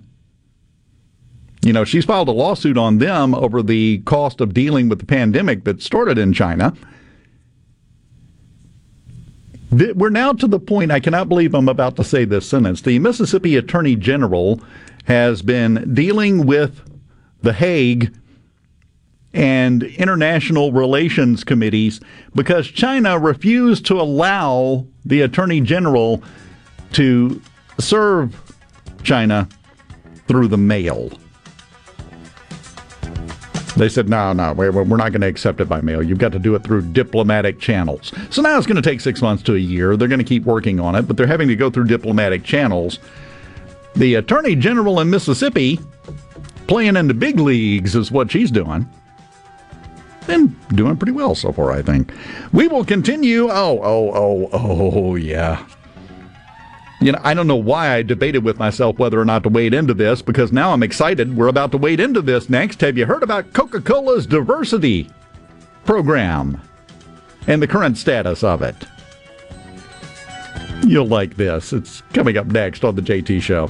You 1.62 1.74
know, 1.74 1.84
she's 1.84 2.06
filed 2.06 2.30
a 2.30 2.32
lawsuit 2.32 2.78
on 2.78 3.00
them 3.00 3.36
over 3.36 3.62
the 3.62 4.00
cost 4.00 4.40
of 4.40 4.54
dealing 4.54 4.88
with 4.88 5.00
the 5.00 5.06
pandemic 5.06 5.66
that 5.66 5.82
started 5.82 6.18
in 6.18 6.32
China. 6.32 6.74
We're 9.72 10.10
now 10.10 10.34
to 10.34 10.48
the 10.48 10.60
point, 10.60 10.92
I 10.92 11.00
cannot 11.00 11.30
believe 11.30 11.54
I'm 11.54 11.70
about 11.70 11.96
to 11.98 12.04
say 12.04 12.26
this 12.26 12.48
sentence. 12.48 12.82
The 12.82 12.98
Mississippi 12.98 13.56
Attorney 13.56 13.96
General 13.96 14.60
has 15.06 15.42
been 15.42 15.94
dealing 15.94 16.46
with 16.48 16.82
The 17.44 17.54
Hague 17.54 18.16
and 19.34 19.84
international 19.84 20.72
relations 20.72 21.44
committees 21.44 22.00
because 22.34 22.68
China 22.68 23.20
refused 23.20 23.86
to 23.88 24.02
allow 24.02 24.88
the 25.06 25.22
Attorney 25.22 25.62
General 25.62 26.24
to 26.94 27.40
serve 27.80 28.42
China 29.04 29.48
through 30.28 30.48
the 30.48 30.58
mail. 30.58 31.12
They 33.76 33.90
said, 33.90 34.10
no, 34.10 34.34
no, 34.34 34.54
we're, 34.54 34.72
not 34.84 35.12
going 35.12 35.22
to 35.22 35.28
accept 35.28 35.62
it 35.62 35.70
by 35.70 35.82
mail. 35.82 36.02
You've 36.02 36.18
got 36.18 36.32
to 36.32 36.40
do 36.40 36.56
it 36.56 36.64
through 36.64 36.82
diplomatic 36.82 37.60
channels. 37.60 38.12
So 38.30 38.42
now 38.42 38.58
it's 38.58 38.68
going 38.68 38.82
to 38.82 38.90
take 38.90 39.00
six 39.00 39.22
months 39.22 39.44
to 39.44 39.56
a 39.56 39.60
year. 39.60 39.96
They're 39.96 40.08
going 40.08 40.20
to 40.20 40.26
keep 40.26 40.44
working 40.44 40.80
on 40.80 40.96
it, 40.96 41.04
but 41.04 41.18
they're 41.18 41.28
having 41.28 41.48
to 41.48 41.56
go 41.56 41.70
through 41.70 41.86
diplomatic 41.86 42.44
channels. 42.44 43.00
The 43.96 44.16
Attorney 44.16 44.56
General 44.56 45.00
in 45.00 45.10
Mississippi, 45.10 45.80
playing 46.68 46.96
in 46.96 47.08
the 47.08 47.14
big 47.14 47.40
leagues, 47.40 47.96
is 47.96 48.12
what 48.12 48.32
she's 48.32 48.52
doing. 48.52 48.90
And 50.28 50.56
doing 50.70 50.98
pretty 50.98 51.14
well 51.14 51.34
so 51.34 51.52
far, 51.52 51.72
I 51.72 51.82
think. 51.82 52.12
We 52.52 52.68
will 52.68 52.86
continue. 52.86 53.50
Oh, 53.50 53.80
oh, 53.82 54.12
oh, 54.14 54.50
oh, 54.52 55.16
yeah 55.16 55.66
you 57.02 57.12
know, 57.12 57.20
I 57.24 57.34
don't 57.34 57.48
know 57.48 57.56
why 57.56 57.94
I 57.94 58.02
debated 58.02 58.44
with 58.44 58.60
myself 58.60 59.00
whether 59.00 59.20
or 59.20 59.26
not 59.26 59.44
to 59.44 59.50
wade 59.50 59.74
into 59.74 59.94
this 59.94 60.22
because 60.22 60.52
now 60.52 60.74
I'm 60.74 60.84
excited. 60.84 61.36
We're 61.36 61.48
about 61.48 61.72
to 61.72 61.78
wade 61.78 62.00
into 62.00 62.22
this 62.22 62.50
next. 62.50 62.82
Have 62.82 62.98
you 62.98 63.06
heard 63.06 63.24
about 63.24 63.54
Coca 63.54 63.82
Cola's 63.82 64.28
diversity 64.28 65.10
program 65.86 66.62
and 67.48 67.62
the 67.62 67.68
current 67.68 67.98
status 67.98 68.44
of 68.44 68.62
it? 68.62 68.76
You'll 70.86 71.08
like 71.08 71.36
this. 71.36 71.74
It's 71.74 72.02
coming 72.14 72.38
up 72.38 72.48
next 72.48 72.84
on 72.84 72.96
The 72.96 73.02
JT 73.02 73.42
Show. 73.42 73.70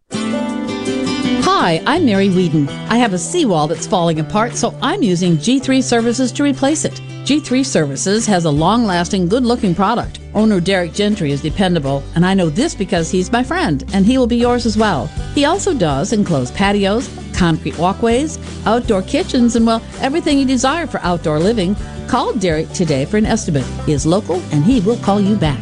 Hi, 1.63 1.79
I'm 1.85 2.07
Mary 2.07 2.27
Whedon. 2.27 2.67
I 2.89 2.97
have 2.97 3.13
a 3.13 3.19
seawall 3.19 3.67
that's 3.67 3.85
falling 3.85 4.19
apart, 4.19 4.55
so 4.55 4.75
I'm 4.81 5.03
using 5.03 5.37
G3 5.37 5.83
Services 5.83 6.31
to 6.31 6.43
replace 6.43 6.85
it. 6.85 6.93
G3 7.23 7.63
Services 7.63 8.25
has 8.25 8.45
a 8.45 8.49
long 8.49 8.85
lasting, 8.85 9.27
good 9.27 9.43
looking 9.43 9.75
product. 9.75 10.19
Owner 10.33 10.59
Derek 10.59 10.91
Gentry 10.91 11.31
is 11.31 11.43
dependable, 11.43 12.03
and 12.15 12.25
I 12.25 12.33
know 12.33 12.49
this 12.49 12.73
because 12.73 13.11
he's 13.11 13.31
my 13.31 13.43
friend, 13.43 13.83
and 13.93 14.07
he 14.07 14.17
will 14.17 14.25
be 14.25 14.37
yours 14.37 14.65
as 14.65 14.75
well. 14.75 15.05
He 15.35 15.45
also 15.45 15.75
does 15.75 16.13
enclosed 16.13 16.55
patios, 16.55 17.07
concrete 17.35 17.77
walkways, 17.77 18.39
outdoor 18.65 19.03
kitchens, 19.03 19.55
and 19.55 19.67
well, 19.67 19.83
everything 19.99 20.39
you 20.39 20.45
desire 20.45 20.87
for 20.87 20.99
outdoor 21.01 21.37
living. 21.37 21.75
Call 22.07 22.33
Derek 22.33 22.71
today 22.71 23.05
for 23.05 23.17
an 23.17 23.27
estimate. 23.27 23.65
He 23.85 23.93
is 23.93 24.07
local, 24.07 24.41
and 24.51 24.63
he 24.63 24.79
will 24.79 24.97
call 24.97 25.21
you 25.21 25.35
back. 25.35 25.61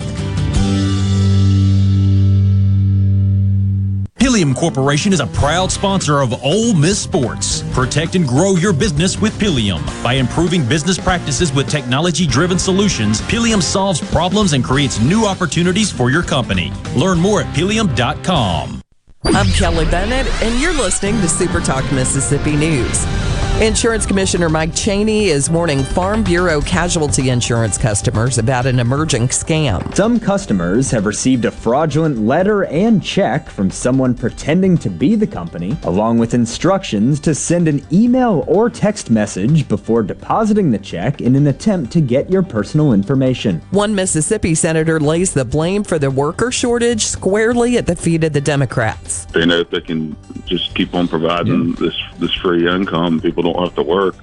Pileum 4.30 4.56
Corporation 4.56 5.12
is 5.12 5.22
a 5.22 5.26
proud 5.26 5.72
sponsor 5.72 6.22
of 6.22 6.44
Ole 6.44 6.76
Miss 6.76 7.02
Sports. 7.02 7.64
Protect 7.74 8.14
and 8.14 8.28
grow 8.28 8.52
your 8.52 8.74
business 8.74 9.20
with 9.20 9.34
Pileum. 9.40 9.84
By 10.04 10.14
improving 10.14 10.64
business 10.70 11.00
practices 11.00 11.52
with 11.52 11.68
technology 11.68 12.28
driven 12.28 12.60
solutions, 12.60 13.22
Pileum 13.22 13.60
solves 13.60 14.00
problems 14.12 14.54
and 14.54 14.64
creates 14.64 15.00
new 15.00 15.26
opportunities 15.26 15.92
for 15.92 16.12
your 16.12 16.22
company. 16.22 16.72
Learn 16.96 17.18
more 17.18 17.42
at 17.42 17.56
pileum.com. 17.56 18.82
I'm 19.26 19.48
Kelly 19.48 19.86
Bennett, 19.86 20.28
and 20.44 20.62
you're 20.62 20.74
listening 20.74 21.20
to 21.22 21.28
Super 21.28 21.60
Talk 21.60 21.92
Mississippi 21.92 22.56
News. 22.56 23.29
Insurance 23.62 24.06
Commissioner 24.06 24.48
Mike 24.48 24.74
Chaney 24.74 25.26
is 25.26 25.50
warning 25.50 25.84
Farm 25.84 26.24
Bureau 26.24 26.62
casualty 26.62 27.30
insurance 27.30 27.78
customers 27.78 28.38
about 28.38 28.66
an 28.66 28.80
emerging 28.80 29.28
scam. 29.28 29.94
Some 29.94 30.18
customers 30.18 30.90
have 30.92 31.06
received 31.06 31.44
a 31.44 31.52
fraudulent 31.52 32.20
letter 32.20 32.64
and 32.64 33.04
check 33.04 33.50
from 33.50 33.70
someone 33.70 34.16
pretending 34.16 34.78
to 34.78 34.90
be 34.90 35.16
the 35.16 35.28
company, 35.28 35.76
along 35.84 36.20
with 36.20 36.34
instructions 36.34 37.20
to 37.20 37.36
send 37.36 37.68
an 37.68 37.86
email 37.92 38.46
or 38.48 38.70
text 38.70 39.10
message 39.10 39.68
before 39.68 40.04
depositing 40.04 40.72
the 40.72 40.80
check 40.80 41.20
in 41.20 41.36
an 41.36 41.48
attempt 41.48 41.92
to 41.92 42.00
get 42.00 42.30
your 42.30 42.44
personal 42.44 42.94
information. 42.94 43.60
One 43.72 43.94
Mississippi 43.94 44.56
senator 44.56 45.02
lays 45.02 45.34
the 45.34 45.44
blame 45.44 45.84
for 45.84 46.00
the 46.00 46.10
worker 46.10 46.50
shortage 46.50 47.06
squarely 47.06 47.78
at 47.78 47.88
the 47.88 47.96
feet 47.98 48.24
of 48.24 48.32
the 48.32 48.40
Democrats. 48.40 49.26
They 49.26 49.46
know 49.46 49.60
if 49.60 49.70
they 49.70 49.82
can 49.82 50.16
just 50.46 50.74
keep 50.76 50.94
on 50.96 51.10
providing 51.10 51.74
this 51.74 51.96
this 52.20 52.34
free 52.34 52.68
income, 52.68 53.20
people 53.20 53.44
don't 53.44 53.49
have 53.58 53.76
to 53.76 53.84
work. 53.84 54.16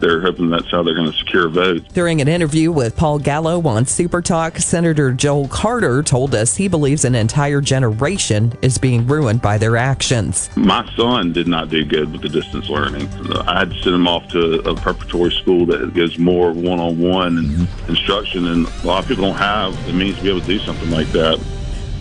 They're 0.00 0.20
hoping 0.20 0.50
that's 0.50 0.70
how 0.70 0.82
they're 0.82 0.94
going 0.94 1.10
to 1.10 1.16
secure 1.16 1.48
votes. 1.48 1.90
During 1.92 2.20
an 2.20 2.28
interview 2.28 2.70
with 2.70 2.94
Paul 2.94 3.20
Gallo 3.20 3.62
on 3.66 3.86
Super 3.86 4.20
Talk, 4.20 4.58
Senator 4.58 5.12
Joel 5.12 5.48
Carter 5.48 6.02
told 6.02 6.34
us 6.34 6.56
he 6.56 6.68
believes 6.68 7.04
an 7.06 7.14
entire 7.14 7.60
generation 7.60 8.52
is 8.60 8.76
being 8.76 9.06
ruined 9.06 9.40
by 9.40 9.56
their 9.56 9.76
actions. 9.76 10.54
My 10.56 10.86
son 10.94 11.32
did 11.32 11.46
not 11.48 11.70
do 11.70 11.84
good 11.84 12.12
with 12.12 12.22
the 12.22 12.28
distance 12.28 12.68
learning. 12.68 13.08
I 13.46 13.60
had 13.60 13.70
to 13.70 13.82
send 13.82 13.94
him 13.94 14.06
off 14.08 14.28
to 14.30 14.68
a 14.68 14.74
preparatory 14.74 15.30
school 15.30 15.64
that 15.66 15.94
gives 15.94 16.18
more 16.18 16.52
one-on-one 16.52 17.36
mm-hmm. 17.36 17.90
instruction, 17.90 18.48
and 18.48 18.66
a 18.66 18.86
lot 18.86 19.04
of 19.04 19.08
people 19.08 19.24
don't 19.24 19.36
have 19.36 19.86
the 19.86 19.92
means 19.92 20.16
to 20.18 20.22
be 20.24 20.28
able 20.28 20.40
to 20.40 20.46
do 20.46 20.58
something 20.58 20.90
like 20.90 21.08
that. 21.12 21.42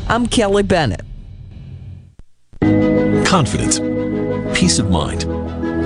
I'm 0.10 0.28
Kelly 0.28 0.64
Bennett. 0.64 1.04
Confidence, 3.26 3.80
peace 4.58 4.80
of 4.80 4.90
mind, 4.90 5.24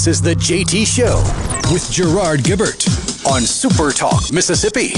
This 0.00 0.16
is 0.16 0.22
the 0.22 0.34
JT 0.34 0.86
Show 0.86 1.18
with 1.70 1.90
Gerard 1.90 2.40
Gibert 2.40 2.86
on 3.30 3.42
Super 3.42 3.92
Talk 3.92 4.32
Mississippi. 4.32 4.94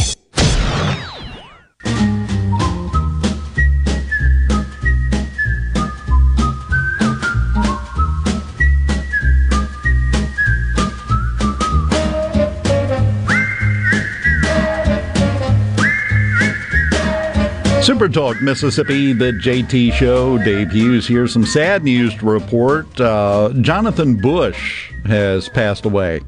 Super 17.82 18.08
Talk 18.08 18.40
Mississippi, 18.40 19.12
the 19.12 19.32
JT 19.32 19.94
Show. 19.94 20.38
Dave 20.38 20.70
Hughes 20.70 21.08
here. 21.08 21.26
Some 21.26 21.44
sad 21.44 21.82
news 21.82 22.14
to 22.18 22.26
report. 22.26 23.00
Uh, 23.00 23.52
Jonathan 23.60 24.14
Bush 24.14 24.91
has 25.04 25.48
passed 25.48 25.84
away 25.84 26.20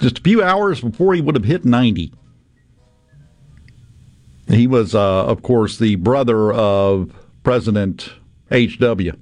just 0.00 0.18
a 0.18 0.22
few 0.22 0.42
hours 0.42 0.80
before 0.80 1.14
he 1.14 1.20
would 1.20 1.34
have 1.34 1.44
hit 1.44 1.64
90. 1.64 2.12
He 4.48 4.66
was, 4.66 4.94
uh, 4.94 5.26
of 5.26 5.42
course, 5.42 5.78
the 5.78 5.96
brother 5.96 6.52
of 6.52 7.12
President 7.42 8.12
H.W., 8.50 9.12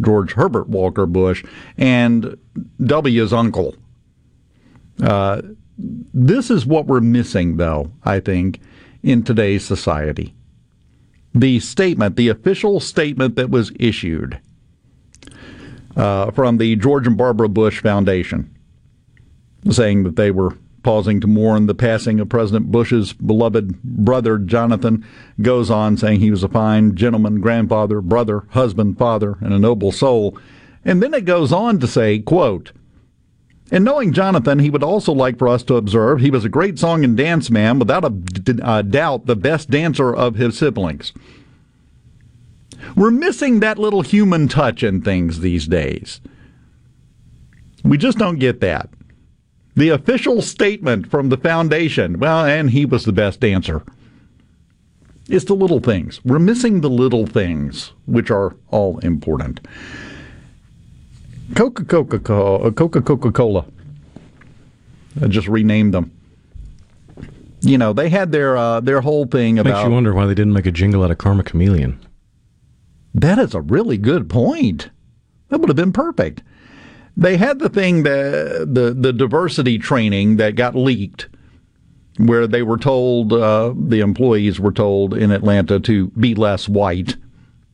George 0.00 0.32
Herbert 0.34 0.68
Walker 0.68 1.06
Bush, 1.06 1.44
and 1.76 2.36
W's 2.84 3.32
uncle. 3.32 3.74
Uh, 5.02 5.42
this 5.78 6.50
is 6.50 6.64
what 6.64 6.86
we're 6.86 7.00
missing, 7.00 7.56
though, 7.56 7.90
I 8.04 8.20
think, 8.20 8.60
in 9.02 9.22
today's 9.22 9.64
society. 9.64 10.34
The 11.34 11.60
statement, 11.60 12.16
the 12.16 12.28
official 12.28 12.80
statement 12.80 13.36
that 13.36 13.50
was 13.50 13.72
issued 13.78 14.40
uh, 15.96 16.30
from 16.30 16.58
the 16.58 16.76
George 16.76 17.06
and 17.06 17.16
Barbara 17.16 17.48
Bush 17.48 17.80
Foundation, 17.80 18.54
saying 19.70 20.04
that 20.04 20.16
they 20.16 20.30
were 20.30 20.56
pausing 20.82 21.20
to 21.20 21.26
mourn 21.26 21.66
the 21.66 21.74
passing 21.74 22.20
of 22.20 22.28
President 22.28 22.70
Bush's 22.70 23.12
beloved 23.12 23.82
brother, 23.82 24.38
Jonathan, 24.38 25.04
goes 25.42 25.68
on 25.68 25.96
saying 25.96 26.20
he 26.20 26.30
was 26.30 26.44
a 26.44 26.48
fine 26.48 26.94
gentleman, 26.94 27.40
grandfather, 27.40 28.00
brother, 28.00 28.44
husband, 28.50 28.96
father, 28.96 29.36
and 29.40 29.52
a 29.52 29.58
noble 29.58 29.90
soul. 29.90 30.38
And 30.84 31.02
then 31.02 31.12
it 31.12 31.24
goes 31.24 31.52
on 31.52 31.80
to 31.80 31.88
say, 31.88 32.20
quote, 32.20 32.70
and 33.72 33.84
knowing 33.84 34.12
Jonathan, 34.12 34.60
he 34.60 34.70
would 34.70 34.84
also 34.84 35.12
like 35.12 35.38
for 35.38 35.48
us 35.48 35.64
to 35.64 35.74
observe 35.74 36.20
he 36.20 36.30
was 36.30 36.44
a 36.44 36.48
great 36.48 36.78
song 36.78 37.02
and 37.02 37.16
dance 37.16 37.50
man, 37.50 37.80
without 37.80 38.04
a, 38.04 38.82
doubt 38.84 39.26
the 39.26 39.34
best 39.34 39.70
dancer 39.70 40.14
of 40.14 40.36
his 40.36 40.56
siblings. 40.56 41.12
We're 42.94 43.10
missing 43.10 43.60
that 43.60 43.78
little 43.78 44.02
human 44.02 44.48
touch 44.48 44.82
in 44.82 45.02
things 45.02 45.40
these 45.40 45.66
days. 45.66 46.20
We 47.84 47.98
just 47.98 48.18
don't 48.18 48.38
get 48.38 48.60
that. 48.60 48.88
The 49.74 49.90
official 49.90 50.40
statement 50.40 51.10
from 51.10 51.28
the 51.28 51.36
foundation, 51.36 52.18
well, 52.18 52.44
and 52.44 52.70
he 52.70 52.86
was 52.86 53.04
the 53.04 53.12
best 53.12 53.40
dancer. 53.40 53.82
It's 55.28 55.44
the 55.44 55.54
little 55.54 55.80
things. 55.80 56.24
We're 56.24 56.38
missing 56.38 56.80
the 56.80 56.90
little 56.90 57.26
things, 57.26 57.92
which 58.06 58.30
are 58.30 58.56
all 58.70 58.98
important. 59.00 59.60
Coca 61.54 61.84
Coca 61.84 62.18
Coca 62.18 63.00
Coca 63.02 63.32
Cola. 63.32 63.66
I 65.20 65.26
just 65.26 65.48
renamed 65.48 65.94
them. 65.94 66.12
You 67.60 67.78
know, 67.78 67.92
they 67.92 68.08
had 68.08 68.32
their 68.32 68.56
uh, 68.56 68.80
their 68.80 69.00
whole 69.00 69.26
thing 69.26 69.58
about. 69.58 69.74
Makes 69.74 69.84
you 69.86 69.92
wonder 69.92 70.14
why 70.14 70.26
they 70.26 70.34
didn't 70.34 70.52
make 70.52 70.66
a 70.66 70.72
jingle 70.72 71.02
out 71.02 71.10
of 71.10 71.18
Karma 71.18 71.42
Chameleon. 71.42 71.98
That 73.16 73.38
is 73.38 73.54
a 73.54 73.62
really 73.62 73.96
good 73.96 74.28
point. 74.28 74.90
That 75.48 75.60
would 75.60 75.70
have 75.70 75.76
been 75.76 75.92
perfect. 75.92 76.42
They 77.16 77.38
had 77.38 77.60
the 77.60 77.70
thing 77.70 78.02
that 78.02 78.68
the 78.70 78.92
the 78.92 79.12
diversity 79.12 79.78
training 79.78 80.36
that 80.36 80.54
got 80.54 80.74
leaked, 80.74 81.28
where 82.18 82.46
they 82.46 82.62
were 82.62 82.76
told 82.76 83.32
uh, 83.32 83.72
the 83.74 84.00
employees 84.00 84.60
were 84.60 84.72
told 84.72 85.14
in 85.14 85.30
Atlanta 85.30 85.80
to 85.80 86.08
be 86.08 86.34
less 86.34 86.68
white. 86.68 87.16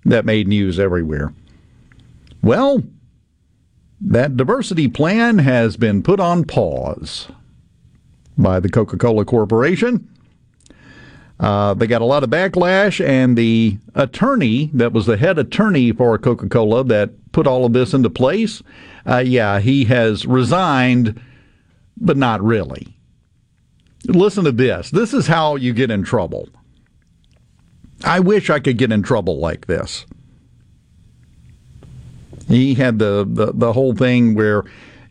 That 0.04 0.24
made 0.24 0.46
news 0.46 0.78
everywhere. 0.78 1.34
Well, 2.40 2.84
that 4.00 4.36
diversity 4.36 4.86
plan 4.86 5.38
has 5.38 5.76
been 5.76 6.04
put 6.04 6.20
on 6.20 6.44
pause 6.44 7.28
by 8.38 8.60
the 8.60 8.68
Coca 8.68 8.96
Cola 8.96 9.24
Corporation. 9.24 10.08
Uh, 11.42 11.74
they 11.74 11.88
got 11.88 12.00
a 12.00 12.04
lot 12.04 12.22
of 12.22 12.30
backlash, 12.30 13.04
and 13.04 13.36
the 13.36 13.76
attorney 13.96 14.70
that 14.72 14.92
was 14.92 15.06
the 15.06 15.16
head 15.16 15.40
attorney 15.40 15.90
for 15.90 16.16
Coca 16.16 16.48
Cola 16.48 16.84
that 16.84 17.10
put 17.32 17.48
all 17.48 17.64
of 17.64 17.72
this 17.72 17.92
into 17.92 18.08
place, 18.08 18.62
uh, 19.08 19.18
yeah, 19.18 19.58
he 19.58 19.84
has 19.86 20.24
resigned, 20.24 21.20
but 21.96 22.16
not 22.16 22.40
really. 22.40 22.96
Listen 24.06 24.44
to 24.44 24.52
this. 24.52 24.90
This 24.90 25.12
is 25.12 25.26
how 25.26 25.56
you 25.56 25.72
get 25.72 25.90
in 25.90 26.04
trouble. 26.04 26.48
I 28.04 28.20
wish 28.20 28.48
I 28.48 28.60
could 28.60 28.78
get 28.78 28.92
in 28.92 29.02
trouble 29.02 29.38
like 29.38 29.66
this. 29.66 30.06
He 32.46 32.74
had 32.74 33.00
the, 33.00 33.26
the, 33.28 33.52
the 33.52 33.72
whole 33.72 33.94
thing 33.96 34.34
where 34.34 34.62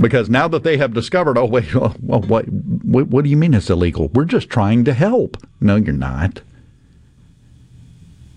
Because 0.00 0.30
now 0.30 0.48
that 0.48 0.62
they 0.62 0.78
have 0.78 0.94
discovered, 0.94 1.36
oh 1.36 1.44
wait, 1.44 1.74
well, 1.74 1.94
oh, 2.08 2.14
oh, 2.14 2.20
what, 2.20 2.46
what, 2.46 3.08
what 3.08 3.24
do 3.24 3.30
you 3.30 3.36
mean 3.36 3.54
it's 3.54 3.70
illegal? 3.70 4.08
We're 4.08 4.24
just 4.24 4.48
trying 4.48 4.84
to 4.84 4.94
help. 4.94 5.36
No, 5.60 5.76
you're 5.76 5.92
not. 5.92 6.40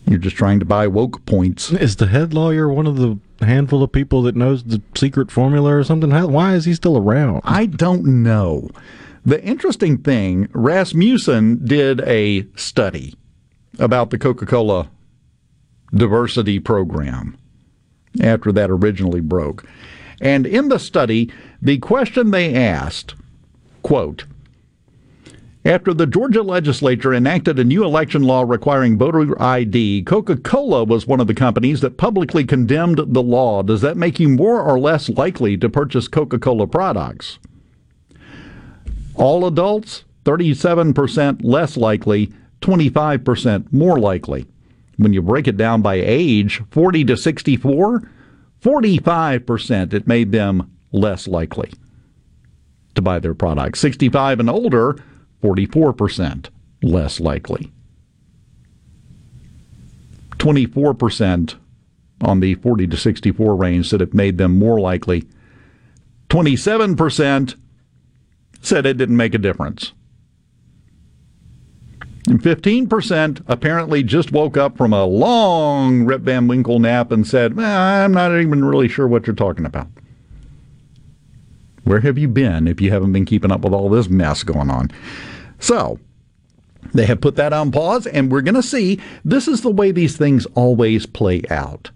You're 0.07 0.19
just 0.19 0.35
trying 0.35 0.59
to 0.59 0.65
buy 0.65 0.87
woke 0.87 1.25
points. 1.25 1.71
Is 1.71 1.95
the 1.95 2.07
head 2.07 2.33
lawyer 2.33 2.69
one 2.69 2.85
of 2.85 2.97
the 2.97 3.17
handful 3.43 3.81
of 3.81 3.91
people 3.91 4.21
that 4.23 4.35
knows 4.35 4.63
the 4.63 4.81
secret 4.95 5.31
formula 5.31 5.75
or 5.75 5.83
something? 5.83 6.11
How, 6.11 6.27
why 6.27 6.53
is 6.53 6.65
he 6.65 6.73
still 6.75 6.97
around? 6.97 7.41
I 7.43 7.65
don't 7.65 8.23
know. 8.23 8.69
The 9.25 9.43
interesting 9.43 9.97
thing, 9.97 10.49
Rasmussen 10.53 11.65
did 11.65 12.01
a 12.01 12.45
study 12.55 13.15
about 13.79 14.11
the 14.11 14.19
Coca 14.19 14.45
Cola 14.45 14.89
diversity 15.91 16.59
program 16.59 17.35
after 18.21 18.51
that 18.51 18.69
originally 18.69 19.21
broke. 19.21 19.65
And 20.21 20.45
in 20.45 20.69
the 20.69 20.79
study, 20.79 21.31
the 21.61 21.77
question 21.79 22.31
they 22.31 22.53
asked, 22.53 23.15
quote, 23.83 24.25
after 25.65 25.95
the 25.95 26.05
Georgia 26.05 26.43
legislature 26.43 27.11
enacted 27.11 27.57
a 27.57 27.63
new 27.63 27.83
election 27.83 28.21
law 28.21 28.43
requiring 28.43 28.99
voter 28.99 29.41
ID, 29.41 30.03
Coca 30.03 30.37
Cola 30.37 30.83
was 30.83 31.07
one 31.07 31.19
of 31.19 31.25
the 31.25 31.33
companies 31.33 31.81
that 31.81 31.97
publicly 31.97 32.45
condemned 32.45 32.99
the 32.99 33.23
law. 33.23 33.63
Does 33.63 33.81
that 33.81 33.97
make 33.97 34.19
you 34.19 34.29
more 34.29 34.61
or 34.61 34.79
less 34.79 35.09
likely 35.09 35.57
to 35.57 35.67
purchase 35.67 36.07
Coca 36.07 36.37
Cola 36.37 36.67
products? 36.67 37.39
All 39.15 39.47
adults, 39.47 40.03
37% 40.23 41.43
less 41.43 41.77
likely, 41.77 42.31
25% 42.61 43.73
more 43.73 43.99
likely. 43.99 44.45
When 44.97 45.13
you 45.13 45.23
break 45.23 45.47
it 45.47 45.57
down 45.57 45.81
by 45.81 45.95
age, 45.95 46.61
40 46.69 47.05
to 47.05 47.17
64, 47.17 48.07
45% 48.65 49.93
it 49.93 50.07
made 50.07 50.31
them 50.31 50.75
less 50.91 51.27
likely 51.27 51.71
to 52.95 53.01
buy 53.01 53.19
their 53.19 53.35
product. 53.35 53.77
65 53.77 54.39
and 54.39 54.49
older, 54.49 54.95
44% 55.43 56.49
less 56.81 57.19
likely. 57.19 57.71
24% 60.37 61.55
on 62.21 62.39
the 62.39 62.55
40 62.55 62.87
to 62.87 62.97
64 62.97 63.55
range 63.55 63.87
said 63.87 64.01
it 64.01 64.15
made 64.15 64.39
them 64.39 64.57
more 64.57 64.79
likely. 64.79 65.25
27% 66.29 67.55
said 68.61 68.85
it 68.87 68.97
didn't 68.97 69.17
make 69.17 69.35
a 69.35 69.39
difference. 69.39 69.93
And 72.27 72.41
15% 72.41 73.43
apparently 73.47 74.01
just 74.01 74.31
woke 74.31 74.57
up 74.57 74.77
from 74.77 74.93
a 74.93 75.05
long 75.05 76.05
Rip 76.05 76.21
Van 76.21 76.47
Winkle 76.47 76.79
nap 76.79 77.11
and 77.11 77.25
said, 77.25 77.59
I'm 77.59 78.13
not 78.13 78.37
even 78.39 78.65
really 78.65 78.87
sure 78.87 79.07
what 79.07 79.27
you're 79.27 79.35
talking 79.35 79.65
about. 79.65 79.87
Where 81.83 81.99
have 81.99 82.17
you 82.17 82.27
been 82.27 82.67
if 82.67 82.81
you 82.81 82.89
haven't 82.89 83.13
been 83.13 83.25
keeping 83.25 83.51
up 83.51 83.61
with 83.61 83.73
all 83.73 83.89
this 83.89 84.09
mess 84.09 84.41
going 84.41 84.71
on? 84.71 84.89
So, 85.59 85.99
they 86.93 87.05
have 87.05 87.21
put 87.21 87.35
that 87.35 87.53
on 87.53 87.71
pause, 87.71 88.07
and 88.07 88.31
we're 88.31 88.41
going 88.41 88.55
to 88.55 88.63
see 88.63 88.99
this 89.23 89.47
is 89.47 89.61
the 89.61 89.71
way 89.71 89.91
these 89.91 90.17
things 90.17 90.45
always 90.55 91.05
play 91.05 91.43
out. 91.49 91.91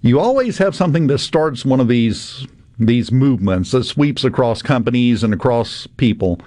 You 0.00 0.18
always 0.18 0.58
have 0.58 0.74
something 0.74 1.06
that 1.08 1.18
starts 1.18 1.64
one 1.64 1.80
of 1.80 1.88
these 1.88 2.46
these 2.78 3.12
movements 3.12 3.70
that 3.70 3.84
sweeps 3.84 4.24
across 4.24 4.62
companies 4.62 5.22
and 5.22 5.32
across 5.32 5.86
people, 5.98 6.40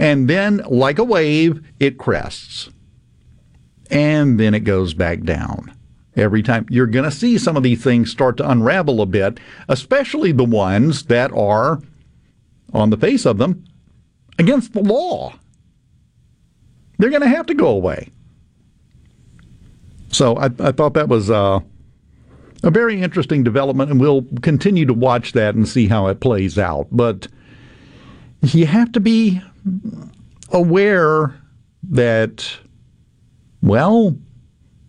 and 0.00 0.28
then, 0.28 0.62
like 0.66 0.98
a 0.98 1.04
wave, 1.04 1.62
it 1.78 1.98
crests, 1.98 2.70
and 3.90 4.40
then 4.40 4.54
it 4.54 4.60
goes 4.60 4.94
back 4.94 5.20
down. 5.24 5.76
Every 6.16 6.42
time 6.42 6.64
you're 6.70 6.86
going 6.86 7.04
to 7.04 7.10
see 7.10 7.36
some 7.36 7.54
of 7.54 7.62
these 7.62 7.84
things 7.84 8.10
start 8.10 8.38
to 8.38 8.50
unravel 8.50 9.02
a 9.02 9.06
bit, 9.06 9.38
especially 9.68 10.32
the 10.32 10.42
ones 10.42 11.04
that 11.04 11.30
are 11.32 11.82
on 12.72 12.88
the 12.88 12.96
face 12.96 13.26
of 13.26 13.36
them 13.36 13.62
against 14.38 14.72
the 14.72 14.80
law. 14.80 15.34
They're 16.98 17.10
going 17.10 17.20
to 17.20 17.28
have 17.28 17.46
to 17.46 17.54
go 17.54 17.68
away. 17.68 18.08
So 20.12 20.34
I, 20.38 20.46
I 20.60 20.72
thought 20.72 20.94
that 20.94 21.08
was 21.08 21.30
uh, 21.30 21.60
a 22.62 22.70
very 22.70 23.02
interesting 23.02 23.44
development, 23.44 23.90
and 23.90 24.00
we'll 24.00 24.24
continue 24.40 24.86
to 24.86 24.94
watch 24.94 25.32
that 25.32 25.54
and 25.56 25.68
see 25.68 25.88
how 25.88 26.06
it 26.06 26.20
plays 26.20 26.58
out. 26.58 26.88
But 26.90 27.28
you 28.40 28.64
have 28.64 28.92
to 28.92 29.00
be 29.00 29.42
aware 30.50 31.34
that, 31.90 32.58
well, 33.62 34.16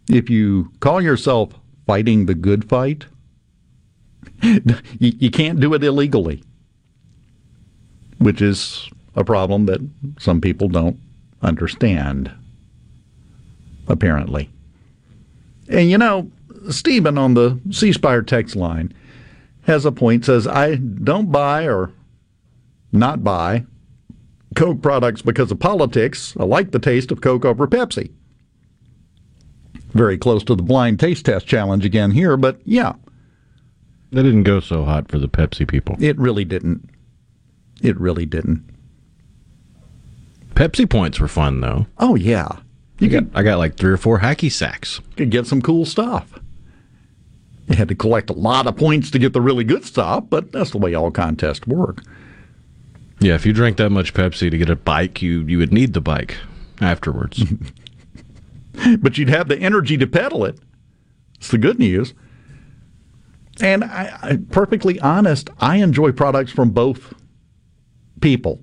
if 0.10 0.30
you 0.30 0.72
call 0.80 1.02
yourself 1.02 1.54
fighting 1.86 2.26
the 2.26 2.36
good 2.36 2.68
fight, 2.68 3.06
you, 5.00 5.30
can't 5.30 5.60
do 5.60 5.74
it 5.74 5.84
illegally, 5.84 6.44
which 8.18 8.42
is 8.42 8.90
a 9.16 9.24
problem 9.24 9.66
that 9.68 9.82
some 10.20 10.42
people 10.42 10.68
don't 10.68 11.00
understand, 11.42 12.32
apparently. 13.88 14.50
And 15.70 15.90
you 15.90 15.98
know, 15.98 16.32
Stephen 16.70 17.18
on 17.18 17.34
the 17.34 17.60
C 17.72 17.92
Spire 17.94 18.24
text 18.24 18.56
line 18.56 18.94
has 19.64 19.86
a 19.86 19.92
point, 19.92 20.26
says, 20.26 20.48
I 20.48 20.76
don't 20.76 21.32
buy 21.32 21.68
or 21.68 21.92
not 22.92 23.24
buy 23.24 23.66
Coke 24.56 24.82
products 24.82 25.22
because 25.22 25.52
of 25.52 25.60
politics. 25.60 26.36
I 26.40 26.44
like 26.44 26.72
the 26.72 26.80
taste 26.80 27.12
of 27.12 27.22
Coke 27.22 27.46
over 27.46 27.68
Pepsi. 27.68 28.12
Very 29.94 30.18
close 30.18 30.44
to 30.46 30.56
the 30.56 30.64
blind 30.64 31.00
taste 31.00 31.26
test 31.26 31.48
challenge 31.48 31.86
again 31.86 32.12
here, 32.12 32.38
but 32.38 32.60
yeah. 32.66 32.94
That 34.12 34.24
didn't 34.24 34.44
go 34.44 34.60
so 34.60 34.84
hot 34.84 35.10
for 35.10 35.20
the 35.20 35.30
Pepsi 35.30 35.68
people. 35.68 35.96
It 36.00 36.18
really 36.18 36.46
didn't. 36.46 36.90
It 37.82 38.00
really 38.00 38.26
didn't. 38.26 38.64
Pepsi 40.54 40.90
points 40.90 41.20
were 41.20 41.28
fun 41.28 41.62
though. 41.62 41.88
Oh 41.98 42.16
yeah. 42.16 42.50
You 43.00 43.10
got, 43.10 43.24
I 43.34 43.42
got 43.42 43.58
like 43.58 43.78
three 43.78 43.92
or 43.92 43.98
four 43.98 44.20
hacky 44.20 44.52
sacks. 44.52 45.02
Could 45.16 45.32
get 45.32 45.48
some 45.48 45.62
cool 45.62 45.86
stuff. 45.86 46.40
You 47.68 47.76
had 47.76 47.88
to 47.88 47.96
collect 47.96 48.30
a 48.30 48.34
lot 48.34 48.68
of 48.68 48.76
points 48.76 49.10
to 49.12 49.20
get 49.20 49.34
the 49.34 49.42
really 49.42 49.64
good 49.64 49.86
stuff, 49.86 50.26
but 50.30 50.52
that's 50.52 50.72
the 50.72 50.78
way 50.78 50.94
all 50.94 51.10
contests 51.10 51.66
work. 51.66 52.04
Yeah, 53.22 53.36
if 53.36 53.46
you 53.46 53.54
drank 53.54 53.78
that 53.78 53.92
much 53.92 54.16
Pepsi 54.16 54.50
to 54.50 54.58
get 54.58 54.70
a 54.70 54.76
bike, 54.76 55.22
you 55.22 55.42
you 55.42 55.60
would 55.60 55.72
need 55.72 55.94
the 55.94 56.02
bike 56.02 56.38
afterwards. 56.82 57.44
but 59.00 59.18
you'd 59.18 59.30
have 59.30 59.48
the 59.48 59.60
energy 59.60 59.96
to 59.98 60.08
pedal 60.08 60.44
it. 60.44 60.58
It's 61.38 61.50
the 61.50 61.60
good 61.60 61.78
news. 61.78 62.16
And 63.62 63.84
I, 63.84 64.18
I 64.24 64.40
perfectly 64.50 65.00
honest, 65.02 65.52
I 65.60 65.78
enjoy 65.78 66.12
products 66.14 66.52
from 66.52 66.72
both 66.72 67.14
people, 68.22 68.60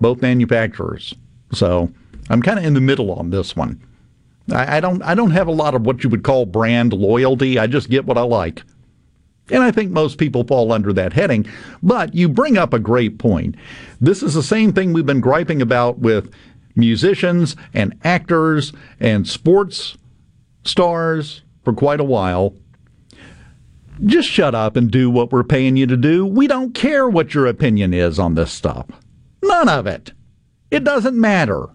both 0.00 0.20
manufacturers. 0.20 1.14
So 1.52 1.92
I'm 2.28 2.42
kind 2.42 2.58
of 2.58 2.64
in 2.64 2.74
the 2.74 2.80
middle 2.80 3.12
on 3.12 3.30
this 3.30 3.54
one. 3.54 3.80
I, 4.50 4.78
I 4.78 4.80
don't 4.80 5.00
I 5.02 5.14
don't 5.14 5.30
have 5.30 5.46
a 5.46 5.52
lot 5.52 5.76
of 5.76 5.86
what 5.86 6.02
you 6.02 6.10
would 6.10 6.24
call 6.24 6.44
brand 6.44 6.92
loyalty. 6.92 7.56
I 7.56 7.68
just 7.68 7.88
get 7.88 8.04
what 8.04 8.18
I 8.18 8.22
like. 8.22 8.64
And 9.52 9.62
I 9.62 9.70
think 9.70 9.90
most 9.90 10.16
people 10.16 10.44
fall 10.44 10.72
under 10.72 10.92
that 10.94 11.12
heading. 11.12 11.46
But 11.82 12.14
you 12.14 12.28
bring 12.28 12.56
up 12.56 12.72
a 12.72 12.78
great 12.78 13.18
point. 13.18 13.54
This 14.00 14.22
is 14.22 14.34
the 14.34 14.42
same 14.42 14.72
thing 14.72 14.92
we've 14.92 15.06
been 15.06 15.20
griping 15.20 15.60
about 15.60 15.98
with 15.98 16.32
musicians 16.74 17.54
and 17.74 17.94
actors 18.02 18.72
and 18.98 19.28
sports 19.28 19.96
stars 20.64 21.42
for 21.64 21.74
quite 21.74 22.00
a 22.00 22.04
while. 22.04 22.54
Just 24.06 24.28
shut 24.28 24.54
up 24.54 24.74
and 24.74 24.90
do 24.90 25.10
what 25.10 25.30
we're 25.30 25.44
paying 25.44 25.76
you 25.76 25.86
to 25.86 25.98
do. 25.98 26.24
We 26.24 26.46
don't 26.46 26.74
care 26.74 27.08
what 27.08 27.34
your 27.34 27.46
opinion 27.46 27.92
is 27.92 28.18
on 28.18 28.34
this 28.34 28.50
stuff. 28.50 28.86
None 29.42 29.68
of 29.68 29.86
it. 29.86 30.12
It 30.70 30.82
doesn't 30.82 31.20
matter. 31.20 31.68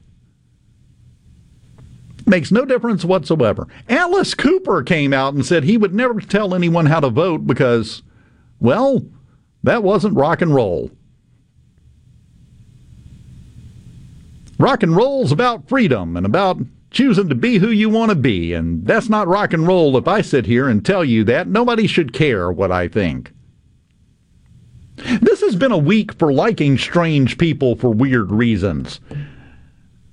Makes 2.27 2.51
no 2.51 2.65
difference 2.65 3.05
whatsoever. 3.05 3.67
Alice 3.87 4.33
Cooper 4.33 4.83
came 4.83 5.13
out 5.13 5.33
and 5.33 5.45
said 5.45 5.63
he 5.63 5.77
would 5.77 5.93
never 5.93 6.19
tell 6.19 6.53
anyone 6.53 6.87
how 6.87 6.99
to 6.99 7.09
vote 7.09 7.47
because, 7.47 8.03
well, 8.59 9.05
that 9.63 9.81
wasn't 9.81 10.17
rock 10.17 10.41
and 10.41 10.53
roll. 10.53 10.91
Rock 14.59 14.83
and 14.83 14.93
roll's 14.93 15.31
about 15.31 15.69
freedom 15.69 16.17
and 16.17 16.25
about 16.25 16.59
choosing 16.91 17.29
to 17.29 17.35
be 17.35 17.59
who 17.59 17.69
you 17.69 17.89
want 17.89 18.09
to 18.09 18.15
be, 18.15 18.53
and 18.53 18.85
that's 18.85 19.07
not 19.07 19.27
rock 19.27 19.53
and 19.53 19.65
roll 19.65 19.95
if 19.97 20.05
I 20.05 20.19
sit 20.19 20.45
here 20.45 20.67
and 20.67 20.85
tell 20.85 21.05
you 21.05 21.23
that. 21.25 21.47
Nobody 21.47 21.87
should 21.87 22.11
care 22.11 22.51
what 22.51 22.73
I 22.73 22.89
think. 22.89 23.31
This 25.21 25.41
has 25.41 25.55
been 25.55 25.71
a 25.71 25.77
week 25.77 26.11
for 26.13 26.33
liking 26.33 26.77
strange 26.77 27.37
people 27.37 27.75
for 27.75 27.89
weird 27.89 28.31
reasons. 28.31 28.99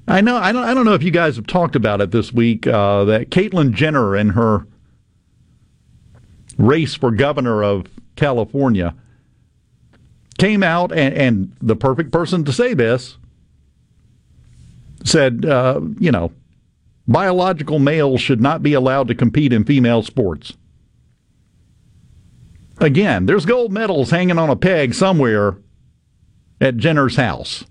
I 0.06 0.20
know. 0.20 0.36
I 0.36 0.52
don't. 0.52 0.64
I 0.64 0.74
don't 0.74 0.84
know 0.84 0.94
if 0.94 1.02
you 1.02 1.10
guys 1.10 1.36
have 1.36 1.46
talked 1.46 1.76
about 1.76 2.00
it 2.00 2.10
this 2.10 2.32
week. 2.32 2.66
Uh, 2.66 3.04
that 3.04 3.30
Caitlyn 3.30 3.72
Jenner 3.72 4.14
and 4.14 4.32
her 4.32 4.66
race 6.58 6.94
for 6.94 7.10
governor 7.10 7.64
of 7.64 7.86
California 8.16 8.94
came 10.38 10.62
out, 10.62 10.92
and, 10.92 11.14
and 11.14 11.56
the 11.60 11.76
perfect 11.76 12.12
person 12.12 12.44
to 12.44 12.52
say 12.52 12.74
this 12.74 13.16
said, 15.04 15.44
uh, 15.44 15.80
you 15.98 16.10
know, 16.10 16.32
biological 17.06 17.78
males 17.78 18.20
should 18.20 18.40
not 18.40 18.62
be 18.62 18.72
allowed 18.72 19.08
to 19.08 19.14
compete 19.14 19.52
in 19.52 19.64
female 19.64 20.02
sports. 20.02 20.54
Again, 22.78 23.26
there's 23.26 23.46
gold 23.46 23.72
medals 23.72 24.10
hanging 24.10 24.38
on 24.38 24.50
a 24.50 24.56
peg 24.56 24.94
somewhere 24.94 25.58
at 26.60 26.76
Jenner's 26.76 27.16
house. 27.16 27.64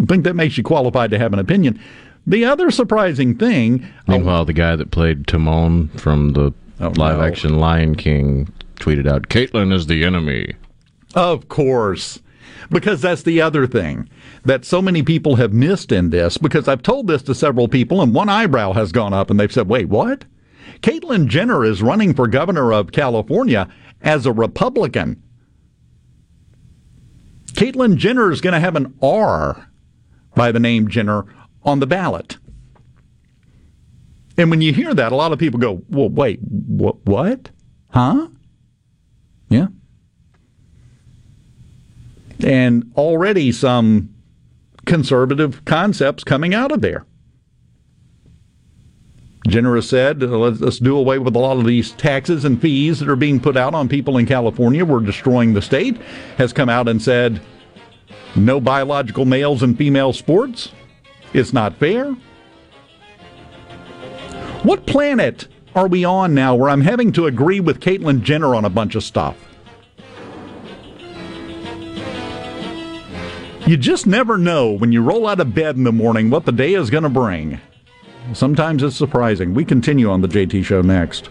I 0.00 0.04
think 0.06 0.24
that 0.24 0.34
makes 0.34 0.56
you 0.58 0.62
qualified 0.62 1.10
to 1.12 1.18
have 1.18 1.32
an 1.32 1.38
opinion. 1.38 1.80
The 2.26 2.44
other 2.44 2.70
surprising 2.70 3.36
thing. 3.36 3.86
Oh, 4.06 4.12
Meanwhile, 4.12 4.44
the 4.44 4.52
guy 4.52 4.76
that 4.76 4.90
played 4.90 5.26
Timon 5.26 5.88
from 5.96 6.32
the 6.34 6.52
Oh, 6.82 6.88
live 6.96 7.18
no. 7.18 7.24
action 7.24 7.58
Lion 7.58 7.94
King 7.94 8.50
tweeted 8.76 9.06
out, 9.06 9.28
Caitlyn 9.28 9.70
is 9.72 9.86
the 9.86 10.02
enemy. 10.04 10.54
Of 11.14 11.48
course. 11.48 12.20
Because 12.70 13.02
that's 13.02 13.22
the 13.24 13.40
other 13.42 13.66
thing 13.66 14.08
that 14.44 14.64
so 14.64 14.80
many 14.80 15.02
people 15.02 15.36
have 15.36 15.52
missed 15.52 15.92
in 15.92 16.08
this. 16.10 16.38
Because 16.38 16.68
I've 16.68 16.82
told 16.82 17.06
this 17.06 17.22
to 17.22 17.34
several 17.34 17.68
people, 17.68 18.00
and 18.00 18.14
one 18.14 18.28
eyebrow 18.30 18.72
has 18.72 18.92
gone 18.92 19.12
up, 19.12 19.28
and 19.28 19.38
they've 19.38 19.52
said, 19.52 19.68
wait, 19.68 19.88
what? 19.90 20.24
Caitlyn 20.80 21.26
Jenner 21.26 21.64
is 21.64 21.82
running 21.82 22.14
for 22.14 22.26
governor 22.26 22.72
of 22.72 22.92
California 22.92 23.68
as 24.00 24.24
a 24.24 24.32
Republican. 24.32 25.22
Caitlyn 27.52 27.96
Jenner 27.96 28.30
is 28.30 28.40
going 28.40 28.54
to 28.54 28.60
have 28.60 28.76
an 28.76 28.94
R 29.02 29.68
by 30.40 30.50
the 30.50 30.58
name 30.58 30.88
Jenner 30.88 31.26
on 31.64 31.80
the 31.80 31.86
ballot. 31.86 32.38
And 34.38 34.50
when 34.50 34.62
you 34.62 34.72
hear 34.72 34.94
that, 34.94 35.12
a 35.12 35.14
lot 35.14 35.32
of 35.32 35.38
people 35.38 35.60
go, 35.60 35.82
well, 35.90 36.08
wait, 36.08 36.40
wh- 36.40 36.96
what? 37.06 37.50
Huh? 37.90 38.28
Yeah. 39.50 39.66
And 42.42 42.90
already 42.96 43.52
some 43.52 44.14
conservative 44.86 45.62
concepts 45.66 46.24
coming 46.24 46.54
out 46.54 46.72
of 46.72 46.80
there. 46.80 47.04
Jenner 49.46 49.74
has 49.74 49.90
said, 49.90 50.22
uh, 50.22 50.38
let's 50.38 50.78
do 50.78 50.96
away 50.96 51.18
with 51.18 51.36
a 51.36 51.38
lot 51.38 51.58
of 51.58 51.66
these 51.66 51.92
taxes 51.92 52.46
and 52.46 52.62
fees 52.62 53.00
that 53.00 53.10
are 53.10 53.14
being 53.16 53.40
put 53.40 53.58
out 53.58 53.74
on 53.74 53.90
people 53.90 54.16
in 54.16 54.24
California. 54.24 54.86
We're 54.86 55.00
destroying 55.00 55.52
the 55.52 55.60
state. 55.60 55.98
Has 56.38 56.54
come 56.54 56.70
out 56.70 56.88
and 56.88 57.02
said, 57.02 57.42
no 58.36 58.60
biological 58.60 59.24
males 59.24 59.62
in 59.62 59.76
female 59.76 60.12
sports. 60.12 60.72
It's 61.32 61.52
not 61.52 61.76
fair. 61.76 62.12
What 64.62 64.86
planet 64.86 65.48
are 65.74 65.88
we 65.88 66.04
on 66.04 66.34
now 66.34 66.54
where 66.54 66.68
I'm 66.68 66.82
having 66.82 67.12
to 67.12 67.26
agree 67.26 67.60
with 67.60 67.80
Caitlyn 67.80 68.22
Jenner 68.22 68.54
on 68.54 68.64
a 68.64 68.70
bunch 68.70 68.94
of 68.94 69.02
stuff? 69.02 69.36
You 73.66 73.76
just 73.76 74.06
never 74.06 74.36
know 74.36 74.72
when 74.72 74.90
you 74.90 75.00
roll 75.00 75.28
out 75.28 75.38
of 75.38 75.54
bed 75.54 75.76
in 75.76 75.84
the 75.84 75.92
morning 75.92 76.28
what 76.28 76.44
the 76.44 76.52
day 76.52 76.74
is 76.74 76.90
going 76.90 77.04
to 77.04 77.08
bring. 77.08 77.60
Sometimes 78.32 78.82
it's 78.82 78.96
surprising. 78.96 79.54
We 79.54 79.64
continue 79.64 80.10
on 80.10 80.20
the 80.20 80.28
JT 80.28 80.64
Show 80.64 80.82
next. 80.82 81.30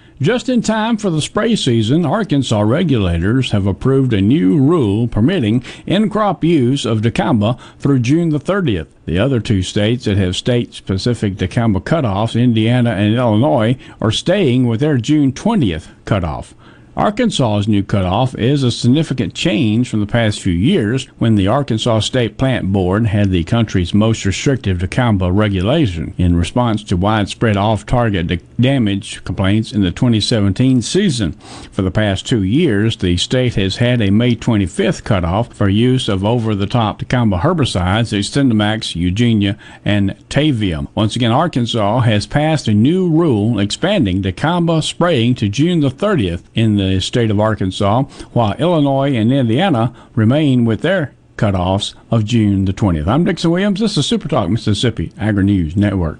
Just 0.21 0.49
in 0.49 0.61
time 0.61 0.97
for 0.97 1.09
the 1.09 1.19
spray 1.19 1.55
season, 1.55 2.05
Arkansas 2.05 2.61
regulators 2.61 3.49
have 3.53 3.65
approved 3.65 4.13
a 4.13 4.21
new 4.21 4.55
rule 4.59 5.07
permitting 5.07 5.63
in 5.87 6.11
crop 6.11 6.43
use 6.43 6.85
of 6.85 7.01
dicamba 7.01 7.59
through 7.79 8.01
June 8.01 8.29
the 8.29 8.39
30th. 8.39 8.85
The 9.05 9.17
other 9.17 9.39
two 9.39 9.63
states 9.63 10.05
that 10.05 10.17
have 10.17 10.35
state 10.35 10.75
specific 10.75 11.37
dicamba 11.37 11.81
cutoffs, 11.81 12.39
Indiana 12.39 12.91
and 12.91 13.15
Illinois, 13.15 13.77
are 13.99 14.11
staying 14.11 14.67
with 14.67 14.79
their 14.79 14.97
June 14.97 15.31
20th 15.31 15.87
cutoff. 16.05 16.53
Arkansas's 16.97 17.69
new 17.69 17.83
cutoff 17.83 18.35
is 18.35 18.63
a 18.63 18.71
significant 18.71 19.33
change 19.33 19.89
from 19.89 20.01
the 20.01 20.05
past 20.05 20.41
few 20.41 20.51
years 20.51 21.05
when 21.19 21.35
the 21.35 21.47
Arkansas 21.47 22.01
State 22.01 22.37
Plant 22.37 22.73
Board 22.73 23.05
had 23.07 23.31
the 23.31 23.45
country's 23.45 23.93
most 23.93 24.25
restrictive 24.25 24.79
dicamba 24.79 25.33
regulation 25.33 26.13
in 26.17 26.35
response 26.35 26.83
to 26.83 26.97
widespread 26.97 27.55
off-target 27.55 28.41
damage 28.59 29.23
complaints 29.23 29.71
in 29.71 29.83
the 29.83 29.91
2017 29.91 30.81
season. 30.81 31.31
For 31.71 31.81
the 31.81 31.91
past 31.91 32.27
two 32.27 32.43
years, 32.43 32.97
the 32.97 33.15
state 33.15 33.55
has 33.55 33.77
had 33.77 34.01
a 34.01 34.11
May 34.11 34.35
25th 34.35 35.05
cutoff 35.05 35.53
for 35.53 35.69
use 35.69 36.09
of 36.09 36.25
over-the-top 36.25 36.99
dicamba 36.99 37.39
herbicides, 37.39 38.11
XtendiMax, 38.11 39.01
Engenia, 39.01 39.57
and 39.85 40.13
Tavium. 40.27 40.89
Once 40.93 41.15
again, 41.15 41.31
Arkansas 41.31 42.01
has 42.01 42.27
passed 42.27 42.67
a 42.67 42.73
new 42.73 43.09
rule 43.09 43.59
expanding 43.59 44.21
dicamba 44.21 44.83
spraying 44.83 45.35
to 45.35 45.47
June 45.47 45.79
the 45.79 45.89
30th 45.89 46.43
in 46.53 46.80
the 46.81 46.99
state 46.99 47.31
of 47.31 47.39
Arkansas, 47.39 48.03
while 48.33 48.53
Illinois 48.53 49.15
and 49.15 49.31
Indiana 49.31 49.93
remain 50.15 50.65
with 50.65 50.81
their 50.81 51.13
cutoffs 51.37 51.95
of 52.09 52.25
June 52.25 52.65
the 52.65 52.73
20th. 52.73 53.07
I'm 53.07 53.23
Dixon 53.23 53.51
Williams. 53.51 53.79
This 53.79 53.97
is 53.97 54.05
Super 54.05 54.27
Talk 54.27 54.49
Mississippi 54.49 55.11
Agri 55.17 55.43
News 55.43 55.75
Network. 55.75 56.19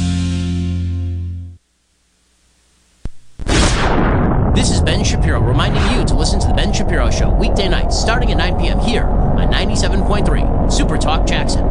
This 4.53 4.69
is 4.69 4.81
Ben 4.81 5.03
Shapiro 5.05 5.39
reminding 5.39 5.81
you 5.97 6.05
to 6.05 6.13
listen 6.13 6.37
to 6.41 6.47
The 6.47 6.53
Ben 6.53 6.73
Shapiro 6.73 7.09
Show 7.09 7.29
weekday 7.29 7.69
nights 7.69 7.97
starting 7.97 8.31
at 8.31 8.37
9 8.37 8.59
p.m. 8.59 8.79
here 8.79 9.05
on 9.05 9.47
97.3 9.49 10.71
Super 10.71 10.97
Talk 10.97 11.25
Jackson. 11.25 11.65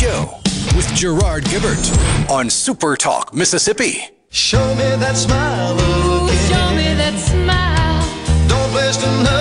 Go 0.00 0.40
with 0.74 0.92
Gerard 0.96 1.44
Gibert 1.44 2.28
on 2.28 2.50
Super 2.50 2.96
Talk 2.96 3.32
Mississippi. 3.32 4.08
Show 4.30 4.74
me 4.74 4.82
that 4.96 5.16
smile 5.16 5.74
again. 5.74 6.36
Show 6.50 6.74
me 6.74 6.94
that 6.94 7.16
smile. 7.16 8.48
Don't 8.48 8.74
waste 8.74 9.00
another 9.04 9.37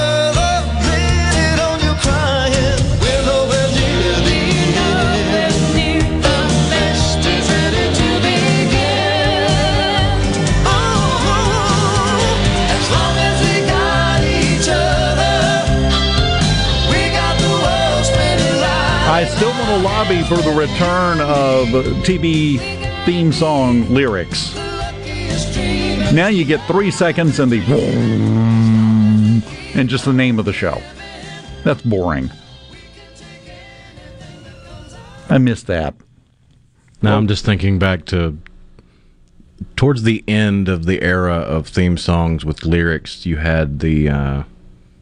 lobby 20.07 20.23
for 20.23 20.37
the 20.37 20.51
return 20.51 21.19
of 21.19 21.67
TV 22.03 22.57
theme 23.05 23.33
song 23.33 23.89
lyrics. 23.89 24.55
Now 26.13 26.27
you 26.27 26.45
get 26.45 26.65
three 26.67 26.91
seconds 26.91 27.39
and 27.39 27.51
the 27.51 27.59
and 29.75 29.89
just 29.89 30.05
the 30.05 30.13
name 30.13 30.39
of 30.39 30.45
the 30.45 30.53
show. 30.53 30.81
That's 31.63 31.81
boring. 31.81 32.31
I 35.29 35.39
miss 35.39 35.63
that. 35.63 35.93
Now 37.01 37.17
I'm 37.17 37.27
just 37.27 37.43
thinking 37.43 37.77
back 37.77 38.05
to 38.05 38.37
towards 39.75 40.03
the 40.03 40.23
end 40.27 40.69
of 40.69 40.85
the 40.85 41.01
era 41.01 41.35
of 41.35 41.67
theme 41.67 41.97
songs 41.97 42.45
with 42.45 42.63
lyrics, 42.63 43.25
you 43.25 43.37
had 43.37 43.79
the 43.79 44.07
uh, 44.09 44.43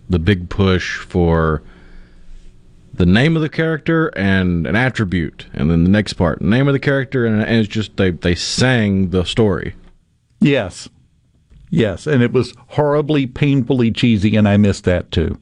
the 0.10 0.19
big 0.19 0.49
push 0.49 0.98
for 0.98 1.61
the 2.98 3.06
name 3.06 3.36
of 3.36 3.42
the 3.42 3.50
character 3.50 4.08
and 4.10 4.66
an 4.66 4.76
attribute, 4.76 5.48
and 5.54 5.70
then 5.70 5.84
the 5.84 5.90
next 5.90 6.14
part, 6.14 6.42
name 6.42 6.68
of 6.68 6.74
the 6.74 6.80
character, 6.80 7.26
and, 7.26 7.42
and 7.42 7.58
it's 7.58 7.68
just 7.68 7.98
they 7.98 8.12
they 8.12 8.36
sang 8.36 9.10
the 9.10 9.24
story. 9.26 9.76
Yes. 10.40 10.90
Yes, 11.70 12.08
and 12.08 12.24
it 12.24 12.32
was 12.32 12.54
horribly, 12.70 13.28
painfully 13.28 13.92
cheesy, 13.92 14.36
and 14.36 14.48
I 14.48 14.58
missed 14.58 14.86
that 14.86 15.12
too. 15.12 15.40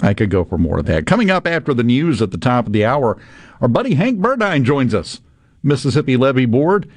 I 0.00 0.12
could 0.12 0.30
go 0.30 0.44
for 0.44 0.58
more 0.58 0.78
of 0.78 0.86
that. 0.86 1.06
Coming 1.06 1.30
up 1.30 1.46
after 1.46 1.72
the 1.72 1.84
news 1.84 2.20
at 2.20 2.30
the 2.30 2.38
top 2.38 2.66
of 2.66 2.72
the 2.72 2.84
hour, 2.84 3.16
our 3.60 3.68
buddy 3.68 3.94
Hank 3.94 4.18
Burdine 4.18 4.64
joins 4.64 4.94
us, 4.94 5.20
Mississippi 5.62 6.16
Levee 6.16 6.46
Board. 6.46 6.90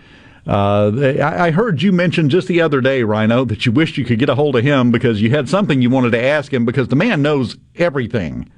Uh, 0.48 0.92
I 1.22 1.48
I 1.48 1.52
heard 1.52 1.82
you 1.82 1.92
mention 1.92 2.30
just 2.30 2.48
the 2.48 2.62
other 2.62 2.82
day, 2.82 3.04
Rhino, 3.04 3.46
that 3.46 3.66
you 3.66 3.72
wished 3.72 3.98
you 3.98 4.06
could 4.06 4.20
get 4.20 4.30
a 4.30 4.36
hold 4.36 4.56
of 4.56 4.64
him 4.64 4.92
because 4.92 5.22
you 5.22 5.30
had 5.30 5.50
something 5.50 5.82
you 5.82 5.90
wanted 5.90 6.12
to 6.12 6.24
ask 6.24 6.52
him 6.52 6.66
because 6.66 6.88
the 6.88 6.96
man 6.96 7.22
knows 7.22 7.58
everything 7.76 8.50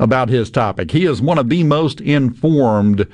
about 0.00 0.28
his 0.28 0.50
topic. 0.50 0.90
He 0.90 1.06
is 1.06 1.22
one 1.22 1.38
of 1.38 1.48
the 1.48 1.64
most 1.64 2.00
informed 2.00 3.06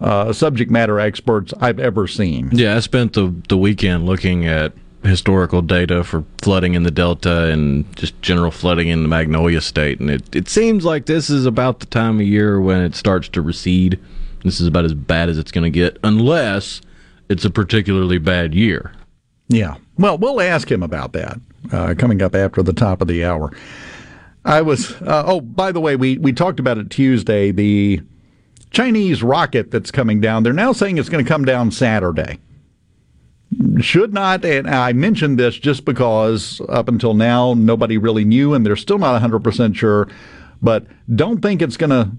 uh, 0.00 0.32
subject 0.32 0.70
matter 0.70 1.00
experts 1.00 1.52
I've 1.60 1.80
ever 1.80 2.06
seen. 2.06 2.50
Yeah, 2.52 2.76
I 2.76 2.80
spent 2.80 3.14
the 3.14 3.34
the 3.48 3.56
weekend 3.56 4.06
looking 4.06 4.46
at 4.46 4.72
historical 5.04 5.62
data 5.62 6.02
for 6.02 6.24
flooding 6.42 6.74
in 6.74 6.82
the 6.82 6.90
Delta 6.90 7.44
and 7.50 7.84
just 7.96 8.20
general 8.20 8.50
flooding 8.50 8.88
in 8.88 9.02
the 9.02 9.08
Magnolia 9.08 9.60
State, 9.60 10.00
and 10.00 10.10
it 10.10 10.34
it 10.34 10.48
seems 10.48 10.84
like 10.84 11.06
this 11.06 11.30
is 11.30 11.46
about 11.46 11.80
the 11.80 11.86
time 11.86 12.20
of 12.20 12.26
year 12.26 12.60
when 12.60 12.80
it 12.80 12.94
starts 12.94 13.28
to 13.30 13.42
recede. 13.42 13.98
This 14.44 14.60
is 14.60 14.66
about 14.68 14.84
as 14.84 14.94
bad 14.94 15.28
as 15.28 15.36
it's 15.36 15.50
going 15.50 15.64
to 15.64 15.70
get, 15.70 15.98
unless 16.04 16.80
it's 17.28 17.44
a 17.44 17.50
particularly 17.50 18.18
bad 18.18 18.54
year. 18.54 18.92
Yeah. 19.48 19.76
Well, 19.98 20.16
we'll 20.16 20.40
ask 20.40 20.70
him 20.70 20.82
about 20.82 21.12
that 21.14 21.40
uh, 21.72 21.94
coming 21.98 22.22
up 22.22 22.34
after 22.34 22.62
the 22.62 22.72
top 22.72 23.00
of 23.02 23.08
the 23.08 23.24
hour. 23.24 23.50
I 24.48 24.62
was, 24.62 24.92
uh, 25.02 25.24
oh, 25.26 25.42
by 25.42 25.72
the 25.72 25.80
way, 25.80 25.94
we, 25.94 26.16
we 26.16 26.32
talked 26.32 26.58
about 26.58 26.78
it 26.78 26.88
Tuesday. 26.88 27.50
The 27.50 28.00
Chinese 28.70 29.22
rocket 29.22 29.70
that's 29.70 29.90
coming 29.90 30.22
down, 30.22 30.42
they're 30.42 30.54
now 30.54 30.72
saying 30.72 30.96
it's 30.96 31.10
going 31.10 31.22
to 31.22 31.28
come 31.28 31.44
down 31.44 31.70
Saturday. 31.70 32.38
Should 33.78 34.14
not, 34.14 34.46
and 34.46 34.66
I 34.66 34.94
mentioned 34.94 35.38
this 35.38 35.58
just 35.58 35.84
because 35.84 36.62
up 36.66 36.88
until 36.88 37.12
now, 37.12 37.52
nobody 37.52 37.98
really 37.98 38.24
knew, 38.24 38.54
and 38.54 38.64
they're 38.64 38.74
still 38.74 38.96
not 38.96 39.20
100% 39.20 39.76
sure, 39.76 40.08
but 40.62 40.86
don't 41.14 41.42
think 41.42 41.60
it's 41.60 41.76
going 41.76 41.90
to 41.90 42.10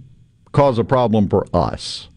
cause 0.51 0.77
a 0.77 0.84
problem 0.84 1.30
for 1.30 1.47
us. 1.51 2.10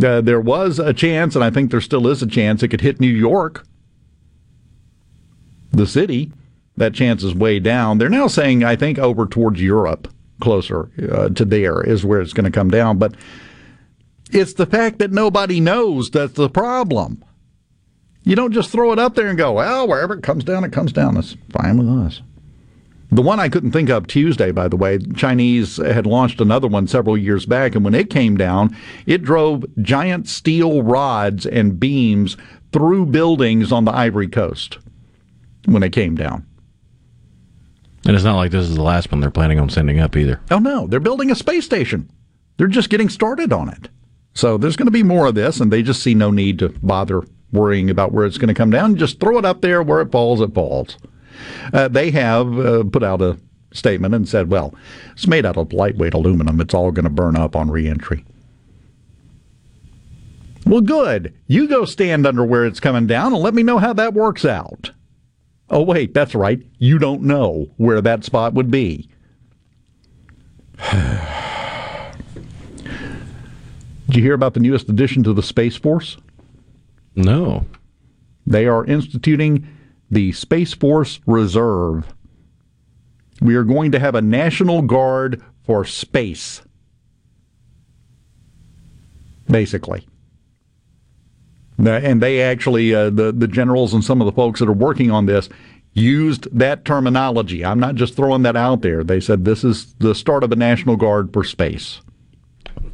Uh, 0.00 0.20
there 0.20 0.40
was 0.40 0.78
a 0.78 0.92
chance, 0.92 1.34
and 1.34 1.44
I 1.44 1.50
think 1.50 1.72
there 1.72 1.80
still 1.80 2.06
is 2.06 2.22
a 2.22 2.26
chance, 2.26 2.62
it 2.62 2.68
could 2.68 2.82
hit 2.82 3.00
New 3.00 3.08
York, 3.08 3.66
the 5.72 5.88
city. 5.88 6.30
That 6.78 6.94
chance 6.94 7.22
is 7.22 7.34
way 7.34 7.58
down. 7.58 7.98
They're 7.98 8.08
now 8.08 8.28
saying, 8.28 8.64
I 8.64 8.76
think, 8.76 8.98
over 8.98 9.26
towards 9.26 9.60
Europe, 9.60 10.08
closer 10.40 10.90
uh, 11.12 11.28
to 11.30 11.44
there 11.44 11.82
is 11.82 12.04
where 12.04 12.20
it's 12.20 12.32
going 12.32 12.44
to 12.44 12.50
come 12.50 12.70
down. 12.70 12.98
But 12.98 13.14
it's 14.30 14.54
the 14.54 14.66
fact 14.66 14.98
that 14.98 15.12
nobody 15.12 15.60
knows 15.60 16.10
that's 16.10 16.34
the 16.34 16.48
problem. 16.48 17.24
You 18.22 18.36
don't 18.36 18.52
just 18.52 18.70
throw 18.70 18.92
it 18.92 18.98
up 18.98 19.14
there 19.14 19.28
and 19.28 19.38
go, 19.38 19.52
well, 19.52 19.88
wherever 19.88 20.14
it 20.14 20.22
comes 20.22 20.44
down, 20.44 20.64
it 20.64 20.72
comes 20.72 20.92
down. 20.92 21.14
That's 21.14 21.36
fine 21.50 21.78
with 21.78 21.88
us. 21.88 22.22
The 23.10 23.22
one 23.22 23.40
I 23.40 23.48
couldn't 23.48 23.72
think 23.72 23.88
of 23.88 24.06
Tuesday, 24.06 24.52
by 24.52 24.68
the 24.68 24.76
way, 24.76 24.98
Chinese 24.98 25.78
had 25.78 26.06
launched 26.06 26.42
another 26.42 26.68
one 26.68 26.86
several 26.86 27.16
years 27.16 27.46
back, 27.46 27.74
and 27.74 27.82
when 27.82 27.94
it 27.94 28.10
came 28.10 28.36
down, 28.36 28.76
it 29.06 29.22
drove 29.22 29.64
giant 29.80 30.28
steel 30.28 30.82
rods 30.82 31.46
and 31.46 31.80
beams 31.80 32.36
through 32.70 33.06
buildings 33.06 33.72
on 33.72 33.86
the 33.86 33.94
Ivory 33.94 34.28
Coast 34.28 34.78
when 35.64 35.82
it 35.82 35.92
came 35.92 36.14
down. 36.16 36.44
And 38.08 38.14
it's 38.14 38.24
not 38.24 38.36
like 38.36 38.52
this 38.52 38.66
is 38.66 38.74
the 38.74 38.82
last 38.82 39.12
one 39.12 39.20
they're 39.20 39.30
planning 39.30 39.60
on 39.60 39.68
sending 39.68 40.00
up 40.00 40.16
either. 40.16 40.40
Oh, 40.50 40.58
no, 40.58 40.86
they're 40.86 40.98
building 40.98 41.30
a 41.30 41.34
space 41.34 41.66
station. 41.66 42.10
They're 42.56 42.66
just 42.66 42.88
getting 42.88 43.10
started 43.10 43.52
on 43.52 43.68
it. 43.68 43.90
So 44.32 44.56
there's 44.56 44.76
going 44.76 44.86
to 44.86 44.90
be 44.90 45.02
more 45.02 45.26
of 45.26 45.34
this, 45.34 45.60
and 45.60 45.70
they 45.70 45.82
just 45.82 46.02
see 46.02 46.14
no 46.14 46.30
need 46.30 46.58
to 46.60 46.70
bother 46.82 47.22
worrying 47.52 47.90
about 47.90 48.12
where 48.12 48.24
it's 48.24 48.38
going 48.38 48.48
to 48.48 48.54
come 48.54 48.70
down. 48.70 48.96
Just 48.96 49.20
throw 49.20 49.36
it 49.36 49.44
up 49.44 49.60
there 49.60 49.82
where 49.82 50.00
it 50.00 50.10
falls, 50.10 50.40
it 50.40 50.54
falls. 50.54 50.96
Uh, 51.74 51.88
they 51.88 52.10
have 52.10 52.58
uh, 52.58 52.82
put 52.84 53.02
out 53.02 53.20
a 53.20 53.36
statement 53.74 54.14
and 54.14 54.26
said, 54.26 54.50
well, 54.50 54.74
it's 55.12 55.26
made 55.26 55.44
out 55.44 55.58
of 55.58 55.74
lightweight 55.74 56.14
aluminum. 56.14 56.62
It's 56.62 56.72
all 56.72 56.90
going 56.90 57.04
to 57.04 57.10
burn 57.10 57.36
up 57.36 57.54
on 57.54 57.70
reentry. 57.70 58.24
Well, 60.64 60.80
good. 60.80 61.34
You 61.46 61.68
go 61.68 61.84
stand 61.84 62.26
under 62.26 62.42
where 62.42 62.64
it's 62.64 62.80
coming 62.80 63.06
down 63.06 63.34
and 63.34 63.42
let 63.42 63.52
me 63.52 63.62
know 63.62 63.76
how 63.76 63.92
that 63.92 64.14
works 64.14 64.46
out. 64.46 64.92
Oh, 65.70 65.82
wait, 65.82 66.14
that's 66.14 66.34
right. 66.34 66.62
You 66.78 66.98
don't 66.98 67.22
know 67.22 67.68
where 67.76 68.00
that 68.00 68.24
spot 68.24 68.54
would 68.54 68.70
be. 68.70 69.08
Did 74.06 74.16
you 74.16 74.22
hear 74.22 74.34
about 74.34 74.54
the 74.54 74.60
newest 74.60 74.88
addition 74.88 75.22
to 75.24 75.34
the 75.34 75.42
Space 75.42 75.76
Force? 75.76 76.16
No. 77.14 77.66
They 78.46 78.66
are 78.66 78.86
instituting 78.86 79.68
the 80.10 80.32
Space 80.32 80.72
Force 80.72 81.20
Reserve. 81.26 82.06
We 83.42 83.54
are 83.54 83.64
going 83.64 83.92
to 83.92 83.98
have 83.98 84.14
a 84.14 84.22
National 84.22 84.80
Guard 84.80 85.42
for 85.64 85.84
space. 85.84 86.62
Basically. 89.46 90.06
And 91.78 92.20
they 92.20 92.42
actually, 92.42 92.94
uh, 92.94 93.10
the, 93.10 93.32
the 93.32 93.46
generals 93.46 93.94
and 93.94 94.04
some 94.04 94.20
of 94.20 94.26
the 94.26 94.32
folks 94.32 94.60
that 94.60 94.68
are 94.68 94.72
working 94.72 95.10
on 95.10 95.26
this, 95.26 95.48
used 95.94 96.48
that 96.56 96.84
terminology. 96.84 97.64
I'm 97.64 97.80
not 97.80 97.94
just 97.94 98.14
throwing 98.14 98.42
that 98.42 98.56
out 98.56 98.82
there. 98.82 99.04
They 99.04 99.20
said 99.20 99.44
this 99.44 99.64
is 99.64 99.94
the 99.94 100.14
start 100.14 100.44
of 100.44 100.52
a 100.52 100.56
National 100.56 100.96
Guard 100.96 101.32
for 101.32 101.44
space. 101.44 102.00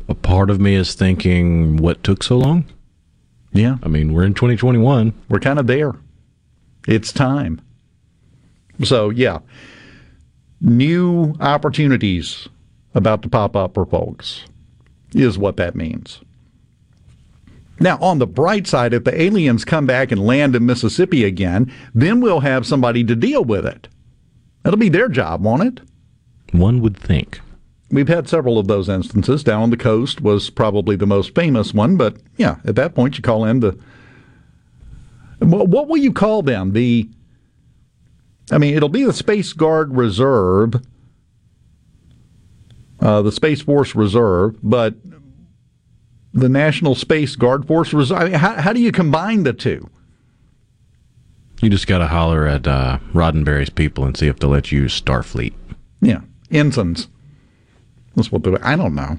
A 0.09 0.15
part 0.15 0.51
of 0.51 0.61
me 0.61 0.75
is 0.75 0.95
thinking, 0.95 1.77
what 1.77 2.03
took 2.03 2.23
so 2.23 2.39
long? 2.39 2.65
Yeah. 3.53 3.79
I 3.83 3.89
mean, 3.89 4.13
we're 4.13 4.25
in 4.25 4.35
2021. 4.35 5.15
We're 5.29 5.39
kind 5.39 5.59
of 5.59 5.67
there. 5.67 5.95
It's 6.87 7.13
time. 7.13 7.61
So, 8.83 9.11
yeah, 9.11 9.39
new 10.61 11.35
opportunities 11.41 12.49
about 12.95 13.23
to 13.23 13.29
pop 13.29 13.55
up 13.55 13.75
for 13.75 13.87
folks 13.87 14.45
is 15.15 15.39
what 15.39 15.57
that 15.57 15.77
means. 15.77 16.21
Now, 17.81 17.99
on 17.99 18.19
the 18.19 18.27
bright 18.27 18.67
side, 18.67 18.95
if 18.95 19.05
the 19.05 19.21
aliens 19.21 19.65
come 19.65 19.87
back 19.87 20.13
and 20.13 20.25
land 20.25 20.55
in 20.55 20.65
Mississippi 20.65 21.25
again, 21.25 21.73
then 21.95 22.21
we'll 22.21 22.41
have 22.41 22.67
somebody 22.67 23.03
to 23.05 23.17
deal 23.17 23.45
with 23.45 23.67
it. 23.67 23.89
That'll 24.63 24.79
be 24.79 24.89
their 24.89 25.09
job, 25.09 25.43
won't 25.43 25.63
it? 25.65 25.81
One 26.53 26.81
would 26.81 26.97
think. 26.97 27.41
We've 27.91 28.09
had 28.09 28.29
several 28.29 28.59
of 28.59 28.67
those 28.67 28.89
instances. 28.89 29.45
Down 29.45 29.63
on 29.63 29.71
the 29.71 29.77
coast 29.77 30.21
was 30.21 30.51
probably 30.51 30.97
the 30.97 31.07
most 31.07 31.35
famous 31.35 31.75
one, 31.75 31.97
but 31.97 32.17
yeah, 32.37 32.57
at 32.65 32.77
that 32.77 32.95
point 32.95 33.17
you 33.17 33.23
call 33.23 33.45
in 33.45 33.61
the. 33.61 33.79
What 35.39 35.69
what 35.69 35.89
will 35.89 35.99
you 35.99 36.13
call 36.13 36.43
them? 36.43 36.73
The. 36.73 37.09
I 38.51 38.59
mean, 38.59 38.75
it'll 38.75 38.89
be 38.89 39.05
the 39.05 39.13
Space 39.13 39.53
Guard 39.53 39.95
Reserve, 39.95 40.75
uh, 43.01 43.23
the 43.23 43.33
Space 43.33 43.63
Force 43.63 43.95
Reserve, 43.95 44.57
but 44.63 44.95
the 46.35 46.49
National 46.49 46.95
Space 46.95 47.37
Guard 47.37 47.67
Force 47.67 47.95
Reserve. 47.95 48.19
I 48.21 48.25
mean, 48.25 48.35
how, 48.35 48.61
how 48.61 48.73
do 48.73 48.81
you 48.81 48.93
combine 48.93 49.45
the 49.45 49.53
two? 49.53 49.89
You 51.63 51.71
just 51.71 51.87
got 51.87 51.99
to 51.99 52.09
holler 52.09 52.47
at 52.47 52.67
uh, 52.67 52.99
Roddenberry's 53.15 53.71
people 53.71 54.05
and 54.05 54.17
see 54.17 54.27
if 54.27 54.39
they'll 54.39 54.51
let 54.51 54.71
you 54.71 54.83
use 54.83 55.01
Starfleet. 55.01 55.55
Yeah, 56.01 56.21
ensigns. 56.51 57.09
That's 58.17 58.31
what 58.31 58.43
they. 58.43 58.55
I 58.57 58.77
don't 58.77 58.95
know. 58.95 59.19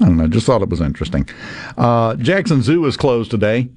I 0.00 0.04
don't 0.04 0.16
know. 0.16 0.28
Just 0.28 0.46
thought 0.46 0.62
it 0.62 0.68
was 0.68 0.80
interesting. 0.80 1.28
Uh, 1.76 2.14
Jackson 2.14 2.62
Zoo 2.62 2.86
is 2.86 2.96
closed 2.96 3.30
today. 3.30 3.68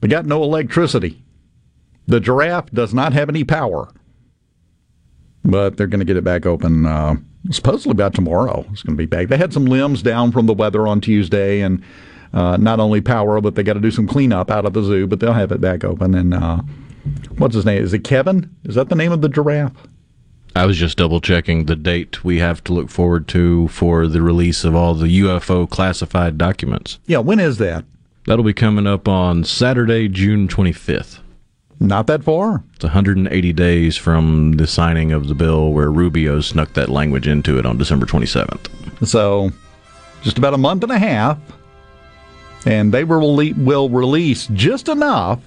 They 0.00 0.08
got 0.08 0.26
no 0.26 0.42
electricity. 0.42 1.22
The 2.06 2.20
giraffe 2.20 2.70
does 2.70 2.92
not 2.92 3.12
have 3.12 3.28
any 3.28 3.44
power, 3.44 3.88
but 5.44 5.76
they're 5.76 5.86
going 5.86 6.00
to 6.00 6.04
get 6.04 6.16
it 6.16 6.24
back 6.24 6.46
open. 6.46 6.86
Uh, 6.86 7.16
supposedly 7.50 7.92
about 7.92 8.14
tomorrow. 8.14 8.64
It's 8.72 8.82
going 8.82 8.96
to 8.96 9.00
be 9.00 9.06
back. 9.06 9.28
They 9.28 9.36
had 9.36 9.52
some 9.52 9.66
limbs 9.66 10.02
down 10.02 10.32
from 10.32 10.46
the 10.46 10.54
weather 10.54 10.86
on 10.86 11.00
Tuesday, 11.00 11.60
and 11.60 11.82
uh, 12.32 12.56
not 12.56 12.80
only 12.80 13.00
power, 13.00 13.40
but 13.40 13.54
they 13.54 13.62
got 13.62 13.74
to 13.74 13.80
do 13.80 13.90
some 13.90 14.06
cleanup 14.06 14.50
out 14.50 14.64
of 14.64 14.72
the 14.72 14.82
zoo. 14.82 15.06
But 15.06 15.20
they'll 15.20 15.32
have 15.32 15.52
it 15.52 15.60
back 15.60 15.84
open. 15.84 16.14
And 16.14 16.34
uh, 16.34 16.62
what's 17.38 17.54
his 17.54 17.64
name? 17.64 17.82
Is 17.82 17.92
it 17.92 18.04
Kevin? 18.04 18.54
Is 18.64 18.74
that 18.74 18.88
the 18.88 18.96
name 18.96 19.12
of 19.12 19.20
the 19.20 19.28
giraffe? 19.28 19.72
I 20.54 20.64
was 20.64 20.78
just 20.78 20.96
double 20.96 21.20
checking 21.20 21.66
the 21.66 21.76
date 21.76 22.24
we 22.24 22.38
have 22.38 22.64
to 22.64 22.72
look 22.72 22.88
forward 22.88 23.28
to 23.28 23.68
for 23.68 24.06
the 24.06 24.22
release 24.22 24.64
of 24.64 24.74
all 24.74 24.94
the 24.94 25.20
UFO 25.20 25.68
classified 25.68 26.38
documents. 26.38 26.98
Yeah, 27.06 27.18
when 27.18 27.40
is 27.40 27.58
that? 27.58 27.84
That'll 28.26 28.42
be 28.42 28.54
coming 28.54 28.86
up 28.86 29.06
on 29.06 29.44
Saturday, 29.44 30.08
June 30.08 30.48
25th. 30.48 31.20
Not 31.78 32.06
that 32.06 32.24
far. 32.24 32.64
It's 32.74 32.84
180 32.84 33.52
days 33.52 33.96
from 33.96 34.52
the 34.52 34.66
signing 34.66 35.12
of 35.12 35.28
the 35.28 35.34
bill 35.34 35.72
where 35.72 35.90
Rubio 35.90 36.40
snuck 36.40 36.72
that 36.72 36.88
language 36.88 37.28
into 37.28 37.58
it 37.58 37.66
on 37.66 37.76
December 37.76 38.06
27th. 38.06 39.06
So, 39.06 39.50
just 40.22 40.38
about 40.38 40.54
a 40.54 40.58
month 40.58 40.82
and 40.82 40.92
a 40.92 40.98
half. 40.98 41.38
and 42.64 42.92
they 42.92 43.04
will, 43.04 43.88
release 43.90 44.48
just 44.54 44.88
enough 44.88 45.40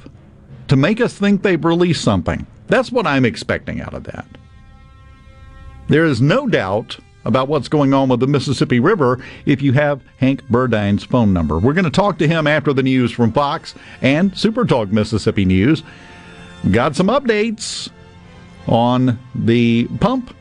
to 0.68 0.76
make 0.76 1.01
us 1.01 1.14
think 1.18 1.41
they've 1.41 1.64
released 1.65 2.03
something. 2.03 2.45
That's 2.68 2.91
what 2.91 3.07
I'm 3.07 3.26
expecting 3.26 3.81
out 3.81 3.93
of 3.95 4.03
that. 4.06 4.26
There 5.88 6.06
is 6.06 6.22
no 6.22 6.47
doubt 6.47 6.97
about 7.26 7.47
what's 7.47 7.68
going 7.68 7.93
on 7.93 8.07
with 8.07 8.19
the 8.19 8.27
Mississippi 8.27 8.80
River 8.80 9.22
if 9.45 9.61
you 9.61 9.73
have 9.73 10.01
Hank 10.18 10.47
Burdine's 10.49 11.03
phone 11.03 11.34
number. 11.34 11.57
We're 11.60 11.73
going 11.73 11.84
to 11.85 11.89
talk 11.89 12.18
to 12.19 12.27
him 12.27 12.47
after 12.47 12.72
the 12.72 12.84
news 12.84 13.11
from 13.11 13.34
Fox 13.34 13.73
and 14.01 14.38
Super 14.38 14.64
Talk 14.64 14.89
Mississippi 14.89 15.43
News. 15.43 15.84
Got 16.72 16.95
some 16.95 17.07
updates 17.07 17.90
on 18.68 19.18
the 19.34 19.88
pump 19.99 20.36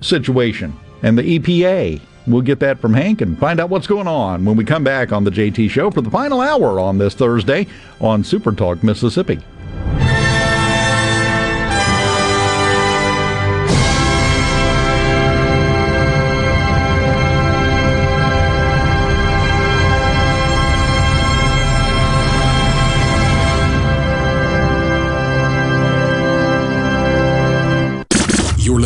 situation 0.00 0.78
and 1.02 1.18
the 1.18 1.38
EPA. 1.38 2.00
We'll 2.26 2.42
get 2.42 2.60
that 2.60 2.78
from 2.78 2.94
Hank 2.94 3.20
and 3.20 3.38
find 3.38 3.60
out 3.60 3.70
what's 3.70 3.86
going 3.86 4.06
on 4.06 4.44
when 4.44 4.56
we 4.56 4.64
come 4.64 4.84
back 4.84 5.12
on 5.12 5.24
the 5.24 5.30
JT 5.30 5.70
Show 5.70 5.90
for 5.90 6.00
the 6.00 6.10
final 6.10 6.40
hour 6.40 6.78
on 6.80 6.98
this 6.98 7.14
Thursday 7.14 7.66
on 8.00 8.24
Super 8.24 8.52
Talk 8.52 8.82
Mississippi. 8.82 9.40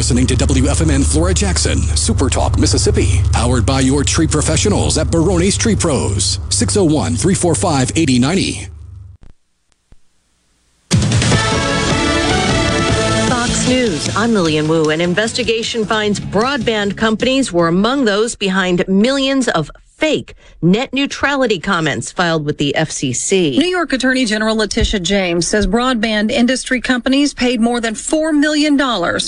Listening 0.08 0.26
to 0.26 0.46
WFMN 0.46 1.04
Flora 1.04 1.34
Jackson, 1.34 1.76
Super 1.76 2.30
Talk, 2.30 2.58
Mississippi, 2.58 3.20
powered 3.30 3.66
by 3.66 3.80
your 3.80 4.02
tree 4.02 4.26
professionals 4.26 4.96
at 4.96 5.10
Barone's 5.10 5.58
Tree 5.58 5.76
Pros, 5.76 6.40
601 6.48 7.14
345 7.14 7.90
8090. 7.94 8.68
Fox 13.28 13.68
News. 13.68 14.16
I'm 14.16 14.32
Lillian 14.32 14.66
Wu. 14.66 14.88
An 14.88 15.02
investigation 15.02 15.84
finds 15.84 16.18
broadband 16.18 16.96
companies 16.96 17.52
were 17.52 17.68
among 17.68 18.06
those 18.06 18.34
behind 18.34 18.88
millions 18.88 19.46
of 19.48 19.70
fake 19.98 20.34
net 20.62 20.92
neutrality 20.92 21.58
comments 21.58 22.12
filed 22.12 22.44
with 22.44 22.58
the 22.58 22.72
FCC. 22.76 23.58
New 23.58 23.66
York 23.68 23.92
Attorney 23.92 24.24
General 24.24 24.56
Letitia 24.56 25.00
James 25.00 25.46
says 25.46 25.66
broadband 25.66 26.30
industry 26.30 26.80
companies 26.80 27.34
paid 27.34 27.60
more 27.60 27.80
than 27.80 27.94
$4 27.94 28.36
million 28.36 28.78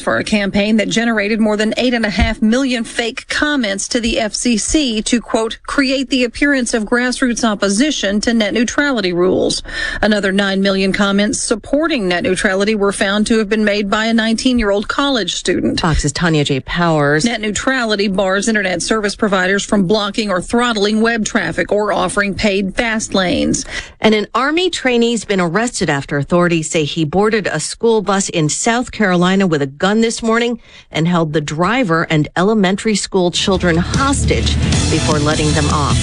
for 0.02 0.18
a 0.18 0.24
campaign 0.24 0.76
that 0.76 0.88
generated 0.88 1.40
more 1.40 1.56
than 1.56 1.72
8.5 1.72 2.40
million 2.42 2.84
fake 2.84 3.26
comments 3.28 3.88
to 3.88 4.00
the 4.00 4.16
FCC 4.16 5.04
to, 5.04 5.20
quote, 5.20 5.58
create 5.66 6.08
the 6.08 6.24
appearance 6.24 6.72
of 6.72 6.84
grassroots 6.84 7.44
opposition 7.44 8.20
to 8.20 8.32
net 8.32 8.54
neutrality 8.54 9.12
rules. 9.12 9.62
Another 10.00 10.30
9 10.30 10.60
million 10.62 10.92
comments 10.92 11.40
supporting 11.40 12.08
net 12.08 12.22
neutrality 12.22 12.74
were 12.76 12.92
found 12.92 13.26
to 13.26 13.38
have 13.38 13.48
been 13.48 13.64
made 13.64 13.90
by 13.90 14.06
a 14.06 14.14
19 14.14 14.58
year 14.58 14.70
old 14.70 14.88
college 14.88 15.34
student. 15.34 15.80
Fox's 15.80 16.12
Tanya 16.12 16.44
J. 16.44 16.60
Powers. 16.60 17.24
Net 17.24 17.40
neutrality 17.40 18.08
bars 18.08 18.48
internet 18.48 18.82
service 18.82 19.16
providers 19.16 19.64
from 19.64 19.86
blocking 19.86 20.30
or 20.30 20.40
throttling 20.60 21.00
web 21.00 21.24
traffic 21.24 21.72
or 21.72 21.90
offering 21.90 22.34
paid 22.34 22.76
fast 22.76 23.14
lanes. 23.14 23.64
And 23.98 24.14
an 24.14 24.26
Army 24.34 24.68
trainee's 24.68 25.24
been 25.24 25.40
arrested 25.40 25.88
after 25.88 26.18
authorities 26.18 26.70
say 26.70 26.84
he 26.84 27.02
boarded 27.06 27.46
a 27.46 27.58
school 27.58 28.02
bus 28.02 28.28
in 28.28 28.50
South 28.50 28.92
Carolina 28.92 29.46
with 29.46 29.62
a 29.62 29.66
gun 29.66 30.02
this 30.02 30.22
morning 30.22 30.60
and 30.90 31.08
held 31.08 31.32
the 31.32 31.40
driver 31.40 32.06
and 32.10 32.28
elementary 32.36 32.94
school 32.94 33.30
children 33.30 33.78
hostage 33.78 34.54
before 34.90 35.18
letting 35.18 35.50
them 35.52 35.64
off. 35.70 35.96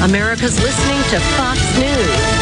America's 0.00 0.60
listening 0.60 1.00
to 1.10 1.20
Fox 1.36 1.78
News. 1.78 2.39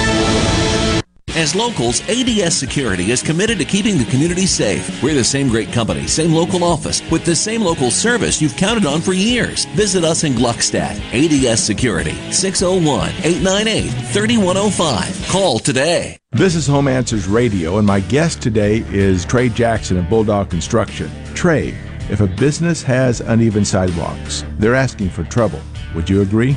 As 1.36 1.54
locals, 1.54 2.00
ADS 2.08 2.56
Security 2.56 3.10
is 3.10 3.22
committed 3.22 3.58
to 3.58 3.64
keeping 3.64 3.98
the 3.98 4.04
community 4.06 4.46
safe. 4.46 5.02
We're 5.02 5.14
the 5.14 5.22
same 5.22 5.48
great 5.48 5.72
company, 5.72 6.06
same 6.06 6.32
local 6.32 6.64
office, 6.64 7.02
with 7.10 7.24
the 7.24 7.36
same 7.36 7.62
local 7.62 7.90
service 7.90 8.40
you've 8.40 8.56
counted 8.56 8.86
on 8.86 9.00
for 9.00 9.12
years. 9.12 9.66
Visit 9.66 10.04
us 10.04 10.24
in 10.24 10.32
Gluckstadt. 10.32 10.98
ADS 11.12 11.62
Security, 11.62 12.14
601 12.32 13.10
898 13.22 13.90
3105. 14.12 15.28
Call 15.28 15.58
today. 15.58 16.16
This 16.32 16.54
is 16.54 16.66
Home 16.66 16.88
Answers 16.88 17.26
Radio, 17.26 17.78
and 17.78 17.86
my 17.86 18.00
guest 18.00 18.42
today 18.42 18.84
is 18.88 19.24
Trey 19.24 19.48
Jackson 19.48 19.96
of 19.98 20.08
Bulldog 20.08 20.50
Construction. 20.50 21.10
Trey, 21.34 21.74
if 22.10 22.20
a 22.20 22.26
business 22.26 22.82
has 22.82 23.20
uneven 23.20 23.64
sidewalks, 23.64 24.44
they're 24.58 24.74
asking 24.74 25.10
for 25.10 25.24
trouble. 25.24 25.60
Would 25.94 26.08
you 26.08 26.22
agree? 26.22 26.56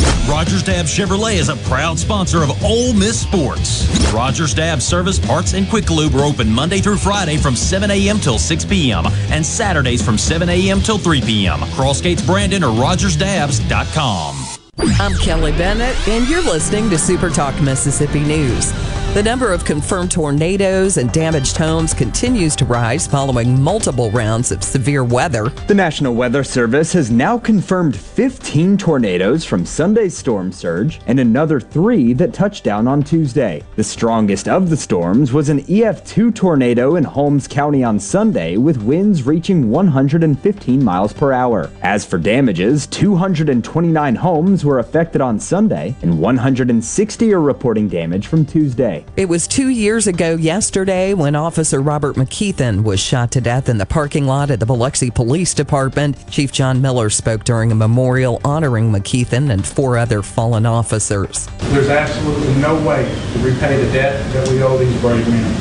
Rogers-Dabbs 0.31 0.89
Chevrolet 0.89 1.35
is 1.35 1.49
a 1.49 1.57
proud 1.57 1.99
sponsor 1.99 2.41
of 2.41 2.63
Ole 2.63 2.93
Miss 2.93 3.19
Sports. 3.19 3.85
Rogers-Dabbs 4.13 4.85
Service, 4.85 5.19
Parts, 5.19 5.53
and 5.55 5.69
Quick 5.69 5.89
Lube 5.89 6.15
are 6.15 6.23
open 6.23 6.49
Monday 6.49 6.79
through 6.79 6.95
Friday 6.95 7.35
from 7.35 7.53
7 7.53 7.91
a.m. 7.91 8.17
till 8.17 8.39
6 8.39 8.63
p.m. 8.63 9.03
and 9.29 9.45
Saturdays 9.45 10.01
from 10.01 10.17
7 10.17 10.47
a.m. 10.47 10.79
till 10.79 10.97
3 10.97 11.19
p.m. 11.19 11.59
Crossgates 11.75 12.25
Brandon 12.25 12.63
or 12.63 12.71
RogersDabbs.com. 12.71 14.57
I'm 15.01 15.13
Kelly 15.17 15.51
Bennett, 15.51 16.07
and 16.07 16.25
you're 16.29 16.41
listening 16.41 16.89
to 16.91 16.97
Super 16.97 17.29
Talk 17.29 17.61
Mississippi 17.61 18.21
News. 18.21 18.71
The 19.13 19.21
number 19.21 19.51
of 19.51 19.65
confirmed 19.65 20.09
tornadoes 20.09 20.95
and 20.95 21.11
damaged 21.11 21.57
homes 21.57 21.93
continues 21.93 22.55
to 22.55 22.63
rise 22.63 23.05
following 23.05 23.61
multiple 23.61 24.09
rounds 24.11 24.53
of 24.53 24.63
severe 24.63 25.03
weather. 25.03 25.49
The 25.67 25.73
National 25.73 26.15
Weather 26.15 26.45
Service 26.45 26.93
has 26.93 27.11
now 27.11 27.37
confirmed 27.37 27.93
15 27.93 28.77
tornadoes 28.77 29.43
from 29.43 29.65
Sunday's 29.65 30.17
storm 30.17 30.53
surge 30.53 31.01
and 31.07 31.19
another 31.19 31.59
three 31.59 32.13
that 32.13 32.33
touched 32.33 32.63
down 32.63 32.87
on 32.87 33.03
Tuesday. 33.03 33.61
The 33.75 33.83
strongest 33.83 34.47
of 34.47 34.69
the 34.69 34.77
storms 34.77 35.33
was 35.33 35.49
an 35.49 35.63
EF2 35.63 36.33
tornado 36.33 36.95
in 36.95 37.03
Holmes 37.03 37.49
County 37.49 37.83
on 37.83 37.99
Sunday 37.99 38.55
with 38.55 38.81
winds 38.81 39.23
reaching 39.23 39.69
115 39.69 40.81
miles 40.81 41.11
per 41.11 41.33
hour. 41.33 41.69
As 41.81 42.05
for 42.05 42.17
damages, 42.17 42.87
229 42.87 44.15
homes 44.15 44.63
were 44.63 44.79
affected 44.79 45.19
on 45.19 45.37
Sunday 45.37 45.97
and 46.01 46.17
160 46.17 47.33
are 47.33 47.41
reporting 47.41 47.89
damage 47.89 48.27
from 48.27 48.45
Tuesday. 48.45 49.00
It 49.17 49.27
was 49.27 49.47
two 49.47 49.69
years 49.69 50.07
ago 50.07 50.35
yesterday 50.35 51.13
when 51.13 51.35
Officer 51.35 51.81
Robert 51.81 52.15
McKeithen 52.15 52.83
was 52.83 52.99
shot 52.99 53.31
to 53.31 53.41
death 53.41 53.69
in 53.69 53.77
the 53.77 53.85
parking 53.85 54.25
lot 54.25 54.49
at 54.49 54.59
the 54.59 54.65
Biloxi 54.65 55.11
Police 55.11 55.53
Department. 55.53 56.15
Chief 56.29 56.51
John 56.51 56.81
Miller 56.81 57.09
spoke 57.09 57.43
during 57.43 57.71
a 57.71 57.75
memorial 57.75 58.39
honoring 58.45 58.91
McKeithen 58.91 59.51
and 59.51 59.65
four 59.65 59.97
other 59.97 60.21
fallen 60.21 60.65
officers. 60.65 61.47
There's 61.71 61.89
absolutely 61.89 62.55
no 62.55 62.75
way 62.87 63.03
to 63.33 63.39
repay 63.39 63.83
the 63.83 63.91
debt 63.91 64.33
that 64.33 64.47
we 64.47 64.63
owe 64.63 64.77
these 64.77 65.01
brave 65.01 65.27
men. 65.27 65.55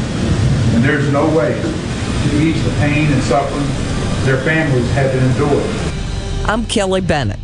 And 0.74 0.84
there's 0.84 1.12
no 1.12 1.26
way 1.36 1.60
to 1.60 2.36
ease 2.40 2.62
the 2.64 2.70
pain 2.78 3.12
and 3.12 3.22
suffering 3.24 3.66
their 4.24 4.38
families 4.44 4.88
have 4.92 5.10
to 5.10 5.18
endure. 5.18 6.48
I'm 6.48 6.66
Kelly 6.66 7.00
Bennett. 7.00 7.38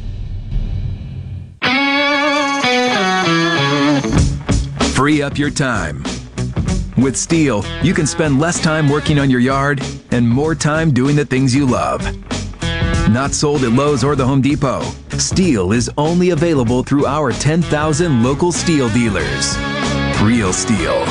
Free 4.96 5.20
up 5.20 5.36
your 5.36 5.50
time. 5.50 6.02
With 6.96 7.16
Stihl, 7.16 7.62
you 7.84 7.92
can 7.92 8.06
spend 8.06 8.40
less 8.40 8.58
time 8.58 8.88
working 8.88 9.18
on 9.18 9.28
your 9.28 9.40
yard 9.40 9.82
and 10.10 10.26
more 10.26 10.54
time 10.54 10.90
doing 10.90 11.14
the 11.14 11.24
things 11.26 11.54
you 11.54 11.66
love. 11.66 12.00
Not 13.10 13.32
sold 13.32 13.62
at 13.64 13.72
Lowe's 13.72 14.02
or 14.02 14.16
the 14.16 14.24
Home 14.24 14.40
Depot, 14.40 14.80
Stihl 15.10 15.76
is 15.76 15.90
only 15.98 16.30
available 16.30 16.82
through 16.82 17.04
our 17.04 17.30
10,000 17.30 18.22
local 18.22 18.50
Stihl 18.50 18.90
dealers. 18.94 19.58
Real 20.22 20.48
Stihl. 20.48 21.04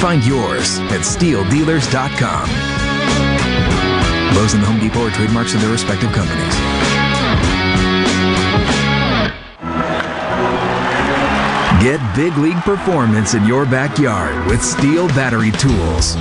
Find 0.00 0.24
yours 0.24 0.80
at 0.90 1.02
stihldealers.com. 1.02 2.48
Lowe's 4.34 4.54
and 4.54 4.64
the 4.64 4.66
Home 4.66 4.80
Depot 4.80 5.06
are 5.06 5.10
trademarks 5.10 5.54
of 5.54 5.60
their 5.60 5.70
respective 5.70 6.10
companies. 6.10 6.91
Get 11.82 12.00
big 12.14 12.38
league 12.38 12.62
performance 12.62 13.34
in 13.34 13.44
your 13.44 13.66
backyard 13.66 14.46
with 14.46 14.60
Stihl 14.60 15.08
battery 15.16 15.50
tools. 15.50 16.14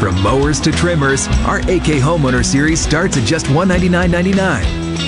From 0.00 0.20
mowers 0.20 0.58
to 0.62 0.72
trimmers, 0.72 1.28
our 1.46 1.60
AK 1.60 2.02
Homeowner 2.02 2.44
Series 2.44 2.80
starts 2.80 3.16
at 3.16 3.22
just 3.22 3.46
$199.99. 3.46 4.64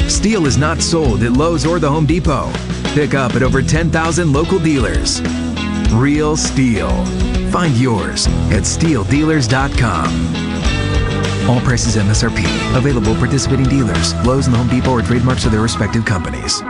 Stihl 0.07 0.47
is 0.47 0.57
not 0.57 0.81
sold 0.81 1.25
at 1.25 1.33
Lowe's 1.33 1.67
or 1.67 1.81
the 1.81 1.91
Home 1.91 2.07
Depot. 2.07 2.49
Pick 2.95 3.15
up 3.15 3.35
at 3.35 3.43
over 3.43 3.61
10,000 3.61 4.33
local 4.33 4.61
dealers. 4.61 5.21
Real 5.91 6.37
Stihl. 6.37 6.93
Find 7.51 7.77
yours 7.77 8.29
at 8.53 8.63
stihldealers.com. 8.63 11.51
All 11.51 11.61
prices 11.63 11.97
MSRP. 11.97 12.45
Available 12.77 13.17
participating 13.17 13.67
dealers. 13.67 14.15
Lowe's 14.25 14.47
and 14.47 14.55
the 14.55 14.59
Home 14.59 14.69
Depot 14.69 14.95
are 14.95 15.03
trademarks 15.03 15.45
of 15.45 15.51
their 15.51 15.63
respective 15.63 16.05
companies. 16.05 16.63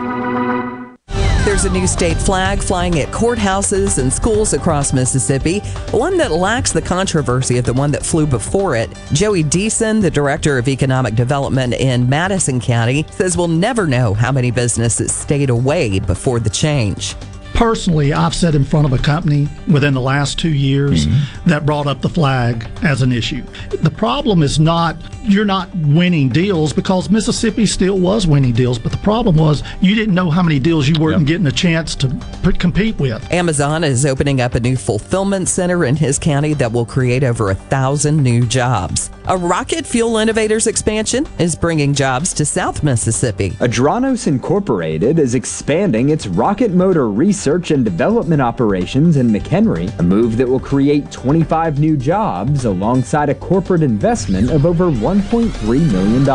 There's 1.59 1.73
a 1.73 1.77
new 1.77 1.89
state 1.89 2.17
flag 2.17 2.61
flying 2.61 3.01
at 3.01 3.09
courthouses 3.09 3.99
and 3.99 4.13
schools 4.13 4.53
across 4.53 4.93
Mississippi, 4.93 5.59
one 5.91 6.17
that 6.19 6.31
lacks 6.31 6.71
the 6.71 6.81
controversy 6.81 7.59
of 7.59 7.65
the 7.65 7.73
one 7.73 7.91
that 7.91 8.07
flew 8.07 8.29
before 8.29 8.77
it. 8.77 8.89
Joey 9.13 9.43
Deason, 9.43 10.01
the 10.01 10.09
director 10.09 10.57
of 10.57 10.69
economic 10.69 11.17
development 11.17 11.75
in 11.75 12.09
Madison 12.09 12.61
County, 12.61 13.05
says 13.11 13.37
we'll 13.37 13.49
never 13.49 13.89
know 13.89 14.15
how 14.15 14.31
many 14.31 14.53
businesses 14.53 15.13
stayed 15.13 15.51
away 15.51 15.99
before 15.99 16.39
the 16.39 16.49
change. 16.49 17.17
Personally, 17.59 18.13
I've 18.13 18.37
sat 18.37 18.55
in 18.55 18.63
front 18.63 18.87
of 18.87 18.93
a 18.93 19.03
company 19.03 19.49
within 19.67 19.93
the 19.93 20.01
last 20.01 20.39
two 20.39 20.55
years 20.55 21.09
mm-hmm. 21.09 21.49
that 21.51 21.67
brought 21.67 21.89
up 21.89 22.01
the 22.03 22.09
flag 22.09 22.65
as 22.85 23.03
an 23.03 23.11
issue. 23.11 23.43
The 23.83 23.91
problem 23.91 24.45
is 24.45 24.61
not 24.61 24.97
you're 25.25 25.45
not 25.45 25.69
winning 25.75 26.29
deals 26.29 26.73
because 26.73 27.11
Mississippi 27.11 27.67
still 27.67 27.99
was 27.99 28.29
winning 28.29 28.53
deals, 28.53 28.79
but 28.79 28.93
the 28.93 28.99
problem 28.99 29.37
was 29.37 29.65
you 29.81 29.97
didn't 29.97 30.15
know 30.15 30.31
how 30.31 30.43
many 30.43 30.61
deals 30.61 30.87
you 30.87 30.95
weren't 31.01 31.27
getting 31.27 31.49
a 31.49 31.53
chance 31.53 31.97
to 31.97 32.09
p- 32.45 32.53
compete 32.53 32.97
with. 33.01 33.29
Amazon 33.33 33.83
is 33.83 34.07
opening 34.07 34.41
up 34.41 34.55
a 34.55 34.61
new 34.61 34.77
fulfillment 34.77 35.49
center 35.49 35.85
in 35.85 35.97
his 35.97 36.17
county 36.17 36.55
that 36.55 36.71
will 36.71 36.87
create 36.87 37.25
over 37.25 37.51
a 37.51 37.57
thousand 37.57 38.23
new 38.23 38.47
jobs. 38.47 39.11
A 39.27 39.37
Rocket 39.37 39.85
Fuel 39.85 40.17
Innovators 40.17 40.67
expansion 40.69 41.27
is 41.39 41.55
bringing 41.55 41.93
jobs 41.93 42.33
to 42.35 42.47
South 42.47 42.83
Mississippi. 42.83 43.51
Adranos 43.59 44.27
Incorporated 44.29 45.19
is 45.19 45.35
expanding 45.35 46.09
its 46.09 46.27
rocket 46.27 46.71
motor 46.71 47.11
research 47.11 47.48
and 47.49 47.83
development 47.83 48.43
operations 48.43 49.17
in 49.17 49.31
McHenry, 49.31 49.99
a 49.99 50.03
move 50.03 50.37
that 50.37 50.47
will 50.47 50.61
create 50.61 51.11
25 51.11 51.79
new 51.79 51.97
jobs 51.97 52.67
alongside 52.67 53.31
a 53.31 53.35
corporate 53.35 53.83
investment 53.83 54.51
of 54.51 54.67
over 54.67 54.91
$1.3 54.91 55.93
million. 55.93 56.29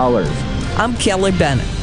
I'm 0.76 0.96
Kelly 0.96 1.32
Bennett. 1.32 1.83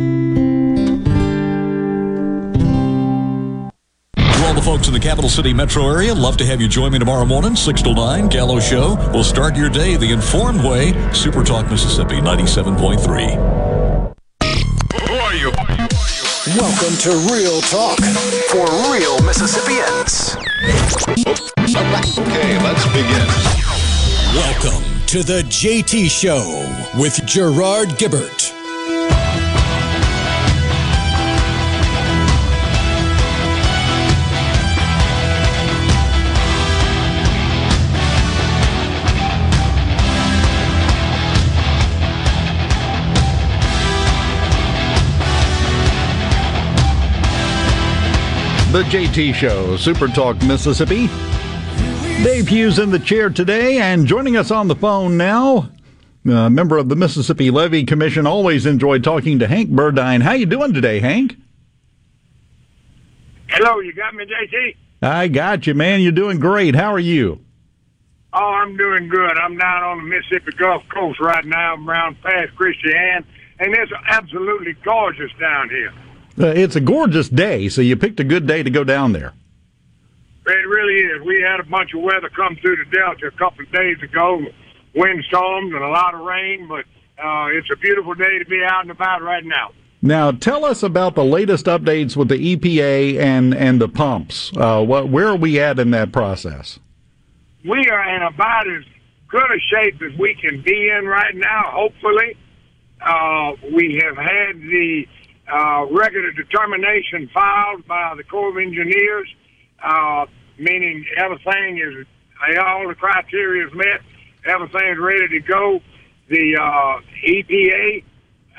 The 4.61 4.65
folks 4.65 4.87
in 4.87 4.93
the 4.93 4.99
capital 4.99 5.27
city 5.27 5.53
metro 5.55 5.89
area, 5.89 6.13
love 6.13 6.37
to 6.37 6.45
have 6.45 6.61
you 6.61 6.67
join 6.67 6.91
me 6.91 6.99
tomorrow 6.99 7.25
morning, 7.25 7.55
6 7.55 7.81
to 7.81 7.95
9, 7.95 8.27
Gallo 8.27 8.59
Show. 8.59 8.93
We'll 9.11 9.23
start 9.23 9.55
your 9.55 9.71
day 9.71 9.97
the 9.97 10.11
informed 10.11 10.63
way. 10.63 10.93
Super 11.13 11.43
Talk 11.43 11.71
Mississippi 11.71 12.17
97.3. 12.17 13.01
Who 15.07 15.13
are 15.15 15.33
you? 15.33 15.51
Welcome 16.59 16.95
to 16.99 17.09
Real 17.33 17.59
Talk 17.61 17.97
For 18.51 18.67
real 18.93 19.19
Mississippians. 19.23 20.35
Okay, 22.19 22.61
let's 22.61 22.85
begin. 22.93 23.25
Welcome 24.35 24.83
to 25.07 25.23
the 25.23 25.41
JT 25.49 26.07
Show 26.07 26.67
with 26.99 27.19
Gerard 27.25 27.97
Gibert. 27.97 28.60
The 48.71 48.83
JT 48.83 49.33
Show, 49.33 49.75
Super 49.75 50.07
Talk 50.07 50.41
Mississippi. 50.43 51.07
Dave 52.23 52.47
Hughes 52.47 52.79
in 52.79 52.89
the 52.89 52.99
chair 52.99 53.29
today, 53.29 53.79
and 53.79 54.07
joining 54.07 54.37
us 54.37 54.49
on 54.49 54.69
the 54.69 54.77
phone 54.77 55.17
now, 55.17 55.69
a 56.25 56.49
member 56.49 56.77
of 56.77 56.87
the 56.87 56.95
Mississippi 56.95 57.51
Levee 57.51 57.83
Commission. 57.83 58.25
Always 58.25 58.65
enjoyed 58.65 59.03
talking 59.03 59.39
to 59.39 59.47
Hank 59.49 59.71
Burdine. 59.71 60.21
How 60.21 60.31
you 60.31 60.45
doing 60.45 60.73
today, 60.73 61.01
Hank? 61.01 61.35
Hello, 63.49 63.81
you 63.81 63.91
got 63.91 64.15
me, 64.15 64.23
JT? 64.23 64.77
I 65.01 65.27
got 65.27 65.67
you, 65.67 65.73
man. 65.73 65.99
You're 65.99 66.13
doing 66.13 66.39
great. 66.39 66.73
How 66.73 66.93
are 66.93 66.99
you? 66.99 67.43
Oh, 68.31 68.39
I'm 68.39 68.77
doing 68.77 69.09
good. 69.09 69.37
I'm 69.37 69.57
down 69.57 69.83
on 69.83 69.97
the 69.97 70.03
Mississippi 70.03 70.55
Gulf 70.57 70.83
Coast 70.87 71.19
right 71.19 71.43
now, 71.43 71.73
I'm 71.73 71.89
around 71.89 72.21
Pass 72.21 72.47
Christian, 72.55 73.25
and 73.59 73.75
it's 73.75 73.91
absolutely 74.07 74.77
gorgeous 74.85 75.31
down 75.41 75.67
here. 75.67 75.91
Uh, 76.41 76.47
it's 76.47 76.75
a 76.75 76.81
gorgeous 76.81 77.29
day, 77.29 77.69
so 77.69 77.81
you 77.81 77.95
picked 77.95 78.19
a 78.19 78.23
good 78.23 78.47
day 78.47 78.63
to 78.63 78.69
go 78.69 78.83
down 78.83 79.11
there. 79.11 79.33
It 80.47 80.67
really 80.67 80.95
is. 80.95 81.21
We 81.23 81.39
had 81.41 81.59
a 81.59 81.63
bunch 81.63 81.93
of 81.93 82.01
weather 82.01 82.29
come 82.29 82.55
through 82.55 82.77
the 82.77 82.85
Delta 82.85 83.27
a 83.27 83.31
couple 83.31 83.63
of 83.63 83.71
days 83.71 84.01
ago, 84.01 84.41
windstorms 84.95 85.71
and 85.71 85.83
a 85.83 85.89
lot 85.89 86.15
of 86.15 86.21
rain, 86.21 86.67
but 86.67 86.85
uh, 87.23 87.45
it's 87.51 87.69
a 87.71 87.75
beautiful 87.75 88.15
day 88.15 88.39
to 88.39 88.45
be 88.45 88.63
out 88.63 88.81
and 88.81 88.89
about 88.89 89.21
right 89.21 89.45
now. 89.45 89.71
Now, 90.01 90.31
tell 90.31 90.65
us 90.65 90.81
about 90.81 91.13
the 91.13 91.23
latest 91.23 91.67
updates 91.67 92.15
with 92.15 92.29
the 92.29 92.55
EPA 92.55 93.19
and 93.19 93.53
and 93.53 93.79
the 93.79 93.87
pumps. 93.87 94.51
Uh, 94.57 94.83
what, 94.83 95.09
where 95.09 95.27
are 95.27 95.35
we 95.35 95.59
at 95.59 95.77
in 95.77 95.91
that 95.91 96.11
process? 96.11 96.79
We 97.63 97.87
are 97.87 98.15
in 98.15 98.23
about 98.23 98.67
as 98.67 98.83
good 99.27 99.43
a 99.43 99.59
shape 99.59 100.01
as 100.01 100.17
we 100.17 100.33
can 100.41 100.63
be 100.63 100.89
in 100.89 101.05
right 101.05 101.35
now, 101.35 101.61
hopefully. 101.65 102.35
Uh, 102.99 103.53
we 103.75 104.01
have 104.03 104.17
had 104.17 104.59
the 104.59 105.05
uh, 105.51 105.85
record 105.91 106.29
of 106.29 106.35
determination 106.35 107.29
filed 107.33 107.85
by 107.87 108.13
the 108.15 108.23
Corps 108.23 108.49
of 108.49 108.57
Engineers, 108.57 109.27
uh, 109.83 110.25
meaning 110.57 111.05
everything 111.17 111.77
is, 111.77 112.05
all 112.63 112.87
the 112.87 112.95
criteria 112.95 113.67
is 113.67 113.73
met, 113.73 114.01
everything 114.45 114.89
is 114.91 114.97
ready 114.99 115.27
to 115.27 115.39
go. 115.41 115.79
The 116.29 116.55
uh, 116.55 117.01
EPA 117.27 118.03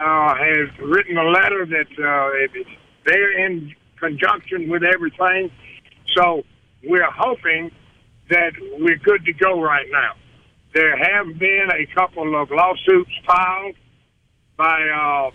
uh, 0.01 0.35
has 0.35 0.69
written 0.81 1.17
a 1.17 1.25
letter 1.25 1.67
that 1.67 1.91
uh, 1.99 2.61
they're 3.07 3.47
in 3.47 3.75
conjunction 3.99 4.69
with 4.69 4.83
everything. 4.83 5.51
So 6.17 6.43
we're 6.85 7.11
hoping 7.11 7.71
that 8.29 8.53
we're 8.79 8.99
good 8.99 9.25
to 9.25 9.33
go 9.33 9.61
right 9.63 9.87
now. 9.91 10.15
There 10.75 10.97
have 10.97 11.39
been 11.39 11.69
a 11.73 11.87
couple 11.95 12.41
of 12.41 12.51
lawsuits 12.51 13.11
filed 13.27 13.77
by 14.57 14.81
uh, 14.89 15.31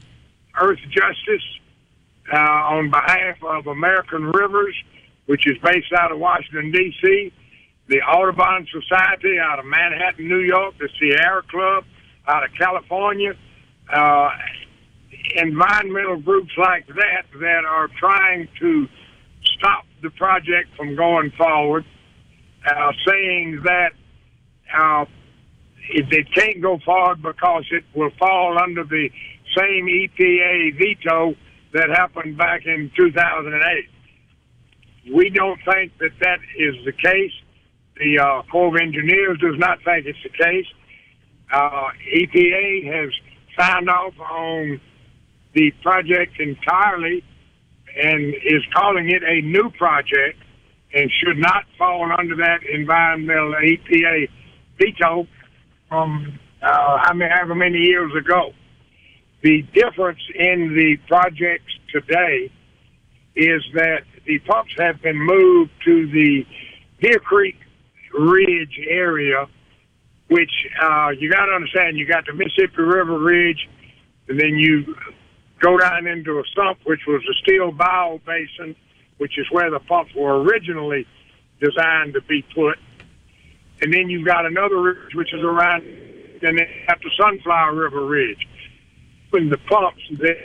Earth 0.62 0.80
Justice 0.90 1.46
uh, 2.32 2.38
on 2.38 2.90
behalf 2.90 3.38
of 3.44 3.68
American 3.68 4.32
Rivers, 4.32 4.76
which 5.26 5.48
is 5.48 5.58
based 5.64 5.94
out 5.98 6.12
of 6.12 6.20
Washington, 6.20 6.72
D.C., 6.72 7.34
the 7.88 8.02
Audubon 8.02 8.68
Society 8.72 9.40
out 9.40 9.60
of 9.60 9.66
Manhattan, 9.66 10.28
New 10.28 10.40
York, 10.42 10.76
the 10.78 10.90
Sierra 11.00 11.42
Club 11.44 11.86
out 12.28 12.44
of 12.44 12.50
California, 12.58 13.34
uh, 13.94 14.30
environmental 15.36 16.18
groups 16.18 16.52
like 16.58 16.86
that 16.88 17.24
that 17.40 17.64
are 17.66 17.88
trying 18.00 18.48
to 18.60 18.88
stop 19.58 19.86
the 20.02 20.10
project 20.12 20.70
from 20.76 20.96
going 20.96 21.32
forward, 21.38 21.86
uh, 22.66 22.92
saying 23.08 23.62
that 23.64 23.92
uh, 24.78 25.06
it, 25.90 26.06
it 26.12 26.28
can't 26.34 26.62
go 26.62 26.80
forward 26.84 27.22
because 27.22 27.66
it 27.72 27.84
will 27.96 28.12
fall 28.20 28.58
under 28.62 28.84
the 28.84 29.10
same 29.58 29.88
EPA 29.88 30.78
veto 30.78 31.36
that 31.74 31.90
happened 31.90 32.38
back 32.38 32.66
in 32.66 32.92
2008. 32.96 33.90
We 35.14 35.30
don't 35.30 35.60
think 35.66 35.98
that 36.00 36.12
that 36.22 36.40
is 36.58 36.76
the 36.86 36.92
case. 36.92 37.32
The 37.98 38.20
uh, 38.20 38.44
Corps 38.52 38.76
of 38.76 38.82
Engineers 38.82 39.40
does 39.40 39.58
not 39.58 39.80
think 39.84 40.06
it's 40.06 40.20
the 40.24 40.30
case. 40.30 40.66
Uh, 41.52 41.90
EPA 42.14 42.86
has 42.94 43.12
signed 43.58 43.90
off 43.90 44.14
on 44.20 44.80
the 45.54 45.72
project 45.82 46.40
entirely 46.40 47.24
and 47.96 48.36
is 48.36 48.64
calling 48.76 49.10
it 49.10 49.24
a 49.24 49.42
new 49.42 49.72
project 49.78 50.38
and 50.94 51.12
should 51.24 51.38
not 51.38 51.64
fall 51.78 52.12
under 52.18 52.36
that 52.36 52.60
environmental 52.72 53.54
EPA 53.54 54.30
veto 54.78 55.28
from 55.90 56.40
uh, 56.62 56.98
how 57.02 57.14
many, 57.14 57.32
however 57.34 57.56
many 57.56 57.80
years 57.80 58.12
ago. 58.16 58.52
The 59.42 59.62
difference 59.74 60.20
in 60.34 60.74
the 60.76 60.98
projects 61.08 61.72
today 61.92 62.52
is 63.36 63.62
that 63.76 64.04
the 64.26 64.40
pumps 64.40 64.74
have 64.80 65.02
been 65.02 65.18
moved 65.18 65.72
to 65.86 66.08
the 66.08 66.46
Deer 67.02 67.20
Creek 67.20 67.56
Ridge 68.18 68.80
area, 68.90 69.46
which 70.28 70.52
uh, 70.82 71.10
you 71.10 71.32
got 71.32 71.46
to 71.46 71.52
understand. 71.52 71.98
You 71.98 72.08
got 72.08 72.26
the 72.26 72.34
Mississippi 72.34 72.82
River 72.82 73.20
Ridge, 73.20 73.70
and 74.28 74.40
then 74.40 74.56
you 74.56 74.96
go 75.60 75.78
down 75.78 76.08
into 76.08 76.40
a 76.40 76.44
sump, 76.56 76.80
which 76.86 77.02
was 77.08 77.22
a 77.30 77.34
Steele 77.44 77.72
Bayou 77.72 78.20
basin, 78.26 78.76
which 79.18 79.38
is 79.38 79.46
where 79.52 79.70
the 79.70 79.80
pumps 79.80 80.14
were 80.16 80.42
originally 80.42 81.06
designed 81.62 82.14
to 82.14 82.22
be 82.22 82.44
put. 82.56 82.78
And 83.82 83.94
then 83.94 84.10
you've 84.10 84.26
got 84.26 84.48
another 84.48 84.82
ridge, 84.82 85.14
which 85.14 85.32
is 85.34 85.44
around, 85.44 85.84
then 86.42 86.58
at 86.88 87.00
the 87.04 87.12
Sunflower 87.20 87.76
River 87.76 88.06
Ridge. 88.06 88.48
When 89.30 89.50
the 89.50 89.58
they, 90.20 90.36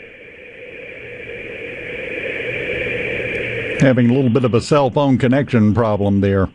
Having 3.81 4.11
a 4.11 4.15
little 4.15 4.31
bit 4.31 4.45
of 4.45 4.55
a 4.55 4.61
cell 4.61 4.91
phone 4.91 5.19
connection 5.19 5.73
problem 5.75 6.21
there. 6.21 6.49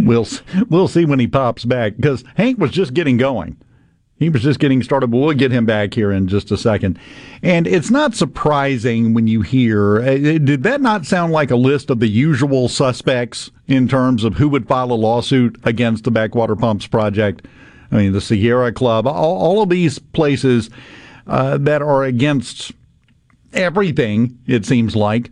We'll 0.00 0.26
we'll 0.68 0.88
see 0.88 1.04
when 1.04 1.18
he 1.18 1.26
pops 1.26 1.64
back 1.64 1.96
because 1.96 2.22
Hank 2.36 2.58
was 2.58 2.70
just 2.70 2.94
getting 2.94 3.16
going. 3.16 3.56
He 4.18 4.30
was 4.30 4.42
just 4.42 4.60
getting 4.60 4.82
started, 4.82 5.10
but 5.10 5.18
we'll 5.18 5.36
get 5.36 5.52
him 5.52 5.66
back 5.66 5.92
here 5.92 6.10
in 6.10 6.26
just 6.26 6.50
a 6.50 6.56
second. 6.56 6.98
And 7.42 7.66
it's 7.66 7.90
not 7.90 8.14
surprising 8.14 9.12
when 9.12 9.26
you 9.26 9.42
hear, 9.42 10.00
uh, 10.00 10.16
did 10.38 10.62
that 10.62 10.80
not 10.80 11.04
sound 11.04 11.32
like 11.32 11.50
a 11.50 11.56
list 11.56 11.90
of 11.90 12.00
the 12.00 12.08
usual 12.08 12.68
suspects 12.68 13.50
in 13.66 13.88
terms 13.88 14.24
of 14.24 14.34
who 14.34 14.48
would 14.48 14.66
file 14.66 14.90
a 14.90 14.94
lawsuit 14.94 15.60
against 15.64 16.04
the 16.04 16.10
Backwater 16.10 16.56
Pumps 16.56 16.86
Project? 16.86 17.46
I 17.90 17.96
mean, 17.96 18.12
the 18.12 18.20
Sierra 18.20 18.72
Club, 18.72 19.06
all, 19.06 19.38
all 19.38 19.62
of 19.62 19.68
these 19.68 19.98
places 19.98 20.70
uh, 21.26 21.58
that 21.58 21.82
are 21.82 22.04
against 22.04 22.72
everything, 23.52 24.38
it 24.46 24.66
seems 24.66 24.94
like. 24.94 25.30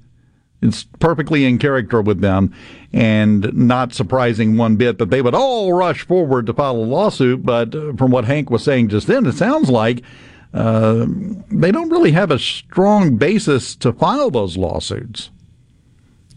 It's 0.63 0.85
perfectly 0.99 1.45
in 1.45 1.59
character 1.59 2.01
with 2.01 2.21
them, 2.23 2.55
and 2.91 3.53
not 3.53 3.93
surprising 3.93 4.57
one 4.57 4.77
bit 4.77 4.97
that 4.97 5.11
they 5.11 5.21
would 5.21 5.35
all 5.35 5.75
rush 5.75 6.07
forward 6.07 6.47
to 6.47 6.55
file 6.55 6.77
a 6.77 6.79
lawsuit. 6.79 7.45
But 7.45 7.75
uh, 7.75 7.93
from 7.95 8.11
what 8.11 8.25
Hank 8.25 8.49
was 8.49 8.65
saying 8.65 8.89
just 8.89 9.07
then, 9.07 9.27
it 9.27 9.35
sounds 9.35 9.69
like 9.69 10.03
uh, 10.55 11.05
they 11.51 11.71
don't 11.71 11.91
really 11.91 12.13
have 12.13 12.31
a 12.31 12.39
strong 12.39 13.17
basis 13.17 13.77
to 13.77 13.93
file 13.93 14.31
those 14.31 14.57
lawsuits. 14.57 15.31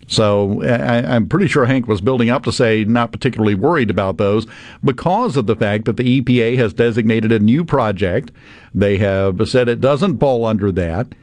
So 0.08 0.64
I, 0.64 1.16
I'm 1.16 1.28
pretty 1.28 1.48
sure 1.48 1.66
Hank 1.66 1.88
was 1.88 2.00
building 2.00 2.30
up 2.30 2.44
to 2.44 2.52
say 2.52 2.86
not 2.86 3.12
particularly 3.12 3.56
worried 3.56 3.90
about 3.90 4.18
those 4.18 4.48
because 4.84 5.36
of 5.36 5.48
the 5.48 5.56
fact 5.56 5.86
that 5.86 5.98
the 5.98 6.22
EPA 6.22 6.58
has 6.58 6.74
designated 6.74 7.32
a 7.32 7.40
new 7.40 7.66
project. 7.66 8.32
They 8.74 8.98
have 8.98 9.48
said 9.50 9.68
it 9.68 9.82
doesn't 9.82 10.20
fall 10.20 10.46
under 10.46 10.72
that. 10.72 11.14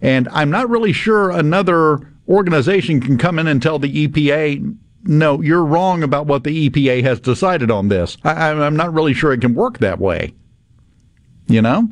And 0.00 0.28
I'm 0.30 0.50
not 0.50 0.68
really 0.68 0.92
sure 0.92 1.30
another 1.30 2.10
organization 2.28 3.00
can 3.00 3.18
come 3.18 3.38
in 3.38 3.46
and 3.46 3.62
tell 3.62 3.78
the 3.78 4.08
EPA, 4.08 4.76
no, 5.04 5.40
you're 5.42 5.64
wrong 5.64 6.02
about 6.02 6.26
what 6.26 6.44
the 6.44 6.70
EPA 6.70 7.02
has 7.02 7.20
decided 7.20 7.70
on 7.70 7.88
this. 7.88 8.16
I, 8.24 8.50
I'm 8.50 8.76
not 8.76 8.94
really 8.94 9.12
sure 9.12 9.32
it 9.32 9.42
can 9.42 9.54
work 9.54 9.78
that 9.78 9.98
way. 9.98 10.34
You 11.48 11.60
know? 11.60 11.88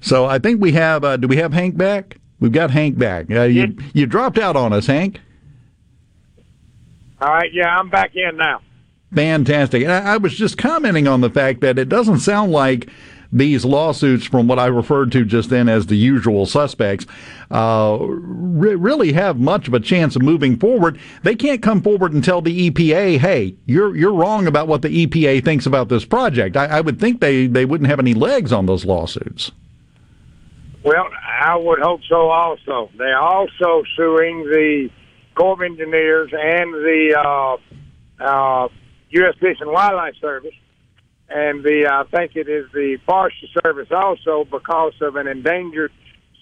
So 0.00 0.24
I 0.26 0.38
think 0.38 0.60
we 0.60 0.72
have, 0.72 1.02
uh, 1.02 1.16
do 1.16 1.26
we 1.26 1.36
have 1.36 1.52
Hank 1.52 1.76
back? 1.76 2.18
We've 2.38 2.52
got 2.52 2.70
Hank 2.70 2.96
back. 2.96 3.30
Uh, 3.30 3.42
you, 3.42 3.76
you 3.92 4.06
dropped 4.06 4.38
out 4.38 4.56
on 4.56 4.72
us, 4.72 4.86
Hank. 4.86 5.20
All 7.20 7.28
right, 7.28 7.52
yeah, 7.52 7.78
I'm 7.78 7.90
back 7.90 8.12
in 8.14 8.36
now. 8.36 8.62
Fantastic. 9.14 9.82
And 9.82 9.92
I, 9.92 10.14
I 10.14 10.16
was 10.16 10.34
just 10.34 10.56
commenting 10.56 11.08
on 11.08 11.20
the 11.20 11.30
fact 11.30 11.60
that 11.62 11.78
it 11.78 11.88
doesn't 11.88 12.20
sound 12.20 12.52
like 12.52 12.88
these 13.32 13.64
lawsuits, 13.64 14.26
from 14.26 14.48
what 14.48 14.58
I 14.58 14.66
referred 14.66 15.12
to 15.12 15.24
just 15.24 15.50
then 15.50 15.68
as 15.68 15.86
the 15.86 15.96
usual 15.96 16.46
suspects, 16.46 17.06
uh, 17.50 17.96
re- 18.00 18.74
really 18.74 19.12
have 19.12 19.38
much 19.38 19.68
of 19.68 19.74
a 19.74 19.80
chance 19.80 20.16
of 20.16 20.22
moving 20.22 20.58
forward. 20.58 20.98
They 21.22 21.36
can't 21.36 21.62
come 21.62 21.80
forward 21.80 22.12
and 22.12 22.24
tell 22.24 22.42
the 22.42 22.70
EPA, 22.70 23.18
"Hey, 23.18 23.54
you're 23.66 23.94
you're 23.96 24.12
wrong 24.12 24.46
about 24.46 24.66
what 24.66 24.82
the 24.82 25.06
EPA 25.06 25.44
thinks 25.44 25.66
about 25.66 25.88
this 25.88 26.04
project." 26.04 26.56
I, 26.56 26.66
I 26.66 26.80
would 26.80 26.98
think 26.98 27.20
they 27.20 27.46
they 27.46 27.64
wouldn't 27.64 27.88
have 27.88 28.00
any 28.00 28.14
legs 28.14 28.52
on 28.52 28.66
those 28.66 28.84
lawsuits. 28.84 29.52
Well, 30.82 31.08
I 31.40 31.56
would 31.56 31.78
hope 31.78 32.00
so 32.08 32.30
also. 32.30 32.90
They're 32.96 33.18
also 33.18 33.84
suing 33.96 34.44
the 34.44 34.90
Corps 35.40 35.54
of 35.54 35.62
Engineers 35.62 36.30
and 36.34 36.74
the 36.74 37.16
uh, 37.18 38.22
uh, 38.22 38.68
U.S. 39.08 39.34
Fish 39.40 39.56
and 39.60 39.72
Wildlife 39.72 40.12
Service, 40.20 40.52
and 41.30 41.64
the 41.64 41.88
I 41.90 42.04
think 42.14 42.36
it 42.36 42.46
is 42.46 42.66
the 42.74 42.98
Forestry 43.06 43.50
Service 43.64 43.88
also 43.90 44.44
because 44.44 44.92
of 45.00 45.16
an 45.16 45.26
endangered 45.26 45.92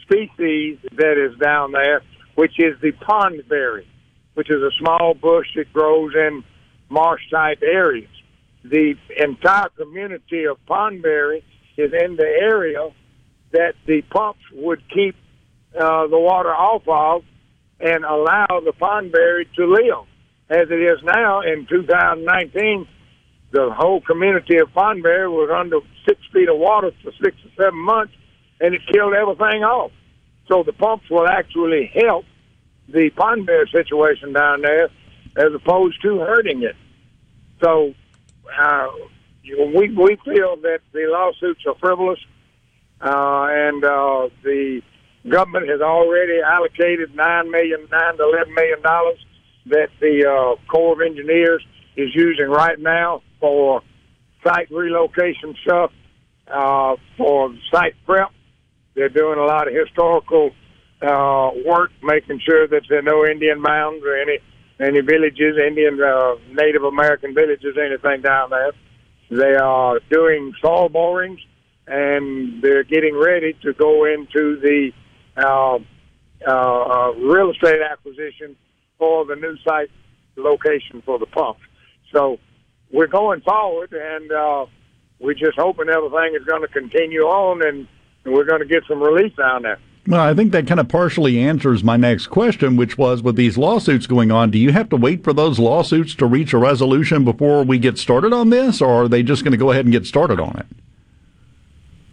species 0.03 0.79
that 0.97 1.15
is 1.17 1.39
down 1.39 1.71
there, 1.71 2.03
which 2.35 2.59
is 2.59 2.75
the 2.83 2.91
pondberry, 2.91 3.87
which 4.35 4.51
is 4.51 4.61
a 4.61 4.73
small 4.81 5.15
bush 5.15 5.47
that 5.55 5.73
grows 5.73 6.13
in 6.17 6.43
marsh 6.89 7.23
type 7.31 7.63
areas. 7.63 8.11
The 8.65 8.95
entire 9.17 9.69
community 9.77 10.45
of 10.47 10.57
pondberry 10.69 11.45
is 11.77 11.93
in 11.93 12.17
the 12.17 12.27
area 12.27 12.91
that 13.53 13.75
the 13.87 14.03
pumps 14.11 14.43
would 14.53 14.83
keep 14.93 15.15
uh, 15.81 16.09
the 16.09 16.19
water 16.19 16.53
off 16.53 16.83
of 16.89 17.23
and 17.81 18.05
allow 18.05 18.47
the 18.65 18.73
pondberry 18.73 19.47
to 19.55 19.67
live. 19.67 20.07
As 20.51 20.71
it 20.71 20.81
is 20.81 20.99
now 21.05 21.43
in 21.43 21.67
2019, 21.67 22.89
the 23.51 23.71
whole 23.73 24.01
community 24.01 24.57
of 24.59 24.69
pondberry 24.71 25.31
was 25.31 25.51
under 25.55 25.79
six 26.07 26.21
feet 26.33 26.49
of 26.49 26.59
water 26.59 26.91
for 27.03 27.13
six 27.23 27.37
or 27.45 27.65
seven 27.65 27.79
months, 27.79 28.15
and 28.61 28.75
it 28.75 28.81
killed 28.93 29.15
everything 29.15 29.63
off. 29.63 29.93
So 30.49 30.63
the 30.63 30.73
pumps 30.73 31.09
will 31.11 31.29
actually 31.29 31.91
help 31.95 32.25
the 32.89 33.11
pondberry 33.11 33.71
situation 33.71 34.33
down 34.33 34.63
there 34.63 34.89
as 35.37 35.55
opposed 35.55 36.01
to 36.03 36.19
hurting 36.19 36.63
it. 36.63 36.77
So 37.63 37.95
uh, 38.59 38.89
we 39.45 39.89
we 39.91 40.17
feel 40.25 40.57
that 40.57 40.81
the 40.93 41.07
lawsuits 41.09 41.61
are 41.67 41.75
frivolous, 41.81 42.19
uh, 43.01 43.47
and 43.51 43.85
uh, 43.85 44.29
the 44.43 44.83
government 45.29 45.69
has 45.69 45.81
already 45.81 46.41
allocated 46.41 47.15
nine 47.15 47.51
million, 47.51 47.87
nine 47.91 48.17
to 48.17 48.23
eleven 48.25 48.55
million 48.55 48.83
dollars 48.83 49.19
that 49.67 49.89
the 50.01 50.25
uh, 50.27 50.71
Corps 50.71 50.95
of 50.95 51.01
Engineers 51.01 51.65
is 51.97 52.11
using 52.15 52.47
right 52.47 52.79
now 52.79 53.23
for 53.41 53.83
site 54.45 54.71
relocation 54.71 55.55
stuff, 55.63 55.93
uh, 56.47 56.97
for 57.17 57.55
site 57.73 57.95
prep. 58.07 58.31
They're 58.95 59.09
doing 59.09 59.39
a 59.39 59.45
lot 59.45 59.69
of 59.69 59.75
historical 59.75 60.51
uh, 61.03 61.51
work, 61.65 61.91
making 62.03 62.41
sure 62.45 62.67
that 62.67 62.83
there 62.89 62.99
are 62.99 63.03
no 63.03 63.25
Indian 63.27 63.61
mounds 63.61 64.05
or 64.05 64.17
any 64.17 64.39
any 64.81 65.01
villages, 65.01 65.57
Indian 65.59 66.01
uh, 66.01 66.37
Native 66.53 66.85
American 66.85 67.35
villages, 67.35 67.77
anything 67.77 68.23
down 68.23 68.51
there. 68.51 68.73
They 69.31 69.57
are 69.57 70.01
doing 70.11 70.53
soil 70.63 70.89
borings, 70.89 71.41
and 71.87 72.63
they're 72.63 72.85
getting 72.85 73.17
ready 73.17 73.55
to 73.63 73.73
go 73.75 74.05
into 74.05 74.59
the 74.61 74.93
uh, 75.39 75.79
uh, 76.47 77.13
real 77.17 77.51
estate 77.51 77.81
acquisition 77.83 78.57
for 78.99 79.25
the 79.25 79.37
new 79.37 79.57
site 79.65 79.91
location 80.37 81.03
for 81.05 81.19
the 81.19 81.27
pump. 81.27 81.59
So 82.13 82.39
we're 82.93 83.07
going 83.07 83.41
forward, 83.43 83.93
and 83.93 84.33
uh, 84.33 84.67
we're 85.19 85.35
just 85.35 85.59
hoping 85.59 85.89
everything 85.89 86.37
is 86.39 86.45
going 86.47 86.63
to 86.63 86.69
continue 86.69 87.23
on, 87.23 87.67
and, 87.67 87.89
and 88.25 88.35
we're 88.35 88.45
going 88.45 88.61
to 88.61 88.67
get 88.67 88.85
some 88.89 89.03
relief 89.03 89.37
down 89.37 89.63
there. 89.63 89.79
Well, 90.07 90.23
I 90.23 90.33
think 90.33 90.53
that 90.53 90.67
kind 90.67 90.81
of 90.81 90.89
partially 90.89 91.39
answers 91.39 91.85
my 91.85 91.99
next 91.99 92.29
question, 92.29 92.77
which 92.77 92.97
was 92.97 93.23
with 93.23 93.37
these 93.37 93.59
lawsuits 93.59 94.07
going 94.07 94.33
on, 94.33 94.51
do 94.51 94.59
you 94.59 94.73
have 94.73 94.89
to 94.89 94.97
wait 94.97 95.23
for 95.23 95.35
those 95.35 95.59
lawsuits 95.59 96.15
to 96.15 96.27
reach 96.27 96.55
a 96.55 96.59
resolution 96.59 97.25
before 97.25 97.63
we 97.63 97.79
get 97.79 97.99
started 97.99 98.33
on 98.33 98.49
this, 98.49 98.81
or 98.81 99.05
are 99.05 99.09
they 99.09 99.23
just 99.23 99.45
going 99.45 99.53
to 99.53 99.59
go 99.59 99.71
ahead 99.71 99.85
and 99.85 99.93
get 99.93 100.07
started 100.07 100.41
on 100.41 100.57
it? 100.57 100.67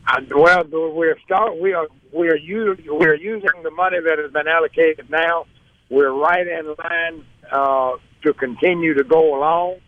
Uh, 0.07 0.19
well, 0.35 0.65
we're 0.93 1.18
start. 1.23 1.57
We 1.57 1.72
are 1.72 1.88
we 2.16 2.30
are 2.30 2.38
u- 2.38 2.78
we're 2.88 3.16
using 3.16 3.64
the 3.64 3.72
money 3.72 3.98
that 4.00 4.18
has 4.20 4.32
been 4.32 4.48
allocated 4.48 5.10
now. 5.10 5.46
We're 5.90 6.14
right 6.14 6.48
in 6.48 6.68
line 6.68 7.26
uh, 7.52 7.92
to 8.24 8.34
continue 8.34 8.94
to 8.96 9.04
go 9.04 9.38
along, 9.38 9.80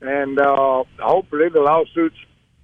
and 0.00 0.38
uh, 0.38 0.84
hopefully 1.00 1.48
the 1.52 1.60
lawsuits 1.60 2.16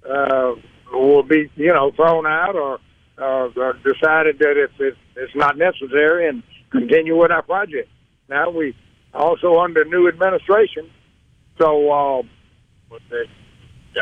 uh, 0.09 0.53
will 0.93 1.23
be 1.23 1.51
you 1.55 1.73
know 1.73 1.91
thrown 1.91 2.25
out 2.25 2.55
or 2.55 2.79
uh, 3.17 3.49
or 3.55 3.73
decided 3.83 4.39
that 4.39 4.55
it's, 4.57 4.73
it's 4.79 4.97
it's 5.17 5.35
not 5.35 5.57
necessary 5.57 6.27
and 6.29 6.41
continue 6.71 7.17
with 7.17 7.31
our 7.31 7.43
project. 7.43 7.89
Now 8.29 8.49
we 8.49 8.75
also 9.13 9.59
under 9.59 9.83
new 9.83 10.07
administration, 10.07 10.89
so 11.59 11.91
uh, 11.91 12.21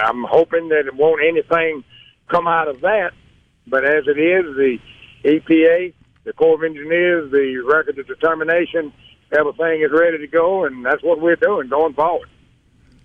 I'm 0.03 0.23
hoping 0.23 0.69
that 0.69 0.83
it 0.85 0.95
won't 0.95 1.21
anything 1.27 1.83
come 2.29 2.47
out 2.47 2.67
of 2.67 2.81
that. 2.81 3.11
But 3.67 3.85
as 3.85 4.03
it 4.07 4.19
is, 4.19 4.45
the 4.55 4.77
EPA, 5.23 5.93
the 6.23 6.33
Corps 6.33 6.55
of 6.55 6.63
Engineers, 6.63 7.31
the 7.31 7.57
record 7.57 7.97
of 7.99 8.07
determination, 8.07 8.93
everything 9.37 9.81
is 9.81 9.91
ready 9.91 10.17
to 10.17 10.27
go, 10.27 10.65
and 10.65 10.85
that's 10.85 11.03
what 11.03 11.19
we're 11.19 11.35
doing 11.35 11.69
going 11.69 11.93
forward. 11.93 12.29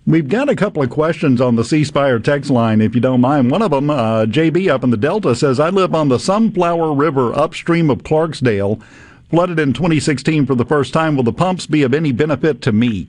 We've 0.07 0.27
got 0.27 0.49
a 0.49 0.55
couple 0.55 0.83
of 0.83 0.91
questions 0.91 1.41
on 1.41 1.55
the 1.55 1.65
C 1.65 1.83
Spire 1.83 2.19
text 2.19 2.51
line, 2.51 2.79
if 2.79 2.93
you 2.93 3.01
don't 3.01 3.21
mind. 3.21 3.49
One 3.49 3.63
of 3.63 3.71
them, 3.71 3.89
uh, 3.89 4.25
JB 4.25 4.69
up 4.69 4.83
in 4.83 4.91
the 4.91 4.97
Delta, 4.97 5.35
says, 5.35 5.59
I 5.59 5.69
live 5.69 5.95
on 5.95 6.09
the 6.09 6.19
Sunflower 6.19 6.93
River 6.93 7.33
upstream 7.33 7.89
of 7.89 8.03
Clarksdale, 8.03 8.83
flooded 9.31 9.59
in 9.59 9.73
2016 9.73 10.45
for 10.45 10.53
the 10.53 10.65
first 10.65 10.93
time. 10.93 11.15
Will 11.15 11.23
the 11.23 11.33
pumps 11.33 11.65
be 11.65 11.81
of 11.81 11.95
any 11.95 12.11
benefit 12.11 12.61
to 12.61 12.71
me? 12.71 13.07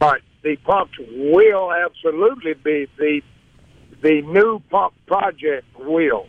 All 0.00 0.10
right. 0.10 0.22
the 0.42 0.56
pumps 0.56 0.98
will 0.98 1.72
absolutely 1.72 2.54
be 2.54 2.88
the 2.98 3.22
the 4.02 4.20
new 4.22 4.60
pump 4.68 4.94
project 5.06 5.64
will. 5.78 6.26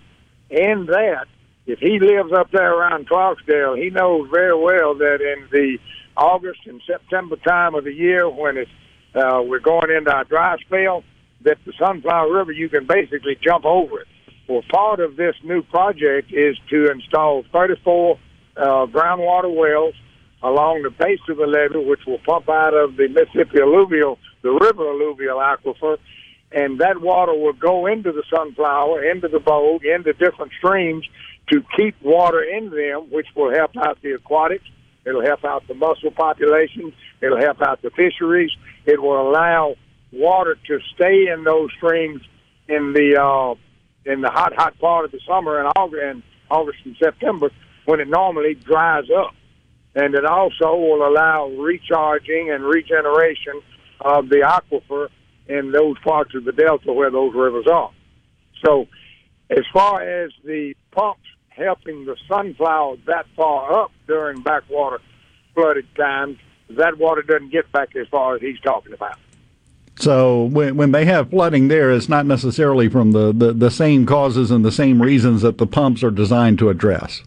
And 0.53 0.88
that, 0.88 1.25
if 1.65 1.80
he 1.80 1.99
lives 1.99 2.31
up 2.31 2.51
there 2.51 2.77
around 2.77 3.09
Clarksdale, 3.09 3.81
he 3.81 3.89
knows 3.89 4.30
very 4.31 4.55
well 4.55 4.93
that 4.95 5.19
in 5.19 5.47
the 5.51 5.80
August 6.15 6.59
and 6.67 6.80
September 6.85 7.38
time 7.38 7.73
of 7.73 7.85
the 7.85 7.93
year 7.93 8.30
when 8.30 8.57
it's 8.57 8.71
uh, 9.15 9.41
we're 9.43 9.59
going 9.59 9.89
into 9.95 10.11
our 10.11 10.23
dry 10.25 10.57
spell, 10.59 11.03
that 11.41 11.57
the 11.65 11.73
Sunflower 11.80 12.31
River 12.31 12.51
you 12.51 12.69
can 12.69 12.85
basically 12.85 13.35
jump 13.41 13.65
over 13.65 14.01
it. 14.01 14.07
Well, 14.47 14.61
part 14.71 14.99
of 14.99 15.15
this 15.15 15.35
new 15.43 15.63
project 15.63 16.31
is 16.31 16.57
to 16.69 16.91
install 16.91 17.43
34 17.51 18.19
uh, 18.55 18.61
groundwater 18.88 19.53
wells 19.53 19.95
along 20.43 20.84
the 20.84 20.89
base 20.91 21.19
of 21.30 21.38
the 21.38 21.47
levee, 21.47 21.84
which 21.88 22.01
will 22.05 22.19
pump 22.19 22.49
out 22.49 22.73
of 22.73 22.97
the 22.97 23.07
Mississippi 23.07 23.61
alluvial, 23.61 24.19
the 24.41 24.51
river 24.51 24.89
alluvial 24.89 25.38
aquifer, 25.38 25.97
and 26.53 26.80
that 26.80 27.01
water 27.01 27.34
will 27.34 27.53
go 27.53 27.88
into 27.88 28.11
the 28.11 28.23
sunflower, 28.30 29.03
into 29.03 29.27
the 29.27 29.39
bogue, 29.39 29.84
into 29.85 30.13
different 30.13 30.51
streams 30.57 31.05
to 31.51 31.63
keep 31.75 31.95
water 32.01 32.41
in 32.41 32.69
them, 32.69 33.09
which 33.11 33.27
will 33.35 33.51
help 33.51 33.71
out 33.75 33.97
the 34.01 34.11
aquatics. 34.11 34.65
It'll 35.05 35.25
help 35.25 35.43
out 35.43 35.67
the 35.67 35.73
mussel 35.73 36.11
population. 36.11 36.93
It'll 37.21 37.39
help 37.39 37.61
out 37.61 37.81
the 37.81 37.89
fisheries. 37.89 38.51
It 38.85 39.01
will 39.01 39.30
allow 39.30 39.75
water 40.11 40.55
to 40.67 40.80
stay 40.95 41.27
in 41.27 41.43
those 41.43 41.69
streams 41.77 42.21
in 42.67 42.93
the 42.93 43.19
uh, 43.19 43.55
in 44.05 44.21
the 44.21 44.30
hot, 44.30 44.53
hot 44.55 44.77
part 44.80 45.05
of 45.05 45.11
the 45.11 45.19
summer 45.27 45.59
and 45.59 45.71
August, 45.75 46.03
and 46.03 46.23
August 46.51 46.80
and 46.85 46.95
September 47.01 47.49
when 47.85 47.99
it 47.99 48.07
normally 48.07 48.53
dries 48.53 49.05
up. 49.09 49.34
And 49.95 50.15
it 50.15 50.25
also 50.25 50.75
will 50.75 51.07
allow 51.07 51.49
recharging 51.49 52.51
and 52.51 52.63
regeneration 52.63 53.61
of 54.01 54.30
the 54.30 54.38
aquifer 54.38 55.09
in 55.48 55.72
those 55.72 55.98
parts 55.99 56.34
of 56.36 56.45
the 56.45 56.52
delta 56.52 56.91
where 56.94 57.11
those 57.11 57.34
rivers 57.34 57.68
are. 57.68 57.91
So, 58.65 58.88
as 59.49 59.64
far 59.74 60.02
as 60.02 60.32
the 60.44 60.74
pumps 60.91 61.22
helping 61.49 62.06
the 62.06 62.15
sunflower 62.28 62.98
that 63.06 63.26
far 63.36 63.84
up 63.84 63.91
during 64.07 64.41
backwater 64.41 64.99
flooded 65.53 65.86
times, 65.95 66.38
that 66.70 66.98
water 66.98 67.22
doesn't 67.22 67.52
get 67.52 67.72
back 67.72 67.95
as 67.95 68.07
far 68.07 68.36
as 68.36 68.41
he's 68.41 68.60
talking 68.61 68.94
about. 68.94 69.18
So 69.99 70.45
when, 70.45 70.76
when 70.76 70.91
they 70.91 71.06
have 71.06 71.30
flooding 71.30 71.68
there, 71.68 71.91
it's 71.91 72.10
not 72.10 72.26
necessarily 72.26 72.90
from 72.90 73.11
the, 73.11 73.32
the, 73.32 73.53
the 73.53 73.70
same 73.70 74.06
causes 74.06 74.49
and 74.49 74.65
the 74.65 74.72
same 74.72 75.02
reasons 75.02 75.44
that 75.44 75.60
the 75.60 75.68
pumps 75.68 76.03
are 76.03 76.11
designed 76.11 76.57
to 76.60 76.70
address. 76.70 77.22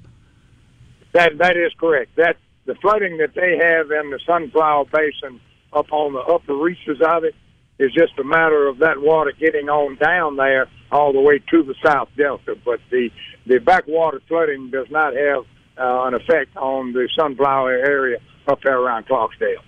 That 1.13 1.39
that 1.39 1.57
is 1.57 1.73
correct. 1.79 2.17
That 2.17 2.37
the 2.67 2.75
flooding 2.75 3.19
that 3.19 3.35
they 3.35 3.57
have 3.57 3.91
in 3.91 4.11
the 4.11 4.19
Sunflower 4.27 4.87
Basin 4.87 5.41
up 5.73 5.93
on 5.93 6.13
the 6.13 6.21
upper 6.21 6.55
reaches 6.55 7.01
of 7.01 7.25
it 7.25 7.35
is 7.78 7.93
just 7.93 8.19
a 8.19 8.24
matter 8.24 8.66
of 8.69 8.78
that 8.78 9.01
water 9.01 9.32
getting 9.39 9.69
on 9.69 9.97
down 9.97 10.36
there 10.36 10.69
all 10.90 11.12
the 11.12 11.20
way 11.20 11.39
to 11.51 11.62
the 11.62 11.74
South 11.85 12.09
Delta. 12.16 12.57
But 12.65 12.81
the 12.90 13.11
the 13.47 13.59
backwater 13.59 14.20
flooding 14.28 14.70
does 14.70 14.90
not 14.90 15.15
have 15.15 15.44
uh, 15.78 16.07
an 16.07 16.15
effect 16.15 16.57
on 16.57 16.93
the 16.93 17.09
Sunflower 17.19 17.73
area 17.73 18.19
up 18.48 18.61
there 18.62 18.78
around 18.78 19.07
Clarksdale. 19.07 19.62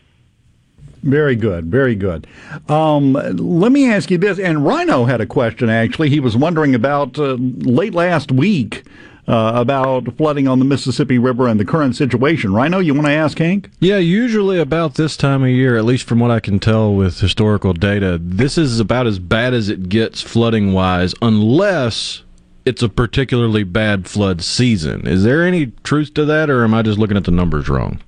Very 1.03 1.37
good, 1.37 1.67
very 1.67 1.95
good. 1.95 2.27
Um, 2.69 3.13
let 3.13 3.71
me 3.71 3.91
ask 3.91 4.11
you 4.11 4.19
this, 4.19 4.39
and 4.39 4.65
Rhino 4.65 5.05
had 5.05 5.21
a 5.21 5.27
question 5.27 5.71
actually. 5.71 6.11
He 6.11 6.19
was 6.19 6.37
wondering 6.37 6.75
about 6.75 7.19
uh, 7.19 7.35
late 7.35 7.95
last 7.95 8.33
week 8.33 8.85
uh, 9.29 9.53
about 9.55 10.17
flooding 10.17 10.49
on 10.49 10.59
the 10.59 10.65
Mississippi 10.65 11.19
River 11.19 11.47
and 11.49 11.61
the 11.61 11.65
current 11.65 11.95
situation. 11.95 12.55
Rhino, 12.55 12.79
you 12.79 12.95
want 12.95 13.07
to 13.07 13.13
ask 13.13 13.37
Hank? 13.37 13.71
Yeah, 13.79 13.99
usually 13.99 14.59
about 14.59 14.95
this 14.95 15.19
time 15.19 15.43
of 15.43 15.51
year, 15.51 15.77
at 15.77 15.85
least 15.85 16.07
from 16.09 16.19
what 16.19 16.31
I 16.31 16.41
can 16.41 16.59
tell 16.59 16.95
with 16.95 17.21
historical 17.21 17.75
data, 17.75 18.19
this 18.21 18.57
is 18.57 18.81
about 18.81 19.07
as 19.07 19.19
bad 19.19 19.53
as 19.53 19.69
it 19.69 19.91
gets 19.91 20.23
flooding 20.23 20.73
wise, 20.73 21.15
unless 21.21 22.23
it's 22.65 22.83
a 22.83 22.89
particularly 22.89 23.65
bad 23.65 24.09
flood 24.09 24.41
season. 24.41 25.07
Is 25.07 25.25
there 25.25 25.47
any 25.47 25.67
truth 25.85 26.15
to 26.15 26.25
that, 26.25 26.49
or 26.49 26.65
am 26.65 26.73
I 26.73 26.81
just 26.81 26.99
looking 26.99 27.19
at 27.19 27.25
the 27.25 27.31
numbers 27.31 27.69
wrong? 27.69 28.01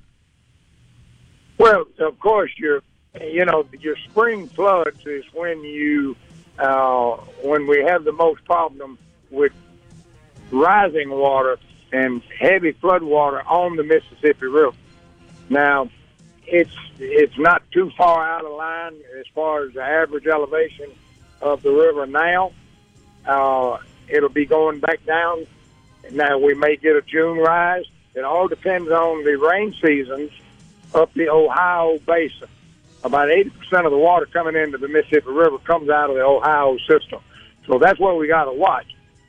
Well, 1.59 1.85
of 1.99 2.19
course, 2.19 2.51
your 2.57 2.81
you 3.19 3.45
know 3.45 3.67
your 3.79 3.95
spring 4.09 4.47
floods 4.47 5.05
is 5.05 5.23
when 5.33 5.61
you 5.63 6.15
uh, 6.57 7.17
when 7.43 7.67
we 7.67 7.83
have 7.83 8.05
the 8.05 8.11
most 8.11 8.43
problem 8.45 8.97
with 9.29 9.51
rising 10.51 11.09
water 11.09 11.57
and 11.91 12.21
heavy 12.39 12.71
flood 12.73 13.03
water 13.03 13.41
on 13.41 13.75
the 13.75 13.83
Mississippi 13.83 14.47
River. 14.47 14.75
Now, 15.49 15.89
it's 16.47 16.75
it's 16.99 17.37
not 17.37 17.63
too 17.71 17.91
far 17.97 18.29
out 18.29 18.45
of 18.45 18.51
line 18.51 18.95
as 19.19 19.25
far 19.33 19.63
as 19.63 19.73
the 19.73 19.81
average 19.81 20.27
elevation 20.27 20.91
of 21.41 21.63
the 21.63 21.71
river 21.71 22.05
now. 22.05 22.51
Uh, 23.25 23.77
it'll 24.07 24.29
be 24.29 24.45
going 24.45 24.79
back 24.79 25.03
down. 25.05 25.45
Now 26.11 26.37
we 26.37 26.53
may 26.53 26.75
get 26.75 26.95
a 26.95 27.01
June 27.01 27.37
rise. 27.37 27.85
It 28.13 28.23
all 28.23 28.47
depends 28.47 28.89
on 28.89 29.23
the 29.23 29.37
rain 29.37 29.73
seasons 29.81 30.31
up 30.93 31.13
the 31.13 31.29
Ohio 31.29 31.99
basin. 32.05 32.49
About 33.03 33.29
80% 33.29 33.85
of 33.85 33.91
the 33.91 33.97
water 33.97 34.27
coming 34.27 34.55
into 34.55 34.77
the 34.77 34.87
Mississippi 34.87 35.31
River 35.31 35.57
comes 35.59 35.89
out 35.89 36.09
of 36.09 36.15
the 36.15 36.23
Ohio 36.23 36.77
system. 36.87 37.21
So 37.65 37.79
that's 37.79 37.99
what 37.99 38.17
we 38.17 38.27
got 38.27 38.45
to 38.45 38.53
watch 38.53 38.85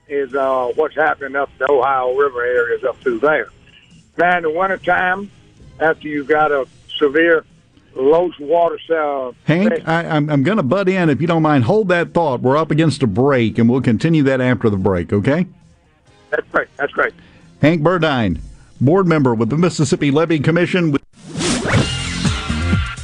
is 0.09 0.35
uh, 0.35 0.73
what's 0.74 0.95
happening 0.95 1.37
up 1.37 1.51
the 1.59 1.70
Ohio 1.70 2.15
River 2.15 2.45
areas 2.45 2.85
up 2.85 2.99
through 3.01 3.20
there. 3.20 3.49
Now 4.19 4.37
in 4.37 4.43
the 4.43 4.51
wintertime, 4.51 5.31
after 5.81 6.09
you've 6.09 6.29
got 6.29 6.53
a 6.53 6.66
severe 6.99 7.45
low 7.95 8.31
water 8.41 8.79
cell. 8.87 9.35
Hank, 9.45 9.87
I, 9.87 10.05
I'm, 10.05 10.31
I'm 10.31 10.43
going 10.43 10.57
to 10.57 10.62
butt 10.62 10.89
in. 10.89 11.11
If 11.11 11.20
you 11.20 11.27
don't 11.27 11.43
mind, 11.43 11.65
hold 11.65 11.89
that 11.89 12.12
thought. 12.12 12.41
We're 12.41 12.57
up 12.57 12.70
against 12.70 13.03
a 13.03 13.07
break, 13.07 13.59
and 13.59 13.69
we'll 13.69 13.83
continue 13.83 14.23
that 14.24 14.41
after 14.41 14.70
the 14.70 14.77
break, 14.77 15.12
okay? 15.12 15.47
That's 16.31 16.49
great. 16.49 16.69
That's 16.77 16.93
great. 16.93 17.12
Hank 17.61 17.83
Burdine, 17.83 18.41
board 18.81 19.07
member 19.07 19.35
with 19.35 19.51
the 19.51 19.59
Mississippi 19.59 20.11
Levee 20.11 20.41
Commission. 20.41 20.97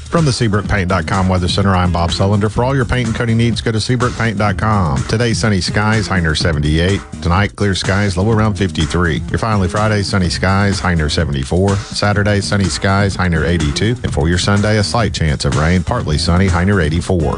From 0.09 0.25
the 0.25 0.31
SeabrookPaint.com 0.31 1.29
Weather 1.29 1.49
Center, 1.49 1.77
I'm 1.77 1.93
Bob 1.93 2.11
Sullender. 2.11 2.51
For 2.51 2.65
all 2.65 2.75
your 2.75 2.87
paint 2.87 3.09
and 3.09 3.17
coating 3.17 3.37
needs, 3.37 3.61
go 3.61 3.71
to 3.71 3.77
SeabrookPaint.com. 3.77 5.03
Today, 5.03 5.35
sunny 5.35 5.61
skies, 5.61 6.07
high 6.07 6.21
near 6.21 6.35
78. 6.35 6.99
Tonight, 7.21 7.55
clear 7.57 7.75
skies, 7.75 8.17
low 8.17 8.31
around 8.31 8.55
53. 8.55 9.19
Your 9.29 9.39
finally 9.39 9.69
Friday, 9.69 10.03
sunny 10.03 10.31
skies, 10.31 10.81
high 10.81 10.95
near 10.95 11.11
74. 11.11 11.77
Saturday, 11.77 12.41
sunny 12.41 12.65
skies, 12.65 13.17
high 13.17 13.29
near 13.29 13.45
82. 13.45 13.97
And 14.03 14.13
for 14.13 14.31
your 14.31 14.39
Sunday, 14.39 14.79
a 14.79 14.83
slight 14.83 15.13
chance 15.13 15.45
of 15.45 15.57
rain, 15.59 15.85
partly 15.85 16.17
sunny, 16.17 16.47
high 16.47 16.65
near 16.65 16.81
84. 16.81 17.37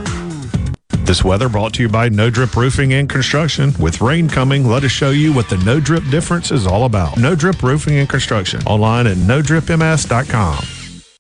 This 1.01 1.25
weather 1.25 1.49
brought 1.49 1.75
to 1.75 1.83
you 1.83 1.89
by 1.89 2.09
No 2.09 2.31
Drip 2.31 2.55
Roofing 2.55 2.93
and 2.93 3.11
Construction. 3.11 3.75
With 3.81 4.01
rain 4.01 4.29
coming, 4.29 4.65
let 4.65 4.85
us 4.85 4.93
show 4.93 5.11
you 5.11 5.33
what 5.33 5.49
the 5.51 5.59
No 5.65 5.81
Drip 5.81 6.05
difference 6.09 6.53
is 6.53 6.69
all 6.69 6.85
about. 6.85 7.19
No 7.19 7.35
Drip 7.35 7.65
Roofing 7.65 7.99
and 7.99 8.09
Construction. 8.09 8.63
Online 8.65 9.09
at 9.09 9.17
NoDripMS.com. 9.17 10.80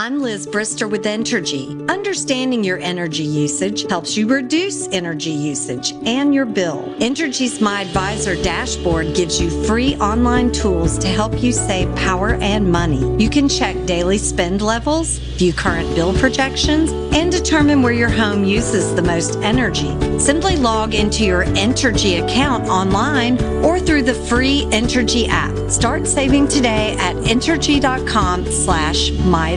I'm 0.00 0.20
Liz 0.20 0.46
Brister 0.46 0.88
with 0.88 1.02
Entergy. 1.06 1.90
Understanding 1.90 2.62
your 2.62 2.78
energy 2.78 3.24
usage 3.24 3.84
helps 3.90 4.16
you 4.16 4.28
reduce 4.28 4.86
energy 4.92 5.32
usage 5.32 5.90
and 6.06 6.32
your 6.32 6.46
bill. 6.46 6.94
Entergy's 7.00 7.60
My 7.60 7.80
Advisor 7.80 8.40
dashboard 8.40 9.16
gives 9.16 9.40
you 9.40 9.50
free 9.64 9.96
online 9.96 10.52
tools 10.52 10.98
to 10.98 11.08
help 11.08 11.42
you 11.42 11.50
save 11.50 11.92
power 11.96 12.34
and 12.34 12.70
money. 12.70 13.20
You 13.20 13.28
can 13.28 13.48
check 13.48 13.74
daily 13.86 14.18
spend 14.18 14.62
levels, 14.62 15.18
view 15.18 15.52
current 15.52 15.92
bill 15.96 16.16
projections, 16.16 16.92
and 17.12 17.32
determine 17.32 17.82
where 17.82 17.92
your 17.92 18.08
home 18.08 18.44
uses 18.44 18.94
the 18.94 19.02
most 19.02 19.34
energy. 19.38 20.20
Simply 20.20 20.54
log 20.54 20.94
into 20.94 21.24
your 21.24 21.44
Entergy 21.44 22.24
account 22.24 22.68
online 22.68 23.42
or 23.64 23.80
through 23.80 24.02
the 24.02 24.14
free 24.14 24.62
Entergy 24.66 25.26
app. 25.28 25.68
Start 25.68 26.06
saving 26.06 26.46
today 26.46 26.96
at 27.00 27.16
entergy.com 27.16 28.44
slash 28.46 29.10
my 29.24 29.56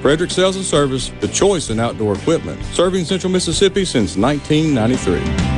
Frederick 0.00 0.30
Sales 0.30 0.56
and 0.56 0.64
Service, 0.64 1.10
the 1.20 1.28
choice 1.28 1.70
in 1.70 1.80
outdoor 1.80 2.14
equipment, 2.14 2.62
serving 2.66 3.04
Central 3.04 3.32
Mississippi 3.32 3.84
since 3.84 4.16
1993. 4.16 5.57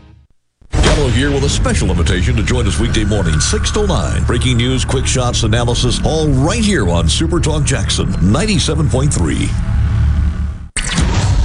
Gallo 0.95 1.07
here 1.07 1.31
with 1.31 1.45
a 1.45 1.49
special 1.49 1.89
invitation 1.89 2.35
to 2.35 2.43
join 2.43 2.67
us 2.67 2.77
weekday 2.77 3.05
morning, 3.05 3.39
6 3.39 3.71
to 3.71 3.87
9. 3.87 4.25
Breaking 4.25 4.57
news, 4.57 4.83
quick 4.83 5.05
shots, 5.05 5.43
analysis, 5.43 6.01
all 6.05 6.27
right 6.27 6.61
here 6.61 6.89
on 6.89 7.07
Super 7.07 7.39
Talk 7.39 7.63
Jackson 7.63 8.07
97.3. 8.07 9.13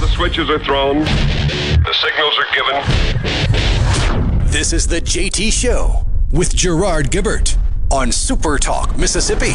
The 0.01 0.07
switches 0.09 0.49
are 0.49 0.59
thrown. 0.59 0.99
The 0.99 1.93
signals 1.93 2.37
are 2.37 2.47
given. 2.53 4.51
This 4.51 4.73
is 4.73 4.85
the 4.85 4.99
JT 4.99 5.53
Show 5.53 6.05
with 6.33 6.53
Gerard 6.53 7.09
Gibert 7.09 7.57
on 7.89 8.11
Super 8.11 8.57
Talk, 8.57 8.97
Mississippi. 8.97 9.51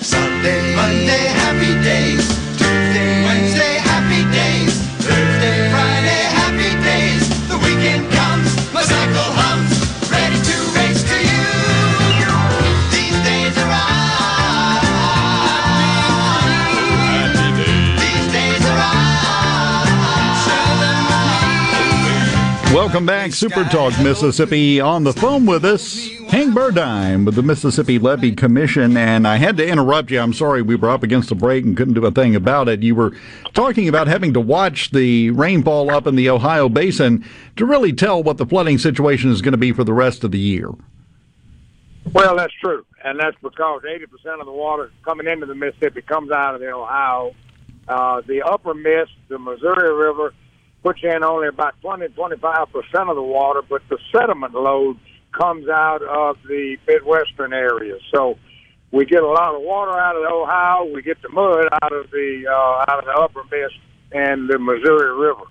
Sunday, 0.00 0.74
Monday, 0.74 1.26
happy 1.28 1.74
days. 1.84 2.41
Welcome 22.92 23.06
back, 23.06 23.32
Super 23.32 23.64
Talk 23.64 23.98
Mississippi. 24.00 24.78
On 24.78 25.02
the 25.02 25.14
phone 25.14 25.46
with 25.46 25.64
us, 25.64 26.08
Hank 26.28 26.54
Burdine 26.54 27.24
with 27.24 27.36
the 27.36 27.42
Mississippi 27.42 27.98
Levee 27.98 28.32
Commission. 28.32 28.98
And 28.98 29.26
I 29.26 29.36
had 29.36 29.56
to 29.56 29.66
interrupt 29.66 30.10
you. 30.10 30.20
I'm 30.20 30.34
sorry 30.34 30.60
we 30.60 30.76
were 30.76 30.90
up 30.90 31.02
against 31.02 31.30
the 31.30 31.34
break 31.34 31.64
and 31.64 31.74
couldn't 31.74 31.94
do 31.94 32.04
a 32.04 32.10
thing 32.10 32.36
about 32.36 32.68
it. 32.68 32.82
You 32.82 32.94
were 32.94 33.16
talking 33.54 33.88
about 33.88 34.08
having 34.08 34.34
to 34.34 34.40
watch 34.42 34.90
the 34.90 35.30
rainfall 35.30 35.90
up 35.90 36.06
in 36.06 36.16
the 36.16 36.28
Ohio 36.28 36.68
Basin 36.68 37.24
to 37.56 37.64
really 37.64 37.94
tell 37.94 38.22
what 38.22 38.36
the 38.36 38.44
flooding 38.44 38.76
situation 38.76 39.30
is 39.30 39.40
going 39.40 39.52
to 39.52 39.58
be 39.58 39.72
for 39.72 39.84
the 39.84 39.94
rest 39.94 40.22
of 40.22 40.30
the 40.30 40.38
year. 40.38 40.68
Well, 42.12 42.36
that's 42.36 42.52
true, 42.60 42.84
and 43.02 43.18
that's 43.18 43.38
because 43.42 43.84
80% 43.84 44.38
of 44.38 44.44
the 44.44 44.52
water 44.52 44.92
coming 45.02 45.26
into 45.26 45.46
the 45.46 45.54
Mississippi 45.54 46.02
comes 46.02 46.30
out 46.30 46.56
of 46.56 46.60
the 46.60 46.70
Ohio. 46.70 47.34
Uh, 47.88 48.20
the 48.26 48.42
upper 48.42 48.74
Miss, 48.74 49.08
the 49.28 49.38
Missouri 49.38 49.94
River, 49.94 50.34
puts 50.82 51.00
in 51.02 51.22
only 51.24 51.48
about 51.48 51.80
20 51.80 52.08
25 52.08 52.72
percent 52.72 53.08
of 53.08 53.16
the 53.16 53.22
water, 53.22 53.62
but 53.68 53.82
the 53.88 53.98
sediment 54.12 54.54
load 54.54 54.98
comes 55.32 55.68
out 55.68 56.02
of 56.02 56.36
the 56.46 56.76
Midwestern 56.86 57.52
areas. 57.52 58.00
So 58.14 58.38
we 58.90 59.06
get 59.06 59.22
a 59.22 59.28
lot 59.28 59.54
of 59.54 59.62
water 59.62 59.98
out 59.98 60.16
of 60.16 60.22
the 60.22 60.28
Ohio. 60.28 60.92
We 60.92 61.02
get 61.02 61.20
the 61.22 61.30
mud 61.30 61.66
out 61.82 61.92
of 61.92 62.10
the 62.10 62.44
uh, 62.48 62.92
out 62.92 62.98
of 62.98 63.04
the 63.04 63.12
upper 63.12 63.42
Miss 63.44 63.72
and 64.12 64.48
the 64.48 64.58
Missouri 64.58 65.18
River. 65.18 65.44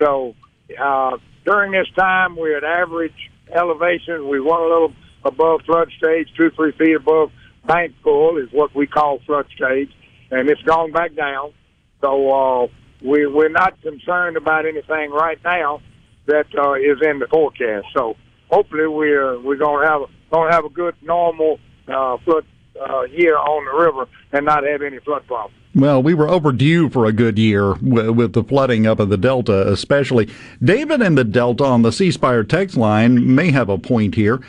So 0.00 0.34
uh, 0.80 1.16
during 1.44 1.72
this 1.72 1.88
time, 1.96 2.36
we're 2.36 2.56
at 2.56 2.64
average 2.64 3.30
elevation. 3.54 4.28
We 4.28 4.40
want 4.40 4.62
a 4.62 4.68
little 4.68 4.92
above 5.24 5.62
flood 5.62 5.90
stage, 5.96 6.28
two 6.36 6.50
three 6.50 6.72
feet 6.72 6.96
above 6.96 7.30
bank 7.66 7.94
full 8.02 8.38
is 8.38 8.48
what 8.52 8.74
we 8.74 8.86
call 8.86 9.20
flood 9.26 9.46
stage, 9.54 9.90
and 10.30 10.48
it's 10.48 10.62
gone 10.62 10.92
back 10.92 11.14
down. 11.14 11.52
So 12.00 12.30
uh, 12.30 12.66
we 13.04 13.26
we're 13.26 13.48
not 13.48 13.80
concerned 13.82 14.36
about 14.36 14.66
anything 14.66 15.10
right 15.10 15.38
now 15.44 15.80
that 16.26 16.46
uh, 16.56 16.74
is 16.74 16.98
in 17.02 17.18
the 17.18 17.26
forecast. 17.28 17.86
So 17.96 18.16
hopefully 18.50 18.86
we're 18.86 19.40
we're 19.40 19.56
gonna 19.56 19.86
have 19.86 20.02
gonna 20.30 20.52
have 20.52 20.64
a 20.64 20.70
good 20.70 20.94
normal 21.02 21.58
uh, 21.88 22.16
flood 22.18 22.44
uh, 22.80 23.02
year 23.02 23.36
on 23.36 23.64
the 23.64 23.84
river 23.84 24.08
and 24.32 24.46
not 24.46 24.64
have 24.64 24.82
any 24.82 24.98
flood 25.00 25.26
problems. 25.26 25.56
Well, 25.74 26.02
we 26.02 26.12
were 26.12 26.28
overdue 26.28 26.90
for 26.90 27.06
a 27.06 27.12
good 27.12 27.38
year 27.38 27.74
with 27.74 28.34
the 28.34 28.44
flooding 28.44 28.86
up 28.86 29.00
in 29.00 29.08
the 29.08 29.16
Delta, 29.16 29.72
especially. 29.72 30.28
David 30.62 31.00
in 31.00 31.14
the 31.14 31.24
Delta 31.24 31.64
on 31.64 31.80
the 31.80 31.92
C 31.92 32.10
Spire 32.10 32.44
text 32.44 32.76
line 32.76 33.34
may 33.34 33.50
have 33.50 33.70
a 33.70 33.78
point 33.78 34.14
here. 34.14 34.42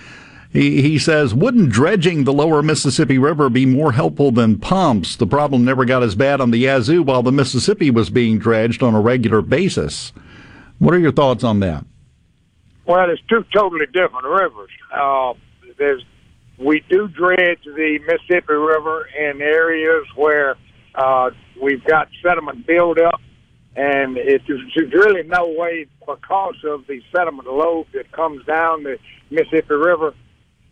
He, 0.54 0.84
he 0.84 1.00
says, 1.00 1.34
wouldn't 1.34 1.72
dredging 1.72 2.24
the 2.24 2.34
lower 2.34 2.62
Mississippi 2.62 3.18
River 3.18 3.50
be 3.50 3.66
more 3.66 3.92
helpful 3.92 4.32
than 4.32 4.60
pumps? 4.60 5.16
The 5.16 5.26
problem 5.26 5.66
never 5.66 5.84
got 5.84 6.04
as 6.04 6.14
bad 6.14 6.40
on 6.40 6.52
the 6.52 6.60
Yazoo 6.60 7.02
while 7.02 7.24
the 7.24 7.32
Mississippi 7.32 7.90
was 7.90 8.12
being 8.12 8.38
dredged 8.38 8.84
on 8.84 8.94
a 8.94 9.02
regular 9.02 9.42
basis. 9.42 10.14
What 10.78 10.94
are 10.94 11.00
your 11.00 11.12
thoughts 11.12 11.44
on 11.44 11.60
that? 11.62 11.84
Well, 12.86 13.10
it's 13.10 13.22
two 13.28 13.44
totally 13.52 13.88
different 13.88 14.26
rivers. 14.26 14.70
Uh, 14.94 15.34
there's 15.80 16.04
we 16.60 16.84
do 16.88 17.08
dredge 17.08 17.64
the 17.66 18.00
Mississippi 18.06 18.54
River 18.54 19.08
in 19.18 19.42
areas 19.42 20.06
where 20.16 20.56
uh, 20.94 21.32
we've 21.62 21.84
got 21.84 22.10
sediment 22.22 22.68
buildup, 22.68 23.20
and 23.76 24.18
it's, 24.18 24.48
really 24.48 25.24
no 25.24 25.50
way 25.58 25.88
because 26.06 26.56
of 26.64 26.86
the 26.88 27.02
sediment 27.16 27.48
load 27.48 27.88
that 27.94 28.12
comes 28.12 28.46
down 28.46 28.84
the 28.84 29.00
Mississippi 29.32 29.74
River. 29.74 30.14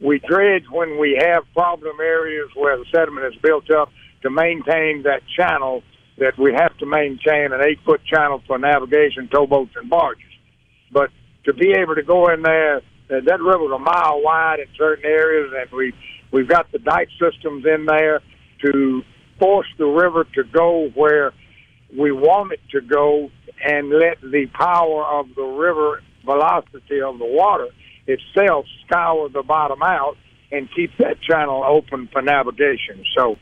We 0.01 0.19
dredge 0.19 0.63
when 0.71 0.99
we 0.99 1.19
have 1.21 1.43
problem 1.53 1.99
areas 1.99 2.49
where 2.55 2.77
the 2.77 2.85
sediment 2.91 3.33
is 3.33 3.39
built 3.41 3.69
up 3.69 3.89
to 4.23 4.29
maintain 4.29 5.03
that 5.03 5.21
channel 5.37 5.83
that 6.17 6.37
we 6.37 6.53
have 6.53 6.75
to 6.77 6.85
maintain 6.85 7.51
an 7.51 7.61
eight 7.63 7.79
foot 7.85 8.01
channel 8.05 8.41
for 8.47 8.57
navigation, 8.57 9.27
towboats, 9.27 9.71
and 9.75 9.89
barges. 9.89 10.23
But 10.91 11.09
to 11.45 11.53
be 11.53 11.71
able 11.71 11.95
to 11.95 12.03
go 12.03 12.29
in 12.29 12.41
there, 12.41 12.81
that 13.09 13.41
river's 13.41 13.71
a 13.73 13.79
mile 13.79 14.21
wide 14.23 14.59
in 14.59 14.67
certain 14.77 15.05
areas, 15.05 15.53
and 15.55 15.69
we 15.71 15.93
we've 16.31 16.47
got 16.47 16.71
the 16.71 16.79
dike 16.79 17.09
systems 17.19 17.65
in 17.65 17.85
there 17.85 18.21
to 18.65 19.01
force 19.39 19.67
the 19.77 19.85
river 19.85 20.25
to 20.35 20.43
go 20.43 20.89
where 20.93 21.33
we 21.97 22.11
want 22.11 22.53
it 22.53 22.61
to 22.71 22.81
go 22.81 23.29
and 23.63 23.89
let 23.89 24.21
the 24.21 24.45
power 24.53 25.03
of 25.05 25.27
the 25.35 25.43
river 25.43 26.01
velocity 26.25 27.01
of 27.01 27.17
the 27.19 27.25
water 27.25 27.67
itself 28.07 28.65
scour 28.85 29.29
the 29.29 29.43
bottom 29.43 29.81
out 29.81 30.17
and 30.51 30.69
keep 30.75 30.91
that 30.97 31.21
channel 31.21 31.63
open 31.63 32.09
for 32.11 32.21
navigation. 32.21 33.05
So 33.15 33.37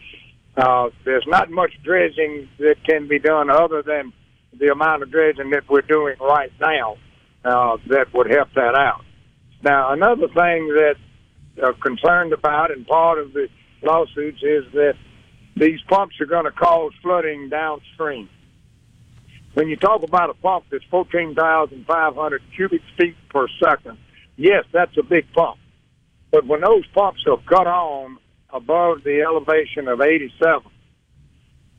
uh, 0.57 0.89
there's 1.05 1.25
not 1.27 1.49
much 1.49 1.71
dredging 1.83 2.49
that 2.59 2.75
can 2.87 3.07
be 3.07 3.19
done 3.19 3.49
other 3.49 3.81
than 3.81 4.13
the 4.57 4.71
amount 4.71 5.03
of 5.03 5.11
dredging 5.11 5.51
that 5.51 5.69
we're 5.69 5.81
doing 5.81 6.15
right 6.19 6.51
now 6.59 6.97
uh, 7.43 7.77
that 7.87 8.13
would 8.13 8.29
help 8.29 8.49
that 8.55 8.75
out. 8.75 9.03
Now, 9.63 9.91
another 9.91 10.27
thing 10.27 10.67
that 10.67 10.95
uh, 11.61 11.73
concerned 11.81 12.33
about 12.33 12.71
and 12.71 12.85
part 12.85 13.19
of 13.19 13.33
the 13.33 13.47
lawsuits 13.81 14.41
is 14.41 14.65
that 14.73 14.95
these 15.55 15.79
pumps 15.87 16.15
are 16.21 16.25
going 16.25 16.45
to 16.45 16.51
cause 16.51 16.91
flooding 17.01 17.49
downstream. 17.49 18.29
When 19.53 19.67
you 19.67 19.75
talk 19.75 20.03
about 20.03 20.29
a 20.29 20.35
pump 20.35 20.65
that's 20.71 20.83
14,500 20.91 22.41
cubic 22.55 22.81
feet 22.97 23.15
per 23.29 23.47
second, 23.61 23.97
yes, 24.39 24.65
that's 24.71 24.95
a 24.97 25.03
big 25.03 25.31
pump. 25.33 25.57
But 26.31 26.45
when 26.45 26.61
those 26.61 26.85
pumps 26.93 27.23
are 27.27 27.37
cut 27.47 27.67
on 27.67 28.17
above 28.51 29.03
the 29.03 29.21
elevation 29.21 29.87
of 29.87 30.01
87, 30.01 30.63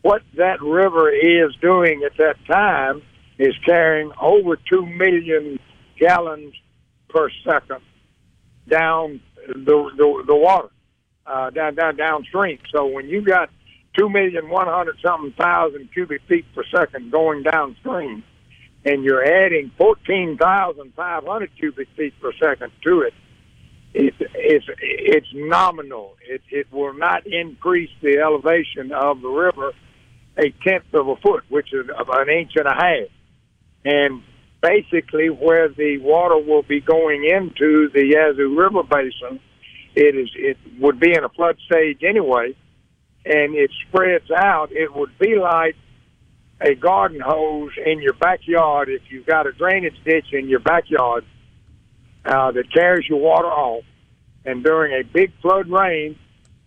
what 0.03 0.23
that 0.37 0.63
river 0.63 1.11
is 1.11 1.55
doing 1.61 2.03
at 2.05 2.17
that 2.19 2.37
time 2.47 3.03
is 3.39 3.55
carrying 3.65 4.13
over 4.21 4.57
2 4.57 4.87
million 4.87 5.59
gallons 5.99 6.55
per 7.09 7.29
second 7.45 7.81
down 8.69 9.21
the, 9.49 9.91
the, 9.97 10.25
the 10.27 10.37
water, 10.37 10.69
uh, 11.27 11.51
down, 11.51 11.75
down, 11.75 11.97
downstream. 11.97 12.59
So 12.75 12.87
when 12.87 13.09
you 13.09 13.23
got 13.23 13.51
two 13.99 14.09
million 14.09 14.49
one 14.49 14.69
hundred 14.69 14.97
something 15.05 15.33
thousand 15.39 15.89
cubic 15.93 16.23
feet 16.29 16.45
per 16.55 16.63
second 16.75 17.11
going 17.11 17.43
downstream, 17.43 18.23
and 18.85 19.05
you're 19.05 19.25
adding 19.25 19.71
fourteen 19.77 20.37
thousand 20.39 20.93
five 20.95 21.25
hundred 21.25 21.51
cubic 21.59 21.89
feet 21.97 22.15
per 22.21 22.33
second 22.43 22.73
to 22.85 23.03
it. 23.03 23.15
It, 23.93 24.15
it's 24.35 24.67
it's 24.81 25.27
nominal. 25.35 26.17
It 26.27 26.43
it 26.51 26.73
will 26.73 26.95
not 26.95 27.27
increase 27.27 27.91
the 28.03 28.19
elevation 28.19 28.93
of 28.93 29.21
the 29.21 29.29
river 29.29 29.73
a 30.39 30.51
tenth 30.65 30.95
of 30.95 31.09
a 31.09 31.17
foot, 31.17 31.45
which 31.49 31.73
is 31.73 31.87
an 31.89 32.29
inch 32.31 32.53
and 32.55 32.67
a 32.67 32.75
half. 32.75 33.09
And 33.85 34.23
basically, 34.63 35.29
where 35.29 35.69
the 35.69 35.99
water 35.99 36.39
will 36.39 36.63
be 36.63 36.81
going 36.81 37.25
into 37.25 37.91
the 37.93 38.07
Yazoo 38.07 38.57
River 38.57 38.83
basin, 38.85 39.41
it 39.95 40.15
is 40.17 40.31
it 40.37 40.57
would 40.79 41.01
be 41.01 41.13
in 41.13 41.25
a 41.25 41.29
flood 41.31 41.59
stage 41.67 42.01
anyway 42.09 42.55
and 43.25 43.55
it 43.55 43.71
spreads 43.87 44.31
out, 44.31 44.73
it 44.73 44.95
would 44.95 45.17
be 45.19 45.37
like 45.37 45.77
a 46.61 46.75
garden 46.75 47.21
hose 47.21 47.73
in 47.85 48.03
your 48.03 48.13
backyard 48.13 48.89
if 48.89 49.03
you've 49.11 49.27
got 49.27 49.47
a 49.47 49.53
drainage 49.53 49.97
ditch 50.05 50.33
in 50.33 50.49
your 50.49 50.61
backyard 50.61 51.25
uh, 52.25 52.53
that 52.53 52.73
carries 52.73 53.09
your 53.09 53.21
water 53.21 53.49
off. 53.49 53.85
And 54.45 54.63
during 54.63 54.93
a 54.93 55.03
big 55.05 55.33
flood 55.41 55.69
rain, 55.69 56.19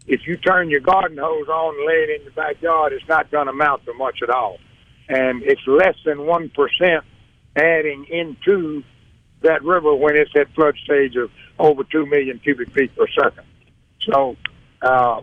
if 0.08 0.28
you 0.28 0.38
turn 0.38 0.70
your 0.70 0.80
garden 0.80 1.18
hose 1.18 1.48
on 1.48 1.76
and 1.76 1.88
lay 1.88 2.04
it 2.04 2.20
in 2.20 2.24
your 2.24 2.34
backyard, 2.34 2.94
it's 2.94 3.08
not 3.08 3.32
going 3.32 3.46
to 3.48 3.52
amount 3.52 3.86
to 3.86 3.94
much 3.94 4.22
at 4.22 4.30
all. 4.30 4.58
And 5.08 5.44
it's 5.44 5.66
less 5.68 5.96
than 6.06 6.20
1% 6.20 7.02
adding 7.56 8.06
into 8.10 8.84
that 9.42 9.64
river 9.64 9.94
when 9.94 10.16
it's 10.16 10.32
at 10.36 10.54
flood 10.54 10.76
stage 10.84 11.16
of 11.16 11.30
over 11.60 11.84
2 11.84 12.06
million 12.06 12.40
cubic 12.40 12.72
feet 12.72 12.96
per 12.96 13.08
second. 13.08 13.46
So, 14.02 14.38
uh, 14.82 15.22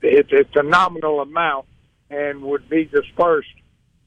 it's 0.00 0.28
it's 0.30 0.54
a 0.54 0.62
nominal 0.62 1.20
amount 1.20 1.66
and 2.08 2.40
would 2.42 2.68
be 2.68 2.84
dispersed 2.84 3.48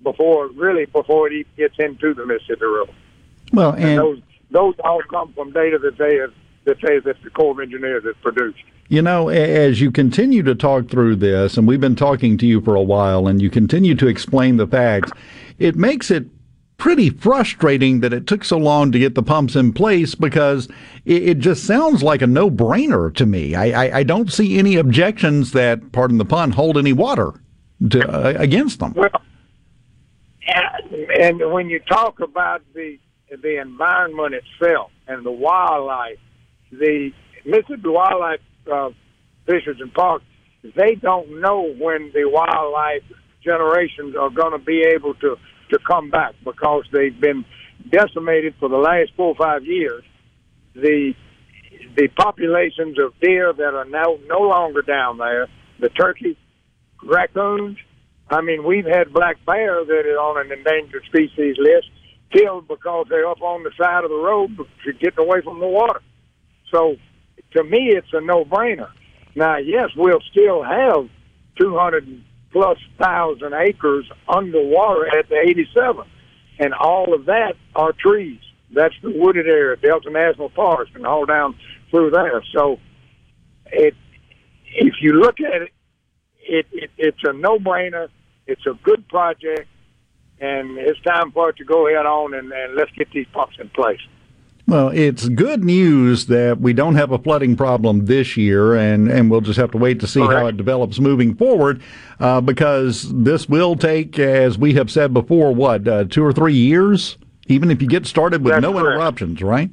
before 0.04 0.48
really 0.50 0.86
before 0.86 1.28
it 1.28 1.34
even 1.34 1.52
gets 1.58 1.76
into 1.80 2.14
the 2.14 2.26
Mississippi 2.26 2.66
River. 2.66 2.92
Well, 3.54 3.72
And, 3.74 3.84
and 3.84 3.98
those 4.00 4.22
those 4.50 4.76
all 4.84 5.02
come 5.10 5.34
from 5.34 5.52
data 5.52 5.80
that 5.80 5.98
they 5.98 6.18
have 6.18 6.34
that 6.66 6.78
they 6.82 7.00
that 7.00 7.22
the 7.24 7.30
Corps 7.30 7.52
of 7.52 7.60
Engineers 7.60 8.04
has 8.04 8.16
produced. 8.22 8.64
You 8.90 9.02
know, 9.02 9.30
as 9.30 9.80
you 9.80 9.90
continue 9.90 10.44
to 10.44 10.54
talk 10.54 10.90
through 10.90 11.16
this, 11.16 11.56
and 11.56 11.66
we've 11.66 11.80
been 11.80 11.96
talking 11.96 12.38
to 12.40 12.46
you 12.46 12.60
for 12.60 12.76
a 12.76 12.82
while, 12.82 13.28
and 13.28 13.42
you 13.42 13.50
continue 13.50 13.96
to 13.96 14.08
explain 14.08 14.58
the 14.58 14.68
facts, 14.68 15.12
it 15.60 15.78
makes 15.78 16.12
it 16.12 16.26
pretty 16.82 17.10
frustrating 17.10 18.00
that 18.02 18.12
it 18.12 18.26
took 18.26 18.44
so 18.44 18.58
long 18.58 18.92
to 18.92 19.00
get 19.00 19.14
the 19.14 19.24
pumps 19.24 19.56
in 19.56 19.72
place 19.72 20.16
because 20.16 20.68
it, 21.06 21.24
it 21.24 21.40
just 21.40 21.64
sounds 21.64 22.02
like 22.02 22.24
a 22.24 22.28
no 22.28 22.50
brainer 22.50 23.14
to 23.14 23.26
me. 23.26 23.56
I, 23.56 23.86
I, 23.86 23.98
I 24.00 24.04
don't 24.04 24.32
see 24.32 24.58
any 24.58 24.76
objections 24.76 25.52
that, 25.52 25.92
pardon 25.92 26.18
the 26.18 26.26
pun, 26.26 26.52
hold 26.52 26.78
any 26.78 26.92
water 26.92 27.40
to, 27.92 28.10
uh, 28.10 28.34
against 28.36 28.80
them. 28.80 28.94
Well, 28.96 29.22
and, 30.54 31.52
when 31.52 31.70
you 31.70 31.80
talk 31.80 32.20
about 32.20 32.62
the 32.74 32.98
the 33.42 33.62
environment 33.62 34.36
itself 34.36 34.92
and 35.08 35.26
the 35.26 35.32
wildlife, 35.32 36.18
the 36.72 37.12
Mississippi 37.46 37.88
Wildlife 37.88 38.42
uh, 38.72 38.90
Fisheries 39.46 39.80
and 39.80 39.94
Parks, 39.94 40.26
they 40.76 40.96
don't 40.96 41.40
know 41.40 41.74
when 41.80 42.12
the 42.14 42.26
wildlife 42.26 43.04
generations 43.44 44.16
are 44.20 44.30
going 44.30 44.52
to 44.52 44.64
be 44.64 44.84
able 44.94 45.14
to 45.16 45.38
to 45.72 45.80
come 45.88 46.10
back 46.10 46.34
because 46.44 46.84
they've 46.92 47.20
been 47.20 47.46
decimated 47.90 48.54
for 48.60 48.68
the 48.70 48.78
last 48.78 49.12
four 49.16 49.28
or 49.28 49.36
five 49.36 49.66
years. 49.66 50.04
The 50.76 51.14
the 51.96 52.08
populations 52.10 52.98
of 53.00 53.14
deer 53.22 53.54
that 53.54 53.74
are 53.74 53.86
now 53.86 54.18
no 54.28 54.42
longer 54.42 54.82
down 54.82 55.18
there, 55.18 55.48
the 55.80 55.90
turkeys, 55.90 56.36
raccoons. 57.04 57.78
I 58.32 58.42
mean, 58.42 58.64
we've 58.64 58.86
had 58.86 59.14
black 59.14 59.44
bear 59.46 59.84
that 59.84 60.04
is 60.06 60.18
on 60.18 60.46
an 60.46 60.58
endangered 60.58 61.04
species 61.06 61.58
list 61.58 61.90
killed 62.32 62.68
because 62.68 63.08
they're 63.10 63.28
up 63.28 63.42
on 63.42 63.64
the 63.64 63.72
side 63.78 64.04
of 64.04 64.10
the 64.10 64.16
road 64.16 64.58
to 64.86 64.94
getting 64.94 65.20
away 65.20 65.42
from 65.42 65.60
the 65.60 65.68
water. 65.68 66.02
So, 66.74 66.96
to 67.56 67.64
me, 67.64 67.92
it's 67.94 68.08
a 68.14 68.22
no-brainer. 68.22 68.90
Now, 69.36 69.58
yes, 69.58 69.90
we'll 69.98 70.22
still 70.32 70.64
have 70.64 71.10
200 71.60 72.24
plus 72.52 72.78
thousand 72.98 73.54
acres 73.54 74.10
underwater 74.28 75.08
at 75.18 75.28
the 75.30 75.36
87, 75.36 76.06
and 76.60 76.74
all 76.74 77.14
of 77.14 77.26
that 77.26 77.56
are 77.76 77.92
trees. 77.94 78.40
That's 78.74 78.96
the 79.04 79.12
wooded 79.12 79.48
area, 79.48 79.76
Delta 79.76 80.10
National 80.10 80.50
Forest, 80.50 80.94
and 80.96 81.06
all 81.06 81.26
down 81.26 81.56
through 81.90 82.12
there. 82.12 82.42
So, 82.56 82.80
it 83.66 83.94
if 84.74 84.96
you 85.02 85.14
look 85.14 85.42
at 85.42 85.64
it, 85.64 85.72
it, 86.40 86.66
it 86.72 86.92
it's 86.98 87.24
a 87.26 87.34
no-brainer. 87.34 88.08
It's 88.48 88.66
a 88.66 88.74
good 88.84 89.08
project, 89.08 89.68
and 90.40 90.78
it's 90.78 91.00
time 91.02 91.32
for 91.32 91.50
it 91.50 91.58
to 91.58 91.64
go 91.64 91.88
ahead 91.88 92.06
on 92.06 92.34
and, 92.34 92.52
and 92.52 92.76
let's 92.76 92.92
get 92.92 93.12
these 93.12 93.28
pumps 93.32 93.58
in 93.60 93.70
place. 93.70 94.00
Well, 94.68 94.90
it's 94.90 95.28
good 95.28 95.64
news 95.64 96.28
that 96.28 96.62
we 96.62 96.72
don't 96.72 96.96
have 96.96 97.12
a 97.12 97.18
flooding 97.18 97.58
problem 97.58 98.06
this 98.06 98.38
year, 98.38 98.76
and, 98.76 99.10
and 99.10 99.30
we'll 99.30 99.42
just 99.42 99.60
have 99.60 99.72
to 99.72 99.78
wait 99.78 100.00
to 100.00 100.08
see 100.08 100.22
how 100.22 100.46
it 100.46 100.56
develops 100.56 101.00
moving 101.00 101.36
forward, 101.36 101.82
uh, 102.20 102.40
because 102.42 103.12
this 103.12 103.50
will 103.50 103.76
take, 103.76 104.18
as 104.20 104.58
we 104.58 104.74
have 104.76 104.90
said 104.90 105.14
before, 105.14 105.54
what, 105.54 105.88
uh, 105.88 106.06
two 106.06 106.24
or 106.24 106.32
three 106.32 106.54
years? 106.54 107.18
Even 107.48 107.70
if 107.70 107.82
you 107.82 107.88
get 107.88 108.06
started 108.06 108.44
with 108.44 108.54
That's 108.54 108.62
no 108.62 108.72
correct. 108.72 108.86
interruptions, 108.86 109.42
right? 109.42 109.70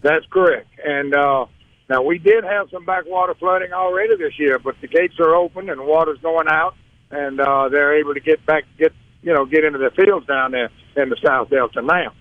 That's 0.00 0.24
correct. 0.30 0.68
And 0.82 1.14
uh, 1.14 1.46
now 1.90 2.02
we 2.02 2.18
did 2.18 2.44
have 2.44 2.70
some 2.70 2.86
backwater 2.86 3.34
flooding 3.34 3.72
already 3.72 4.16
this 4.16 4.38
year, 4.38 4.58
but 4.58 4.76
the 4.80 4.86
gates 4.86 5.18
are 5.18 5.34
open 5.34 5.68
and 5.68 5.84
water's 5.84 6.20
going 6.20 6.46
out, 6.48 6.76
and 7.10 7.40
uh, 7.40 7.68
they're 7.68 7.98
able 7.98 8.14
to 8.14 8.20
get 8.20 8.44
back, 8.46 8.64
get 8.78 8.92
you 9.22 9.34
know, 9.34 9.44
get 9.44 9.64
into 9.64 9.78
the 9.78 9.90
fields 9.90 10.26
down 10.26 10.52
there 10.52 10.70
in 10.96 11.08
the 11.08 11.16
South 11.24 11.50
Delta 11.50 11.82
now. 11.82 12.12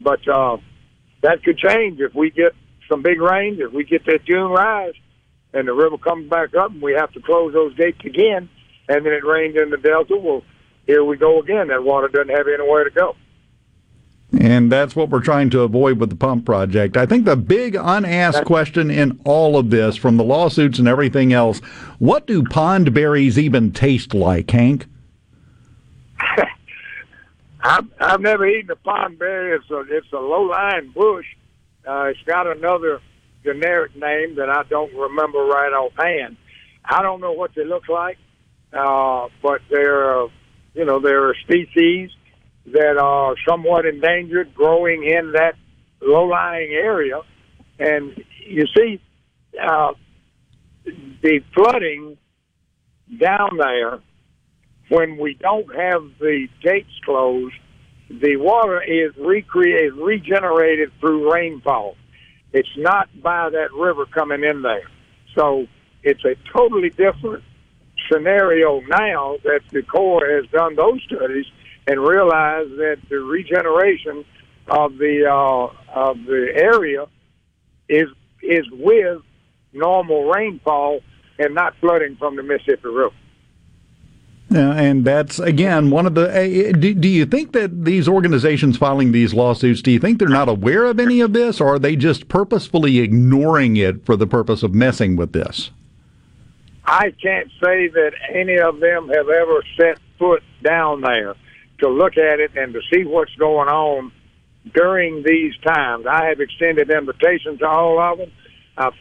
But 0.00 0.26
uh, 0.28 0.58
that 1.22 1.42
could 1.42 1.58
change 1.58 2.00
if 2.00 2.14
we 2.14 2.30
get 2.30 2.52
some 2.90 3.02
big 3.02 3.20
rains, 3.20 3.58
if 3.60 3.72
we 3.72 3.84
get 3.84 4.04
that 4.06 4.24
June 4.24 4.50
rise, 4.50 4.94
and 5.54 5.66
the 5.66 5.72
river 5.72 5.98
comes 5.98 6.28
back 6.28 6.54
up, 6.54 6.70
and 6.70 6.82
we 6.82 6.92
have 6.92 7.12
to 7.12 7.20
close 7.20 7.52
those 7.52 7.74
gates 7.74 8.00
again, 8.04 8.48
and 8.88 9.06
then 9.06 9.12
it 9.12 9.24
rains 9.24 9.56
in 9.56 9.70
the 9.70 9.76
Delta. 9.76 10.16
Well, 10.16 10.42
here 10.86 11.04
we 11.04 11.16
go 11.16 11.40
again. 11.40 11.68
That 11.68 11.84
water 11.84 12.08
doesn't 12.08 12.28
have 12.28 12.46
anywhere 12.48 12.84
to 12.84 12.90
go. 12.90 13.16
And 14.38 14.72
that's 14.72 14.96
what 14.96 15.10
we're 15.10 15.20
trying 15.20 15.50
to 15.50 15.60
avoid 15.60 15.98
with 15.98 16.08
the 16.08 16.16
pump 16.16 16.46
project. 16.46 16.96
I 16.96 17.04
think 17.04 17.26
the 17.26 17.36
big 17.36 17.74
unasked 17.74 18.46
question 18.46 18.90
in 18.90 19.20
all 19.24 19.58
of 19.58 19.70
this, 19.70 19.96
from 19.96 20.16
the 20.16 20.24
lawsuits 20.24 20.78
and 20.78 20.88
everything 20.88 21.32
else, 21.34 21.58
what 21.98 22.26
do 22.26 22.42
pond 22.42 22.94
berries 22.94 23.38
even 23.38 23.72
taste 23.72 24.14
like, 24.14 24.50
Hank? 24.50 24.86
I've, 27.62 27.86
I've 28.00 28.20
never 28.20 28.46
eaten 28.46 28.70
a 28.70 28.76
pond 28.76 29.18
berry. 29.18 29.56
It's 29.56 29.70
a 29.70 29.80
it's 29.88 30.12
a 30.12 30.18
low 30.18 30.42
lying 30.42 30.90
bush. 30.90 31.26
Uh, 31.86 32.04
it's 32.04 32.22
got 32.24 32.46
another 32.46 33.00
generic 33.44 33.94
name 33.94 34.36
that 34.36 34.48
I 34.48 34.62
don't 34.68 34.94
remember 34.94 35.38
right 35.40 35.72
offhand. 35.72 36.36
I 36.84 37.02
don't 37.02 37.20
know 37.20 37.32
what 37.32 37.54
they 37.54 37.64
look 37.64 37.88
like, 37.88 38.18
uh, 38.72 39.28
but 39.42 39.60
they're 39.70 40.22
uh, 40.22 40.28
you 40.74 40.84
know 40.84 41.00
they're 41.00 41.32
a 41.32 41.34
species 41.40 42.10
that 42.66 42.96
are 42.98 43.34
somewhat 43.48 43.86
endangered, 43.86 44.54
growing 44.54 45.04
in 45.04 45.32
that 45.32 45.54
low 46.00 46.24
lying 46.26 46.72
area. 46.72 47.20
And 47.78 48.22
you 48.46 48.66
see, 48.76 49.00
uh, 49.60 49.92
the 50.84 51.40
flooding 51.54 52.16
down 53.18 53.56
there 53.58 54.00
when 54.88 55.16
we 55.16 55.34
don't 55.34 55.74
have 55.74 56.02
the 56.20 56.48
gates 56.62 56.92
closed, 57.04 57.54
the 58.10 58.36
water 58.36 58.82
is 58.82 59.16
recreated, 59.16 59.94
regenerated 59.94 60.90
through 61.00 61.32
rainfall. 61.32 61.96
It's 62.52 62.68
not 62.76 63.08
by 63.22 63.48
that 63.48 63.72
river 63.72 64.04
coming 64.06 64.44
in 64.44 64.62
there. 64.62 64.88
So 65.34 65.66
it's 66.02 66.22
a 66.24 66.34
totally 66.54 66.90
different 66.90 67.42
scenario 68.10 68.80
now 68.80 69.36
that 69.44 69.60
the 69.70 69.82
Corps 69.82 70.28
has 70.28 70.50
done 70.50 70.76
those 70.76 71.00
studies 71.06 71.46
and 71.86 72.00
realize 72.00 72.68
that 72.76 72.98
the 73.08 73.18
regeneration 73.18 74.24
of 74.68 74.96
the 74.98 75.26
uh, 75.26 75.98
of 75.98 76.16
the 76.24 76.52
area 76.54 77.06
is 77.88 78.08
is 78.42 78.66
with 78.70 79.22
normal 79.72 80.30
rainfall 80.30 81.00
and 81.38 81.54
not 81.54 81.74
flooding 81.80 82.16
from 82.16 82.36
the 82.36 82.42
Mississippi 82.42 82.88
River. 82.88 83.14
Yeah, 84.50 84.72
and 84.74 85.04
that's 85.04 85.38
again 85.38 85.90
one 85.90 86.06
of 86.06 86.14
the. 86.14 86.28
Uh, 86.28 86.72
do, 86.72 86.94
do 86.94 87.08
you 87.08 87.24
think 87.24 87.52
that 87.52 87.84
these 87.84 88.06
organizations 88.06 88.76
filing 88.76 89.12
these 89.12 89.32
lawsuits? 89.32 89.80
Do 89.80 89.90
you 89.90 89.98
think 89.98 90.18
they're 90.18 90.28
not 90.28 90.48
aware 90.48 90.84
of 90.84 91.00
any 91.00 91.20
of 91.20 91.32
this, 91.32 91.60
or 91.60 91.74
are 91.74 91.78
they 91.78 91.96
just 91.96 92.28
purposefully 92.28 92.98
ignoring 92.98 93.76
it 93.76 94.04
for 94.04 94.14
the 94.14 94.26
purpose 94.26 94.62
of 94.62 94.74
messing 94.74 95.16
with 95.16 95.32
this? 95.32 95.70
I 96.84 97.12
can't 97.22 97.48
say 97.62 97.88
that 97.88 98.12
any 98.28 98.58
of 98.58 98.80
them 98.80 99.08
have 99.08 99.28
ever 99.28 99.62
set 99.78 99.98
foot 100.18 100.42
down 100.62 101.00
there 101.00 101.34
to 101.82 101.88
look 101.88 102.16
at 102.16 102.40
it 102.40 102.52
and 102.56 102.72
to 102.72 102.80
see 102.92 103.04
what's 103.04 103.34
going 103.34 103.68
on 103.68 104.12
during 104.74 105.22
these 105.26 105.54
times. 105.66 106.06
I 106.08 106.26
have 106.26 106.40
extended 106.40 106.90
invitations 106.90 107.58
to 107.58 107.66
all 107.66 108.00
of 108.00 108.18
them. 108.18 108.32
I've, 108.76 108.92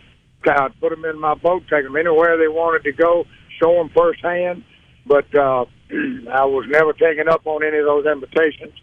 I've 0.48 0.80
put 0.80 0.90
them 0.90 1.06
in 1.06 1.20
my 1.20 1.36
boat, 1.36 1.64
take 1.70 1.84
them 1.84 1.96
anywhere 1.96 2.38
they 2.38 2.48
wanted 2.48 2.84
to 2.84 2.92
go, 2.92 3.26
show 3.62 3.76
them 3.76 3.90
firsthand. 3.96 4.64
But 5.06 5.34
uh, 5.36 5.66
I 6.34 6.46
was 6.46 6.66
never 6.70 6.94
taken 6.94 7.30
up 7.30 7.46
on 7.46 7.64
any 7.64 7.78
of 7.78 7.86
those 7.86 8.06
invitations. 8.06 8.74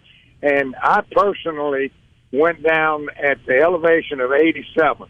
And 0.43 0.77
I 0.81 1.03
personally 1.11 1.93
went 2.33 2.63
down 2.63 3.09
at 3.11 3.39
the 3.47 3.59
elevation 3.61 4.21
of 4.21 4.31
87 4.33 5.09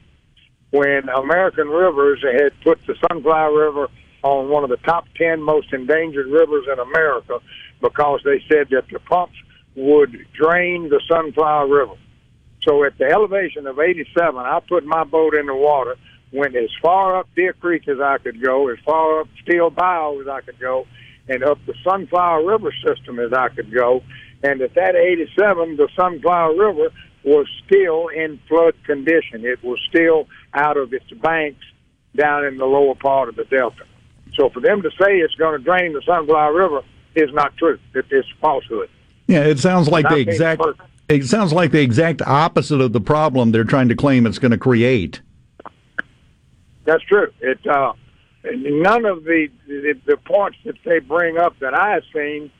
when 0.70 1.08
American 1.08 1.68
Rivers 1.68 2.22
had 2.22 2.52
put 2.62 2.78
the 2.86 2.94
Sunflower 3.08 3.54
River 3.54 3.88
on 4.22 4.48
one 4.48 4.64
of 4.64 4.70
the 4.70 4.76
top 4.78 5.04
10 5.16 5.42
most 5.42 5.72
endangered 5.72 6.26
rivers 6.26 6.64
in 6.70 6.78
America 6.78 7.38
because 7.80 8.20
they 8.24 8.42
said 8.48 8.68
that 8.70 8.84
the 8.90 8.98
pumps 9.00 9.36
would 9.76 10.26
drain 10.32 10.88
the 10.88 11.00
Sunflower 11.08 11.68
River. 11.68 11.94
So 12.66 12.84
at 12.84 12.98
the 12.98 13.04
elevation 13.04 13.66
of 13.66 13.78
87, 13.78 14.36
I 14.36 14.60
put 14.68 14.84
my 14.84 15.04
boat 15.04 15.34
in 15.34 15.46
the 15.46 15.54
water, 15.54 15.96
went 16.32 16.56
as 16.56 16.70
far 16.82 17.18
up 17.18 17.28
Deer 17.34 17.52
Creek 17.52 17.88
as 17.88 18.00
I 18.00 18.18
could 18.18 18.42
go, 18.42 18.68
as 18.68 18.78
far 18.84 19.20
up 19.20 19.28
Steele 19.42 19.70
Bayou 19.70 20.20
as 20.20 20.28
I 20.28 20.40
could 20.40 20.58
go, 20.58 20.86
and 21.28 21.44
up 21.44 21.58
the 21.66 21.74
Sunflower 21.84 22.44
River 22.44 22.72
system 22.84 23.18
as 23.20 23.32
I 23.32 23.48
could 23.48 23.72
go. 23.72 24.02
And 24.42 24.60
at 24.60 24.74
that 24.74 24.96
87, 24.96 25.76
the 25.76 25.88
Sunflower 25.96 26.56
River 26.56 26.90
was 27.24 27.46
still 27.66 28.08
in 28.08 28.40
flood 28.48 28.74
condition. 28.84 29.44
It 29.44 29.62
was 29.62 29.78
still 29.88 30.26
out 30.54 30.76
of 30.76 30.92
its 30.92 31.10
banks 31.22 31.64
down 32.16 32.44
in 32.44 32.56
the 32.56 32.64
lower 32.64 32.94
part 32.94 33.28
of 33.28 33.36
the 33.36 33.44
delta. 33.44 33.84
So 34.34 34.50
for 34.50 34.60
them 34.60 34.82
to 34.82 34.90
say 34.90 35.18
it's 35.18 35.34
going 35.34 35.58
to 35.58 35.64
drain 35.64 35.92
the 35.92 36.02
Sunflower 36.06 36.54
River 36.54 36.82
is 37.14 37.32
not 37.32 37.56
true. 37.56 37.78
It 37.94 38.06
is 38.10 38.24
falsehood. 38.40 38.88
Yeah, 39.26 39.44
it 39.44 39.58
sounds 39.58 39.88
like 39.88 40.08
the 40.08 40.16
exact. 40.16 40.62
It 41.08 41.24
sounds 41.24 41.52
like 41.52 41.70
the 41.70 41.80
exact 41.80 42.20
opposite 42.22 42.80
of 42.80 42.92
the 42.92 43.00
problem 43.00 43.50
they're 43.50 43.64
trying 43.64 43.88
to 43.88 43.96
claim 43.96 44.26
it's 44.26 44.38
going 44.38 44.50
to 44.50 44.58
create. 44.58 45.22
That's 46.84 47.02
true. 47.04 47.32
It 47.40 47.66
uh, 47.66 47.92
none 48.44 49.04
of 49.04 49.24
the, 49.24 49.48
the 49.66 49.94
the 50.06 50.16
points 50.16 50.58
that 50.64 50.76
they 50.84 50.98
bring 50.98 51.38
up 51.38 51.58
that 51.60 51.74
I've 51.74 52.04
seen 52.14 52.50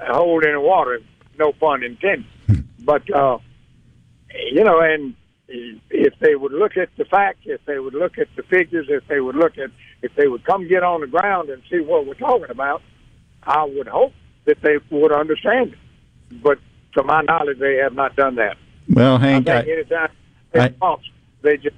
hold 0.00 0.44
any 0.44 0.56
water. 0.56 1.00
No 1.38 1.52
pun 1.52 1.82
intended. 1.82 2.26
but 2.80 3.08
uh, 3.12 3.38
you 4.52 4.64
know, 4.64 4.80
and 4.80 5.14
if 5.48 6.14
they 6.20 6.34
would 6.34 6.52
look 6.52 6.76
at 6.76 6.90
the 6.96 7.04
facts, 7.04 7.40
if 7.44 7.64
they 7.66 7.78
would 7.78 7.94
look 7.94 8.18
at 8.18 8.28
the 8.36 8.42
figures, 8.44 8.86
if 8.88 9.06
they 9.08 9.20
would 9.20 9.36
look 9.36 9.58
at, 9.58 9.70
if 10.02 10.14
they 10.16 10.26
would 10.26 10.44
come 10.44 10.68
get 10.68 10.82
on 10.82 11.00
the 11.00 11.06
ground 11.06 11.50
and 11.50 11.62
see 11.70 11.80
what 11.80 12.06
we're 12.06 12.14
talking 12.14 12.50
about, 12.50 12.82
I 13.46 13.64
would 13.64 13.88
hope 13.88 14.12
that 14.46 14.60
they 14.62 14.78
would 14.90 15.12
understand 15.12 15.72
it. 15.72 16.42
But 16.42 16.58
to 16.94 17.02
my 17.02 17.22
knowledge, 17.22 17.58
they 17.58 17.76
have 17.76 17.94
not 17.94 18.16
done 18.16 18.36
that. 18.36 18.56
Well, 18.88 19.16
I 19.16 19.20
Hank, 19.20 19.46
think 19.46 19.66
I, 19.66 19.70
anytime 19.70 20.08
they 20.52 20.60
I- 20.60 20.96
they 21.42 21.56
just 21.58 21.76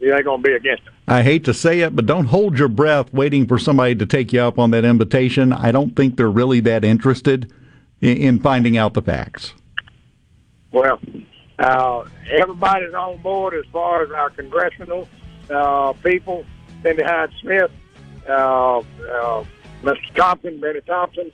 they're 0.00 0.22
going 0.22 0.42
to 0.42 0.48
be 0.48 0.54
against 0.54 0.82
it. 0.84 0.92
I 1.06 1.22
hate 1.22 1.44
to 1.44 1.54
say 1.54 1.80
it, 1.80 1.94
but 1.94 2.06
don't 2.06 2.26
hold 2.26 2.58
your 2.58 2.68
breath 2.68 3.12
waiting 3.12 3.46
for 3.46 3.58
somebody 3.58 3.94
to 3.96 4.06
take 4.06 4.32
you 4.32 4.40
up 4.40 4.58
on 4.58 4.70
that 4.72 4.84
invitation. 4.84 5.52
I 5.52 5.70
don't 5.70 5.94
think 5.94 6.16
they're 6.16 6.30
really 6.30 6.60
that 6.60 6.84
interested 6.84 7.52
in, 8.00 8.16
in 8.16 8.38
finding 8.40 8.76
out 8.76 8.94
the 8.94 9.02
facts. 9.02 9.54
Well, 10.72 10.98
uh, 11.58 12.04
everybody's 12.30 12.94
on 12.94 13.18
board 13.22 13.54
as 13.54 13.64
far 13.72 14.02
as 14.02 14.10
our 14.10 14.30
congressional 14.30 15.08
uh, 15.50 15.92
people, 16.04 16.44
Cindy 16.82 17.02
Hyde 17.04 17.30
Smith, 17.40 17.70
uh, 18.28 18.78
uh, 18.78 19.44
Mr. 19.82 20.14
Thompson, 20.14 20.60
Benny 20.60 20.80
Thompson, 20.82 21.30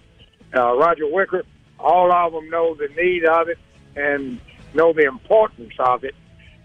uh, 0.54 0.74
Roger 0.76 1.06
Wicker. 1.06 1.44
All 1.78 2.10
of 2.12 2.32
them 2.32 2.48
know 2.50 2.74
the 2.74 2.88
need 3.00 3.24
of 3.24 3.48
it 3.48 3.58
and 3.94 4.40
know 4.74 4.92
the 4.92 5.04
importance 5.04 5.74
of 5.78 6.04
it 6.04 6.14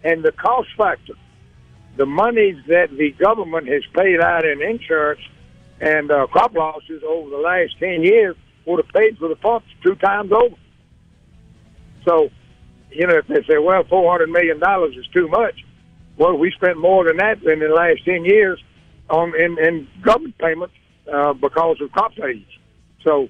and 0.04 0.24
the 0.24 0.32
cost 0.32 0.70
factor. 0.78 1.14
The 1.98 2.06
monies 2.06 2.58
that 2.68 2.90
the 2.92 3.12
government 3.12 3.68
has 3.68 3.84
paid 3.94 4.20
out 4.20 4.46
in 4.46 4.62
insurance 4.62 5.22
and 5.80 6.10
uh, 6.10 6.28
crop 6.28 6.56
losses 6.56 7.04
over 7.08 7.30
the 7.30 7.38
last 7.38 7.78
10 7.80 8.04
years 8.04 8.36
would 8.66 8.84
have 8.84 8.94
paid 8.94 9.18
for 9.18 9.28
the 9.28 9.36
pumps 9.36 9.68
two 9.84 9.96
times 9.96 10.32
over. 10.32 10.56
So, 12.08 12.30
you 12.92 13.08
know, 13.08 13.18
if 13.18 13.28
they 13.28 13.44
say, 13.44 13.58
well, 13.60 13.84
four 13.84 14.12
hundred 14.12 14.30
million 14.30 14.60
dollars 14.60 14.96
is 14.96 15.06
too 15.14 15.28
much, 15.28 15.64
well, 16.18 16.38
we 16.38 16.52
spent 16.52 16.78
more 16.78 17.06
than 17.06 17.18
that 17.18 17.44
in 17.44 17.60
the 17.60 17.68
last 17.68 18.04
ten 18.06 18.26
years 18.26 18.62
on 19.10 19.34
in, 19.40 19.58
in 19.60 19.88
government 20.02 20.38
payments 20.38 20.74
uh, 21.12 21.34
because 21.34 21.80
of 21.82 21.92
crop 21.92 22.14
failures. 22.16 22.44
So, 23.04 23.30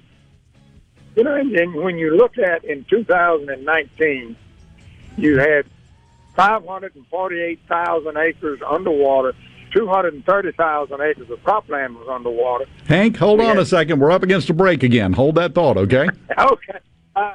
you 1.16 1.24
know, 1.24 1.34
and, 1.34 1.54
and 1.54 1.74
when 1.74 1.98
you 1.98 2.16
look 2.16 2.38
at 2.38 2.64
in 2.64 2.84
2019, 2.84 4.36
you 5.16 5.38
had 5.38 5.66
548,000 6.36 8.16
acres 8.16 8.60
underwater. 8.68 9.32
230,000 9.72 11.00
acres 11.00 11.30
of 11.30 11.42
cropland 11.42 11.96
was 11.98 12.06
underwater. 12.08 12.64
Hank, 12.86 13.16
hold 13.16 13.40
on 13.40 13.56
Yeah. 13.56 13.62
a 13.62 13.64
second. 13.64 13.98
We're 14.00 14.12
up 14.12 14.22
against 14.22 14.48
a 14.50 14.54
break 14.54 14.82
again. 14.84 15.12
Hold 15.12 15.34
that 15.36 15.54
thought, 15.54 15.76
okay? 15.76 16.08
Okay. 16.38 16.78
Uh, 17.16 17.34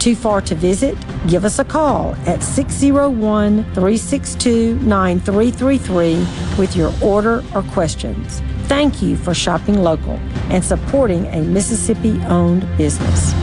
Too 0.00 0.16
far 0.16 0.40
to 0.40 0.54
visit? 0.54 0.96
Give 1.28 1.44
us 1.44 1.58
a 1.58 1.64
call 1.64 2.14
at 2.26 2.42
601 2.42 3.64
362 3.74 4.76
9333 4.76 6.14
with 6.58 6.74
your 6.74 6.90
order 7.02 7.44
or 7.54 7.62
questions. 7.64 8.40
Thank 8.62 9.02
you 9.02 9.14
for 9.14 9.34
shopping 9.34 9.82
local 9.82 10.14
and 10.48 10.64
supporting 10.64 11.26
a 11.26 11.42
Mississippi 11.42 12.18
owned 12.22 12.62
business. 12.78 13.34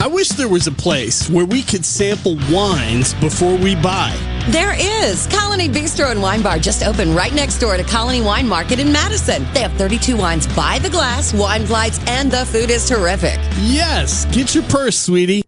I 0.00 0.08
wish 0.08 0.30
there 0.30 0.48
was 0.48 0.66
a 0.66 0.72
place 0.72 1.30
where 1.30 1.46
we 1.46 1.62
could 1.62 1.84
sample 1.84 2.38
wines 2.50 3.14
before 3.14 3.56
we 3.56 3.76
buy. 3.76 4.16
There 4.50 4.74
is. 4.76 5.28
Colony 5.28 5.68
Bistro 5.68 6.10
and 6.10 6.20
Wine 6.20 6.42
Bar 6.42 6.58
just 6.58 6.82
opened 6.82 7.14
right 7.14 7.32
next 7.32 7.58
door 7.58 7.76
to 7.76 7.84
Colony 7.84 8.20
Wine 8.20 8.48
Market 8.48 8.80
in 8.80 8.90
Madison. 8.90 9.46
They 9.54 9.60
have 9.60 9.72
32 9.74 10.16
wines 10.16 10.48
by 10.56 10.80
the 10.80 10.90
glass, 10.90 11.32
wine 11.32 11.66
flights, 11.66 12.00
and 12.08 12.32
the 12.32 12.44
food 12.46 12.68
is 12.68 12.88
terrific. 12.88 13.38
Yes, 13.60 14.24
get 14.34 14.52
your 14.52 14.64
purse, 14.64 14.98
sweetie. 14.98 15.44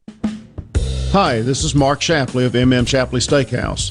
Hi, 1.11 1.41
this 1.41 1.65
is 1.65 1.75
Mark 1.75 2.01
Shapley 2.01 2.45
of 2.45 2.53
MM 2.53 2.87
Shapley 2.87 3.19
Steakhouse. 3.19 3.91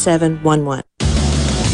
7711. 0.01 0.90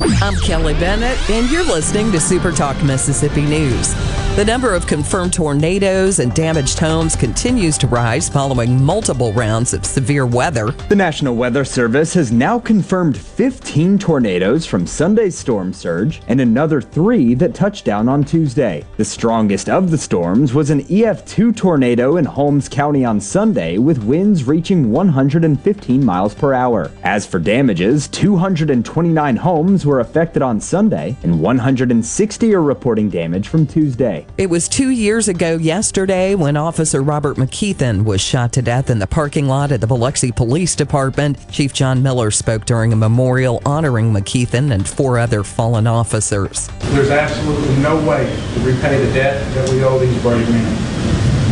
I'm 0.00 0.36
Kelly 0.36 0.74
Bennett, 0.74 1.18
and 1.28 1.50
you're 1.50 1.64
listening 1.64 2.12
to 2.12 2.20
Super 2.20 2.52
Talk 2.52 2.80
Mississippi 2.84 3.42
News. 3.42 3.94
The 4.36 4.44
number 4.44 4.72
of 4.72 4.86
confirmed 4.86 5.32
tornadoes 5.32 6.20
and 6.20 6.32
damaged 6.32 6.78
homes 6.78 7.16
continues 7.16 7.76
to 7.78 7.88
rise 7.88 8.28
following 8.28 8.80
multiple 8.80 9.32
rounds 9.32 9.74
of 9.74 9.84
severe 9.84 10.26
weather. 10.26 10.70
The 10.88 10.94
National 10.94 11.34
Weather 11.34 11.64
Service 11.64 12.14
has 12.14 12.30
now 12.30 12.60
confirmed 12.60 13.16
15 13.18 13.98
tornadoes 13.98 14.64
from 14.64 14.86
Sunday's 14.86 15.36
storm 15.36 15.72
surge 15.72 16.22
and 16.28 16.40
another 16.40 16.80
three 16.80 17.34
that 17.34 17.52
touched 17.52 17.84
down 17.84 18.08
on 18.08 18.22
Tuesday. 18.22 18.84
The 18.96 19.04
strongest 19.04 19.68
of 19.68 19.90
the 19.90 19.98
storms 19.98 20.54
was 20.54 20.70
an 20.70 20.84
EF2 20.84 21.56
tornado 21.56 22.18
in 22.18 22.24
Holmes 22.24 22.68
County 22.68 23.04
on 23.04 23.20
Sunday 23.20 23.78
with 23.78 24.04
winds 24.04 24.44
reaching 24.44 24.92
115 24.92 26.04
miles 26.04 26.34
per 26.34 26.54
hour. 26.54 26.92
As 27.02 27.26
for 27.26 27.40
damages, 27.40 28.06
229 28.06 29.34
homes 29.34 29.84
were 29.88 30.00
affected 30.00 30.42
on 30.42 30.60
Sunday 30.60 31.16
and 31.22 31.40
160 31.40 32.54
are 32.54 32.62
reporting 32.62 33.08
damage 33.08 33.48
from 33.48 33.66
Tuesday. 33.66 34.26
It 34.36 34.50
was 34.50 34.68
two 34.68 34.90
years 34.90 35.28
ago 35.28 35.56
yesterday 35.56 36.34
when 36.34 36.58
Officer 36.58 37.02
Robert 37.02 37.38
McKeithen 37.38 38.04
was 38.04 38.20
shot 38.20 38.52
to 38.52 38.62
death 38.62 38.90
in 38.90 38.98
the 38.98 39.06
parking 39.06 39.48
lot 39.48 39.72
at 39.72 39.80
the 39.80 39.86
Biloxi 39.86 40.30
Police 40.30 40.76
Department. 40.76 41.50
Chief 41.50 41.72
John 41.72 42.02
Miller 42.02 42.30
spoke 42.30 42.66
during 42.66 42.92
a 42.92 42.96
memorial 42.96 43.62
honoring 43.64 44.12
McKeithen 44.12 44.72
and 44.72 44.86
four 44.86 45.18
other 45.18 45.42
fallen 45.42 45.86
officers. 45.86 46.68
There's 46.90 47.10
absolutely 47.10 47.76
no 47.76 47.96
way 48.06 48.26
to 48.54 48.60
repay 48.60 49.02
the 49.02 49.12
debt 49.14 49.42
that 49.54 49.70
we 49.70 49.82
owe 49.82 49.98
these 49.98 50.20
brave 50.22 50.48
men. 50.50 50.76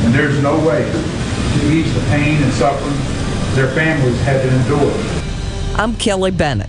And 0.04 0.14
there's 0.14 0.40
no 0.42 0.54
way 0.66 0.84
to 0.84 1.72
ease 1.72 1.92
the 1.94 2.00
pain 2.10 2.42
and 2.42 2.52
suffering 2.52 3.16
their 3.56 3.68
families 3.68 4.20
had 4.20 4.42
to 4.42 4.54
endure. 4.54 4.92
I'm 5.78 5.96
Kelly 5.96 6.30
Bennett. 6.30 6.68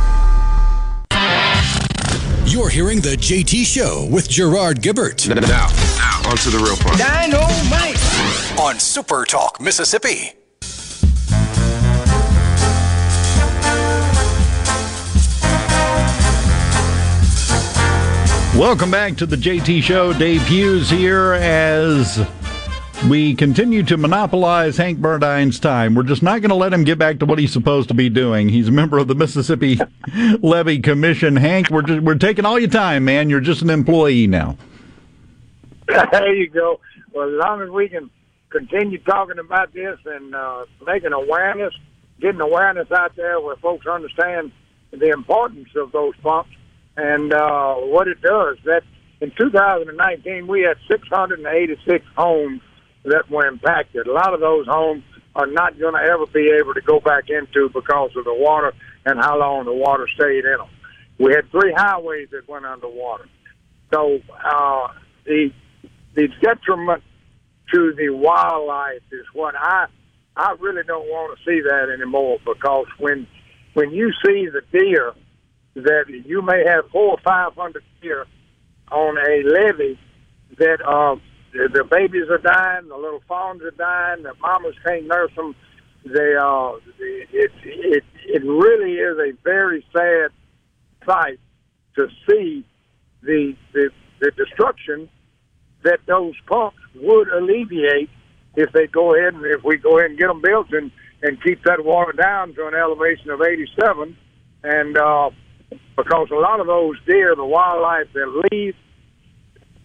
You're 2.51 2.67
hearing 2.67 2.99
the 2.99 3.15
JT 3.15 3.63
Show 3.63 4.09
with 4.11 4.27
Gerard 4.27 4.81
Gibert. 4.81 5.25
Now, 5.29 5.35
now, 5.35 6.29
on 6.29 6.35
to 6.35 6.49
the 6.49 6.57
real 6.57 6.75
part. 6.75 6.97
Dynamite! 6.97 8.59
On 8.59 8.77
Super 8.77 9.23
Talk 9.23 9.61
Mississippi. 9.61 10.33
Welcome 18.59 18.91
back 18.91 19.15
to 19.15 19.25
the 19.25 19.37
JT 19.37 19.81
Show. 19.81 20.11
Dave 20.11 20.45
Hughes 20.45 20.89
here 20.89 21.31
as 21.35 22.17
we 23.09 23.35
continue 23.35 23.83
to 23.83 23.97
monopolize 23.97 24.77
Hank 24.77 24.99
Burdine's 24.99 25.59
time. 25.59 25.95
We're 25.95 26.03
just 26.03 26.21
not 26.21 26.41
going 26.41 26.49
to 26.49 26.55
let 26.55 26.71
him 26.71 26.83
get 26.83 26.99
back 26.99 27.19
to 27.19 27.25
what 27.25 27.39
he's 27.39 27.51
supposed 27.51 27.87
to 27.87 27.93
be 27.93 28.09
doing. 28.09 28.49
He's 28.49 28.67
a 28.67 28.71
member 28.71 28.97
of 28.97 29.07
the 29.07 29.15
Mississippi 29.15 29.79
Levee 30.41 30.79
Commission. 30.79 31.35
Hank, 31.35 31.69
we're 31.69 31.81
just, 31.81 32.01
we're 32.01 32.15
taking 32.15 32.45
all 32.45 32.59
your 32.59 32.69
time, 32.69 33.05
man. 33.05 33.29
You're 33.29 33.41
just 33.41 33.61
an 33.61 33.69
employee 33.69 34.27
now. 34.27 34.57
there 35.87 36.33
you 36.33 36.49
go. 36.49 36.79
Well, 37.13 37.27
as 37.27 37.39
long 37.39 37.61
as 37.61 37.69
we 37.69 37.89
can 37.89 38.09
continue 38.49 38.99
talking 38.99 39.39
about 39.39 39.73
this 39.73 39.97
and 40.05 40.35
uh, 40.35 40.65
making 40.85 41.13
awareness, 41.13 41.73
getting 42.19 42.41
awareness 42.41 42.91
out 42.91 43.15
there 43.15 43.41
where 43.41 43.55
folks 43.55 43.87
understand 43.87 44.51
the 44.91 45.09
importance 45.09 45.69
of 45.75 45.91
those 45.91 46.15
pumps, 46.17 46.51
And 46.97 47.33
uh, 47.33 47.75
what 47.75 48.07
it 48.07 48.21
does, 48.21 48.57
that 48.65 48.83
in 49.21 49.31
2019, 49.37 50.47
we 50.47 50.61
had 50.61 50.77
686 50.87 52.05
homes 52.15 52.61
that 53.03 53.29
were 53.29 53.47
impacted. 53.47 54.07
A 54.07 54.13
lot 54.13 54.33
of 54.33 54.39
those 54.39 54.67
homes 54.67 55.03
are 55.35 55.47
not 55.47 55.79
going 55.79 55.93
to 55.93 56.01
ever 56.01 56.25
be 56.27 56.51
able 56.59 56.73
to 56.73 56.81
go 56.81 56.99
back 56.99 57.29
into 57.29 57.69
because 57.69 58.11
of 58.15 58.25
the 58.25 58.33
water 58.33 58.73
and 59.05 59.19
how 59.19 59.39
long 59.39 59.65
the 59.65 59.73
water 59.73 60.07
stayed 60.13 60.45
in 60.45 60.57
them. 60.57 60.69
We 61.19 61.33
had 61.33 61.49
three 61.51 61.73
highways 61.75 62.29
that 62.31 62.47
went 62.47 62.65
underwater. 62.65 63.27
So 63.93 64.19
uh, 64.43 64.87
the 65.25 65.51
the 66.15 66.27
detriment 66.41 67.03
to 67.73 67.93
the 67.95 68.09
wildlife 68.09 69.03
is 69.11 69.25
what 69.33 69.55
I 69.57 69.85
I 70.35 70.55
really 70.59 70.83
don't 70.83 71.05
want 71.05 71.37
to 71.37 71.43
see 71.45 71.61
that 71.61 71.89
anymore 71.93 72.37
because 72.45 72.87
when 72.99 73.27
when 73.73 73.91
you 73.91 74.11
see 74.25 74.47
the 74.47 74.61
deer 74.71 75.13
that 75.75 76.05
you 76.25 76.41
may 76.41 76.63
have 76.65 76.89
four 76.91 77.11
or 77.11 77.19
five 77.23 77.53
hundred 77.55 77.83
deer 78.01 78.25
on 78.91 79.17
a 79.17 79.43
levee 79.47 79.99
that 80.57 80.81
uh, 80.85 81.15
the, 81.53 81.83
babies 81.89 82.29
are 82.29 82.37
dying, 82.37 82.87
the 82.87 82.97
little 82.97 83.21
fawns 83.27 83.61
are 83.63 83.71
dying, 83.71 84.23
the 84.23 84.33
mamas 84.41 84.75
can't 84.85 85.07
nurse 85.07 85.31
them. 85.35 85.55
They 86.05 86.35
uh, 86.35 86.71
it 86.97 87.51
it 87.63 88.03
it 88.25 88.43
really 88.43 88.93
is 88.93 89.17
a 89.19 89.37
very 89.43 89.85
sad 89.93 90.31
sight 91.05 91.39
to 91.95 92.07
see 92.27 92.65
the 93.21 93.55
the, 93.73 93.91
the 94.19 94.31
destruction 94.31 95.09
that 95.83 95.99
those 96.07 96.33
pumps 96.47 96.77
would 96.95 97.27
alleviate 97.29 98.09
if 98.55 98.71
they 98.71 98.87
go 98.87 99.15
ahead 99.15 99.33
and 99.35 99.45
if 99.45 99.63
we 99.63 99.77
go 99.77 99.99
ahead 99.99 100.11
and 100.11 100.19
get 100.19 100.27
them 100.27 100.41
built 100.41 100.71
and 100.71 100.91
and 101.21 101.41
keep 101.43 101.63
that 101.65 101.85
water 101.85 102.13
down 102.13 102.53
to 102.55 102.67
an 102.67 102.73
elevation 102.73 103.29
of 103.29 103.41
87 103.41 104.17
and 104.63 104.97
uh 104.97 105.29
because 105.95 106.29
a 106.31 106.35
lot 106.35 106.59
of 106.59 106.67
those 106.67 106.95
deer 107.05 107.35
the 107.35 107.45
wildlife 107.45 108.07
that 108.13 108.43
leave 108.51 108.75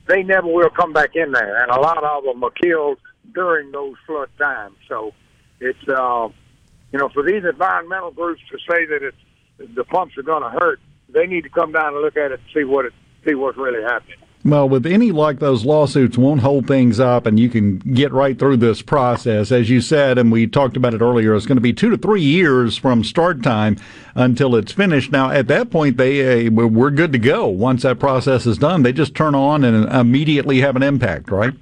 they 0.06 0.22
never 0.22 0.46
will 0.46 0.70
come 0.70 0.92
back 0.92 1.10
in 1.14 1.32
there. 1.32 1.62
And 1.62 1.70
a 1.70 1.80
lot 1.80 2.02
of 2.02 2.24
them 2.24 2.42
are 2.42 2.50
killed 2.50 2.98
during 3.34 3.72
those 3.72 3.94
flood 4.06 4.30
times. 4.38 4.76
So 4.88 5.12
it's 5.60 5.88
uh 5.88 6.28
you 6.92 6.98
know 6.98 7.08
for 7.08 7.22
these 7.22 7.44
environmental 7.44 8.10
groups 8.10 8.40
to 8.50 8.58
say 8.70 8.86
that 8.86 9.02
it's 9.02 9.74
the 9.74 9.84
pumps 9.84 10.16
are 10.18 10.22
going 10.22 10.42
to 10.42 10.50
hurt 10.50 10.80
they 11.08 11.26
need 11.26 11.42
to 11.42 11.48
come 11.48 11.72
down 11.72 11.94
and 11.94 12.02
look 12.02 12.16
at 12.16 12.30
it 12.30 12.40
and 12.40 12.48
see 12.54 12.64
what 12.64 12.84
it 12.84 12.92
see 13.26 13.34
what's 13.34 13.56
really 13.56 13.82
happening 13.82 14.18
Well, 14.46 14.68
with 14.68 14.86
any 14.86 15.10
luck, 15.10 15.40
those 15.40 15.64
lawsuits 15.64 16.16
won't 16.16 16.40
hold 16.40 16.68
things 16.68 17.00
up, 17.00 17.26
and 17.26 17.38
you 17.38 17.48
can 17.48 17.78
get 17.78 18.12
right 18.12 18.38
through 18.38 18.58
this 18.58 18.80
process. 18.80 19.50
As 19.50 19.68
you 19.68 19.80
said, 19.80 20.18
and 20.18 20.30
we 20.30 20.46
talked 20.46 20.76
about 20.76 20.94
it 20.94 21.00
earlier, 21.00 21.34
it's 21.34 21.46
going 21.46 21.56
to 21.56 21.60
be 21.60 21.72
two 21.72 21.90
to 21.90 21.96
three 21.96 22.22
years 22.22 22.76
from 22.76 23.02
start 23.02 23.42
time 23.42 23.76
until 24.14 24.54
it's 24.54 24.70
finished. 24.70 25.10
Now, 25.10 25.32
at 25.32 25.48
that 25.48 25.70
point, 25.70 25.96
they 25.96 26.46
uh, 26.46 26.50
we're 26.52 26.90
good 26.90 27.12
to 27.14 27.18
go. 27.18 27.48
Once 27.48 27.82
that 27.82 27.98
process 27.98 28.46
is 28.46 28.56
done, 28.56 28.84
they 28.84 28.92
just 28.92 29.16
turn 29.16 29.34
on 29.34 29.64
and 29.64 29.92
immediately 29.92 30.60
have 30.60 30.76
an 30.76 30.84
impact, 30.84 31.32
right? 31.32 31.52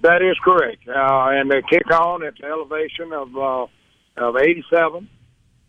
That 0.00 0.22
is 0.22 0.38
correct. 0.42 0.88
Uh, 0.88 1.28
and 1.28 1.50
they 1.50 1.60
kick 1.68 1.90
on 1.90 2.24
at 2.24 2.38
the 2.38 2.46
elevation 2.46 3.12
of 3.12 3.36
uh, 3.36 3.66
of 4.16 4.36
87, 4.38 5.06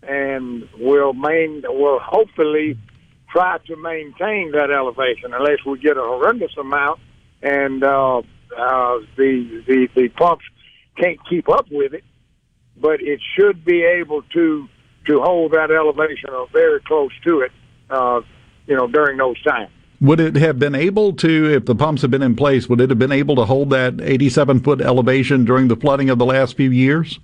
and 0.04 0.70
will 0.80 1.12
main 1.12 1.64
will 1.68 2.00
hopefully 2.00 2.78
try 3.32 3.58
to 3.68 3.76
maintain 3.76 4.52
that 4.52 4.72
elevation 4.72 5.34
unless 5.34 5.64
we 5.66 5.80
get 5.80 5.98
a 5.98 6.02
horrendous 6.02 6.52
amount 6.58 7.00
and 7.42 7.84
uh, 7.84 8.20
uh, 8.20 8.24
the 9.18 9.64
the 9.68 9.88
the 9.96 10.10
pumps 10.10 10.46
can't 10.98 11.18
keep 11.30 11.50
up 11.50 11.66
with 11.72 11.94
it. 11.94 12.04
But 12.78 13.02
it 13.02 13.20
should 13.38 13.64
be 13.64 13.84
able 13.84 14.22
to 14.34 14.68
to 15.08 15.22
hold 15.22 15.52
that 15.54 15.72
elevation 15.72 16.30
or 16.32 16.48
very 16.52 16.80
close 16.82 17.12
to 17.26 17.42
it. 17.42 17.52
Uh, 17.90 18.22
you 18.68 18.76
know, 18.76 18.88
during 18.88 19.18
those 19.18 19.42
times. 19.44 19.72
Would 20.00 20.20
it 20.20 20.36
have 20.38 20.58
been 20.58 20.76
able 20.76 21.14
to, 21.14 21.54
if 21.54 21.66
the 21.66 21.76
pumps 21.76 22.02
had 22.02 22.10
been 22.10 22.24
in 22.24 22.36
place, 22.36 22.70
would 22.70 22.80
it 22.80 22.90
have 22.90 22.98
been 22.98 23.12
able 23.12 23.36
to 23.36 23.46
hold 23.46 23.70
that 23.72 24.00
87 24.02 24.62
foot 24.62 24.82
elevation 24.82 25.46
during 25.46 25.68
the 25.68 25.76
flooding 25.76 26.10
of 26.10 26.18
the 26.18 26.26
last 26.26 26.56
few 26.56 26.72
years? 26.72 27.20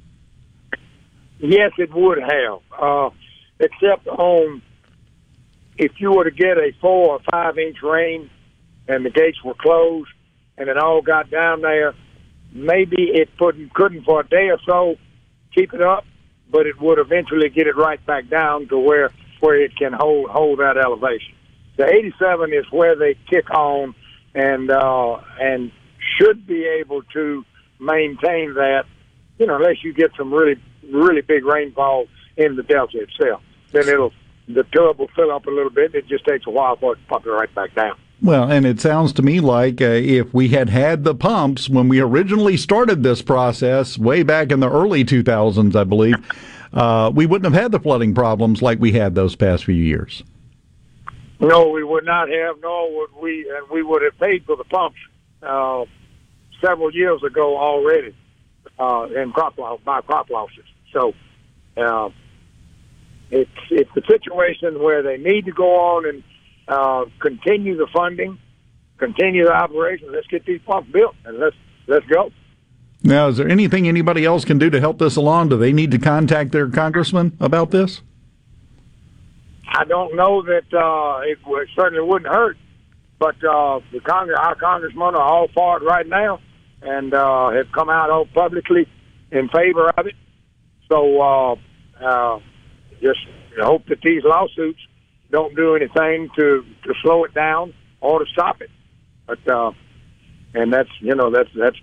Yes, 1.39 1.71
it 1.77 1.93
would 1.93 2.19
have, 2.19 2.59
uh, 2.79 3.09
except 3.59 4.07
on 4.07 4.61
if 5.77 5.93
you 5.99 6.11
were 6.11 6.23
to 6.23 6.31
get 6.31 6.57
a 6.57 6.71
four 6.81 7.13
or 7.13 7.19
five 7.31 7.57
inch 7.57 7.77
rain 7.83 8.29
and 8.87 9.05
the 9.05 9.09
gates 9.09 9.43
were 9.43 9.53
closed 9.53 10.09
and 10.57 10.69
it 10.69 10.77
all 10.77 11.01
got 11.01 11.29
down 11.29 11.61
there, 11.61 11.93
maybe 12.51 13.09
it 13.13 13.29
couldn't, 13.37 13.73
couldn't 13.73 14.03
for 14.03 14.21
a 14.21 14.27
day 14.27 14.49
or 14.49 14.59
so 14.65 14.95
keep 15.57 15.73
it 15.73 15.81
up, 15.81 16.05
but 16.51 16.65
it 16.65 16.79
would 16.79 16.99
eventually 16.99 17.49
get 17.49 17.67
it 17.67 17.75
right 17.75 18.03
back 18.05 18.29
down 18.29 18.67
to 18.69 18.77
where 18.77 19.11
where 19.39 19.61
it 19.61 19.75
can 19.75 19.93
hold 19.93 20.29
hold 20.29 20.59
that 20.59 20.77
elevation. 20.77 21.33
The 21.77 21.85
87 21.85 22.53
is 22.53 22.65
where 22.71 22.95
they 22.95 23.15
kick 23.29 23.49
on 23.51 23.93
and 24.33 24.71
uh, 24.71 25.17
and 25.39 25.71
should 26.17 26.47
be 26.47 26.65
able 26.65 27.03
to 27.13 27.45
maintain 27.79 28.53
that. 28.55 28.83
You 29.37 29.45
know, 29.45 29.55
unless 29.55 29.83
you 29.83 29.93
get 29.93 30.11
some 30.17 30.33
really 30.33 30.61
really 30.91 31.21
big 31.21 31.45
rainfall 31.45 32.07
in 32.37 32.55
the 32.55 32.63
delta 32.63 32.99
itself, 32.99 33.41
then 33.71 33.87
it'll 33.87 34.13
the 34.47 34.63
tub 34.63 34.99
will 34.99 35.09
fill 35.15 35.31
up 35.31 35.45
a 35.45 35.49
little 35.49 35.69
bit. 35.69 35.93
It 35.93 36.07
just 36.07 36.25
takes 36.25 36.45
a 36.47 36.49
while 36.49 36.75
for 36.77 36.93
it 36.93 36.97
to 36.97 37.07
pump 37.07 37.25
it 37.25 37.29
right 37.29 37.53
back 37.53 37.75
down. 37.75 37.97
Well, 38.21 38.49
and 38.49 38.65
it 38.65 38.81
sounds 38.81 39.13
to 39.13 39.21
me 39.21 39.39
like 39.39 39.79
uh, 39.79 39.85
if 39.85 40.33
we 40.33 40.49
had 40.49 40.69
had 40.69 41.03
the 41.03 41.13
pumps 41.13 41.69
when 41.69 41.87
we 41.87 41.99
originally 41.99 42.57
started 42.57 43.03
this 43.03 43.21
process 43.21 43.97
way 43.97 44.23
back 44.23 44.51
in 44.51 44.59
the 44.59 44.71
early 44.71 45.05
2000s, 45.05 45.75
I 45.75 45.83
believe, 45.83 46.15
uh, 46.73 47.11
we 47.13 47.27
wouldn't 47.27 47.53
have 47.53 47.61
had 47.61 47.71
the 47.71 47.79
flooding 47.79 48.15
problems 48.15 48.61
like 48.61 48.79
we 48.79 48.93
had 48.93 49.13
those 49.13 49.35
past 49.35 49.65
few 49.65 49.75
years. 49.75 50.23
No, 51.39 51.69
we 51.69 51.83
would 51.83 52.05
not 52.05 52.29
have. 52.29 52.55
Nor 52.61 52.97
would 52.97 53.21
we, 53.21 53.51
and 53.55 53.69
we 53.69 53.83
would 53.83 54.01
have 54.01 54.17
paid 54.17 54.45
for 54.45 54.55
the 54.55 54.63
pumps 54.63 54.97
uh, 55.43 55.85
several 56.59 56.91
years 56.91 57.21
ago 57.23 57.55
already 57.57 58.15
uh, 58.79 59.07
in 59.15 59.31
crop 59.31 59.57
loss 59.59 59.79
by 59.85 60.01
crop 60.01 60.31
losses. 60.31 60.65
So 60.91 61.13
uh, 61.77 62.09
it's 63.31 63.51
it's 63.69 63.89
a 63.95 64.01
situation 64.07 64.81
where 64.81 65.03
they 65.03 65.17
need 65.17 65.45
to 65.45 65.51
go 65.51 65.75
on 65.95 66.07
and 66.07 66.23
uh, 66.67 67.05
continue 67.19 67.77
the 67.77 67.87
funding, 67.93 68.37
continue 68.97 69.45
the 69.45 69.53
operation. 69.53 70.11
Let's 70.11 70.27
get 70.27 70.45
these 70.45 70.61
pumps 70.65 70.89
built 70.91 71.15
and 71.25 71.39
let's 71.39 71.55
let's 71.87 72.05
go. 72.07 72.31
Now, 73.03 73.27
is 73.27 73.37
there 73.37 73.47
anything 73.47 73.87
anybody 73.87 74.25
else 74.25 74.43
can 74.43 74.57
do 74.57 74.69
to 74.69 74.79
help 74.79 74.97
this 74.97 75.15
along? 75.15 75.49
Do 75.49 75.57
they 75.57 75.71
need 75.71 75.91
to 75.91 75.99
contact 75.99 76.51
their 76.51 76.67
congressman 76.67 77.37
about 77.39 77.71
this? 77.71 78.01
I 79.67 79.83
don't 79.85 80.15
know 80.15 80.41
that 80.43 80.73
uh, 80.73 81.21
it, 81.21 81.37
would, 81.45 81.67
certainly 81.75 82.03
wouldn't 82.03 82.33
hurt, 82.33 82.57
but 83.19 83.35
uh, 83.43 83.81
the 83.91 83.99
Congress, 83.99 84.39
our 84.41 84.55
congressmen 84.55 85.15
are 85.15 85.21
all 85.21 85.47
for 85.53 85.77
it 85.77 85.83
right 85.83 86.07
now, 86.07 86.39
and 86.81 87.13
uh, 87.13 87.49
have 87.51 87.71
come 87.71 87.89
out 87.89 88.09
all 88.09 88.25
publicly 88.25 88.87
in 89.31 89.49
favor 89.49 89.89
of 89.89 90.07
it. 90.07 90.15
So 90.89 91.21
uh, 91.21 91.55
uh, 92.01 92.39
just 93.01 93.19
hope 93.59 93.85
that 93.87 94.01
these 94.01 94.23
lawsuits 94.23 94.79
don't 95.31 95.55
do 95.55 95.75
anything 95.75 96.29
to 96.35 96.63
to 96.83 96.93
slow 97.01 97.23
it 97.23 97.33
down 97.33 97.73
or 98.01 98.19
to 98.19 98.25
stop 98.31 98.61
it. 98.61 98.69
But 99.25 99.47
uh, 99.47 99.71
and 100.53 100.71
that's 100.71 100.89
you 100.99 101.15
know 101.15 101.31
that's 101.31 101.49
that's 101.55 101.77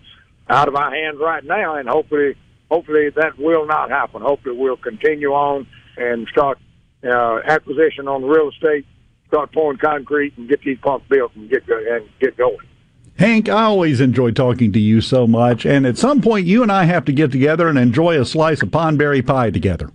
out 0.49 0.69
of 0.69 0.77
our 0.77 0.95
hands 0.95 1.19
right 1.21 1.45
now, 1.45 1.77
and 1.77 1.89
hopefully 1.89 2.37
hopefully 2.71 3.11
that 3.11 3.39
will 3.39 3.67
not 3.67 3.91
happen. 3.91 4.23
Hopefully 4.23 4.57
we'll 4.57 4.77
continue 4.77 5.33
on 5.33 5.67
and 5.97 6.27
start 6.29 6.59
uh, 7.05 7.41
acquisition 7.45 8.09
on 8.09 8.23
the 8.23 8.29
real 8.29 8.49
estate, 8.49 8.87
start 9.29 9.53
pouring 9.53 9.79
concrete, 9.79 10.37
and 10.37 10.49
get 10.49 10.61
these 10.63 10.79
pumps 10.79 11.07
built 11.09 11.35
and 11.35 11.49
get 11.51 11.69
and 11.69 12.09
get 12.21 12.37
going. 12.37 12.67
Hank, 13.17 13.49
I 13.49 13.63
always 13.65 14.01
enjoy 14.01 14.33
talking 14.33 14.73
to 14.73 14.81
you 14.81 15.01
so 15.01 15.27
much, 15.27 15.65
and 15.65 15.87
at 15.87 15.97
some 15.97 16.21
point 16.21 16.47
you 16.47 16.63
and 16.63 16.73
I 16.73 16.85
have 16.85 17.05
to 17.05 17.13
get 17.13 17.31
together 17.31 17.69
and 17.69 17.79
enjoy 17.79 18.21
a 18.21 18.25
slice 18.25 18.63
of 18.63 18.71
pondberry 18.71 19.25
pie 19.25 19.51
together. 19.51 19.91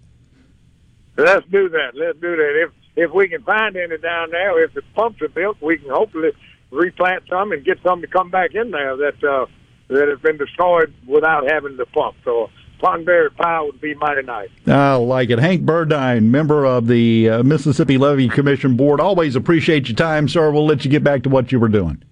Let's 1.19 1.45
do 1.47 1.69
that. 1.69 1.91
Let's 1.95 2.19
do 2.19 2.35
that. 2.35 2.63
If 2.63 2.71
if 2.95 3.11
we 3.11 3.29
can 3.29 3.41
find 3.43 3.75
any 3.77 3.97
down 3.97 4.31
there, 4.31 4.63
if 4.63 4.73
the 4.73 4.81
pumps 4.95 5.21
are 5.21 5.29
built, 5.29 5.57
we 5.61 5.77
can 5.77 5.89
hopefully 5.89 6.31
replant 6.71 7.23
some 7.29 7.51
and 7.51 7.63
get 7.63 7.79
some 7.83 8.01
to 8.01 8.07
come 8.07 8.29
back 8.29 8.55
in 8.55 8.71
there 8.71 8.97
that 8.97 9.23
uh, 9.23 9.45
that 9.87 10.07
have 10.07 10.21
been 10.21 10.37
destroyed 10.37 10.93
without 11.07 11.49
having 11.49 11.77
the 11.77 11.85
pump. 11.85 12.15
So 12.23 12.49
pondberry 12.81 13.35
pie 13.35 13.61
would 13.61 13.81
be 13.81 13.93
mighty 13.95 14.23
nice. 14.23 14.49
I 14.67 14.95
like 14.95 15.29
it. 15.29 15.39
Hank 15.39 15.63
Burdine, 15.63 16.25
member 16.25 16.65
of 16.65 16.87
the 16.87 17.29
uh, 17.29 17.43
Mississippi 17.43 17.97
Levee 17.97 18.29
Commission 18.29 18.75
Board. 18.75 18.99
Always 18.99 19.35
appreciate 19.35 19.87
your 19.89 19.95
time, 19.95 20.27
sir. 20.27 20.51
We'll 20.51 20.65
let 20.65 20.85
you 20.85 20.91
get 20.91 21.03
back 21.03 21.23
to 21.23 21.29
what 21.29 21.51
you 21.51 21.59
were 21.59 21.69
doing. 21.69 22.03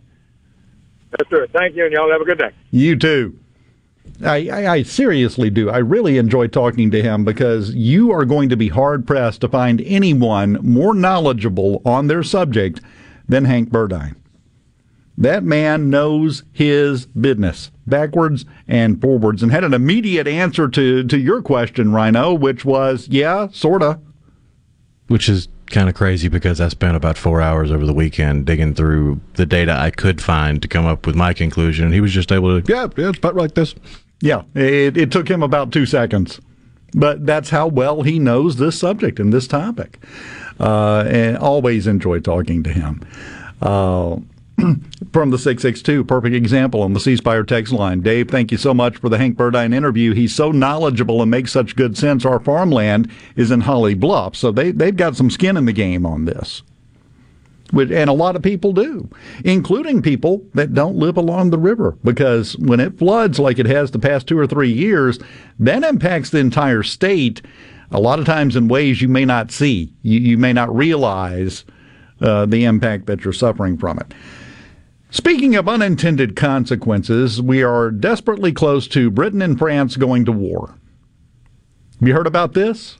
That's 1.12 1.32
it. 1.32 1.52
Thank 1.54 1.76
you, 1.76 1.86
and 1.86 1.94
y'all 1.94 2.12
have 2.12 2.22
a 2.22 2.26
good 2.26 2.40
day. 2.40 2.52
You 2.72 2.98
too. 2.98 3.40
I, 4.24 4.48
I, 4.50 4.72
I, 4.74 4.84
seriously 4.84 5.50
do. 5.50 5.70
I 5.70 5.78
really 5.78 6.18
enjoy 6.18 6.48
talking 6.48 6.90
to 6.92 7.02
him 7.02 7.24
because 7.24 7.76
you 7.76 8.12
are 8.12 8.26
going 8.26 8.50
to 8.50 8.58
be 8.58 8.70
hard 8.70 9.06
pressed 9.06 9.42
to 9.42 9.50
find 9.50 9.82
anyone 9.82 10.60
more 10.62 10.94
knowledgeable 10.94 11.82
on 11.86 12.08
their 12.08 12.24
subject 12.24 12.82
than 13.28 13.46
Hank 13.46 13.70
Burdine. 13.70 14.16
That 15.18 15.44
man 15.44 15.90
knows 15.90 16.44
his 16.54 17.08
business 17.08 17.72
backwards 17.88 18.46
and 18.68 19.02
forwards 19.02 19.42
and 19.42 19.52
had 19.52 19.64
an 19.64 19.74
immediate 19.74 20.28
answer 20.28 20.68
to, 20.68 21.04
to 21.04 21.18
your 21.18 21.42
question, 21.42 21.92
Rhino, 21.92 22.34
which 22.34 22.66
was, 22.66 23.08
yeah, 23.08 23.48
sorta. 23.52 24.00
Which 25.08 25.28
is 25.28 25.48
kind 25.68 25.90
of 25.90 25.96
crazy 25.96 26.28
because 26.28 26.62
I 26.62 26.68
spent 26.70 26.96
about 26.96 27.18
four 27.18 27.42
hours 27.42 27.72
over 27.72 27.86
the 27.86 27.94
weekend 27.94 28.46
digging 28.46 28.74
through 28.74 29.20
the 29.34 29.46
data 29.46 29.74
I 29.74 29.90
could 29.90 30.22
find 30.22 30.62
to 30.62 30.68
come 30.68 30.86
up 30.86 31.06
with 31.06 31.16
my 31.16 31.34
conclusion. 31.34 31.86
And 31.86 31.94
he 31.94 32.02
was 32.02 32.12
just 32.12 32.32
able 32.32 32.62
to, 32.62 32.74
yeah, 32.74 32.88
yeah, 32.96 33.10
it's 33.10 33.18
about 33.18 33.36
like 33.36 33.56
this. 33.56 33.74
Yeah, 34.22 34.44
it, 34.56 34.98
it 34.98 35.12
took 35.12 35.30
him 35.30 35.44
about 35.44 35.72
two 35.72 35.86
seconds. 35.86 36.40
But 36.94 37.26
that's 37.26 37.50
how 37.50 37.68
well 37.68 38.02
he 38.02 38.18
knows 38.18 38.56
this 38.56 38.80
subject 38.80 39.20
and 39.20 39.32
this 39.32 39.48
topic. 39.48 40.00
Uh, 40.60 41.04
and 41.08 41.38
always 41.38 41.86
enjoy 41.86 42.20
talking 42.20 42.64
to 42.64 42.72
him. 42.72 43.06
Uh, 43.62 44.18
from 45.14 45.30
the 45.30 45.38
662, 45.38 46.04
perfect 46.04 46.36
example 46.36 46.82
on 46.82 46.94
the 46.94 47.00
C 47.00 47.16
Spire 47.16 47.44
text 47.44 47.72
line. 47.72 48.02
Dave, 48.02 48.30
thank 48.30 48.52
you 48.52 48.58
so 48.58 48.74
much 48.74 48.98
for 48.98 49.10
the 49.10 49.20
Hank 49.20 49.38
Burdine 49.38 49.74
interview. 49.74 50.14
He's 50.14 50.34
so 50.34 50.52
knowledgeable 50.52 51.22
and 51.22 51.30
makes 51.30 51.52
such 51.52 51.76
good 51.76 51.96
sense. 51.96 52.26
Our 52.26 52.40
farmland 52.40 53.12
is 53.36 53.52
in 53.52 53.62
Holly 53.62 53.94
Bluff, 53.94 54.36
so 54.36 54.52
they, 54.52 54.72
they've 54.72 54.96
got 54.96 55.16
some 55.16 55.30
skin 55.30 55.58
in 55.58 55.66
the 55.66 55.74
game 55.74 56.06
on 56.06 56.26
this. 56.26 56.64
And 57.72 58.10
a 58.10 58.14
lot 58.14 58.36
of 58.36 58.42
people 58.42 58.72
do, 58.72 59.10
including 59.44 60.02
people 60.02 60.46
that 60.54 60.74
don't 60.74 60.96
live 60.96 61.18
along 61.18 61.50
the 61.50 61.58
river, 61.58 61.98
because 62.04 62.58
when 62.58 62.80
it 62.80 62.98
floods 62.98 63.40
like 63.40 63.60
it 63.60 63.66
has 63.66 63.92
the 63.92 64.00
past 64.00 64.28
two 64.28 64.40
or 64.40 64.48
three 64.48 64.72
years, 64.72 65.20
that 65.60 65.84
impacts 65.84 66.30
the 66.30 66.40
entire 66.40 66.84
state. 66.84 67.42
A 67.92 68.00
lot 68.00 68.20
of 68.20 68.26
times 68.26 68.56
in 68.56 68.68
ways 68.68 69.02
you 69.02 69.08
may 69.10 69.26
not 69.26 69.52
see, 69.52 69.94
you, 70.02 70.20
you 70.20 70.38
may 70.38 70.54
not 70.54 70.74
realize 70.74 71.66
uh, 72.22 72.46
the 72.46 72.64
impact 72.66 73.06
that 73.08 73.24
you're 73.24 73.34
suffering 73.34 73.78
from 73.78 74.00
it. 74.00 74.14
Speaking 75.10 75.56
of 75.56 75.70
unintended 75.70 76.36
consequences, 76.36 77.42
we 77.42 77.64
are 77.64 77.92
desperately 77.92 78.52
close 78.52 78.88
to 78.90 79.10
Britain 79.10 79.42
and 79.42 79.58
France 79.58 79.96
going 79.96 80.26
to 80.26 80.32
war. 80.32 80.76
Have 82.00 82.08
you 82.08 82.14
heard 82.14 82.28
about 82.28 82.54
this? 82.54 82.98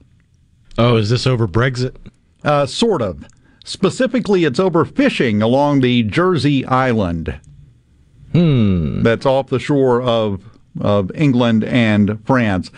Oh, 0.78 0.96
is 0.96 1.10
this 1.10 1.28
over 1.28 1.48
Brexit? 1.48 1.96
Uh, 2.44 2.66
sort 2.66 3.02
of. 3.02 3.26
Specifically, 3.68 4.46
it's 4.46 4.62
over 4.62 4.86
fishing 4.86 5.42
along 5.42 5.82
the 5.82 6.02
Jersey 6.04 6.66
Island. 6.66 7.38
Hmm. 8.32 9.04
That's 9.04 9.26
off 9.26 9.50
the 9.50 9.60
shore 9.60 10.02
of 10.02 10.42
of 10.80 11.12
England 11.14 11.66
and 11.66 12.26
France. 12.26 12.72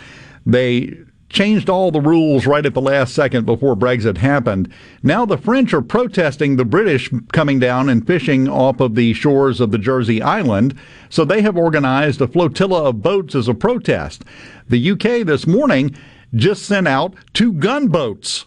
They 0.47 0.97
changed 1.29 1.69
all 1.69 1.91
the 1.91 2.01
rules 2.01 2.47
right 2.47 2.65
at 2.65 2.73
the 2.73 2.81
last 2.81 3.13
second 3.13 3.45
before 3.45 3.75
Brexit 3.75 4.17
happened. 4.17 4.73
Now 5.03 5.27
the 5.27 5.37
French 5.37 5.75
are 5.75 5.81
protesting 5.83 6.55
the 6.55 6.65
British 6.65 7.11
coming 7.31 7.59
down 7.59 7.87
and 7.87 8.07
fishing 8.07 8.49
off 8.49 8.79
of 8.79 8.95
the 8.95 9.13
shores 9.13 9.61
of 9.61 9.69
the 9.69 9.77
Jersey 9.77 10.23
Island, 10.23 10.73
so 11.07 11.23
they 11.23 11.43
have 11.43 11.55
organized 11.55 12.19
a 12.19 12.27
flotilla 12.27 12.85
of 12.85 13.03
boats 13.03 13.35
as 13.35 13.47
a 13.47 13.53
protest. 13.53 14.25
The 14.67 14.91
UK 14.91 15.23
this 15.23 15.45
morning 15.45 15.95
just 16.33 16.63
sent 16.63 16.87
out 16.87 17.13
two 17.35 17.53
gunboats. 17.53 18.45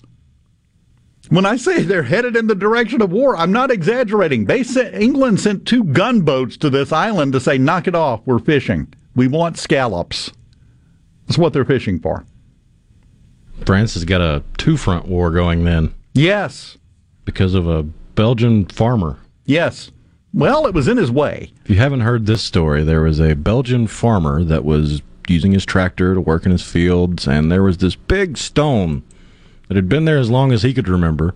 When 1.33 1.47
I 1.47 1.57
say 1.57 1.83
they're 1.83 2.02
headed 2.02 2.36
in 2.36 2.47
the 2.47 2.55
direction 2.55 3.01
of 3.01 3.11
war, 3.11 3.35
I'm 3.39 3.52
not 3.52 3.70
exaggerating. 3.70 4.44
They 4.44 4.62
sent 4.62 4.94
England 4.94 5.41
sent 5.41 5.65
two 5.65 5.83
gunboats 5.83 6.59
to 6.59 6.69
this 6.69 6.93
island 6.93 7.33
to 7.33 7.41
say, 7.41 7.57
"Knock 7.57 7.89
it 7.89 7.94
off, 7.94 8.20
we're 8.27 8.39
fishing. 8.39 8.93
We 9.17 9.28
want 9.28 9.57
scallops." 9.57 10.31
That's 11.27 11.39
what 11.39 11.55
they're 11.55 11.65
fishing 11.65 12.01
for. 12.01 12.27
France 13.65 13.94
has 13.94 14.05
got 14.05 14.20
a 14.20 14.43
two 14.59 14.77
front 14.77 15.09
war 15.09 15.31
going 15.31 15.65
then. 15.65 15.94
Yes. 16.12 16.77
Because 17.25 17.55
of 17.55 17.67
a 17.67 17.85
Belgian 18.15 18.67
farmer. 18.67 19.17
Yes. 19.47 19.91
Well, 20.35 20.67
it 20.67 20.75
was 20.75 20.86
in 20.86 20.99
his 20.99 21.11
way. 21.11 21.51
If 21.65 21.70
you 21.70 21.77
haven't 21.77 22.01
heard 22.01 22.27
this 22.27 22.43
story, 22.43 22.85
there 22.85 23.01
was 23.01 23.19
a 23.19 23.35
Belgian 23.36 23.86
farmer 23.86 24.44
that 24.44 24.67
was 24.67 25.01
using 25.27 25.52
his 25.52 25.65
tractor 25.65 26.12
to 26.12 26.20
work 26.20 26.44
in 26.44 26.52
his 26.52 26.62
fields, 26.62 27.27
and 27.27 27.51
there 27.51 27.62
was 27.62 27.78
this 27.78 27.94
big 27.94 28.36
stone 28.36 29.02
that 29.73 29.76
had 29.76 29.89
been 29.89 30.05
there 30.05 30.18
as 30.18 30.28
long 30.28 30.52
as 30.52 30.62
he 30.62 30.75
could 30.75 30.86
remember, 30.86 31.34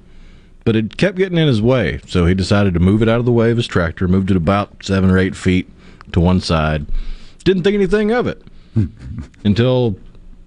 but 0.66 0.76
it 0.76 0.98
kept 0.98 1.16
getting 1.16 1.39
in 1.39 1.48
his 1.48 1.62
way. 1.62 2.00
So 2.06 2.26
he 2.26 2.34
decided 2.34 2.74
to 2.74 2.81
move 2.81 3.00
it 3.00 3.08
out 3.08 3.18
of 3.18 3.24
the 3.24 3.32
way 3.32 3.50
of 3.50 3.56
his 3.56 3.66
tractor, 3.66 4.06
moved 4.06 4.31
it 4.31 4.36
about 4.36 4.84
seven 4.84 5.10
or 5.10 5.16
eight 5.16 5.34
feet 5.34 5.66
to 6.12 6.20
one 6.20 6.42
side. 6.42 6.84
Didn't 7.44 7.62
think 7.62 7.76
anything 7.76 8.10
of 8.12 8.26
it 8.26 8.42
until 9.44 9.97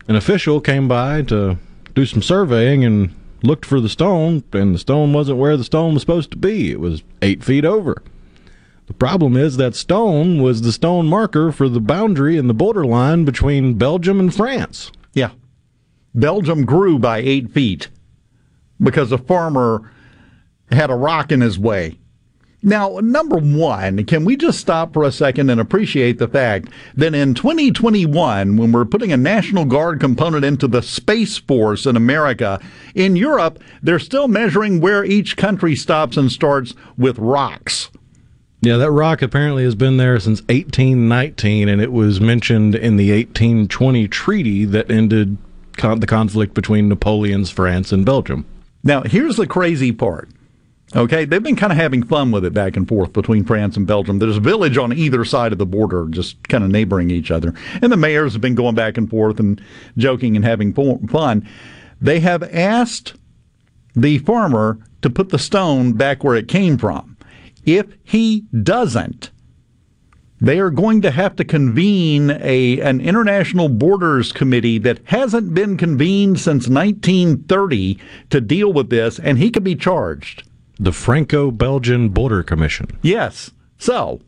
an 0.08 0.16
official 0.16 0.62
came 0.62 0.88
by 0.88 1.24
to 1.24 1.58
do 1.96 2.06
some 2.06 2.22
surveying 2.22 2.86
and 2.86 3.12
looked 3.42 3.66
for 3.66 3.80
the 3.80 3.90
stone, 3.90 4.44
and 4.54 4.76
the 4.76 4.80
stone 4.80 5.12
wasn't 5.12 5.40
where 5.40 5.58
the 5.58 5.64
stone 5.64 5.96
was 5.96 6.04
supposed 6.04 6.30
to 6.30 6.38
be. 6.38 6.70
It 6.70 6.80
was 6.80 7.02
eight 7.24 7.44
feet 7.44 7.66
over. 7.66 8.04
The 8.86 8.94
problem 8.94 9.36
is 9.36 9.58
that 9.58 9.74
stone 9.74 10.44
was 10.44 10.62
the 10.62 10.72
stone 10.72 11.08
marker 11.08 11.52
for 11.52 11.68
the 11.68 11.82
boundary 11.82 12.38
and 12.38 12.48
the 12.48 12.54
borderline 12.54 13.26
between 13.26 13.80
Belgium 13.80 14.20
and 14.20 14.32
France. 14.32 14.92
Belgium 16.14 16.66
grew 16.66 17.00
by 17.00 17.20
eight 17.20 17.52
feet 17.52 17.90
because 18.82 19.12
a 19.12 19.18
farmer 19.18 19.92
had 20.72 20.90
a 20.90 20.96
rock 20.96 21.32
in 21.32 21.42
his 21.42 21.60
way. 21.60 21.98
Now, 22.62 23.00
number 23.02 23.38
one, 23.38 24.04
can 24.04 24.26
we 24.26 24.36
just 24.36 24.60
stop 24.60 24.92
for 24.92 25.04
a 25.04 25.14
second 25.14 25.50
and 25.50 25.62
appreciate 25.62 26.18
the 26.18 26.28
fact 26.28 26.68
that 26.94 27.16
in 27.16 27.34
2021, 27.34 28.58
when 28.58 28.72
we're 28.74 28.84
putting 28.84 29.14
a 29.14 29.18
National 29.18 29.64
Guard 29.64 30.02
component 30.02 30.44
into 30.44 30.68
the 30.68 30.82
Space 30.82 31.38
Force 31.38 31.86
in 31.86 31.96
America, 31.96 32.60
in 32.94 33.16
Europe, 33.16 33.60
they're 33.82 33.98
still 33.98 34.28
measuring 34.28 34.82
where 34.82 35.06
each 35.06 35.38
country 35.38 35.74
stops 35.74 36.18
and 36.18 36.30
starts 36.30 36.74
with 36.98 37.18
rocks. 37.18 37.90
Yeah, 38.62 38.76
that 38.76 38.92
rock 38.92 39.22
apparently 39.22 39.64
has 39.64 39.76
been 39.76 39.96
there 39.96 40.20
since 40.20 40.42
1819, 40.42 41.70
and 41.70 41.82
it 41.82 41.94
was 41.94 42.20
mentioned 42.20 42.76
in 42.76 42.98
the 42.98 43.12
1820 43.12 44.10
treaty 44.10 44.66
that 44.66 44.92
ended 44.92 45.38
con- 45.80 46.00
the 46.00 46.08
conflict 46.08 46.54
between 46.54 46.88
Napoleon's 46.90 47.50
France 47.50 47.92
and 47.92 48.06
Belgium. 48.06 48.46
Now, 48.84 49.02
here's 49.02 49.38
the 49.38 49.48
crazy 49.48 49.92
part. 49.92 50.30
Okay, 50.96 51.26
they've 51.26 51.44
been 51.44 51.56
kind 51.56 51.72
of 51.72 51.78
having 51.78 52.02
fun 52.02 52.32
with 52.32 52.44
it 52.44 52.54
back 52.54 52.76
and 52.76 52.88
forth 52.88 53.14
between 53.14 53.46
France 53.46 53.78
and 53.78 53.86
Belgium. 53.86 54.18
There's 54.18 54.38
a 54.38 54.42
village 54.42 54.78
on 54.78 54.92
either 54.92 55.24
side 55.24 55.52
of 55.52 55.60
the 55.60 55.66
border, 55.66 56.08
just 56.10 56.48
kind 56.48 56.64
of 56.64 56.72
neighboring 56.72 57.12
each 57.12 57.30
other. 57.30 57.54
And 57.82 57.92
the 57.92 57.98
mayors 57.98 58.34
have 58.34 58.42
been 58.42 58.56
going 58.56 58.76
back 58.76 58.98
and 58.98 59.10
forth 59.10 59.40
and 59.40 59.62
joking 59.98 60.36
and 60.36 60.44
having 60.44 60.74
fun. 60.74 61.48
They 62.02 62.20
have 62.22 62.44
asked 62.44 63.14
the 63.96 64.18
farmer 64.20 64.80
to 65.02 65.10
put 65.10 65.30
the 65.30 65.40
stone 65.40 65.94
back 65.94 66.24
where 66.24 66.36
it 66.36 66.48
came 66.48 66.78
from. 66.78 67.18
If 67.66 67.86
he 68.04 68.46
doesn't, 68.64 69.30
they 70.42 70.60
are 70.60 70.70
going 70.70 71.02
to 71.02 71.12
have 71.12 71.36
to 71.36 71.44
convene 71.44 72.32
a 72.32 72.80
an 72.82 73.02
international 73.02 73.70
borders 73.70 74.32
committee 74.32 74.78
that 74.80 75.00
hasn't 75.06 75.54
been 75.54 75.78
convened 75.78 76.40
since 76.40 76.68
1930 76.68 78.00
to 78.30 78.42
deal 78.42 78.72
with 78.72 78.90
this, 78.90 79.20
and 79.20 79.38
he 79.38 79.52
could 79.52 79.64
be 79.64 79.76
charged. 79.76 80.44
The 80.80 80.94
Franco 80.94 81.52
Belgian 81.52 82.10
Border 82.10 82.42
Commission. 82.42 82.88
Yes. 83.02 83.52
So, 83.78 84.22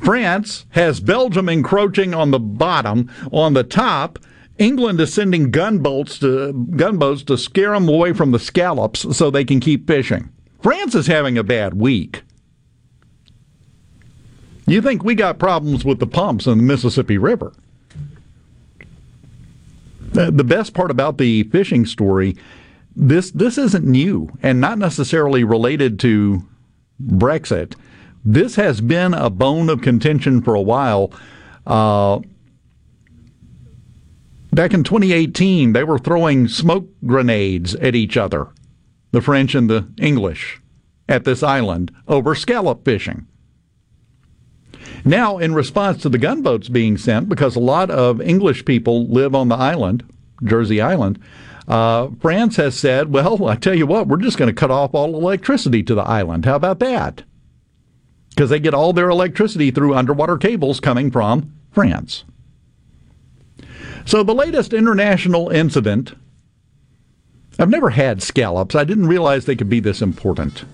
France 0.00 0.66
has 0.70 1.00
Belgium 1.00 1.48
encroaching 1.48 2.14
on 2.14 2.30
the 2.30 2.38
bottom. 2.38 3.10
On 3.32 3.54
the 3.54 3.64
top, 3.64 4.18
England 4.58 5.00
is 5.00 5.12
sending 5.12 5.50
gunboats 5.50 6.18
to 6.20 6.52
gunboats 6.52 7.22
to 7.24 7.36
scare 7.36 7.72
them 7.72 7.88
away 7.88 8.12
from 8.12 8.30
the 8.30 8.38
scallops 8.38 9.16
so 9.16 9.30
they 9.30 9.44
can 9.44 9.58
keep 9.58 9.86
fishing. 9.86 10.30
France 10.62 10.94
is 10.94 11.06
having 11.06 11.36
a 11.36 11.42
bad 11.42 11.74
week. 11.74 12.22
You 14.70 14.80
think 14.80 15.02
we 15.02 15.16
got 15.16 15.40
problems 15.40 15.84
with 15.84 15.98
the 15.98 16.06
pumps 16.06 16.46
in 16.46 16.58
the 16.58 16.62
Mississippi 16.62 17.18
River? 17.18 17.52
The 20.12 20.44
best 20.44 20.74
part 20.74 20.92
about 20.92 21.18
the 21.18 21.42
fishing 21.44 21.84
story, 21.84 22.36
this 22.94 23.32
this 23.32 23.58
isn't 23.58 23.84
new 23.84 24.30
and 24.42 24.60
not 24.60 24.78
necessarily 24.78 25.42
related 25.42 25.98
to 26.00 26.46
Brexit. 27.02 27.74
This 28.24 28.54
has 28.54 28.80
been 28.80 29.12
a 29.12 29.28
bone 29.28 29.68
of 29.70 29.82
contention 29.82 30.40
for 30.40 30.54
a 30.54 30.60
while. 30.60 31.12
Uh, 31.66 32.20
back 34.52 34.72
in 34.72 34.84
2018, 34.84 35.72
they 35.72 35.82
were 35.82 35.98
throwing 35.98 36.46
smoke 36.46 36.88
grenades 37.04 37.74
at 37.76 37.96
each 37.96 38.16
other, 38.16 38.48
the 39.10 39.20
French 39.20 39.56
and 39.56 39.68
the 39.68 39.88
English, 39.98 40.60
at 41.08 41.24
this 41.24 41.42
island 41.42 41.90
over 42.06 42.36
scallop 42.36 42.84
fishing. 42.84 43.26
Now, 45.04 45.38
in 45.38 45.54
response 45.54 46.02
to 46.02 46.08
the 46.08 46.18
gunboats 46.18 46.68
being 46.68 46.96
sent, 46.96 47.28
because 47.28 47.56
a 47.56 47.60
lot 47.60 47.90
of 47.90 48.20
English 48.20 48.64
people 48.64 49.06
live 49.06 49.34
on 49.34 49.48
the 49.48 49.56
island, 49.56 50.04
Jersey 50.42 50.80
Island, 50.80 51.18
uh, 51.68 52.08
France 52.20 52.56
has 52.56 52.76
said, 52.76 53.12
well, 53.12 53.46
I 53.46 53.56
tell 53.56 53.74
you 53.74 53.86
what, 53.86 54.08
we're 54.08 54.16
just 54.16 54.38
going 54.38 54.48
to 54.48 54.58
cut 54.58 54.70
off 54.70 54.94
all 54.94 55.14
electricity 55.14 55.82
to 55.84 55.94
the 55.94 56.02
island. 56.02 56.44
How 56.44 56.56
about 56.56 56.80
that? 56.80 57.22
Because 58.30 58.50
they 58.50 58.60
get 58.60 58.74
all 58.74 58.92
their 58.92 59.08
electricity 59.08 59.70
through 59.70 59.94
underwater 59.94 60.36
cables 60.36 60.80
coming 60.80 61.10
from 61.10 61.52
France. 61.70 62.24
So, 64.04 64.22
the 64.22 64.34
latest 64.34 64.72
international 64.72 65.50
incident 65.50 66.14
I've 67.60 67.68
never 67.68 67.90
had 67.90 68.22
scallops. 68.22 68.74
I 68.74 68.84
didn't 68.84 69.06
realize 69.06 69.44
they 69.44 69.56
could 69.56 69.68
be 69.68 69.80
this 69.80 70.00
important. 70.00 70.64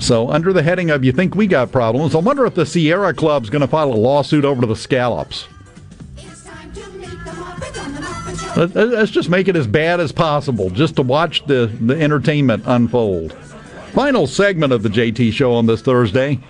So, 0.00 0.30
under 0.30 0.52
the 0.52 0.62
heading 0.62 0.90
of 0.90 1.04
You 1.04 1.12
Think 1.12 1.34
We 1.34 1.46
Got 1.46 1.70
Problems, 1.70 2.14
I 2.14 2.18
wonder 2.18 2.46
if 2.46 2.54
the 2.54 2.64
Sierra 2.66 3.12
Club's 3.14 3.50
going 3.50 3.60
to 3.60 3.68
file 3.68 3.92
a 3.92 3.94
lawsuit 3.94 4.44
over 4.44 4.64
the 4.66 4.74
scallops. 4.74 5.46
Let- 8.56 8.74
Let's 8.74 9.10
just 9.10 9.28
make 9.28 9.46
it 9.46 9.56
as 9.56 9.66
bad 9.66 10.00
as 10.00 10.10
possible, 10.10 10.70
just 10.70 10.96
to 10.96 11.02
watch 11.02 11.44
the, 11.46 11.70
the 11.80 12.00
entertainment 12.00 12.64
unfold. 12.66 13.32
Final 13.92 14.26
segment 14.26 14.72
of 14.72 14.82
the 14.82 14.88
JT 14.88 15.32
Show 15.32 15.52
on 15.52 15.66
this 15.66 15.82
Thursday, 15.82 16.40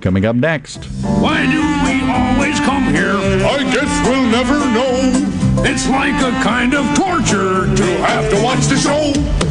coming 0.00 0.26
up 0.26 0.34
next. 0.36 0.84
Why 1.20 1.46
do 1.46 1.60
we 1.60 2.10
always 2.10 2.58
come 2.60 2.92
here? 2.92 3.14
I 3.16 3.62
guess 3.72 4.08
we'll 4.08 4.26
never 4.30 4.58
know. 4.58 5.62
It's 5.64 5.88
like 5.88 6.14
a 6.22 6.32
kind 6.42 6.74
of 6.74 6.84
torture 6.96 7.74
to 7.74 7.84
have 8.04 8.30
to 8.30 8.42
watch 8.42 8.66
the 8.66 8.76
show. 8.76 9.49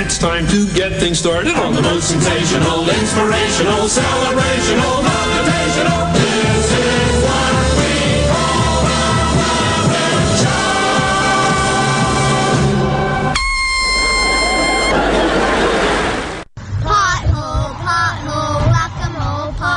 It's 0.00 0.18
time 0.18 0.46
to 0.48 0.66
get 0.74 0.92
things 1.00 1.18
started 1.18 1.56
on 1.56 1.74
the 1.74 1.82
most 1.82 2.08
sensational, 2.08 2.88
inspirational, 2.88 3.88
celebrational, 3.88 5.02
motivational. 5.02 6.73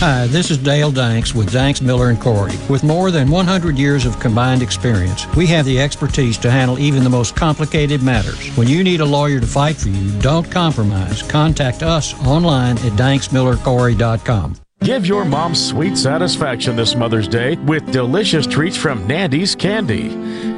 Hi, 0.00 0.26
this 0.28 0.50
is 0.50 0.56
Dale 0.56 0.90
Danks 0.90 1.34
with 1.34 1.52
Danks 1.52 1.82
Miller 1.82 2.08
and 2.08 2.18
Corey. 2.18 2.54
With 2.70 2.82
more 2.82 3.10
than 3.10 3.30
100 3.30 3.76
years 3.76 4.06
of 4.06 4.18
combined 4.18 4.62
experience, 4.62 5.26
we 5.36 5.46
have 5.48 5.66
the 5.66 5.78
expertise 5.78 6.38
to 6.38 6.50
handle 6.50 6.78
even 6.78 7.04
the 7.04 7.10
most 7.10 7.36
complicated 7.36 8.02
matters. 8.02 8.48
When 8.56 8.66
you 8.66 8.82
need 8.82 9.02
a 9.02 9.04
lawyer 9.04 9.40
to 9.40 9.46
fight 9.46 9.76
for 9.76 9.90
you, 9.90 10.10
don't 10.22 10.50
compromise. 10.50 11.20
Contact 11.20 11.82
us 11.82 12.14
online 12.24 12.78
at 12.78 12.94
danksmillercorey.com. 12.94 14.54
Give 14.82 15.04
your 15.04 15.26
mom 15.26 15.54
sweet 15.54 15.98
satisfaction 15.98 16.74
this 16.74 16.94
Mother's 16.94 17.28
Day 17.28 17.56
with 17.56 17.92
delicious 17.92 18.46
treats 18.46 18.78
from 18.78 19.06
Nandy's 19.06 19.54
Candy. 19.54 20.08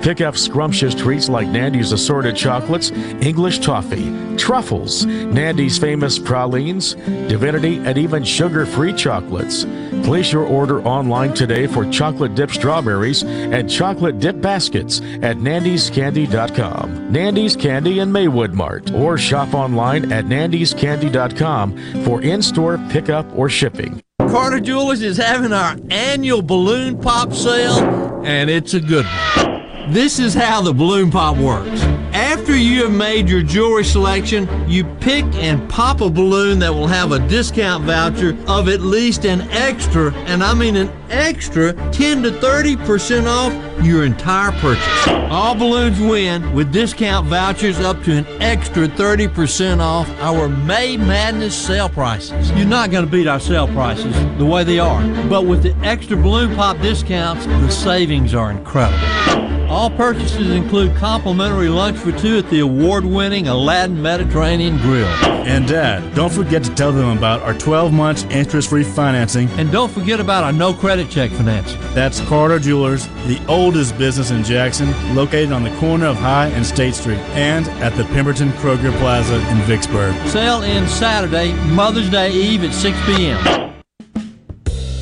Pick 0.03 0.21
up 0.21 0.37
scrumptious 0.37 0.97
treats 0.97 1.29
like 1.29 1.47
Nandy's 1.47 1.93
assorted 1.93 2.35
chocolates, 2.35 2.91
English 2.91 3.61
toffee, 3.61 4.37
truffles, 4.37 5.07
Nandy's 5.07 5.79
famous 5.79 6.19
pralines, 6.19 6.95
divinity, 7.29 7.77
and 7.79 7.97
even 7.97 8.25
sugar-free 8.25 8.95
chocolates. 8.95 9.65
Place 10.03 10.33
your 10.33 10.45
order 10.45 10.83
online 10.83 11.33
today 11.35 11.69
for 11.69 11.89
chocolate 11.89 12.35
dip 12.35 12.51
strawberries 12.51 13.23
and 13.23 13.71
chocolate 13.71 14.19
dip 14.19 14.41
baskets 14.41 15.01
at 15.23 15.37
nandyscandy.com. 15.37 17.13
Nandy's 17.13 17.55
Candy 17.55 18.01
in 18.01 18.11
Maywood 18.11 18.55
Mart 18.55 18.93
or 18.93 19.17
shop 19.17 19.55
online 19.55 20.11
at 20.11 20.25
nandyscandy.com 20.25 22.05
for 22.05 22.21
in-store 22.23 22.79
pickup 22.91 23.27
or 23.39 23.49
shipping. 23.49 24.03
Carter 24.19 24.59
Jewelers 24.59 25.01
is 25.03 25.17
having 25.17 25.53
our 25.53 25.77
annual 25.91 26.43
balloon 26.43 27.01
pop 27.01 27.33
sale, 27.33 28.23
and 28.25 28.51
it's 28.51 28.75
a 28.75 28.81
good 28.81 29.07
one. 29.37 29.52
This 29.89 30.21
is 30.21 30.33
how 30.33 30.63
the 30.63 30.73
balloon 30.73 31.11
pop 31.11 31.37
works. 31.37 31.83
After 32.15 32.57
you 32.57 32.85
have 32.85 32.93
made 32.93 33.29
your 33.29 33.43
jewelry 33.43 33.85
selection, 33.85 34.49
you 34.69 34.85
pick 35.01 35.25
and 35.35 35.69
pop 35.69 36.01
a 36.01 36.09
balloon 36.09 36.61
that 36.61 36.73
will 36.73 36.87
have 36.87 37.11
a 37.11 37.19
discount 37.29 37.85
voucher 37.85 38.37
of 38.47 38.69
at 38.69 38.81
least 38.81 39.25
an 39.25 39.41
extra, 39.51 40.13
and 40.13 40.43
I 40.43 40.55
mean 40.55 40.77
an 40.77 40.89
extra 41.13 41.73
10 41.93 42.23
to 42.23 42.31
30% 42.31 43.27
off 43.27 43.85
your 43.85 44.05
entire 44.05 44.53
purchase. 44.53 45.09
All 45.31 45.55
balloons 45.55 46.01
win 46.01 46.53
with 46.53 46.73
discount 46.73 47.27
vouchers 47.27 47.79
up 47.81 48.03
to 48.05 48.13
an 48.13 48.27
extra 48.43 48.89
30% 48.89 49.81
off 49.81 50.09
our 50.21 50.49
May 50.49 50.97
Madness 50.97 51.57
sale 51.57 51.89
prices. 51.89 52.51
You're 52.53 52.67
not 52.67 52.91
going 52.91 53.05
to 53.05 53.11
beat 53.11 53.27
our 53.27 53.41
sale 53.41 53.69
prices 53.69 54.15
the 54.39 54.47
way 54.47 54.65
they 54.65 54.79
are, 54.79 55.03
but 55.29 55.47
with 55.47 55.63
the 55.63 55.77
extra 55.87 56.17
balloon 56.17 56.55
pop 56.57 56.81
discounts, 56.81 57.47
the 57.47 57.71
savings 57.71 58.35
are 58.35 58.51
incredible. 58.51 59.43
All 59.73 59.89
purchases 59.89 60.51
include 60.51 60.95
complimentary 60.97 61.71
lunch 61.71 61.97
for 61.97 62.13
two 62.13 62.37
at 62.37 62.51
the 62.51 62.61
award-winning 62.61 63.49
Aladdin 63.49 64.03
Mediterranean 64.03 64.77
Grill. 64.77 65.07
And 65.47 65.67
Dad, 65.67 66.15
don't 66.15 66.31
forget 66.31 66.63
to 66.65 66.75
tell 66.75 66.93
them 66.93 67.17
about 67.17 67.41
our 67.41 67.55
12 67.55 67.91
months 67.91 68.25
interest 68.25 68.69
free 68.69 68.85
financing. 68.85 69.49
And 69.53 69.73
don't 69.73 69.91
forget 69.91 70.21
about 70.21 70.45
our 70.45 70.53
no 70.53 70.75
credit 70.75 71.02
check 71.11 71.31
financing. 71.31 71.81
That's 71.95 72.21
Carter 72.23 72.59
Jewelers, 72.59 73.07
the 73.27 73.41
oldest 73.49 73.97
business 73.99 74.31
in 74.31 74.45
Jackson, 74.45 74.91
located 75.15 75.53
on 75.53 75.63
the 75.63 75.75
corner 75.77 76.07
of 76.07 76.17
High 76.17 76.49
and 76.49 76.65
State 76.65 76.95
Street, 76.95 77.19
and 77.31 77.69
at 77.83 77.95
the 77.97 78.05
Pemberton 78.07 78.51
Kroger 78.53 78.97
Plaza 78.99 79.37
in 79.51 79.59
Vicksburg. 79.63 80.15
Sale 80.29 80.63
ends 80.63 80.93
Saturday, 80.93 81.53
Mother's 81.71 82.11
Day 82.11 82.33
Eve 82.33 82.65
at 82.65 82.75
6 82.75 82.99
p.m. 83.07 83.39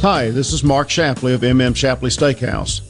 Hi, 0.02 0.30
this 0.30 0.52
is 0.52 0.64
Mark 0.64 0.88
Shapley 0.88 1.34
of 1.34 1.42
MM 1.42 1.76
Shapley 1.76 2.10
Steakhouse. 2.10 2.89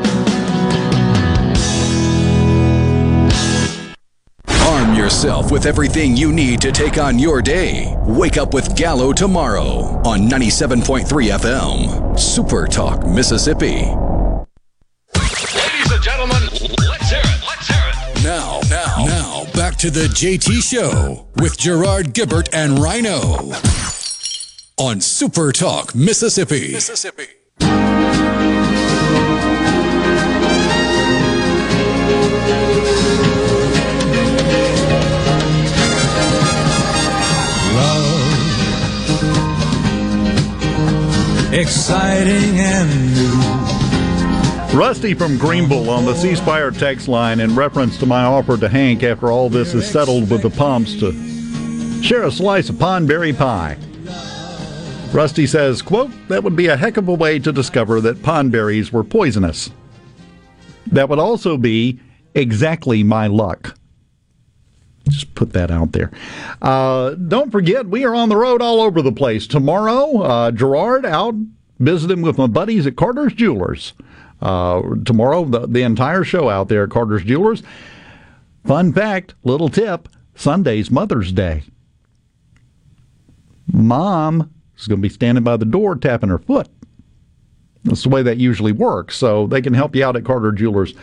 yourself 5.01 5.51
with 5.51 5.65
everything 5.65 6.15
you 6.15 6.31
need 6.31 6.61
to 6.61 6.71
take 6.71 6.99
on 6.99 7.17
your 7.17 7.41
day. 7.41 7.95
Wake 8.05 8.37
up 8.37 8.53
with 8.53 8.75
Gallo 8.75 9.11
tomorrow 9.11 9.99
on 10.05 10.29
97.3 10.29 11.05
FM. 11.39 12.19
Super 12.19 12.67
Talk, 12.67 13.03
Mississippi. 13.07 13.81
Ladies 15.15 15.91
and 15.91 16.03
gentlemen, 16.03 16.43
let's 16.87 17.09
hear 17.09 17.19
it. 17.19 17.41
Let's 17.47 17.67
hear 17.67 17.81
it. 17.83 18.23
Now, 18.23 18.59
now, 18.69 19.05
now, 19.05 19.45
back 19.53 19.75
to 19.77 19.89
the 19.89 20.05
JT 20.05 20.61
Show 20.61 21.27
with 21.37 21.57
Gerard 21.57 22.13
Gibert 22.13 22.49
and 22.53 22.77
Rhino 22.77 23.17
on 24.77 25.01
Super 25.01 25.51
Talk, 25.51 25.95
Mississippi. 25.95 26.73
Mississippi. 26.73 27.25
Exciting 41.53 42.57
and 42.59 43.13
new. 43.13 44.79
Rusty 44.79 45.13
from 45.13 45.37
Greenville 45.37 45.89
on 45.89 46.05
the 46.05 46.15
C 46.15 46.33
Spire 46.33 46.71
text 46.71 47.09
line 47.09 47.41
in 47.41 47.53
reference 47.55 47.97
to 47.97 48.05
my 48.05 48.23
offer 48.23 48.55
to 48.55 48.69
Hank 48.69 49.03
after 49.03 49.29
all 49.29 49.49
this 49.49 49.73
is 49.73 49.85
settled 49.85 50.31
with 50.31 50.43
the 50.43 50.49
pumps 50.49 50.97
to 51.01 51.11
share 52.01 52.23
a 52.23 52.31
slice 52.31 52.69
of 52.69 52.77
pondberry 52.77 53.37
pie. 53.37 53.77
Rusty 55.11 55.45
says, 55.45 55.81
quote, 55.81 56.11
that 56.29 56.41
would 56.41 56.55
be 56.55 56.67
a 56.67 56.77
heck 56.77 56.95
of 56.95 57.09
a 57.09 57.13
way 57.13 57.37
to 57.39 57.51
discover 57.51 57.99
that 57.99 58.21
pondberries 58.21 58.93
were 58.93 59.03
poisonous. 59.03 59.69
That 60.87 61.09
would 61.09 61.19
also 61.19 61.57
be 61.57 61.99
exactly 62.33 63.03
my 63.03 63.27
luck. 63.27 63.77
Just 65.07 65.33
put 65.35 65.53
that 65.53 65.71
out 65.71 65.91
there. 65.93 66.11
Uh, 66.61 67.11
don't 67.11 67.51
forget, 67.51 67.87
we 67.87 68.05
are 68.05 68.15
on 68.15 68.29
the 68.29 68.37
road 68.37 68.61
all 68.61 68.81
over 68.81 69.01
the 69.01 69.11
place. 69.11 69.47
Tomorrow, 69.47 70.21
uh, 70.21 70.51
Gerard 70.51 71.05
out 71.05 71.35
visiting 71.79 72.21
with 72.21 72.37
my 72.37 72.47
buddies 72.47 72.85
at 72.85 72.95
Carter's 72.95 73.33
Jewelers. 73.33 73.93
Uh, 74.41 74.81
tomorrow, 75.05 75.45
the, 75.45 75.67
the 75.67 75.81
entire 75.81 76.23
show 76.23 76.49
out 76.49 76.67
there 76.67 76.83
at 76.83 76.89
Carter's 76.91 77.23
Jewelers. 77.23 77.63
Fun 78.65 78.93
fact, 78.93 79.33
little 79.43 79.69
tip 79.69 80.07
Sunday's 80.35 80.91
Mother's 80.91 81.31
Day. 81.31 81.63
Mom 83.71 84.53
is 84.77 84.87
going 84.87 84.99
to 84.99 85.07
be 85.07 85.13
standing 85.13 85.43
by 85.43 85.57
the 85.57 85.65
door 85.65 85.95
tapping 85.95 86.29
her 86.29 86.39
foot. 86.39 86.67
That's 87.83 88.03
the 88.03 88.09
way 88.09 88.21
that 88.23 88.37
usually 88.37 88.71
works. 88.71 89.17
So 89.17 89.47
they 89.47 89.61
can 89.61 89.73
help 89.73 89.95
you 89.95 90.05
out 90.05 90.15
at 90.15 90.25
Carter 90.25 90.51
Jewelers. 90.51 90.93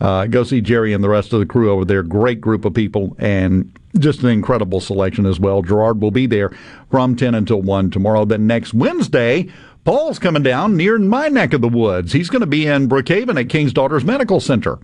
Uh, 0.00 0.26
go 0.26 0.44
see 0.44 0.60
Jerry 0.60 0.92
and 0.92 1.02
the 1.02 1.08
rest 1.08 1.32
of 1.32 1.40
the 1.40 1.46
crew 1.46 1.70
over 1.70 1.84
there. 1.84 2.02
Great 2.02 2.40
group 2.40 2.64
of 2.64 2.74
people 2.74 3.16
and 3.18 3.72
just 3.98 4.22
an 4.22 4.28
incredible 4.28 4.80
selection 4.80 5.26
as 5.26 5.40
well. 5.40 5.62
Gerard 5.62 6.00
will 6.00 6.10
be 6.10 6.26
there 6.26 6.50
from 6.90 7.16
10 7.16 7.34
until 7.34 7.62
1 7.62 7.90
tomorrow. 7.90 8.24
Then 8.24 8.46
next 8.46 8.74
Wednesday, 8.74 9.48
Paul's 9.84 10.18
coming 10.18 10.42
down 10.42 10.76
near 10.76 10.98
my 10.98 11.28
neck 11.28 11.52
of 11.52 11.62
the 11.62 11.68
woods. 11.68 12.12
He's 12.12 12.30
going 12.30 12.40
to 12.40 12.46
be 12.46 12.66
in 12.66 12.88
Brookhaven 12.88 13.40
at 13.40 13.48
King's 13.48 13.72
Daughters 13.72 14.04
Medical 14.04 14.40
Center. 14.40 14.78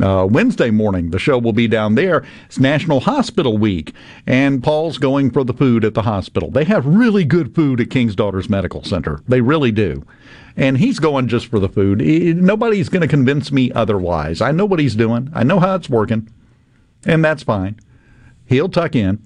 Uh, 0.00 0.26
Wednesday 0.30 0.70
morning, 0.70 1.10
the 1.10 1.18
show 1.18 1.36
will 1.36 1.52
be 1.52 1.66
down 1.66 1.94
there. 1.94 2.24
It's 2.46 2.60
National 2.60 3.00
Hospital 3.00 3.58
Week, 3.58 3.92
and 4.26 4.62
Paul's 4.62 4.98
going 4.98 5.30
for 5.30 5.42
the 5.42 5.52
food 5.52 5.84
at 5.84 5.94
the 5.94 6.02
hospital. 6.02 6.50
They 6.50 6.64
have 6.64 6.86
really 6.86 7.24
good 7.24 7.54
food 7.54 7.80
at 7.80 7.90
King's 7.90 8.14
Daughters 8.14 8.48
Medical 8.48 8.84
Center. 8.84 9.20
They 9.26 9.40
really 9.40 9.72
do. 9.72 10.04
And 10.56 10.78
he's 10.78 11.00
going 11.00 11.28
just 11.28 11.46
for 11.46 11.58
the 11.58 11.68
food. 11.68 12.00
Nobody's 12.00 12.88
going 12.88 13.02
to 13.02 13.08
convince 13.08 13.50
me 13.50 13.72
otherwise. 13.72 14.40
I 14.40 14.52
know 14.52 14.64
what 14.64 14.78
he's 14.78 14.94
doing, 14.94 15.30
I 15.34 15.42
know 15.42 15.58
how 15.58 15.74
it's 15.74 15.90
working, 15.90 16.30
and 17.04 17.24
that's 17.24 17.42
fine. 17.42 17.78
He'll 18.46 18.68
tuck 18.68 18.94
in. 18.94 19.24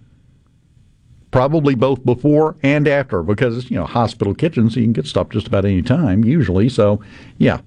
Probably 1.30 1.74
both 1.74 2.04
before 2.04 2.56
and 2.62 2.86
after, 2.86 3.22
because 3.22 3.68
you 3.68 3.76
know 3.76 3.86
hospital 3.86 4.34
kitchens, 4.34 4.76
you 4.76 4.84
can 4.84 4.92
get 4.92 5.06
stuff 5.06 5.30
just 5.30 5.48
about 5.48 5.64
any 5.64 5.82
time 5.82 6.24
usually. 6.24 6.68
So, 6.68 7.00
yeah, 7.38 7.60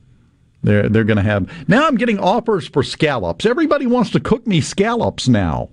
they're 0.68 0.90
they're 0.90 1.04
going 1.06 1.18
to 1.18 1.24
have. 1.24 1.50
Now 1.70 1.88
I'm 1.88 1.96
getting 1.96 2.20
offers 2.20 2.68
for 2.68 2.84
scallops. 2.84 3.46
Everybody 3.46 3.88
wants 3.88 4.12
to 4.12 4.20
cook 4.20 4.46
me 4.46 4.60
scallops 4.60 5.28
now. 5.28 5.70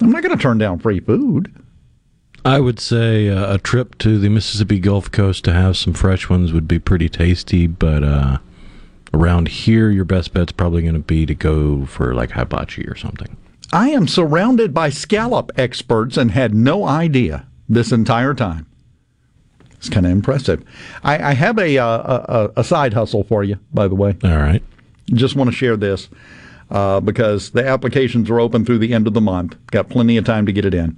I'm 0.00 0.10
not 0.10 0.22
going 0.22 0.36
to 0.36 0.42
turn 0.42 0.58
down 0.58 0.78
free 0.78 1.00
food. 1.00 1.52
I 2.44 2.60
would 2.60 2.78
say 2.78 3.28
uh, 3.30 3.54
a 3.54 3.58
trip 3.58 3.96
to 3.98 4.18
the 4.18 4.28
Mississippi 4.28 4.78
Gulf 4.78 5.10
Coast 5.10 5.44
to 5.44 5.52
have 5.52 5.76
some 5.76 5.94
fresh 5.94 6.28
ones 6.28 6.52
would 6.52 6.68
be 6.68 6.78
pretty 6.78 7.08
tasty, 7.08 7.66
but 7.66 8.04
uh, 8.04 8.38
around 9.14 9.48
here, 9.48 9.90
your 9.90 10.04
best 10.04 10.32
bet's 10.34 10.52
probably 10.52 10.82
going 10.82 10.94
to 10.94 11.00
be 11.00 11.24
to 11.24 11.34
go 11.34 11.86
for 11.86 12.14
like 12.14 12.32
hibachi 12.32 12.86
or 12.86 12.94
something. 12.94 13.36
I 13.72 13.88
am 13.88 14.06
surrounded 14.06 14.74
by 14.74 14.90
scallop 14.90 15.50
experts 15.56 16.16
and 16.16 16.30
had 16.30 16.54
no 16.54 16.86
idea 16.86 17.46
this 17.68 17.90
entire 17.90 18.34
time. 18.34 18.66
It's 19.76 19.88
kind 19.88 20.06
of 20.06 20.12
impressive. 20.12 20.64
I, 21.04 21.30
I 21.30 21.34
have 21.34 21.58
a, 21.58 21.78
uh, 21.78 22.48
a 22.56 22.60
a 22.60 22.64
side 22.64 22.94
hustle 22.94 23.24
for 23.24 23.44
you, 23.44 23.58
by 23.72 23.88
the 23.88 23.94
way. 23.94 24.16
All 24.24 24.36
right. 24.36 24.62
Just 25.12 25.36
want 25.36 25.50
to 25.50 25.56
share 25.56 25.76
this 25.76 26.08
uh, 26.70 27.00
because 27.00 27.50
the 27.50 27.66
applications 27.66 28.30
are 28.30 28.40
open 28.40 28.64
through 28.64 28.78
the 28.78 28.92
end 28.92 29.06
of 29.06 29.14
the 29.14 29.20
month. 29.20 29.56
Got 29.68 29.88
plenty 29.88 30.16
of 30.16 30.24
time 30.24 30.46
to 30.46 30.52
get 30.52 30.64
it 30.64 30.74
in. 30.74 30.96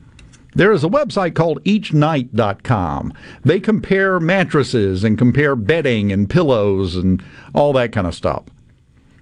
There 0.55 0.73
is 0.73 0.83
a 0.83 0.89
website 0.89 1.35
called 1.35 1.63
eachnight.com. 1.65 3.13
They 3.45 3.61
compare 3.61 4.19
mattresses 4.19 5.05
and 5.05 5.19
compare 5.19 5.55
bedding 5.55 6.11
and 6.11 6.29
pillows 6.29 6.97
and 6.97 7.23
all 7.55 7.73
that 7.75 7.93
kind 7.93 8.07
of 8.07 8.15
stuff. 8.15 8.45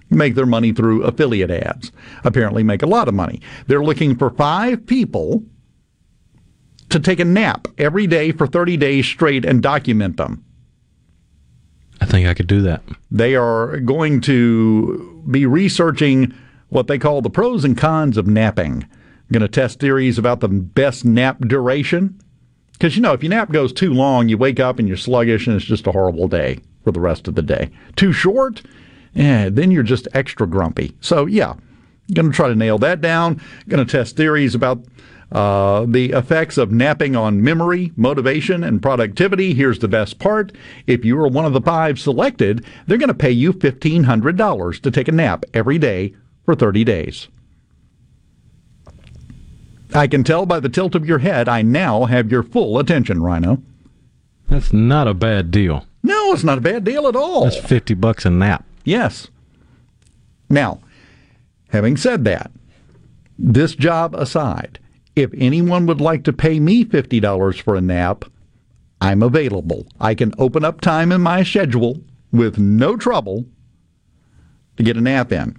Make 0.09 0.35
their 0.35 0.45
money 0.45 0.71
through 0.71 1.03
affiliate 1.03 1.51
ads. 1.51 1.91
Apparently, 2.23 2.63
make 2.63 2.81
a 2.81 2.87
lot 2.87 3.09
of 3.09 3.13
money. 3.13 3.41
They're 3.67 3.83
looking 3.83 4.15
for 4.15 4.29
five 4.29 4.87
people 4.87 5.43
to 6.89 6.99
take 6.99 7.19
a 7.19 7.25
nap 7.25 7.67
every 7.77 8.07
day 8.07 8.31
for 8.31 8.47
30 8.47 8.77
days 8.77 9.05
straight 9.05 9.45
and 9.45 9.61
document 9.61 10.17
them. 10.17 10.43
I 11.99 12.05
think 12.05 12.27
I 12.27 12.33
could 12.33 12.47
do 12.47 12.61
that. 12.61 12.83
They 13.09 13.35
are 13.35 13.79
going 13.79 14.21
to 14.21 15.23
be 15.29 15.45
researching 15.45 16.33
what 16.69 16.87
they 16.87 16.97
call 16.97 17.21
the 17.21 17.29
pros 17.29 17.63
and 17.63 17.77
cons 17.77 18.17
of 18.17 18.27
napping. 18.27 18.87
Going 19.31 19.41
to 19.41 19.47
test 19.47 19.79
theories 19.79 20.17
about 20.17 20.39
the 20.39 20.47
best 20.47 21.03
nap 21.03 21.39
duration. 21.39 22.19
Because, 22.73 22.95
you 22.95 23.01
know, 23.01 23.13
if 23.13 23.23
your 23.23 23.31
nap 23.31 23.51
goes 23.51 23.73
too 23.73 23.93
long, 23.93 24.29
you 24.29 24.37
wake 24.37 24.59
up 24.59 24.77
and 24.77 24.87
you're 24.87 24.97
sluggish 24.97 25.47
and 25.47 25.55
it's 25.55 25.65
just 25.65 25.87
a 25.87 25.91
horrible 25.91 26.27
day 26.27 26.59
for 26.83 26.91
the 26.91 26.99
rest 26.99 27.27
of 27.27 27.35
the 27.35 27.41
day. 27.41 27.71
Too 27.95 28.13
short, 28.13 28.61
yeah, 29.13 29.49
then 29.49 29.71
you're 29.71 29.83
just 29.83 30.07
extra 30.13 30.47
grumpy. 30.47 30.95
So, 31.01 31.25
yeah, 31.25 31.55
going 32.13 32.31
to 32.31 32.35
try 32.35 32.47
to 32.47 32.55
nail 32.55 32.77
that 32.77 33.01
down. 33.01 33.41
Going 33.67 33.85
to 33.85 33.91
test 33.91 34.15
theories 34.15 34.53
about 34.53 34.85
uh, 35.31 35.85
the 35.87 36.11
effects 36.11 36.57
of 36.57 36.71
napping 36.71 37.15
on 37.15 37.43
memory, 37.43 37.91
motivation, 37.95 38.63
and 38.63 38.81
productivity. 38.81 39.53
Here's 39.53 39.79
the 39.79 39.87
best 39.87 40.19
part. 40.19 40.51
If 40.85 41.03
you 41.03 41.19
are 41.19 41.27
one 41.27 41.45
of 41.45 41.53
the 41.53 41.61
five 41.61 41.99
selected, 41.99 42.65
they're 42.85 42.97
going 42.97 43.07
to 43.09 43.13
pay 43.13 43.31
you 43.31 43.51
$1,500 43.53 44.81
to 44.81 44.91
take 44.91 45.07
a 45.07 45.11
nap 45.11 45.43
every 45.53 45.77
day 45.77 46.15
for 46.45 46.55
30 46.55 46.83
days. 46.83 47.27
I 49.93 50.07
can 50.07 50.23
tell 50.23 50.45
by 50.45 50.59
the 50.59 50.69
tilt 50.69 50.95
of 50.95 51.05
your 51.05 51.19
head, 51.19 51.49
I 51.49 51.61
now 51.61 52.05
have 52.05 52.31
your 52.31 52.43
full 52.43 52.79
attention, 52.79 53.21
Rhino. 53.21 53.61
That's 54.47 54.71
not 54.71 55.07
a 55.07 55.13
bad 55.13 55.51
deal. 55.51 55.85
No, 56.03 56.33
it's 56.33 56.43
not 56.43 56.57
a 56.57 56.61
bad 56.61 56.83
deal 56.83 57.07
at 57.07 57.15
all. 57.15 57.43
That's 57.43 57.57
50 57.57 57.93
bucks 57.95 58.25
a 58.25 58.29
nap. 58.29 58.65
Yes. 58.85 59.27
Now, 60.49 60.79
having 61.69 61.97
said 61.97 62.23
that, 62.25 62.51
this 63.37 63.75
job 63.75 64.15
aside, 64.15 64.79
if 65.17 65.31
anyone 65.37 65.85
would 65.87 66.01
like 66.01 66.23
to 66.25 66.33
pay 66.33 66.59
me 66.59 66.85
$50 66.85 67.61
for 67.61 67.75
a 67.75 67.81
nap, 67.81 68.25
I'm 69.01 69.23
available. 69.23 69.87
I 69.99 70.15
can 70.15 70.33
open 70.37 70.63
up 70.63 70.81
time 70.81 71.11
in 71.11 71.21
my 71.21 71.43
schedule 71.43 71.99
with 72.31 72.57
no 72.57 72.97
trouble 72.97 73.45
to 74.77 74.83
get 74.83 74.97
a 74.97 75.01
nap 75.01 75.31
in. 75.31 75.57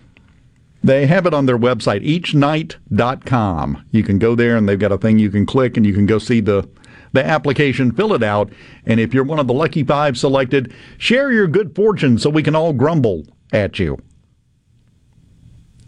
They 0.83 1.07
have 1.07 1.27
it 1.27 1.35
on 1.35 1.47
their 1.47 1.59
website, 1.59 2.07
eachnight.com. 2.07 3.85
You 3.91 4.03
can 4.05 4.19
go 4.19 4.35
there 4.35 4.57
and 4.57 4.69
they've 4.69 4.79
got 4.79 4.93
a 4.93 4.99
thing 4.99 5.19
you 5.19 5.31
can 5.31 5.45
click 5.45 5.77
and 5.77 5.85
you 5.85 5.93
can 5.93 6.07
go 6.07 6.19
see 6.19 6.41
the, 6.41 6.69
the 7.13 7.25
application, 7.25 7.93
fill 7.93 8.15
it 8.15 8.23
out. 8.23 8.53
And 8.87 9.01
if 9.01 9.13
you're 9.13 9.25
one 9.25 9.41
of 9.41 9.49
the 9.49 9.55
lucky 9.55 9.83
five 9.83 10.17
selected, 10.17 10.73
share 10.97 11.33
your 11.33 11.49
good 11.49 11.75
fortune 11.75 12.19
so 12.19 12.31
we 12.31 12.45
can 12.45 12.55
all 12.55 12.73
grumble 12.73 13.25
at 13.53 13.79
you. 13.79 13.99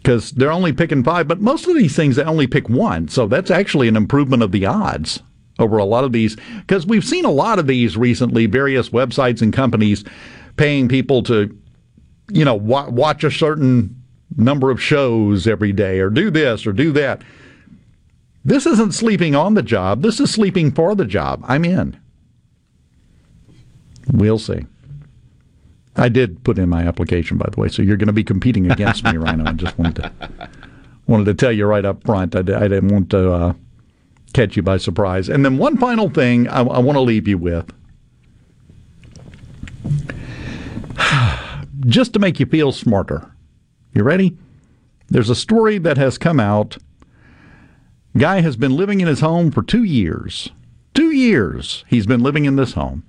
Because 0.01 0.31
they're 0.31 0.51
only 0.51 0.73
picking 0.73 1.03
five, 1.03 1.27
but 1.27 1.41
most 1.41 1.67
of 1.67 1.75
these 1.75 1.95
things 1.95 2.15
they 2.15 2.23
only 2.23 2.47
pick 2.47 2.67
one. 2.69 3.07
So 3.07 3.27
that's 3.27 3.51
actually 3.51 3.87
an 3.87 3.95
improvement 3.95 4.41
of 4.41 4.51
the 4.51 4.65
odds 4.65 5.21
over 5.59 5.77
a 5.77 5.85
lot 5.85 6.03
of 6.03 6.11
these. 6.11 6.35
Because 6.61 6.87
we've 6.87 7.05
seen 7.05 7.23
a 7.23 7.31
lot 7.31 7.59
of 7.59 7.67
these 7.67 7.95
recently, 7.95 8.47
various 8.47 8.89
websites 8.89 9.41
and 9.41 9.53
companies 9.53 10.03
paying 10.57 10.87
people 10.87 11.21
to, 11.23 11.55
you 12.31 12.43
know, 12.43 12.55
wa- 12.55 12.89
watch 12.89 13.23
a 13.23 13.29
certain 13.29 13.95
number 14.37 14.71
of 14.71 14.81
shows 14.81 15.45
every 15.45 15.71
day 15.71 15.99
or 15.99 16.09
do 16.09 16.31
this 16.31 16.65
or 16.65 16.73
do 16.73 16.91
that. 16.93 17.21
This 18.43 18.65
isn't 18.65 18.93
sleeping 18.93 19.35
on 19.35 19.53
the 19.53 19.61
job. 19.61 20.01
This 20.01 20.19
is 20.19 20.31
sleeping 20.31 20.71
for 20.71 20.95
the 20.95 21.05
job. 21.05 21.43
I'm 21.47 21.63
in. 21.63 21.99
We'll 24.11 24.39
see. 24.39 24.65
I 25.95 26.09
did 26.09 26.43
put 26.43 26.57
in 26.57 26.69
my 26.69 26.87
application, 26.87 27.37
by 27.37 27.49
the 27.51 27.59
way, 27.59 27.67
so 27.67 27.81
you're 27.81 27.97
going 27.97 28.07
to 28.07 28.13
be 28.13 28.23
competing 28.23 28.71
against 28.71 29.03
me, 29.03 29.17
Rhino. 29.17 29.45
I 29.45 29.53
just 29.53 29.77
wanted 29.77 29.95
to 29.97 30.11
wanted 31.07 31.25
to 31.25 31.33
tell 31.33 31.51
you 31.51 31.65
right 31.65 31.83
up 31.83 32.03
front. 32.03 32.35
I, 32.35 32.39
I 32.39 32.43
didn't 32.43 32.87
want 32.87 33.09
to 33.11 33.31
uh, 33.31 33.53
catch 34.33 34.55
you 34.55 34.63
by 34.63 34.77
surprise. 34.77 35.29
And 35.29 35.43
then 35.43 35.57
one 35.57 35.77
final 35.77 36.09
thing 36.09 36.47
I, 36.47 36.59
I 36.59 36.79
want 36.79 36.95
to 36.95 37.01
leave 37.01 37.27
you 37.27 37.37
with, 37.37 37.71
just 41.81 42.13
to 42.13 42.19
make 42.19 42.39
you 42.39 42.45
feel 42.45 42.71
smarter. 42.71 43.29
You 43.93 44.03
ready? 44.03 44.37
There's 45.09 45.29
a 45.29 45.35
story 45.35 45.77
that 45.79 45.97
has 45.97 46.17
come 46.17 46.39
out. 46.39 46.77
Guy 48.17 48.39
has 48.41 48.55
been 48.55 48.75
living 48.75 49.01
in 49.01 49.07
his 49.07 49.19
home 49.19 49.51
for 49.51 49.61
two 49.61 49.83
years. 49.83 50.49
Two 50.93 51.11
years 51.11 51.83
he's 51.87 52.05
been 52.05 52.21
living 52.21 52.45
in 52.45 52.55
this 52.55 52.73
home. 52.73 53.03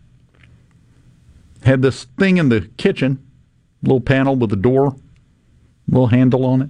Had 1.64 1.82
this 1.82 2.04
thing 2.18 2.38
in 2.38 2.48
the 2.48 2.62
kitchen, 2.76 3.24
little 3.82 4.00
panel 4.00 4.36
with 4.36 4.52
a 4.52 4.56
door, 4.56 4.96
little 5.88 6.08
handle 6.08 6.44
on 6.44 6.62
it. 6.62 6.68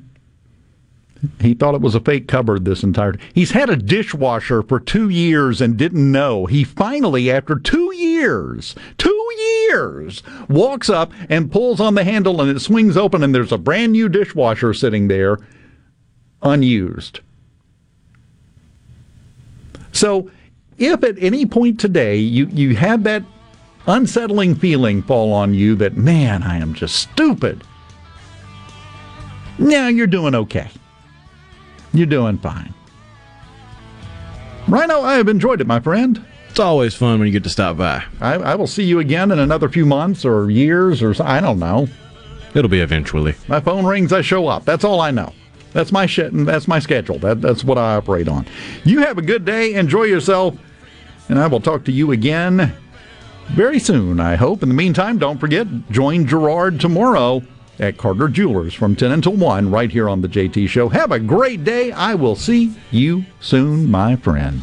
He 1.41 1.55
thought 1.55 1.77
it 1.77 1.81
was 1.81 1.95
a 1.95 2.01
fake 2.01 2.27
cupboard 2.27 2.65
this 2.65 2.83
entire 2.83 3.15
He's 3.33 3.53
had 3.53 3.71
a 3.71 3.77
dishwasher 3.77 4.63
for 4.63 4.81
two 4.81 5.09
years 5.09 5.61
and 5.61 5.77
didn't 5.77 6.11
know. 6.11 6.47
He 6.47 6.65
finally, 6.65 7.31
after 7.31 7.59
two 7.59 7.95
years, 7.95 8.75
two 8.99 9.31
years, 9.39 10.23
walks 10.49 10.91
up 10.91 11.13
and 11.29 11.53
pulls 11.53 11.79
on 11.79 11.95
the 11.95 12.03
handle 12.03 12.41
and 12.41 12.51
it 12.51 12.61
swings 12.61 12.97
open 12.97 13.23
and 13.23 13.33
there's 13.33 13.53
a 13.53 13.59
brand 13.59 13.93
new 13.93 14.09
dishwasher 14.09 14.75
sitting 14.75 15.07
there 15.07 15.39
unused. 16.43 17.21
So 19.93 20.29
if 20.79 21.05
at 21.05 21.23
any 21.23 21.47
point 21.47 21.79
today 21.79 22.17
you, 22.17 22.47
you 22.47 22.75
have 22.75 23.05
that 23.05 23.23
unsettling 23.87 24.55
feeling 24.55 25.03
fall 25.03 25.33
on 25.33 25.55
you 25.55 25.75
that, 25.77 25.97
man, 25.97 26.43
I 26.43 26.59
am 26.59 26.75
just 26.75 26.97
stupid, 26.97 27.65
now 29.59 29.89
you're 29.89 30.07
doing 30.07 30.35
okay. 30.35 30.71
You're 31.93 32.07
doing 32.07 32.39
fine. 32.39 32.73
Rhino, 34.69 35.01
I 35.01 35.15
have 35.15 35.29
enjoyed 35.29 35.61
it, 35.61 35.67
my 35.67 35.81
friend. 35.81 36.25
It's 36.49 36.61
always 36.61 36.95
fun 36.95 37.19
when 37.19 37.27
you 37.27 37.33
get 37.33 37.45
to 37.45 37.51
stop 37.51 37.77
by. 37.77 38.05
I, 38.21 38.35
I 38.35 38.55
will 38.55 38.67
see 38.67 38.85
you 38.85 38.99
again 38.99 39.31
in 39.31 39.39
another 39.39 39.69
few 39.69 39.87
months 39.87 40.25
or 40.25 40.51
years 40.51 41.03
or 41.03 41.15
I 41.23 41.41
don't 41.41 41.59
know. 41.59 41.89
It'll 42.55 42.69
be 42.69 42.81
eventually. 42.81 43.35
My 43.49 43.61
phone 43.61 43.87
rings, 43.87 44.13
I 44.13 44.21
show 44.21 44.47
up. 44.49 44.65
That's 44.65 44.85
all 44.85 45.01
I 45.01 45.11
know. 45.11 45.33
That's 45.73 45.91
my 45.91 46.05
shit, 46.05 46.33
and 46.33 46.47
that's 46.47 46.69
my 46.69 46.79
schedule. 46.79 47.19
That, 47.19 47.41
that's 47.41 47.65
what 47.65 47.79
I 47.79 47.97
operate 47.97 48.29
on. 48.29 48.47
You 48.85 49.01
have 49.01 49.17
a 49.17 49.23
good 49.23 49.47
day. 49.47 49.73
Enjoy 49.75 50.03
yourself, 50.03 50.55
and 51.31 51.39
I 51.39 51.47
will 51.47 51.61
talk 51.61 51.85
to 51.85 51.93
you 51.93 52.13
again 52.13 52.75
very 53.49 53.79
soon, 53.79 54.21
I 54.21 54.37
hope. 54.37 54.63
In 54.63 54.69
the 54.69 54.75
meantime, 54.75 55.19
don't 55.19 55.39
forget, 55.39 55.67
join 55.91 56.27
Gerard 56.27 56.81
tomorrow 56.81 57.43
at 57.79 57.97
Carter 57.97 58.29
Jewelers 58.29 58.75
from 58.75 58.97
10 58.97 59.13
until 59.13 59.35
1 59.35 59.71
right 59.71 59.91
here 59.91 60.09
on 60.09 60.21
The 60.21 60.29
JT 60.29 60.69
Show. 60.69 60.89
Have 60.89 61.13
a 61.13 61.19
great 61.19 61.65
day. 61.65 61.93
I 61.93 62.15
will 62.15 62.37
see 62.37 62.75
you 62.91 63.25
soon, 63.41 63.91
my 63.91 64.17
friend. 64.17 64.63